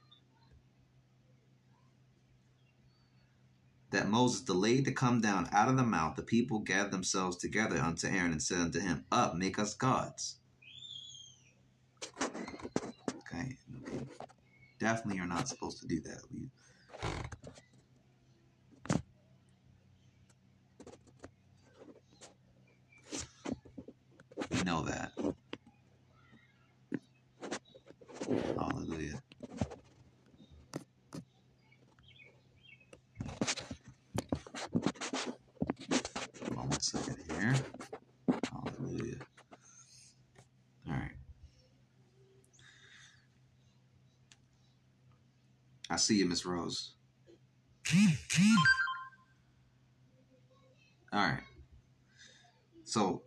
that 3.89 4.07
Moses 4.07 4.41
delayed 4.41 4.85
to 4.85 4.91
come 4.91 5.19
down 5.19 5.49
out 5.51 5.67
of 5.67 5.77
the 5.77 5.83
mount, 5.83 6.15
the 6.15 6.21
people 6.21 6.59
gathered 6.59 6.91
themselves 6.91 7.37
together 7.37 7.77
unto 7.77 8.07
Aaron 8.07 8.33
and 8.33 8.41
said 8.41 8.59
unto 8.59 8.79
him, 8.79 9.05
Up, 9.11 9.35
make 9.35 9.57
us 9.57 9.73
gods. 9.73 10.37
Okay. 12.21 13.57
Definitely 14.79 15.21
are 15.21 15.27
not 15.27 15.47
supposed 15.47 15.81
to 15.81 15.87
do 15.87 16.01
that. 16.01 16.21
Know 24.63 24.81
that. 24.83 25.11
Hallelujah. 28.57 29.21
On 36.57 36.69
one 36.69 36.79
second 36.79 37.17
here. 37.29 37.55
Hallelujah. 38.51 39.17
All 40.87 40.93
right. 40.93 41.11
I 45.89 45.97
see 45.97 46.15
you, 46.15 46.25
Miss 46.25 46.45
Rose. 46.45 46.93
All 51.11 51.19
right. 51.19 51.43
So 52.85 53.21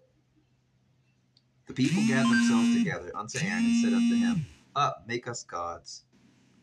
the 1.65 1.65
people 1.76 2.02
gathered 2.08 2.30
themselves 2.30 2.74
together 2.74 3.12
unto 3.14 3.38
Aaron 3.38 3.64
and 3.66 3.84
said 3.84 3.92
unto 3.92 4.16
him, 4.16 4.46
Up, 4.74 5.04
make 5.06 5.28
us 5.28 5.44
gods, 5.44 6.04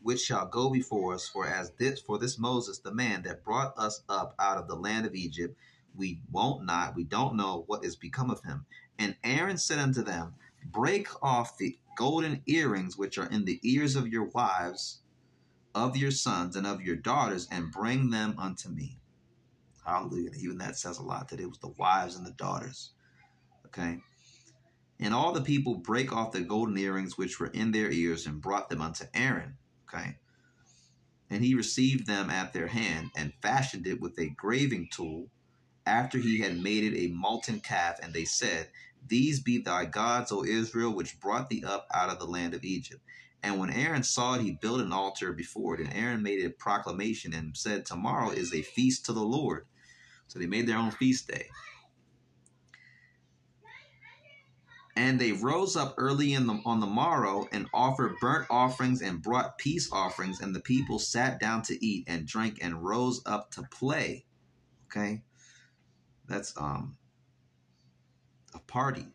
which 0.01 0.19
shall 0.19 0.47
go 0.47 0.71
before 0.71 1.13
us. 1.13 1.27
For 1.27 1.47
as 1.47 1.71
this 1.77 2.01
for 2.01 2.17
this 2.17 2.39
Moses, 2.39 2.79
the 2.79 2.93
man 2.93 3.21
that 3.23 3.43
brought 3.43 3.77
us 3.77 4.01
up 4.09 4.33
out 4.39 4.57
of 4.57 4.67
the 4.67 4.75
land 4.75 5.05
of 5.05 5.13
Egypt, 5.13 5.55
we 5.95 6.19
won't 6.31 6.65
not, 6.65 6.95
we 6.95 7.03
don't 7.03 7.35
know 7.35 7.63
what 7.67 7.85
is 7.85 7.95
become 7.95 8.31
of 8.31 8.43
him. 8.43 8.65
And 8.97 9.15
Aaron 9.23 9.57
said 9.57 9.77
unto 9.77 10.03
them, 10.03 10.33
Break 10.65 11.07
off 11.21 11.57
the 11.57 11.77
golden 11.95 12.41
earrings 12.47 12.97
which 12.97 13.19
are 13.19 13.29
in 13.29 13.45
the 13.45 13.59
ears 13.61 13.95
of 13.95 14.07
your 14.07 14.25
wives, 14.25 15.01
of 15.75 15.95
your 15.95 16.11
sons, 16.11 16.55
and 16.55 16.65
of 16.65 16.81
your 16.81 16.95
daughters, 16.95 17.47
and 17.51 17.71
bring 17.71 18.09
them 18.09 18.33
unto 18.39 18.69
me. 18.69 18.97
Hallelujah. 19.85 20.31
Even 20.39 20.57
that 20.57 20.77
says 20.77 20.97
a 20.97 21.03
lot 21.03 21.29
that 21.29 21.39
it 21.39 21.47
was 21.47 21.59
the 21.59 21.73
wives 21.77 22.15
and 22.15 22.25
the 22.25 22.31
daughters. 22.31 22.91
Okay. 23.67 23.99
And 25.03 25.13
all 25.13 25.33
the 25.33 25.41
people 25.41 25.75
break 25.75 26.13
off 26.13 26.31
the 26.31 26.39
golden 26.39 26.77
earrings 26.77 27.17
which 27.17 27.37
were 27.37 27.47
in 27.47 27.71
their 27.71 27.91
ears 27.91 28.25
and 28.25 28.41
brought 28.41 28.69
them 28.69 28.81
unto 28.81 29.03
Aaron. 29.13 29.57
Okay. 29.93 30.15
And 31.29 31.43
he 31.43 31.55
received 31.55 32.07
them 32.07 32.29
at 32.29 32.53
their 32.53 32.67
hand 32.67 33.11
and 33.13 33.33
fashioned 33.41 33.85
it 33.85 33.99
with 33.99 34.17
a 34.17 34.29
graving 34.29 34.87
tool 34.93 35.27
after 35.85 36.17
he 36.17 36.39
had 36.39 36.57
made 36.57 36.85
it 36.85 36.97
a 36.97 37.13
molten 37.13 37.59
calf. 37.59 37.99
And 38.01 38.13
they 38.13 38.23
said, 38.23 38.69
These 39.05 39.41
be 39.41 39.57
thy 39.57 39.83
gods, 39.83 40.31
O 40.31 40.45
Israel, 40.45 40.95
which 40.95 41.19
brought 41.19 41.49
thee 41.49 41.65
up 41.67 41.85
out 41.93 42.09
of 42.09 42.17
the 42.17 42.25
land 42.25 42.53
of 42.53 42.63
Egypt. 42.63 43.01
And 43.43 43.59
when 43.59 43.71
Aaron 43.71 44.03
saw 44.03 44.35
it, 44.35 44.41
he 44.41 44.51
built 44.51 44.79
an 44.79 44.93
altar 44.93 45.33
before 45.33 45.75
it. 45.75 45.81
And 45.81 45.93
Aaron 45.93 46.23
made 46.23 46.45
a 46.45 46.49
proclamation 46.49 47.33
and 47.33 47.57
said, 47.57 47.85
Tomorrow 47.85 48.29
is 48.29 48.53
a 48.53 48.61
feast 48.61 49.05
to 49.07 49.13
the 49.13 49.19
Lord. 49.19 49.65
So 50.29 50.39
they 50.39 50.45
made 50.45 50.65
their 50.65 50.77
own 50.77 50.91
feast 50.91 51.27
day. 51.27 51.47
And 54.95 55.19
they 55.19 55.31
rose 55.31 55.75
up 55.75 55.95
early 55.97 56.33
in 56.33 56.45
the 56.45 56.61
on 56.65 56.79
the 56.79 56.85
morrow 56.85 57.47
and 57.51 57.67
offered 57.73 58.15
burnt 58.21 58.47
offerings 58.49 59.01
and 59.01 59.21
brought 59.21 59.57
peace 59.57 59.89
offerings, 59.91 60.39
and 60.39 60.55
the 60.55 60.59
people 60.59 60.99
sat 60.99 61.39
down 61.39 61.63
to 61.63 61.85
eat 61.85 62.05
and 62.07 62.27
drink 62.27 62.59
and 62.61 62.83
rose 62.83 63.21
up 63.25 63.51
to 63.51 63.63
play. 63.63 64.25
Okay, 64.87 65.23
that's 66.27 66.55
um 66.57 66.97
a 68.53 68.59
party, 68.59 69.07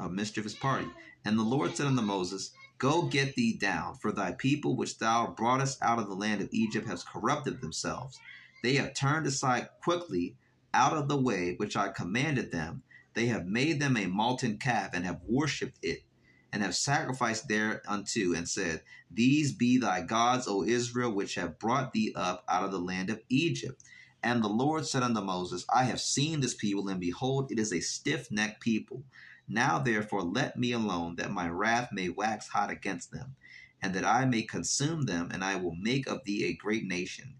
a 0.00 0.08
mischievous 0.08 0.54
party. 0.54 0.88
And 1.24 1.38
the 1.38 1.44
Lord 1.44 1.76
said 1.76 1.86
unto 1.86 2.02
Moses, 2.02 2.50
Go 2.78 3.02
get 3.02 3.34
thee 3.34 3.56
down, 3.56 3.96
for 3.96 4.12
thy 4.12 4.32
people 4.32 4.76
which 4.76 4.98
thou 4.98 5.34
broughtest 5.36 5.82
out 5.82 5.98
of 5.98 6.08
the 6.08 6.14
land 6.14 6.40
of 6.40 6.48
Egypt 6.52 6.86
has 6.88 7.04
corrupted 7.04 7.60
themselves. 7.60 8.18
They 8.62 8.74
have 8.74 8.94
turned 8.94 9.26
aside 9.26 9.68
quickly 9.82 10.36
out 10.72 10.96
of 10.96 11.08
the 11.08 11.16
way 11.16 11.54
which 11.56 11.76
I 11.76 11.88
commanded 11.88 12.52
them. 12.52 12.82
They 13.18 13.26
have 13.26 13.48
made 13.48 13.80
them 13.80 13.96
a 13.96 14.06
molten 14.06 14.58
calf 14.58 14.90
and 14.94 15.04
have 15.04 15.20
worshipped 15.26 15.80
it, 15.82 16.04
and 16.52 16.62
have 16.62 16.76
sacrificed 16.76 17.48
thereunto, 17.48 18.32
and 18.32 18.48
said, 18.48 18.84
These 19.10 19.50
be 19.50 19.76
thy 19.76 20.02
gods, 20.02 20.46
O 20.46 20.62
Israel, 20.62 21.10
which 21.10 21.34
have 21.34 21.58
brought 21.58 21.92
thee 21.92 22.12
up 22.14 22.44
out 22.48 22.62
of 22.62 22.70
the 22.70 22.78
land 22.78 23.10
of 23.10 23.20
Egypt. 23.28 23.82
And 24.22 24.40
the 24.40 24.48
Lord 24.48 24.86
said 24.86 25.02
unto 25.02 25.20
Moses, 25.20 25.66
I 25.68 25.82
have 25.82 26.00
seen 26.00 26.38
this 26.38 26.54
people, 26.54 26.86
and 26.86 27.00
behold, 27.00 27.50
it 27.50 27.58
is 27.58 27.72
a 27.72 27.80
stiff 27.80 28.30
necked 28.30 28.60
people. 28.60 29.02
Now 29.48 29.80
therefore 29.80 30.22
let 30.22 30.56
me 30.56 30.70
alone, 30.70 31.16
that 31.16 31.32
my 31.32 31.48
wrath 31.48 31.88
may 31.90 32.10
wax 32.10 32.46
hot 32.46 32.70
against 32.70 33.10
them, 33.10 33.34
and 33.82 33.96
that 33.96 34.04
I 34.04 34.26
may 34.26 34.42
consume 34.42 35.06
them, 35.06 35.30
and 35.32 35.42
I 35.42 35.56
will 35.56 35.74
make 35.74 36.06
of 36.06 36.22
thee 36.22 36.44
a 36.44 36.54
great 36.54 36.84
nation. 36.84 37.34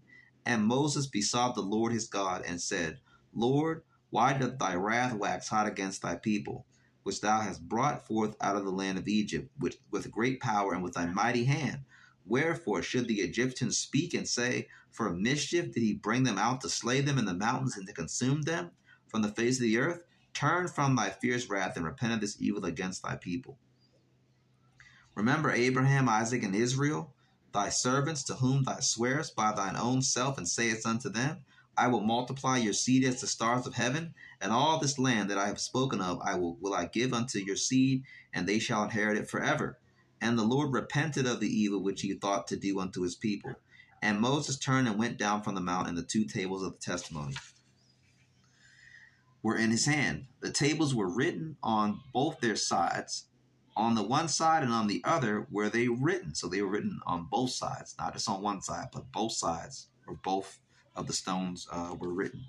And 0.45 0.65
Moses 0.65 1.07
besought 1.07 1.55
the 1.55 1.61
Lord 1.61 1.93
his 1.93 2.09
God, 2.09 2.43
and 2.45 2.61
said, 2.61 2.99
Lord, 3.33 3.83
why 4.09 4.33
doth 4.33 4.57
thy 4.57 4.75
wrath 4.75 5.13
wax 5.13 5.49
hot 5.49 5.67
against 5.67 6.01
thy 6.01 6.15
people, 6.15 6.65
which 7.03 7.21
thou 7.21 7.41
hast 7.41 7.67
brought 7.67 8.07
forth 8.07 8.35
out 8.41 8.55
of 8.55 8.65
the 8.65 8.71
land 8.71 8.97
of 8.97 9.07
Egypt, 9.07 9.51
with, 9.59 9.77
with 9.91 10.11
great 10.11 10.39
power 10.39 10.73
and 10.73 10.83
with 10.83 10.93
thy 10.93 11.05
mighty 11.05 11.45
hand? 11.45 11.85
Wherefore 12.25 12.81
should 12.81 13.07
the 13.07 13.21
Egyptians 13.21 13.77
speak 13.77 14.13
and 14.13 14.27
say, 14.27 14.67
For 14.91 15.09
mischief 15.11 15.71
did 15.71 15.81
he 15.81 15.93
bring 15.93 16.23
them 16.23 16.37
out 16.37 16.61
to 16.61 16.69
slay 16.69 17.01
them 17.01 17.17
in 17.17 17.25
the 17.25 17.33
mountains 17.33 17.77
and 17.77 17.87
to 17.87 17.93
consume 17.93 18.43
them 18.43 18.71
from 19.07 19.21
the 19.21 19.31
face 19.31 19.57
of 19.57 19.63
the 19.63 19.77
earth? 19.77 20.01
Turn 20.33 20.67
from 20.67 20.95
thy 20.95 21.09
fierce 21.09 21.49
wrath 21.49 21.75
and 21.75 21.85
repent 21.85 22.13
of 22.13 22.21
this 22.21 22.39
evil 22.39 22.65
against 22.65 23.03
thy 23.03 23.15
people. 23.15 23.57
Remember 25.15 25.51
Abraham, 25.51 26.07
Isaac, 26.07 26.43
and 26.43 26.55
Israel, 26.55 27.13
thy 27.51 27.69
servants, 27.69 28.23
to 28.23 28.35
whom 28.35 28.63
thou 28.63 28.79
swearest 28.79 29.35
by 29.35 29.51
thine 29.51 29.75
own 29.75 30.01
self, 30.01 30.37
and 30.37 30.47
sayest 30.47 30.85
unto 30.85 31.09
them, 31.09 31.43
I 31.79 31.87
will 31.87 32.01
multiply 32.01 32.57
your 32.57 32.73
seed 32.73 33.05
as 33.05 33.21
the 33.21 33.27
stars 33.27 33.65
of 33.65 33.75
heaven, 33.75 34.13
and 34.41 34.51
all 34.51 34.79
this 34.79 34.99
land 34.99 35.29
that 35.29 35.37
I 35.37 35.47
have 35.47 35.61
spoken 35.61 36.01
of 36.01 36.19
I 36.21 36.35
will, 36.35 36.57
will 36.59 36.73
I 36.73 36.87
give 36.87 37.13
unto 37.13 37.39
your 37.39 37.55
seed, 37.55 38.03
and 38.33 38.45
they 38.45 38.59
shall 38.59 38.83
inherit 38.83 39.17
it 39.17 39.29
forever. 39.29 39.79
And 40.19 40.37
the 40.37 40.43
Lord 40.43 40.73
repented 40.73 41.25
of 41.25 41.39
the 41.39 41.47
evil 41.47 41.81
which 41.81 42.01
he 42.01 42.13
thought 42.15 42.47
to 42.47 42.57
do 42.57 42.81
unto 42.81 43.01
his 43.01 43.15
people. 43.15 43.55
And 44.01 44.19
Moses 44.19 44.59
turned 44.59 44.89
and 44.89 44.99
went 44.99 45.17
down 45.17 45.41
from 45.41 45.55
the 45.55 45.61
mount, 45.61 45.87
and 45.87 45.97
the 45.97 46.03
two 46.03 46.25
tables 46.25 46.63
of 46.63 46.73
the 46.73 46.79
testimony 46.79 47.35
were 49.41 49.55
in 49.55 49.71
his 49.71 49.85
hand. 49.85 50.25
The 50.41 50.51
tables 50.51 50.93
were 50.93 51.09
written 51.09 51.55
on 51.63 52.01
both 52.13 52.41
their 52.41 52.57
sides. 52.57 53.27
On 53.77 53.95
the 53.95 54.03
one 54.03 54.27
side 54.27 54.63
and 54.63 54.73
on 54.73 54.87
the 54.87 55.01
other 55.05 55.47
were 55.49 55.69
they 55.69 55.87
written. 55.87 56.35
So 56.35 56.49
they 56.49 56.61
were 56.61 56.67
written 56.67 56.99
on 57.07 57.29
both 57.31 57.51
sides, 57.51 57.95
not 57.97 58.11
just 58.11 58.27
on 58.27 58.41
one 58.41 58.61
side, 58.61 58.89
but 58.91 59.13
both 59.13 59.31
sides, 59.31 59.87
or 60.05 60.15
both 60.15 60.59
of 60.95 61.07
the 61.07 61.13
stones 61.13 61.67
uh, 61.71 61.95
were 61.99 62.13
written 62.13 62.45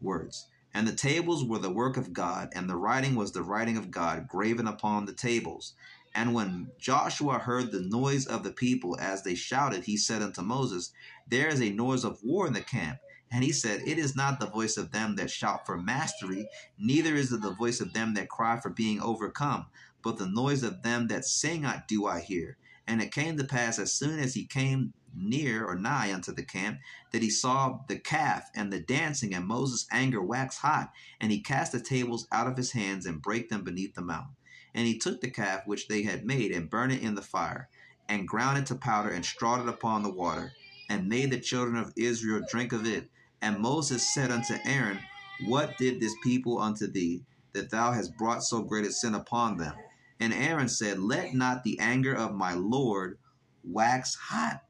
words. 0.00 0.46
And 0.72 0.86
the 0.86 0.94
tables 0.94 1.44
were 1.44 1.58
the 1.58 1.72
work 1.72 1.96
of 1.96 2.12
God, 2.12 2.50
and 2.54 2.68
the 2.68 2.76
writing 2.76 3.16
was 3.16 3.32
the 3.32 3.42
writing 3.42 3.76
of 3.76 3.90
God 3.90 4.28
graven 4.28 4.68
upon 4.68 5.04
the 5.04 5.12
tables. 5.12 5.74
And 6.14 6.34
when 6.34 6.70
Joshua 6.78 7.38
heard 7.38 7.70
the 7.70 7.80
noise 7.80 8.26
of 8.26 8.42
the 8.42 8.52
people 8.52 8.96
as 9.00 9.22
they 9.22 9.34
shouted, 9.34 9.84
he 9.84 9.96
said 9.96 10.22
unto 10.22 10.42
Moses, 10.42 10.92
There 11.28 11.48
is 11.48 11.60
a 11.60 11.70
noise 11.70 12.04
of 12.04 12.22
war 12.22 12.46
in 12.46 12.52
the 12.52 12.60
camp. 12.60 12.98
And 13.32 13.44
he 13.44 13.52
said, 13.52 13.82
It 13.86 13.98
is 13.98 14.16
not 14.16 14.40
the 14.40 14.46
voice 14.50 14.76
of 14.76 14.90
them 14.90 15.16
that 15.16 15.30
shout 15.30 15.64
for 15.66 15.76
mastery, 15.76 16.48
neither 16.78 17.14
is 17.14 17.32
it 17.32 17.42
the 17.42 17.54
voice 17.54 17.80
of 17.80 17.92
them 17.92 18.14
that 18.14 18.28
cry 18.28 18.58
for 18.58 18.70
being 18.70 19.00
overcome, 19.00 19.66
but 20.02 20.18
the 20.18 20.26
noise 20.28 20.64
of 20.64 20.82
them 20.82 21.06
that 21.08 21.24
sing 21.24 21.64
I 21.64 21.84
do 21.86 22.06
I 22.06 22.20
hear. 22.20 22.56
And 22.90 23.00
it 23.00 23.12
came 23.12 23.36
to 23.36 23.44
pass 23.44 23.78
as 23.78 23.92
soon 23.92 24.18
as 24.18 24.34
he 24.34 24.44
came 24.44 24.94
near 25.14 25.64
or 25.64 25.76
nigh 25.76 26.12
unto 26.12 26.32
the 26.32 26.42
camp, 26.42 26.80
that 27.12 27.22
he 27.22 27.30
saw 27.30 27.78
the 27.86 27.96
calf 27.96 28.50
and 28.52 28.72
the 28.72 28.80
dancing, 28.80 29.32
and 29.32 29.46
Moses' 29.46 29.86
anger 29.92 30.20
waxed 30.20 30.58
hot, 30.58 30.90
and 31.20 31.30
he 31.30 31.40
cast 31.40 31.70
the 31.70 31.80
tables 31.80 32.26
out 32.32 32.48
of 32.48 32.56
his 32.56 32.72
hands 32.72 33.06
and 33.06 33.22
brake 33.22 33.48
them 33.48 33.62
beneath 33.62 33.94
the 33.94 34.02
mount. 34.02 34.30
And 34.74 34.88
he 34.88 34.98
took 34.98 35.20
the 35.20 35.30
calf 35.30 35.68
which 35.68 35.86
they 35.86 36.02
had 36.02 36.24
made, 36.24 36.50
and 36.50 36.68
burned 36.68 36.90
it 36.90 37.00
in 37.00 37.14
the 37.14 37.22
fire, 37.22 37.68
and 38.08 38.26
ground 38.26 38.58
it 38.58 38.66
to 38.66 38.74
powder, 38.74 39.10
and 39.10 39.24
strawed 39.24 39.60
it 39.60 39.68
upon 39.68 40.02
the 40.02 40.12
water, 40.12 40.52
and 40.88 41.08
made 41.08 41.30
the 41.30 41.38
children 41.38 41.76
of 41.76 41.92
Israel 41.96 42.42
drink 42.50 42.72
of 42.72 42.84
it. 42.84 43.08
And 43.40 43.60
Moses 43.60 44.12
said 44.12 44.32
unto 44.32 44.56
Aaron, 44.64 44.98
What 45.46 45.78
did 45.78 46.00
this 46.00 46.16
people 46.24 46.58
unto 46.58 46.88
thee, 46.88 47.22
that 47.52 47.70
thou 47.70 47.92
hast 47.92 48.18
brought 48.18 48.42
so 48.42 48.62
great 48.62 48.84
a 48.84 48.90
sin 48.90 49.14
upon 49.14 49.58
them? 49.58 49.76
And 50.20 50.34
Aaron 50.34 50.68
said, 50.68 51.00
Let 51.00 51.34
not 51.34 51.64
the 51.64 51.78
anger 51.80 52.14
of 52.14 52.34
my 52.34 52.54
Lord 52.54 53.18
wax 53.64 54.14
hot. 54.14 54.62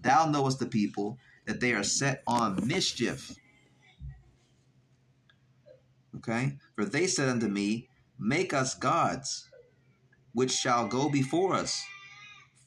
Thou 0.00 0.30
knowest 0.30 0.58
the 0.60 0.66
people 0.66 1.18
that 1.46 1.60
they 1.60 1.72
are 1.72 1.84
set 1.84 2.22
on 2.26 2.66
mischief. 2.66 3.34
Okay? 6.16 6.58
For 6.76 6.84
they 6.84 7.06
said 7.06 7.28
unto 7.28 7.48
me, 7.48 7.88
Make 8.18 8.52
us 8.52 8.74
gods, 8.74 9.48
which 10.34 10.52
shall 10.52 10.88
go 10.88 11.08
before 11.08 11.54
us. 11.54 11.82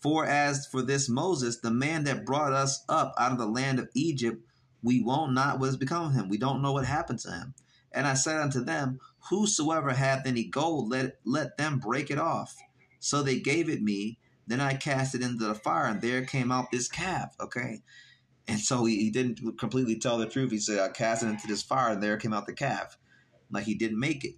For 0.01 0.25
as 0.25 0.67
for 0.67 0.81
this 0.81 1.09
Moses, 1.09 1.59
the 1.59 1.71
man 1.71 2.03
that 2.05 2.25
brought 2.25 2.53
us 2.53 2.83
up 2.89 3.13
out 3.17 3.31
of 3.31 3.37
the 3.37 3.47
land 3.47 3.79
of 3.79 3.89
Egypt, 3.95 4.43
We 4.81 5.01
won't 5.01 5.33
not 5.33 5.59
what 5.59 5.67
has 5.67 5.77
become 5.77 6.07
of 6.07 6.13
him. 6.13 6.29
We 6.29 6.37
don't 6.37 6.61
know 6.61 6.73
what 6.73 6.85
happened 6.85 7.19
to 7.19 7.31
him. 7.31 7.53
And 7.91 8.07
I 8.07 8.15
said 8.15 8.39
unto 8.39 8.63
them, 8.63 8.99
Whosoever 9.29 9.91
hath 9.91 10.25
any 10.25 10.43
gold, 10.43 10.89
let 10.89 11.19
let 11.25 11.57
them 11.57 11.79
break 11.79 12.11
it 12.11 12.19
off. 12.19 12.57
So 12.99 13.21
they 13.21 13.39
gave 13.39 13.69
it 13.69 13.81
me. 13.81 14.19
Then 14.45 14.59
I 14.59 14.73
cast 14.73 15.15
it 15.15 15.21
into 15.21 15.45
the 15.45 15.55
fire, 15.55 15.85
and 15.85 16.01
there 16.01 16.25
came 16.25 16.51
out 16.51 16.71
this 16.71 16.89
calf. 16.89 17.35
Okay. 17.39 17.81
And 18.45 18.59
so 18.59 18.83
he, 18.83 18.97
he 18.97 19.09
didn't 19.09 19.57
completely 19.57 19.97
tell 19.97 20.17
the 20.17 20.25
truth. 20.25 20.51
He 20.51 20.59
said, 20.59 20.79
I 20.79 20.89
cast 20.89 21.23
it 21.23 21.27
into 21.27 21.47
this 21.47 21.63
fire, 21.63 21.93
and 21.93 22.03
there 22.03 22.17
came 22.17 22.33
out 22.33 22.45
the 22.45 22.53
calf. 22.53 22.97
Like 23.49 23.63
he 23.63 23.75
didn't 23.75 23.99
make 23.99 24.25
it. 24.25 24.35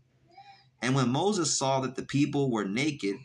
And 0.82 0.94
when 0.94 1.10
Moses 1.10 1.58
saw 1.58 1.80
that 1.80 1.96
the 1.96 2.04
people 2.04 2.52
were 2.52 2.66
naked, 2.66 3.16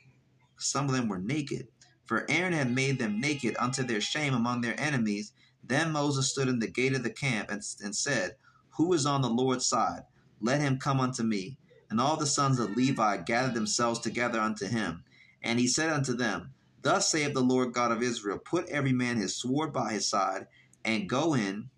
some 0.57 0.87
of 0.87 0.93
them 0.93 1.09
were 1.09 1.19
naked, 1.19 1.69
for 2.07 2.25
Aaron 2.31 2.55
had 2.55 2.75
made 2.75 2.99
them 2.99 3.21
naked 3.21 3.55
unto 3.59 3.83
their 3.83 4.01
shame 4.01 4.33
among 4.33 4.63
their 4.63 4.79
enemies, 4.81 5.33
then 5.63 5.93
Moses 5.93 6.31
stood 6.31 6.49
in 6.49 6.59
the 6.59 6.67
gate 6.67 6.95
of 6.95 7.03
the 7.03 7.11
camp 7.11 7.51
and, 7.51 7.63
and 7.85 7.95
said, 7.95 8.37
Who 8.77 8.93
is 8.95 9.05
on 9.05 9.21
the 9.21 9.29
Lord's 9.29 9.67
side? 9.67 10.03
Let 10.41 10.61
him 10.61 10.79
come 10.79 11.01
unto 11.01 11.23
me. 11.23 11.59
And 11.91 12.01
all 12.01 12.17
the 12.17 12.27
sons 12.27 12.59
of 12.59 12.77
Levi 12.77 13.19
gathered 13.19 13.55
themselves 13.55 13.99
together 14.01 14.41
unto 14.41 14.67
him. 14.67 15.05
And 15.43 15.59
he 15.59 15.67
said 15.67 15.91
unto 15.91 16.15
them, 16.15 16.55
Thus 16.83 17.11
saith 17.11 17.35
the 17.35 17.41
Lord 17.41 17.75
God 17.75 17.93
of 17.93 18.03
Israel, 18.03 18.39
Put 18.39 18.69
every 18.69 18.93
man 18.93 19.17
his 19.17 19.37
sword 19.37 19.73
by 19.73 19.93
his 19.93 20.09
side, 20.09 20.47
and 20.85 21.09
go 21.09 21.35
in 21.35 21.69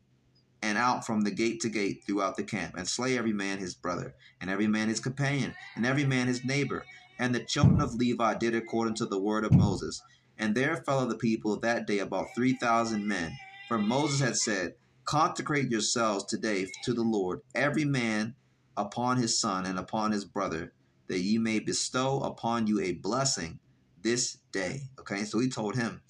and 0.62 0.78
out 0.78 1.04
from 1.04 1.22
the 1.22 1.30
gate 1.30 1.60
to 1.60 1.68
gate 1.68 2.02
throughout 2.06 2.36
the 2.36 2.44
camp, 2.44 2.76
and 2.76 2.86
slay 2.86 3.18
every 3.18 3.32
man 3.32 3.58
his 3.58 3.74
brother, 3.74 4.14
and 4.40 4.48
every 4.48 4.68
man 4.68 4.88
his 4.88 5.00
companion, 5.00 5.54
and 5.74 5.84
every 5.84 6.04
man 6.04 6.28
his 6.28 6.44
neighbor. 6.44 6.86
And 7.18 7.34
the 7.34 7.44
children 7.44 7.80
of 7.80 7.94
Levi 7.94 8.34
did 8.34 8.54
according 8.54 8.94
to 8.96 9.06
the 9.06 9.18
word 9.18 9.44
of 9.44 9.54
Moses. 9.54 10.00
And 10.38 10.54
there 10.54 10.76
fell 10.76 11.00
of 11.00 11.08
the 11.08 11.16
people 11.16 11.58
that 11.60 11.86
day 11.86 11.98
about 11.98 12.34
three 12.34 12.54
thousand 12.54 13.06
men. 13.06 13.32
For 13.66 13.78
Moses 13.78 14.20
had 14.20 14.36
said, 14.36 14.74
Consecrate 15.04 15.70
yourselves 15.70 16.24
today 16.24 16.66
to 16.84 16.92
the 16.92 17.02
Lord, 17.02 17.40
every 17.54 17.84
man 17.84 18.34
upon 18.76 19.16
his 19.16 19.38
son 19.38 19.66
and 19.66 19.78
upon 19.78 20.12
his 20.12 20.24
brother, 20.24 20.72
that 21.08 21.20
ye 21.20 21.38
may 21.38 21.58
bestow 21.58 22.20
upon 22.20 22.66
you 22.66 22.80
a 22.80 22.92
blessing 22.92 23.58
this 24.02 24.38
day. 24.52 24.82
Okay, 24.98 25.24
so 25.24 25.38
he 25.38 25.48
told 25.48 25.76
him, 25.76 26.02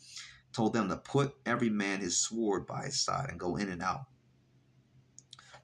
told 0.52 0.72
them 0.72 0.88
to 0.88 0.96
put 0.96 1.34
every 1.46 1.70
man 1.70 2.00
his 2.00 2.16
sword 2.16 2.66
by 2.66 2.84
his 2.84 3.00
side 3.00 3.28
and 3.30 3.40
go 3.40 3.56
in 3.56 3.68
and 3.68 3.82
out. 3.82 4.04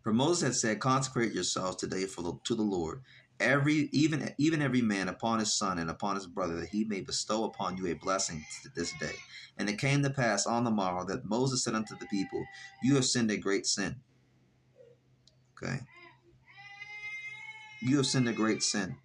For 0.03 0.12
Moses 0.12 0.43
had 0.43 0.55
said, 0.55 0.81
Consecrate 0.81 1.33
yourselves 1.33 1.77
today 1.77 2.07
for 2.07 2.23
the, 2.23 2.33
to 2.45 2.55
the 2.55 2.62
Lord, 2.62 3.03
every 3.41 3.89
even 3.93 4.33
even 4.39 4.62
every 4.62 4.83
man 4.83 5.09
upon 5.09 5.39
his 5.39 5.53
son 5.53 5.79
and 5.79 5.91
upon 5.91 6.15
his 6.15 6.27
brother, 6.27 6.55
that 6.61 6.70
he 6.70 6.85
may 6.85 7.01
bestow 7.01 7.45
upon 7.45 7.77
you 7.77 7.87
a 7.89 7.95
blessing 7.95 8.45
this 8.75 8.93
day. 8.99 9.15
And 9.59 9.69
it 9.69 9.79
came 9.79 10.03
to 10.03 10.11
pass 10.11 10.47
on 10.47 10.65
the 10.65 10.70
morrow 10.70 11.05
that 11.07 11.25
Moses 11.25 11.65
said 11.65 11.75
unto 11.75 11.97
the 11.99 12.07
people, 12.07 12.45
You 12.83 12.95
have 12.95 13.05
sinned 13.05 13.31
a 13.31 13.37
great 13.37 13.66
sin. 13.66 13.97
Okay. 15.62 15.81
You 17.81 17.99
have 17.99 18.07
sinned 18.07 18.29
a 18.29 18.33
great 18.33 18.65
sin. 18.65 18.97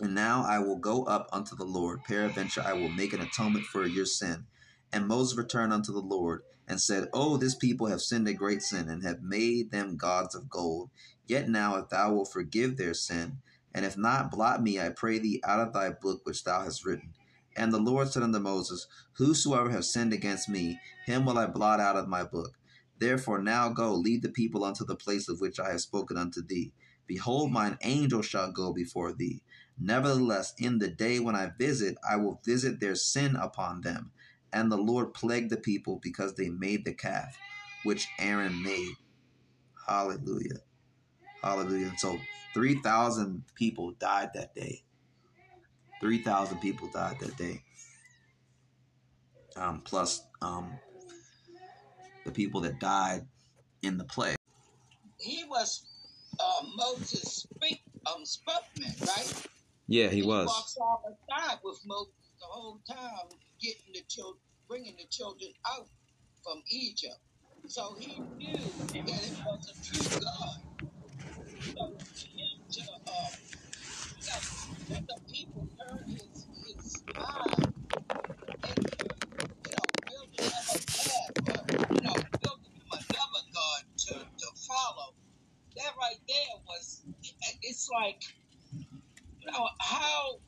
And 0.00 0.14
now 0.14 0.44
I 0.46 0.60
will 0.60 0.76
go 0.76 1.04
up 1.04 1.28
unto 1.32 1.56
the 1.56 1.64
Lord. 1.64 2.04
Peradventure 2.04 2.62
I 2.62 2.72
will 2.72 2.88
make 2.88 3.12
an 3.12 3.20
atonement 3.20 3.66
for 3.66 3.84
your 3.84 4.06
sin. 4.06 4.46
And 4.92 5.08
Moses 5.08 5.36
returned 5.36 5.72
unto 5.72 5.92
the 5.92 5.98
Lord 5.98 6.42
and 6.68 6.80
said, 6.80 7.08
Oh, 7.12 7.36
this 7.36 7.56
people 7.56 7.88
have 7.88 8.00
sinned 8.00 8.28
a 8.28 8.32
great 8.32 8.62
sin 8.62 8.88
and 8.88 9.02
have 9.02 9.22
made 9.22 9.72
them 9.72 9.96
gods 9.96 10.36
of 10.36 10.48
gold. 10.48 10.90
Yet 11.26 11.48
now, 11.48 11.74
if 11.76 11.88
thou 11.88 12.12
wilt 12.14 12.32
forgive 12.32 12.76
their 12.76 12.94
sin, 12.94 13.38
and 13.74 13.84
if 13.84 13.98
not, 13.98 14.30
blot 14.30 14.62
me, 14.62 14.78
I 14.78 14.90
pray 14.90 15.18
thee, 15.18 15.42
out 15.44 15.58
of 15.58 15.72
thy 15.72 15.90
book 15.90 16.20
which 16.24 16.44
thou 16.44 16.62
hast 16.62 16.84
written. 16.84 17.12
And 17.56 17.72
the 17.72 17.78
Lord 17.78 18.08
said 18.08 18.22
unto 18.22 18.38
Moses, 18.38 18.86
Whosoever 19.14 19.70
have 19.70 19.84
sinned 19.84 20.12
against 20.12 20.48
me, 20.48 20.78
him 21.06 21.24
will 21.24 21.38
I 21.38 21.46
blot 21.46 21.80
out 21.80 21.96
of 21.96 22.06
my 22.06 22.22
book. 22.22 22.52
Therefore 23.00 23.40
now 23.40 23.68
go, 23.70 23.94
lead 23.94 24.22
the 24.22 24.28
people 24.28 24.62
unto 24.62 24.84
the 24.84 24.94
place 24.94 25.28
of 25.28 25.40
which 25.40 25.58
I 25.58 25.70
have 25.70 25.80
spoken 25.80 26.16
unto 26.16 26.40
thee. 26.40 26.72
Behold, 27.06 27.52
mine 27.52 27.78
angel 27.82 28.22
shall 28.22 28.50
go 28.52 28.72
before 28.72 29.12
thee. 29.12 29.42
Nevertheless, 29.78 30.54
in 30.58 30.78
the 30.78 30.88
day 30.88 31.20
when 31.20 31.34
I 31.36 31.52
visit, 31.58 31.96
I 32.08 32.16
will 32.16 32.40
visit 32.44 32.80
their 32.80 32.94
sin 32.94 33.36
upon 33.36 33.82
them. 33.82 34.12
And 34.52 34.70
the 34.70 34.76
Lord 34.78 35.14
plagued 35.14 35.50
the 35.50 35.56
people 35.56 35.98
because 36.02 36.34
they 36.34 36.48
made 36.48 36.84
the 36.84 36.94
calf, 36.94 37.36
which 37.82 38.08
Aaron 38.20 38.62
made. 38.62 38.94
Hallelujah. 39.86 40.60
Hallelujah. 41.42 41.88
And 41.88 42.00
so 42.00 42.20
3,000 42.54 43.44
people 43.54 43.92
died 43.92 44.30
that 44.34 44.54
day. 44.54 44.82
3,000 46.00 46.58
people 46.58 46.88
died 46.88 47.18
that 47.20 47.36
day. 47.36 47.62
Um, 49.56 49.82
plus 49.82 50.26
um, 50.42 50.80
the 52.24 52.32
people 52.32 52.60
that 52.62 52.78
died 52.78 53.26
in 53.82 53.98
the 53.98 54.04
plague. 54.04 54.36
He 55.18 55.44
was 55.48 55.86
uh, 56.44 56.62
Moses' 56.76 57.46
speak, 57.48 57.82
um, 58.06 58.24
spokesman, 58.26 58.94
right? 59.02 59.48
Yeah, 59.88 60.08
he 60.08 60.20
And 60.20 60.28
was. 60.28 60.46
walks 60.46 60.74
side 60.74 60.98
by 61.04 61.38
side 61.48 61.58
with 61.64 61.80
Moses 61.86 62.14
the 62.40 62.46
whole 62.46 62.80
time, 62.88 63.28
getting 63.60 63.92
the 63.94 64.02
children, 64.08 64.42
bringing 64.68 64.96
the 64.98 65.06
children 65.10 65.52
out 65.68 65.88
from 66.44 66.62
Egypt. 66.70 67.18
So 67.68 67.96
he 68.00 68.20
knew 68.38 68.54
that 68.54 69.08
it 69.08 69.44
was 69.46 69.70
a 69.70 69.84
true 69.84 70.20
God. 70.20 70.60
So 71.62 71.86
him 71.88 72.64
to, 72.72 72.80
you 72.80 72.84
let 74.90 75.06
the 75.08 75.20
people 75.32 75.68
turn 75.78 76.04
his 76.08 76.46
his 76.66 77.04
mind 77.16 77.74
into, 78.64 79.06
you 79.64 79.72
know, 79.72 79.86
building 80.06 80.44
him 80.44 80.66
a 80.70 80.78
path, 80.78 81.32
or, 81.48 81.94
you 81.96 82.02
know, 82.02 82.14
building 82.42 82.72
him 82.74 82.88
another 82.92 83.44
God 83.54 83.82
to, 83.98 84.14
to 84.14 84.48
follow. 84.68 85.14
That 85.76 85.92
right 86.00 86.20
there 86.28 86.56
was, 86.66 87.04
it's 87.62 87.83
like, 87.94 88.20
you 89.40 89.50
know, 89.52 89.68
how 89.80 90.38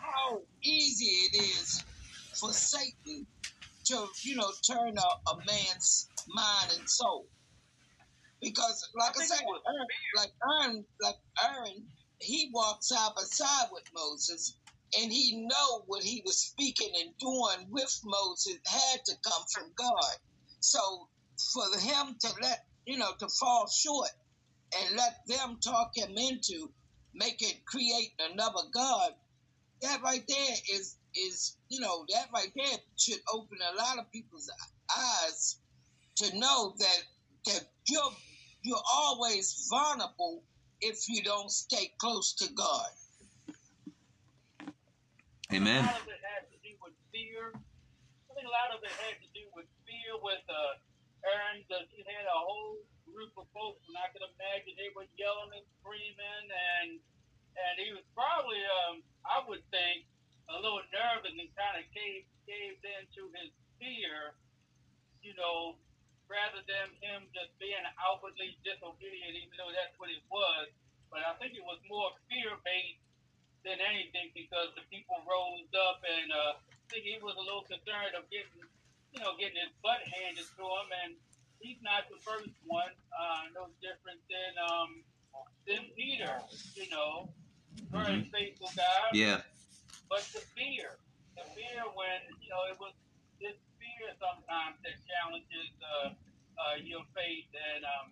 how 0.00 0.40
easy 0.64 1.06
it 1.06 1.36
is 1.36 1.84
for 2.38 2.52
Satan 2.52 3.26
to, 3.86 4.06
you 4.24 4.36
know, 4.36 4.50
turn 4.66 4.96
a, 4.96 5.30
a 5.30 5.36
man's 5.46 6.10
mind 6.28 6.72
and 6.78 6.88
soul. 6.88 7.26
Because, 8.40 8.88
like 8.94 9.10
I, 9.10 9.12
think 9.14 9.28
said, 9.28 9.40
Aaron, 9.42 9.86
like 10.16 10.32
Aaron, 10.50 10.84
like 11.02 11.16
Aaron, 11.44 11.86
he 12.20 12.50
walked 12.54 12.84
side 12.84 13.10
by 13.14 13.22
side 13.22 13.68
with 13.72 13.84
Moses, 13.94 14.56
and 14.98 15.12
he 15.12 15.46
know 15.46 15.82
what 15.86 16.02
he 16.02 16.22
was 16.24 16.38
speaking 16.38 16.92
and 17.00 17.10
doing 17.20 17.68
with 17.70 18.00
Moses 18.04 18.58
had 18.66 19.00
to 19.06 19.14
come 19.24 19.42
from 19.52 19.72
God. 19.76 20.16
So 20.60 20.80
for 21.52 21.64
him 21.78 22.16
to 22.20 22.28
let 22.42 22.60
you 22.86 22.98
know 22.98 23.12
to 23.18 23.28
fall 23.40 23.68
short 23.68 24.08
and 24.76 24.96
let 24.96 25.26
them 25.26 25.58
talk 25.62 25.92
him 25.94 26.16
into 26.16 26.70
making 27.14 27.54
create 27.66 28.12
another 28.32 28.62
God, 28.72 29.10
that 29.82 30.02
right 30.02 30.22
there 30.28 30.56
is 30.72 30.96
is 31.14 31.56
you 31.68 31.80
know 31.80 32.04
that 32.08 32.26
right 32.32 32.52
there 32.54 32.78
should 32.96 33.18
open 33.32 33.58
a 33.72 33.76
lot 33.76 33.98
of 33.98 34.10
people's 34.12 34.50
eyes 34.96 35.58
to 36.16 36.38
know 36.38 36.74
that 36.78 37.02
that 37.46 37.64
you're 37.88 38.12
you're 38.62 38.86
always 38.94 39.66
vulnerable 39.70 40.42
if 40.80 41.08
you 41.08 41.22
don't 41.22 41.50
stay 41.50 41.92
close 41.98 42.34
to 42.34 42.52
God. 42.52 42.88
Amen. 45.52 45.82
A 45.82 45.86
lot 45.86 46.00
of 46.00 46.06
it 46.06 46.22
had 46.22 46.46
to 46.46 46.58
do 46.62 46.72
with 46.84 46.94
fear. 47.10 47.50
I 47.50 48.30
think 48.38 48.46
a 48.46 48.54
lot 48.54 48.70
of 48.70 48.84
it 48.84 48.94
had 49.02 49.18
to 49.18 49.28
do 49.34 49.44
with 49.56 49.66
fear 49.82 50.14
with 50.22 50.44
uh, 50.46 51.26
Aaron. 51.26 51.66
That 51.68 51.90
he 51.90 52.04
had 52.06 52.22
a 52.22 52.38
whole 52.38 52.78
group 53.12 53.34
of 53.36 53.46
folks, 53.54 53.82
and 53.86 53.96
I 53.98 54.08
could 54.14 54.24
imagine 54.24 54.74
they 54.78 54.92
were 54.94 55.06
yelling 55.18 55.52
and 55.54 55.66
screaming, 55.80 56.46
and 56.50 56.98
and 57.58 57.74
he 57.82 57.90
was 57.90 58.06
probably, 58.14 58.62
um, 58.86 59.02
I 59.26 59.42
would 59.42 59.62
think, 59.74 60.06
a 60.48 60.56
little 60.56 60.82
nervous 60.94 61.34
and 61.34 61.50
kind 61.58 61.76
of 61.78 61.84
caved 61.90 62.30
caved 62.46 62.82
into 62.82 63.30
his 63.36 63.50
fear, 63.78 64.34
you 65.22 65.34
know, 65.38 65.78
rather 66.30 66.62
than 66.66 66.94
him 67.02 67.26
just 67.34 67.50
being 67.58 67.82
outwardly 67.98 68.54
disobedient, 68.62 69.34
even 69.34 69.54
though 69.58 69.74
that's 69.74 69.94
what 69.98 70.10
it 70.10 70.22
was. 70.30 70.70
But 71.10 71.26
I 71.26 71.34
think 71.42 71.58
it 71.58 71.66
was 71.66 71.82
more 71.90 72.14
fear 72.30 72.54
based 72.62 73.02
than 73.66 73.82
anything 73.82 74.32
because 74.32 74.72
the 74.78 74.86
people 74.88 75.20
rose 75.26 75.68
up 75.76 76.00
and 76.00 76.28
uh, 76.32 76.52
I 76.56 76.84
think 76.88 77.04
he 77.04 77.18
was 77.20 77.36
a 77.36 77.44
little 77.44 77.66
concerned 77.66 78.14
of 78.16 78.24
getting, 78.30 78.62
you 79.12 79.20
know, 79.20 79.36
getting 79.36 79.58
his 79.58 79.74
butt 79.84 80.00
handed 80.06 80.46
to 80.46 80.64
him. 80.64 80.88
And 81.06 81.12
he's 81.60 81.80
not 81.84 82.08
the 82.08 82.18
first 82.24 82.52
one. 82.66 82.92
Uh, 83.12 83.52
no 83.54 83.68
different 83.84 84.20
than 84.26 84.52
um, 84.58 84.90
than 85.68 85.86
Peter, 85.94 86.40
you 86.74 86.88
know, 86.90 87.28
very 87.92 88.26
faithful 88.32 88.72
guy. 88.74 89.12
Yeah. 89.12 89.44
But 90.08 90.26
the 90.34 90.42
fear, 90.56 90.98
the 91.38 91.46
fear 91.54 91.86
when 91.94 92.20
you 92.42 92.50
know 92.50 92.66
it 92.72 92.80
was 92.80 92.96
this 93.38 93.56
fear 93.78 94.10
sometimes 94.18 94.80
that 94.82 94.96
challenges 95.06 95.70
uh, 95.80 96.08
uh, 96.58 96.76
your 96.82 97.04
faith, 97.14 97.48
and 97.54 97.86
um, 97.86 98.08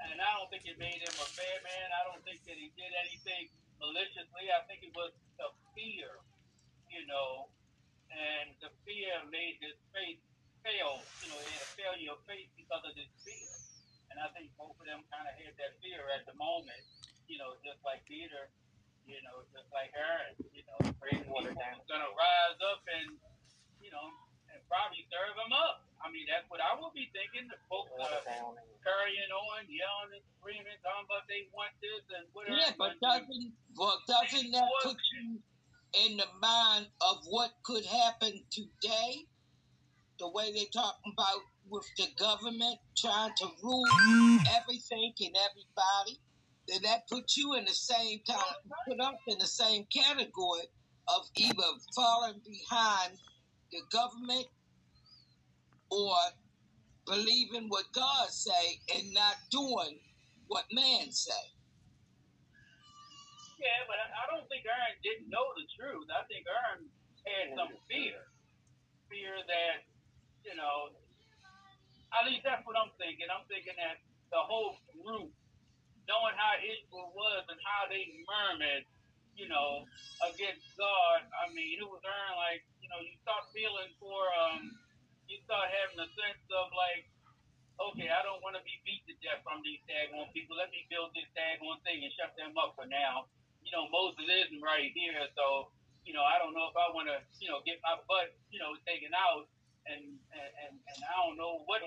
and 0.00 0.16
I 0.16 0.30
don't 0.38 0.48
think 0.48 0.64
it 0.64 0.80
made 0.80 1.02
him 1.02 1.16
a 1.20 1.28
bad 1.36 1.58
man. 1.60 1.86
I 1.92 2.00
don't 2.08 2.24
think 2.24 2.40
that 2.48 2.56
he 2.56 2.72
did 2.78 2.92
anything 3.04 3.52
maliciously. 3.76 4.48
I 4.48 4.64
think 4.64 4.86
it 4.86 4.94
was 4.96 5.12
the 5.36 5.52
fear, 5.76 6.22
you 6.88 7.04
know, 7.04 7.52
and 8.08 8.56
the 8.64 8.72
fear 8.88 9.20
made 9.28 9.60
his 9.60 9.76
faith 9.92 10.24
failed. 10.64 11.04
You 11.24 11.32
know, 11.32 11.38
they 11.40 11.52
had 11.52 11.64
a 11.64 11.72
failure 11.76 12.12
of 12.14 12.20
faith 12.28 12.50
because 12.56 12.82
of 12.84 12.92
this 12.96 13.10
fear. 13.24 13.52
And 14.10 14.18
I 14.18 14.28
think 14.34 14.50
both 14.58 14.74
of 14.76 14.86
them 14.86 15.06
kind 15.12 15.26
of 15.26 15.34
had 15.38 15.54
that 15.56 15.78
fear 15.78 16.02
at 16.12 16.26
the 16.26 16.34
moment. 16.34 16.82
You 17.30 17.38
know, 17.38 17.54
just 17.62 17.78
like 17.86 18.02
Peter, 18.10 18.50
you 19.06 19.22
know, 19.22 19.46
just 19.54 19.70
like 19.70 19.94
Aaron, 19.94 20.34
you 20.50 20.66
know, 20.66 20.78
crazy 20.98 21.22
people 21.22 21.46
gonna 21.86 22.10
rise 22.14 22.58
up 22.74 22.82
and, 22.90 23.14
you 23.78 23.90
know, 23.94 24.10
and 24.50 24.58
probably 24.66 25.06
serve 25.10 25.38
them 25.38 25.54
up. 25.54 25.86
I 26.02 26.10
mean, 26.10 26.26
that's 26.26 26.48
what 26.50 26.58
I 26.58 26.74
would 26.74 26.90
be 26.96 27.12
thinking. 27.12 27.46
The 27.46 27.60
folks 27.70 27.92
are 28.02 28.24
carrying 28.82 29.30
on, 29.30 29.68
yelling 29.68 30.16
and 30.16 30.24
screaming, 30.40 30.74
talking 30.82 31.06
about 31.06 31.28
they 31.28 31.46
want 31.52 31.70
this 31.78 32.02
and 32.10 32.24
whatever. 32.32 32.56
Yeah, 32.56 32.74
but 32.74 32.98
doesn't 32.98 33.52
well, 33.76 34.00
doesn't 34.08 34.50
that 34.50 34.68
put 34.82 34.98
you 35.14 35.38
in 36.06 36.16
the 36.16 36.30
mind 36.40 36.88
of 37.04 37.22
what 37.28 37.52
could 37.62 37.84
happen 37.84 38.42
today? 38.50 39.28
The 40.20 40.28
way 40.28 40.52
they 40.52 40.66
talking 40.66 41.14
about 41.14 41.40
with 41.70 41.88
the 41.96 42.06
government 42.18 42.78
trying 42.94 43.32
to 43.38 43.46
rule 43.62 43.84
mm. 44.06 44.38
everything 44.60 45.14
and 45.18 45.34
everybody, 45.34 46.20
then 46.68 46.82
that 46.82 47.08
puts 47.08 47.38
you 47.38 47.54
in 47.54 47.64
the 47.64 47.72
same 47.72 48.20
kind, 48.28 48.38
of, 48.38 48.70
put 48.86 49.00
up 49.00 49.16
in 49.28 49.38
the 49.38 49.46
same 49.46 49.86
category 49.90 50.68
of 51.08 51.26
either 51.36 51.72
falling 51.96 52.40
behind 52.44 53.16
the 53.72 53.80
government 53.90 54.46
or 55.90 56.14
believing 57.06 57.66
what 57.68 57.84
God 57.94 58.28
say 58.28 58.78
and 58.94 59.12
not 59.14 59.36
doing 59.50 59.98
what 60.48 60.64
man 60.70 61.10
say. 61.10 61.44
Yeah, 63.58 63.84
but 63.88 63.96
I 64.00 64.24
don't 64.32 64.48
think 64.48 64.64
Aaron 64.64 64.96
didn't 65.02 65.28
know 65.28 65.44
the 65.56 65.66
truth. 65.76 66.08
I 66.12 66.24
think 66.28 66.44
Aaron 66.44 66.88
had 67.24 67.56
some 67.56 67.76
fear. 67.88 68.24
Fear 69.10 69.42
that, 69.48 69.89
you 70.44 70.54
know, 70.56 70.94
at 72.12 72.26
least 72.26 72.42
that's 72.42 72.64
what 72.66 72.74
I'm 72.74 72.90
thinking. 72.98 73.30
I'm 73.30 73.46
thinking 73.46 73.76
that 73.78 74.02
the 74.32 74.42
whole 74.42 74.78
group, 74.92 75.30
knowing 76.06 76.36
how 76.36 76.58
Israel 76.58 77.14
was 77.14 77.42
and 77.48 77.60
how 77.62 77.86
they 77.86 78.08
murmured, 78.26 78.84
you 79.38 79.46
know, 79.46 79.86
against 80.26 80.66
God, 80.74 81.24
I 81.30 81.48
mean, 81.54 81.78
it 81.78 81.86
was 81.86 82.02
Aaron 82.02 82.36
like, 82.36 82.62
you 82.82 82.90
know, 82.90 83.00
you 83.00 83.14
start 83.22 83.46
feeling 83.54 83.94
for, 84.02 84.18
um, 84.46 84.74
you 85.30 85.38
start 85.46 85.70
having 85.70 86.02
a 86.02 86.08
sense 86.18 86.42
of 86.50 86.66
like, 86.74 87.06
okay, 87.80 88.12
I 88.12 88.20
don't 88.26 88.42
want 88.44 88.58
to 88.58 88.64
be 88.66 88.76
beat 88.84 89.06
to 89.08 89.14
death 89.24 89.40
from 89.46 89.64
these 89.64 89.80
daggone 89.88 90.28
people. 90.36 90.58
Let 90.58 90.68
me 90.68 90.84
build 90.92 91.14
this 91.16 91.30
daggone 91.32 91.80
thing 91.86 92.04
and 92.04 92.12
shut 92.12 92.34
them 92.36 92.52
up 92.58 92.76
for 92.76 92.84
now 92.84 93.30
you 93.64 93.72
know, 93.72 93.86
Moses 93.92 94.24
isn't 94.24 94.62
right 94.64 94.90
here, 94.92 95.20
so 95.36 95.70
you 96.02 96.16
know, 96.16 96.24
I 96.24 96.40
don't 96.40 96.56
know 96.56 96.66
if 96.66 96.76
I 96.76 96.88
want 96.96 97.06
to, 97.12 97.20
you 97.38 97.46
know, 97.52 97.60
get 97.62 97.78
my 97.84 97.94
butt, 98.08 98.32
you 98.48 98.58
know, 98.58 98.72
taken 98.88 99.12
out, 99.12 99.46
and 99.86 100.04
and 100.34 100.74
and 100.76 100.98
I 101.00 101.12
don't 101.24 101.36
know 101.40 101.64
what 101.64 101.80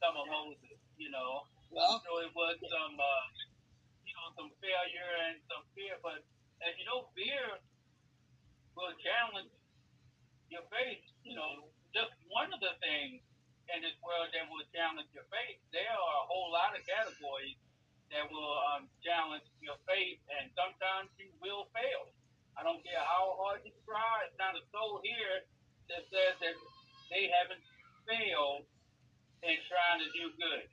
become 0.00 0.16
of 0.16 0.28
Moses, 0.32 0.80
you 0.96 1.12
know. 1.12 1.44
Well, 1.68 2.00
so 2.02 2.10
it 2.24 2.32
was 2.34 2.56
some, 2.66 2.96
uh, 2.98 3.24
you 4.02 4.12
know, 4.16 4.26
some 4.34 4.50
failure 4.58 5.12
and 5.28 5.38
some 5.46 5.62
fear, 5.76 6.00
but 6.02 6.24
as 6.64 6.72
you 6.80 6.88
know, 6.88 7.06
fear 7.14 7.60
will 8.74 8.96
challenge 9.04 9.52
your 10.48 10.64
faith. 10.72 11.04
You 11.22 11.36
know, 11.36 11.68
just 11.94 12.10
one 12.32 12.50
of 12.50 12.58
the 12.64 12.74
things 12.80 13.22
in 13.70 13.84
this 13.84 13.94
world 14.02 14.32
that 14.34 14.48
will 14.50 14.66
challenge 14.74 15.12
your 15.14 15.28
faith. 15.30 15.60
There 15.70 15.86
are 15.94 16.16
a 16.22 16.26
whole 16.26 16.50
lot 16.50 16.74
of 16.74 16.82
categories 16.88 17.60
that 18.10 18.26
will 18.26 18.56
um, 18.74 18.90
challenge 19.06 19.46
your 19.62 19.78
faith, 19.86 20.18
and 20.40 20.50
sometimes 20.58 21.12
you 21.20 21.30
will 21.38 21.70
fail. 21.70 22.10
I 22.58 22.66
don't 22.66 22.82
care 22.82 22.98
how 22.98 23.38
hard 23.38 23.62
you 23.62 23.70
try. 23.86 24.26
It's 24.26 24.34
not 24.40 24.58
a 24.58 24.64
soul 24.74 24.98
here 25.06 25.46
that 25.92 26.02
says 26.10 26.34
that 26.42 26.56
they 27.10 27.28
haven't 27.30 27.62
failed 28.06 28.64
in 29.42 29.56
trying 29.66 30.00
to 30.00 30.08
do 30.14 30.30
good. 30.38 30.64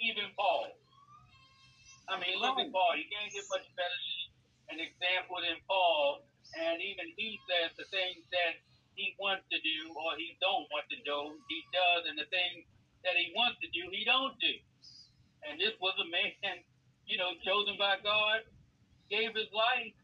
Even 0.00 0.32
Paul. 0.34 0.72
I 2.10 2.18
mean, 2.18 2.40
look 2.42 2.58
at 2.58 2.68
oh. 2.68 2.74
Paul. 2.74 2.92
You 2.98 3.06
can't 3.12 3.30
get 3.30 3.46
much 3.52 3.68
better 3.78 4.00
an 4.72 4.80
example 4.80 5.38
than 5.44 5.60
Paul. 5.68 6.24
And 6.56 6.80
even 6.80 7.12
he 7.16 7.40
says 7.48 7.72
the 7.76 7.88
things 7.88 8.24
that 8.32 8.60
he 8.96 9.16
wants 9.16 9.48
to 9.48 9.58
do 9.60 9.78
or 9.96 10.16
he 10.20 10.36
don't 10.40 10.68
want 10.68 10.84
to 10.92 10.98
do, 11.00 11.36
he 11.48 11.60
does, 11.72 12.08
and 12.08 12.16
the 12.16 12.28
things 12.28 12.68
that 13.04 13.16
he 13.16 13.32
wants 13.32 13.56
to 13.64 13.68
do, 13.72 13.88
he 13.88 14.04
don't 14.04 14.36
do. 14.36 14.52
And 15.48 15.56
this 15.56 15.72
was 15.80 15.96
a 15.96 16.08
man 16.12 16.32
you 17.08 17.16
know, 17.18 17.34
chosen 17.44 17.76
by 17.76 17.98
God, 18.04 18.44
gave 19.10 19.34
his 19.34 19.50
life, 19.52 19.96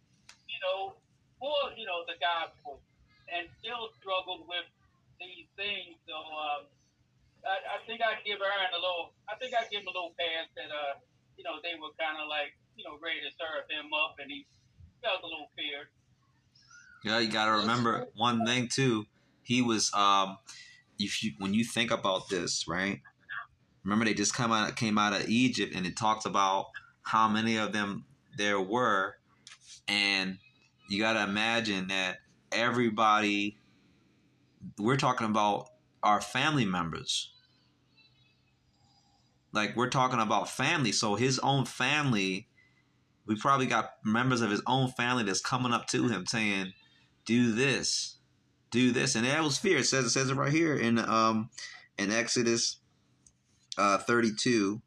you 0.49 0.61
know, 0.61 0.99
for, 1.39 1.73
you 1.77 1.87
know, 1.87 2.03
the 2.09 2.19
gospel 2.19 2.81
and 3.31 3.47
still 3.61 3.93
struggled 4.01 4.49
with 4.49 4.67
these 5.19 5.51
things. 5.55 5.99
So 6.07 6.15
um, 6.15 6.71
I, 7.47 7.79
I 7.79 7.79
think 7.87 8.03
I'd 8.03 8.23
give 8.25 8.39
Aaron 8.41 8.73
a 8.75 8.81
little, 8.81 9.15
I 9.29 9.37
think 9.37 9.55
I'd 9.55 9.71
give 9.71 9.83
him 9.83 9.91
a 9.91 9.95
little 9.95 10.15
pass 10.19 10.47
that, 10.57 10.71
uh, 10.71 10.99
you 11.37 11.45
know, 11.45 11.63
they 11.63 11.79
were 11.79 11.95
kind 11.99 12.19
of 12.19 12.27
like, 12.27 12.55
you 12.75 12.83
know, 12.87 12.99
ready 13.03 13.23
to 13.23 13.31
serve 13.35 13.67
him 13.71 13.91
up 13.95 14.17
and 14.19 14.31
he 14.31 14.47
felt 15.03 15.23
a 15.23 15.27
little 15.27 15.51
fear. 15.55 15.91
Yeah, 17.05 17.19
you 17.21 17.31
got 17.31 17.47
to 17.47 17.63
remember 17.63 18.07
one 18.17 18.45
thing 18.45 18.69
too. 18.69 19.07
He 19.43 19.63
was, 19.63 19.93
um, 19.95 20.39
if 20.99 21.23
you 21.23 21.33
when 21.39 21.55
you 21.55 21.65
think 21.65 21.91
about 21.91 22.29
this, 22.29 22.67
right? 22.67 23.01
Remember, 23.85 24.05
they 24.05 24.15
just 24.15 24.35
come 24.35 24.53
out 24.53 24.77
came 24.77 24.99
out 24.99 25.13
of 25.13 25.29
Egypt, 25.29 25.75
and 25.75 25.87
it 25.87 25.97
talks 25.97 26.25
about 26.27 26.67
how 27.03 27.29
many 27.29 27.57
of 27.57 27.73
them 27.73 28.05
there 28.37 28.61
were. 28.61 29.15
And 29.87 30.39
you 30.91 31.01
got 31.01 31.15
to 31.15 31.23
imagine 31.23 31.89
that 31.89 32.19
everybody, 32.53 33.57
we're 34.79 34.97
talking 34.97 35.27
about 35.27 35.69
our 36.03 36.21
family 36.21 36.65
members. 36.65 37.33
Like 39.53 39.77
we're 39.77 39.91
talking 39.91 40.21
about 40.21 40.49
family. 40.49 40.93
So 40.93 41.15
his 41.15 41.39
own 41.39 41.65
family, 41.65 42.49
we 43.27 43.37
probably 43.37 43.67
got 43.67 43.93
members 44.05 44.41
of 44.41 44.51
his 44.51 44.63
own 44.67 44.91
family 44.91 45.25
that's 45.25 45.41
coming 45.41 45.73
up 45.73 45.87
to 45.89 46.09
him 46.09 46.27
saying, 46.27 46.73
do 47.25 47.53
this, 47.53 48.17
do 48.71 48.93
this. 48.93 49.15
And 49.15 49.25
that 49.25 49.43
was 49.43 49.59
fear. 49.59 49.79
It 49.79 49.85
says, 49.85 50.05
it 50.05 50.11
says 50.11 50.31
it 50.31 50.35
right 50.35 50.53
here 50.53 50.77
in, 50.77 50.99
um, 50.99 51.51
in 51.97 52.13
Exodus 52.13 52.79
uh, 53.79 53.99
32 53.99 54.83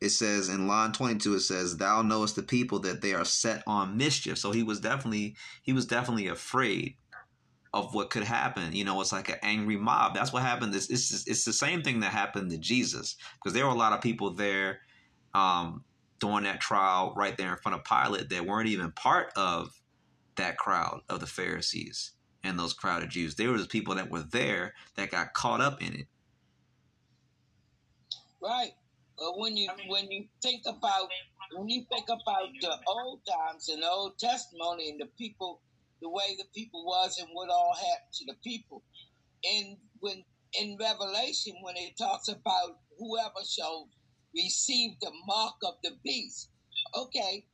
it 0.00 0.10
says 0.10 0.48
in 0.48 0.66
line 0.66 0.92
22 0.92 1.34
it 1.34 1.40
says 1.40 1.76
thou 1.76 2.02
knowest 2.02 2.36
the 2.36 2.42
people 2.42 2.78
that 2.80 3.00
they 3.00 3.14
are 3.14 3.24
set 3.24 3.62
on 3.66 3.96
mischief 3.96 4.38
so 4.38 4.52
he 4.52 4.62
was 4.62 4.80
definitely 4.80 5.36
he 5.62 5.72
was 5.72 5.86
definitely 5.86 6.26
afraid 6.26 6.96
of 7.74 7.94
what 7.94 8.10
could 8.10 8.24
happen. 8.24 8.72
You 8.72 8.84
know 8.84 9.00
it's 9.00 9.12
like 9.12 9.28
an 9.28 9.38
angry 9.42 9.76
mob. 9.76 10.14
That's 10.14 10.32
what 10.32 10.42
happened. 10.42 10.74
It's, 10.74 10.90
it's, 10.90 11.26
it's 11.26 11.44
the 11.44 11.52
same 11.52 11.82
thing 11.82 12.00
that 12.00 12.12
happened 12.12 12.50
to 12.50 12.58
jesus 12.58 13.16
because 13.34 13.52
there 13.54 13.66
were 13.66 13.72
a 13.72 13.76
lot 13.76 13.92
of 13.92 14.00
people 14.00 14.34
there 14.34 14.80
um, 15.34 15.84
during 16.20 16.44
that 16.44 16.60
trial 16.60 17.12
right 17.16 17.36
there 17.36 17.52
in 17.52 17.58
front 17.58 17.78
of 17.78 17.84
pilate 17.84 18.28
that 18.30 18.46
weren't 18.46 18.68
even 18.68 18.90
part 18.92 19.32
of 19.36 19.70
that 20.36 20.56
crowd 20.56 21.00
of 21.08 21.20
the 21.20 21.26
pharisees 21.26 22.12
and 22.44 22.58
those 22.58 22.72
crowded 22.72 23.10
jews. 23.10 23.34
There 23.34 23.50
was 23.50 23.66
people 23.66 23.94
that 23.96 24.10
were 24.10 24.22
there 24.22 24.74
that 24.96 25.10
got 25.10 25.34
caught 25.34 25.60
up 25.60 25.82
in 25.82 25.94
it. 25.94 26.06
Right. 28.42 28.72
But 29.18 29.38
when 29.38 29.56
you 29.56 29.68
when 29.88 30.10
you 30.10 30.26
think 30.42 30.62
about 30.66 31.08
when 31.56 31.68
you 31.68 31.84
think 31.90 32.08
about 32.08 32.48
the 32.60 32.76
old 32.86 33.20
times 33.26 33.68
and 33.68 33.82
the 33.82 33.88
old 33.88 34.18
testimony 34.18 34.90
and 34.90 35.00
the 35.00 35.06
people, 35.18 35.60
the 36.00 36.08
way 36.08 36.36
the 36.36 36.44
people 36.54 36.84
was 36.84 37.18
and 37.18 37.28
what 37.32 37.50
all 37.50 37.74
happened 37.74 38.12
to 38.14 38.24
the 38.26 38.36
people, 38.44 38.82
and 39.44 39.76
when 40.00 40.24
in 40.58 40.76
Revelation 40.80 41.54
when 41.62 41.76
it 41.76 41.96
talks 41.98 42.28
about 42.28 42.80
whoever 42.98 43.44
shall 43.46 43.88
receive 44.34 44.92
the 45.00 45.12
mark 45.26 45.54
of 45.64 45.74
the 45.82 45.92
beast, 46.04 46.50
okay, 46.96 47.44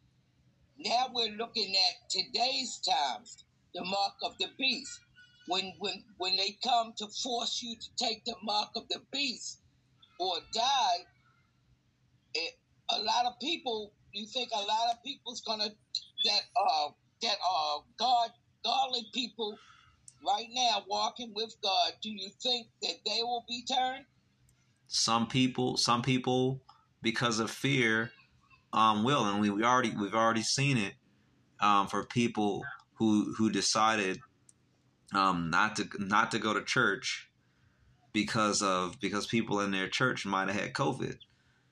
now 0.78 1.06
we're 1.12 1.36
looking 1.36 1.74
at 1.74 2.10
today's 2.10 2.80
times, 2.80 3.44
the 3.74 3.84
mark 3.84 4.14
of 4.22 4.32
the 4.38 4.48
beast. 4.58 5.00
When 5.46 5.74
when 5.78 6.04
when 6.18 6.36
they 6.36 6.56
come 6.64 6.94
to 6.98 7.06
force 7.22 7.60
you 7.62 7.76
to 7.76 8.04
take 8.04 8.24
the 8.24 8.36
mark 8.42 8.70
of 8.76 8.84
the 8.88 9.00
beast 9.12 9.60
or 10.18 10.36
die, 10.54 11.04
it, 12.34 12.54
a 12.90 13.00
lot 13.02 13.26
of 13.26 13.34
people, 13.40 13.92
you 14.12 14.26
think 14.26 14.48
a 14.54 14.60
lot 14.60 14.90
of 14.92 15.02
people's 15.04 15.42
gonna 15.42 15.68
that 16.24 16.40
uh 16.56 16.88
that 17.24 17.36
are 17.48 17.82
God 17.98 18.30
godly 18.64 19.06
people 19.12 19.58
right 20.26 20.46
now 20.52 20.84
walking 20.88 21.32
with 21.34 21.54
God. 21.62 21.92
Do 22.02 22.10
you 22.10 22.30
think 22.42 22.68
that 22.82 22.94
they 23.04 23.22
will 23.22 23.44
be 23.48 23.64
turned? 23.64 24.04
Some 24.86 25.26
people, 25.26 25.76
some 25.76 26.02
people, 26.02 26.60
because 27.02 27.38
of 27.38 27.50
fear, 27.50 28.10
um, 28.72 29.04
will, 29.04 29.24
and 29.24 29.40
we, 29.40 29.50
we 29.50 29.64
already 29.64 29.90
we've 29.90 30.14
already 30.14 30.42
seen 30.42 30.76
it 30.76 30.94
um, 31.60 31.86
for 31.88 32.04
people 32.04 32.62
who 32.94 33.34
who 33.36 33.50
decided 33.50 34.20
um, 35.14 35.50
not 35.50 35.76
to 35.76 35.88
not 35.98 36.30
to 36.30 36.38
go 36.38 36.54
to 36.54 36.62
church 36.62 37.28
because 38.12 38.62
of 38.62 39.00
because 39.00 39.26
people 39.26 39.60
in 39.60 39.70
their 39.70 39.88
church 39.88 40.24
might 40.24 40.48
have 40.48 40.60
had 40.60 40.72
COVID 40.72 41.16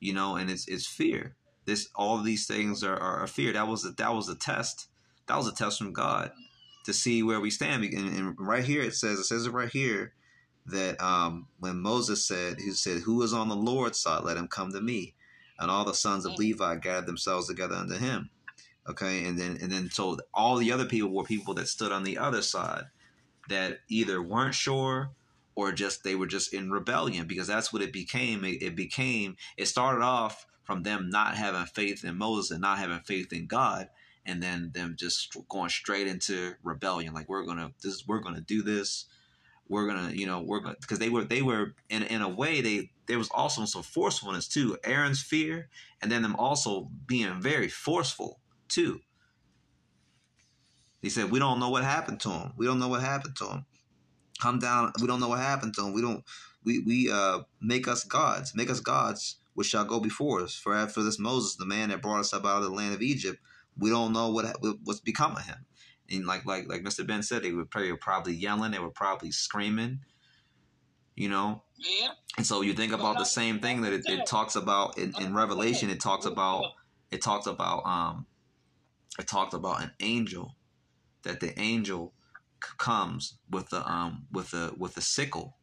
you 0.02 0.12
know, 0.12 0.34
and 0.34 0.50
it's 0.50 0.66
it's 0.66 0.86
fear. 0.86 1.36
This 1.64 1.88
all 1.94 2.18
these 2.18 2.46
things 2.46 2.82
are, 2.82 2.98
are, 2.98 3.26
fear. 3.28 3.52
That 3.52 3.68
was 3.68 3.86
a, 3.86 3.90
that 3.92 4.12
was 4.12 4.28
a 4.28 4.34
test. 4.34 4.88
That 5.32 5.38
was 5.38 5.48
a 5.48 5.54
test 5.54 5.78
from 5.78 5.94
God 5.94 6.30
to 6.84 6.92
see 6.92 7.22
where 7.22 7.40
we 7.40 7.48
stand. 7.48 7.84
And, 7.84 8.14
and 8.14 8.36
right 8.38 8.62
here 8.62 8.82
it 8.82 8.94
says 8.94 9.18
it 9.18 9.24
says 9.24 9.46
it 9.46 9.52
right 9.52 9.70
here 9.70 10.12
that 10.66 11.02
um, 11.02 11.46
when 11.59 11.80
Moses 11.80 12.22
said, 12.22 12.59
"He 12.59 12.72
said, 12.72 13.00
who 13.00 13.22
is 13.22 13.32
on 13.32 13.48
the 13.48 13.56
Lord's 13.56 13.98
side? 13.98 14.24
Let 14.24 14.36
him 14.36 14.46
come 14.46 14.72
to 14.72 14.80
me." 14.82 15.14
And 15.59 15.70
all 15.70 15.86
the 15.86 15.94
sons 15.94 16.26
of 16.26 16.36
Levi 16.36 16.76
gathered 16.76 17.06
themselves 17.06 17.48
together 17.48 17.76
unto 17.76 17.96
him. 17.96 18.28
Okay, 18.86 19.24
and 19.24 19.38
then 19.38 19.56
and 19.62 19.72
then 19.72 19.88
so 19.90 20.18
all 20.34 20.59
the 20.59 20.70
other 20.70 20.84
people 20.84 21.09
were 21.09 21.24
people 21.24 21.54
that 21.54 21.68
stood 21.68 21.92
on 21.92 22.02
the 22.02 22.18
other 22.18 22.42
side 22.42 22.84
that 23.48 23.78
either 23.88 24.20
weren't 24.20 24.54
sure 24.54 25.12
or 25.54 25.72
just 25.72 26.04
they 26.04 26.14
were 26.14 26.26
just 26.26 26.52
in 26.52 26.70
rebellion 26.70 27.26
because 27.26 27.46
that's 27.46 27.72
what 27.72 27.80
it 27.80 27.90
became. 27.94 28.44
It, 28.44 28.62
it 28.62 28.76
became 28.76 29.36
it 29.56 29.64
started 29.64 30.02
off 30.02 30.44
from 30.64 30.82
them 30.82 31.09
not 31.09 31.36
having 31.36 31.64
faith 31.64 32.04
in 32.04 32.18
Moses 32.18 32.50
and 32.50 32.60
not 32.60 32.78
having 32.78 33.00
faith 33.00 33.32
in 33.32 33.46
God, 33.46 33.88
and 34.24 34.43
then 34.43 34.70
them 34.74 34.94
just 34.99 35.36
going 35.49 35.69
straight 35.69 36.07
into 36.07 36.55
rebellion. 36.62 37.15
Like 37.15 37.28
we're 37.28 37.44
gonna 37.44 37.73
this 37.82 38.05
we're 38.07 38.20
gonna 38.20 38.40
do 38.40 38.62
this. 38.62 39.07
We're 39.69 39.86
gonna 39.86 40.11
you 40.12 40.27
know 40.27 40.43
we're 40.43 40.61
gonna 40.61 40.77
because 40.81 40.99
they 40.99 41.09
were 41.09 41.24
they 41.24 41.43
were 41.43 41.74
in 41.89 42.03
in 42.05 42.23
a 42.23 42.28
way 42.28 42.61
they 42.61 42.90
there 43.07 43.19
was 43.19 43.31
also 43.31 43.65
some 43.65 43.82
forcefulness 43.82 44.49
too. 44.49 44.77
Aaron's 44.85 45.23
fear 45.23 45.69
and 46.01 46.11
then 46.11 46.23
them 46.23 46.36
also 46.36 46.90
being 47.07 47.40
very 47.40 47.69
forceful 47.69 48.40
too. 48.69 49.01
He 51.01 51.11
said, 51.11 51.31
"We 51.31 51.40
don't 51.40 51.59
know 51.59 51.70
what 51.70 51.82
happened 51.82 52.20
to 52.20 52.31
him. 52.31 52.53
We 52.57 52.66
don't 52.66 52.78
know 52.78 52.89
what 52.89 53.03
happened 53.03 53.36
to 53.36 53.47
him. 53.49 53.66
Come 54.40 54.61
down. 54.61 54.93
We 55.01 55.07
don't 55.07 55.20
know 55.20 55.28
what 55.28 55.40
happened 55.40 55.74
to 55.74 55.86
him. 55.86 55.93
We 55.93 56.01
don't. 56.01 56.24
We 56.65 56.78
we 56.78 57.11
uh 57.11 57.40
make 57.61 57.89
us 57.89 58.05
gods. 58.05 58.55
Make 58.55 58.70
us 58.70 58.81
gods, 58.81 59.39
which 59.55 59.66
shall 59.69 59.85
go 59.85 59.99
before 59.99 60.40
us. 60.40 60.55
For 60.55 60.74
after 60.74 61.03
this 61.03 61.19
Moses, 61.19 61.57
the 61.57 61.66
man 61.66 61.89
that 61.89 62.03
brought 62.03 62.20
us 62.20 62.32
up 62.32 62.47
out 62.47 62.59
of 62.59 62.65
the 62.65 62.70
land 62.70 62.94
of 62.94 63.03
Egypt, 63.03 63.40
we 63.78 63.90
don't 63.90 64.12
know 64.12 64.31
what 64.31 64.57
what's 64.85 65.01
become 65.01 65.36
of 65.36 65.43
him. 65.43 65.66
And 66.11 66.27
like 66.27 66.44
like 66.44 66.69
like 66.69 66.82
Mr. 66.82 67.07
Ben 67.07 67.23
said, 67.23 67.43
they 67.43 67.53
were 67.53 67.65
probably, 67.65 67.97
probably 67.97 68.35
yelling. 68.35 68.73
They 68.73 68.78
were 68.78 68.90
probably 68.90 69.31
screaming. 69.31 70.01
You 71.15 71.28
know. 71.28 71.62
Yeah. 71.78 72.11
And 72.36 72.47
so 72.47 72.62
you 72.62 72.73
think 72.73 72.93
about 72.93 73.19
the 73.19 73.24
same 73.24 73.59
thing 73.59 73.82
that 73.82 73.93
it, 73.93 74.03
it 74.07 74.27
talks 74.27 74.57
about 74.57 74.99
in, 74.99 75.12
in 75.20 75.35
Revelation. 75.35 75.90
It 75.90 76.01
talks 76.01 76.27
about 76.27 76.65
it 77.11 77.20
talks 77.23 77.47
about 77.47 77.85
um 77.86 78.27
it 79.19 79.27
talked 79.27 79.55
about 79.55 79.82
an 79.82 79.93
angel 80.01 80.57
that 81.23 81.40
the 81.40 81.59
angel 81.61 82.15
comes 82.78 83.39
with 83.51 83.70
the 83.70 83.89
um 83.90 84.27
with 84.32 84.51
the 84.51 84.74
with 84.78 84.94
the 84.94 85.01
sickle 85.01 85.57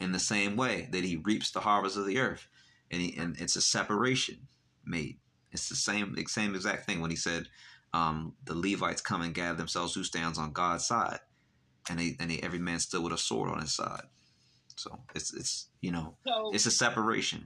in 0.00 0.12
the 0.12 0.18
same 0.18 0.56
way 0.56 0.88
that 0.92 1.04
he 1.04 1.16
reaps 1.16 1.50
the 1.50 1.60
harvest 1.60 1.96
of 1.96 2.06
the 2.06 2.18
earth 2.18 2.48
and 2.90 3.02
he, 3.02 3.16
and 3.16 3.38
it's 3.40 3.56
a 3.56 3.60
separation 3.60 4.48
made 4.84 5.18
it's 5.52 5.68
the 5.68 5.76
same 5.76 6.14
same 6.26 6.54
exact 6.54 6.86
thing 6.86 7.00
when 7.00 7.10
he 7.10 7.16
said 7.16 7.48
um 7.94 8.34
the 8.44 8.54
levites 8.54 9.00
come 9.00 9.22
and 9.22 9.34
gather 9.34 9.56
themselves 9.56 9.94
who 9.94 10.04
stands 10.04 10.38
on 10.38 10.52
god's 10.52 10.86
side? 10.86 11.20
And 11.90 11.98
they 11.98 12.16
and 12.20 12.30
they, 12.30 12.38
every 12.40 12.58
man 12.58 12.80
stood 12.80 13.02
with 13.02 13.12
a 13.14 13.18
sword 13.18 13.50
on 13.50 13.60
his 13.60 13.74
side. 13.74 14.04
So 14.76 15.00
it's 15.14 15.32
it's 15.34 15.68
you 15.80 15.90
know 15.92 16.16
So, 16.26 16.50
it's 16.54 16.66
a 16.66 16.70
separation. 16.70 17.44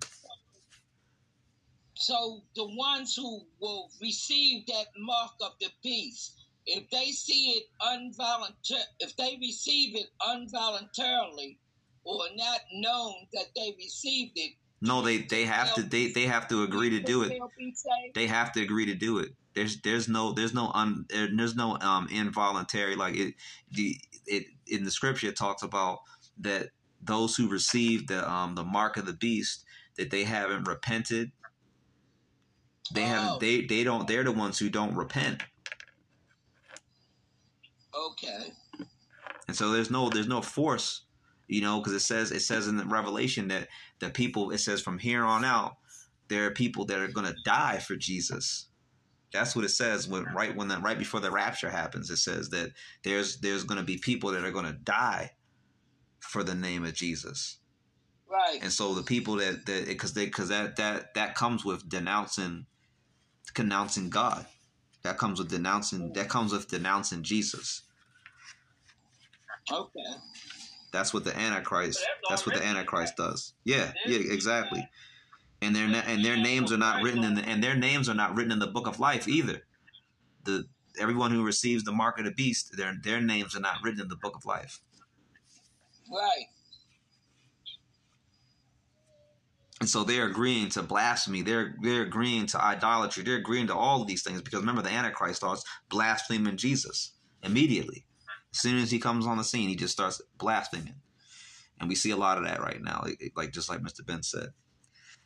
So 1.94 2.42
the 2.56 2.66
ones 2.66 3.14
who 3.14 3.46
will 3.60 3.90
receive 4.00 4.66
that 4.66 4.86
mark 4.98 5.32
of 5.40 5.52
the 5.60 5.68
beast, 5.82 6.40
if 6.66 6.90
they 6.90 7.10
see 7.12 7.52
it 7.52 7.64
involuntar, 7.82 8.82
if 8.98 9.16
they 9.16 9.38
receive 9.40 9.94
it 9.96 10.08
involuntarily, 10.34 11.60
or 12.04 12.24
not 12.34 12.60
known 12.72 13.14
that 13.34 13.46
they 13.54 13.74
received 13.78 14.32
it, 14.36 14.54
no 14.82 15.00
they 15.02 15.18
they 15.18 15.44
have 15.44 15.74
to 15.74 15.82
they 15.82 16.08
they 16.12 16.26
have 16.26 16.48
to 16.48 16.62
agree 16.64 16.90
to 16.90 17.00
do 17.00 17.22
it 17.22 17.30
they'll 17.30 17.52
be 17.56 17.72
saved. 17.74 18.14
they 18.14 18.26
have 18.26 18.52
to 18.52 18.62
agree 18.62 18.86
to 18.86 18.94
do 18.94 19.18
it. 19.18 19.30
There's 19.54 19.80
there's 19.82 20.08
no 20.08 20.32
there's 20.32 20.54
no 20.54 20.70
un 20.74 21.06
there's 21.08 21.54
no 21.54 21.78
um 21.80 22.08
involuntary 22.10 22.96
like 22.96 23.16
it 23.16 23.34
the 23.70 23.96
it 24.26 24.44
in 24.66 24.84
the 24.84 24.90
scripture 24.90 25.28
it 25.28 25.36
talks 25.36 25.62
about 25.62 26.00
that 26.40 26.68
those 27.02 27.36
who 27.36 27.48
receive 27.48 28.08
the 28.08 28.28
um 28.30 28.54
the 28.54 28.64
mark 28.64 28.96
of 28.96 29.06
the 29.06 29.12
beast 29.14 29.64
that 29.98 30.10
they 30.10 30.24
haven't 30.24 30.66
repented 30.68 31.32
they 32.92 33.02
Oh. 33.02 33.06
haven't 33.06 33.40
they 33.40 33.62
they 33.66 33.84
don't 33.84 34.08
they're 34.08 34.24
the 34.24 34.32
ones 34.32 34.58
who 34.58 34.68
don't 34.70 34.94
repent 34.96 35.42
Okay. 37.94 38.52
and 39.48 39.56
so 39.56 39.70
there's 39.70 39.90
no 39.90 40.08
there's 40.08 40.28
no 40.28 40.40
force 40.42 41.04
you 41.46 41.60
know 41.60 41.78
because 41.78 41.92
it 41.92 42.00
says 42.00 42.32
it 42.32 42.40
says 42.40 42.68
in 42.68 42.76
the 42.78 42.86
revelation 42.86 43.48
that 43.48 43.68
the 44.02 44.10
people 44.10 44.50
it 44.50 44.58
says 44.58 44.82
from 44.82 44.98
here 44.98 45.24
on 45.24 45.44
out 45.44 45.76
there 46.28 46.44
are 46.44 46.50
people 46.50 46.84
that 46.86 46.98
are 46.98 47.08
going 47.08 47.26
to 47.26 47.36
die 47.44 47.78
for 47.78 47.94
jesus. 47.94 48.66
That's 49.32 49.54
what 49.54 49.64
it 49.64 49.70
says 49.70 50.08
when 50.08 50.24
right 50.24 50.54
when 50.54 50.68
the 50.68 50.78
right 50.78 50.98
before 50.98 51.20
the 51.20 51.30
rapture 51.30 51.70
happens 51.70 52.10
it 52.10 52.16
says 52.16 52.50
that 52.50 52.70
there's 53.04 53.38
there's 53.38 53.64
going 53.64 53.78
to 53.78 53.84
be 53.84 53.96
people 53.96 54.32
that 54.32 54.44
are 54.44 54.50
going 54.50 54.66
to 54.66 54.72
die 54.72 55.30
for 56.18 56.42
the 56.42 56.54
name 56.54 56.84
of 56.84 56.94
jesus. 56.94 57.58
Right. 58.28 58.58
and 58.62 58.72
so 58.72 58.94
the 58.94 59.02
people 59.02 59.36
that 59.36 59.66
that 59.66 59.86
because 59.86 60.14
they 60.14 60.24
because 60.24 60.48
that 60.48 60.76
that 60.76 61.14
that 61.14 61.36
comes 61.36 61.64
with 61.64 61.88
denouncing 61.88 62.66
denouncing 63.54 64.10
god. 64.10 64.46
That 65.04 65.16
comes 65.16 65.38
with 65.38 65.48
denouncing 65.48 66.12
that 66.14 66.28
comes 66.28 66.52
with 66.52 66.68
denouncing 66.68 67.22
jesus. 67.22 67.82
Okay. 69.70 70.16
That's 70.92 71.14
what 71.14 71.24
the 71.24 71.36
Antichrist. 71.36 72.04
That's 72.28 72.46
what 72.46 72.54
the 72.54 72.64
Antichrist 72.64 73.16
does. 73.16 73.54
Yeah, 73.64 73.92
yeah, 74.06 74.18
exactly. 74.18 74.86
And 75.62 75.74
their 75.74 75.86
and 76.06 76.24
their 76.24 76.36
names 76.36 76.72
are 76.72 76.78
not 76.78 77.02
written 77.02 77.24
in 77.24 77.34
the 77.34 77.42
and 77.42 77.62
their 77.62 77.74
names 77.74 78.08
are 78.08 78.14
not 78.14 78.36
written 78.36 78.52
in 78.52 78.58
the 78.58 78.66
book 78.66 78.86
of 78.86 79.00
life 79.00 79.26
either. 79.26 79.62
The 80.44 80.66
everyone 81.00 81.30
who 81.30 81.44
receives 81.44 81.84
the 81.84 81.92
mark 81.92 82.18
of 82.18 82.26
the 82.26 82.30
beast, 82.32 82.76
their 82.76 82.94
their 83.02 83.20
names 83.20 83.56
are 83.56 83.60
not 83.60 83.76
written 83.82 84.00
in 84.02 84.08
the 84.08 84.16
book 84.16 84.36
of 84.36 84.44
life. 84.44 84.80
Right. 86.12 86.46
And 89.80 89.88
so 89.88 90.04
they're 90.04 90.26
agreeing 90.26 90.68
to 90.70 90.82
blasphemy. 90.82 91.42
They're 91.42 91.74
they're 91.80 92.02
agreeing 92.02 92.46
to 92.48 92.62
idolatry. 92.62 93.24
They're 93.24 93.36
agreeing 93.36 93.68
to 93.68 93.74
all 93.74 94.02
of 94.02 94.06
these 94.06 94.22
things 94.22 94.42
because 94.42 94.60
remember 94.60 94.82
the 94.82 94.90
Antichrist 94.90 95.36
starts 95.36 95.64
blaspheming 95.88 96.56
Jesus 96.56 97.12
immediately. 97.42 98.04
As 98.52 98.60
soon 98.60 98.78
as 98.78 98.90
he 98.90 98.98
comes 98.98 99.26
on 99.26 99.38
the 99.38 99.44
scene, 99.44 99.68
he 99.68 99.76
just 99.76 99.92
starts 99.92 100.20
blaspheming, 100.38 100.94
and 101.80 101.88
we 101.88 101.94
see 101.94 102.10
a 102.10 102.16
lot 102.16 102.38
of 102.38 102.44
that 102.44 102.60
right 102.60 102.82
now, 102.82 103.00
like, 103.02 103.32
like 103.34 103.52
just 103.52 103.70
like 103.70 103.80
Mr. 103.80 104.04
Ben 104.04 104.22
said. 104.22 104.50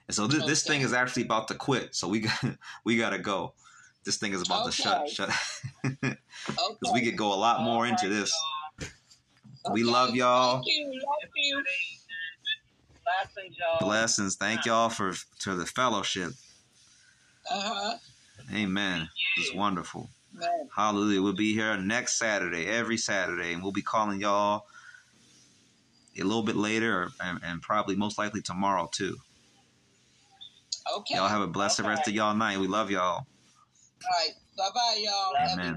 And 0.08 0.14
so 0.14 0.26
this, 0.26 0.44
this 0.44 0.62
thing 0.62 0.82
is 0.82 0.92
actually 0.92 1.24
about 1.24 1.48
to 1.48 1.54
quit. 1.54 1.94
So 1.94 2.08
we 2.08 2.20
got 2.20 2.38
we 2.84 2.96
got 2.96 3.10
to 3.10 3.18
go. 3.18 3.54
This 4.04 4.18
thing 4.18 4.32
is 4.32 4.42
about 4.42 4.66
to 4.66 4.70
shut 4.70 4.98
Okay. 4.98 5.08
shut 5.12 5.30
Okay. 5.84 6.18
because 6.80 6.94
we 6.94 7.02
could 7.02 7.16
go 7.16 7.34
a 7.34 7.34
lot 7.34 7.62
more 7.62 7.86
into 7.86 8.08
this. 8.08 8.32
We 9.72 9.82
love 9.82 10.14
y'all. 10.14 10.62
Thank 10.62 10.66
you. 10.66 10.92
Love 10.94 11.30
you. 11.34 11.64
Blessings, 13.04 13.56
y'all. 13.58 13.88
Blessings. 13.88 14.36
Thank 14.36 14.64
y'all 14.64 14.88
for 14.88 15.14
to 15.40 15.54
the 15.54 15.66
fellowship. 15.66 16.32
Uh 17.50 17.60
huh. 17.60 17.96
Amen. 18.54 19.08
It's 19.38 19.54
wonderful. 19.54 20.08
Man. 20.36 20.68
Hallelujah. 20.74 21.22
We'll 21.22 21.32
be 21.32 21.54
here 21.54 21.76
next 21.76 22.18
Saturday, 22.18 22.66
every 22.66 22.96
Saturday, 22.96 23.52
and 23.52 23.62
we'll 23.62 23.72
be 23.72 23.82
calling 23.82 24.20
y'all 24.20 24.66
a 26.18 26.22
little 26.22 26.42
bit 26.42 26.56
later 26.56 27.10
and, 27.20 27.40
and 27.42 27.62
probably 27.62 27.96
most 27.96 28.18
likely 28.18 28.42
tomorrow 28.42 28.88
too. 28.90 29.16
Okay. 30.98 31.16
Y'all 31.16 31.28
have 31.28 31.42
a 31.42 31.46
blessed 31.46 31.80
rest 31.80 32.06
of 32.08 32.14
y'all 32.14 32.34
night. 32.34 32.58
We 32.58 32.68
love 32.68 32.90
y'all. 32.90 33.02
All 33.02 33.26
right. 34.10 34.30
Bye 34.56 34.68
bye, 34.74 35.04
y'all. 35.04 35.52
Amen. 35.52 35.74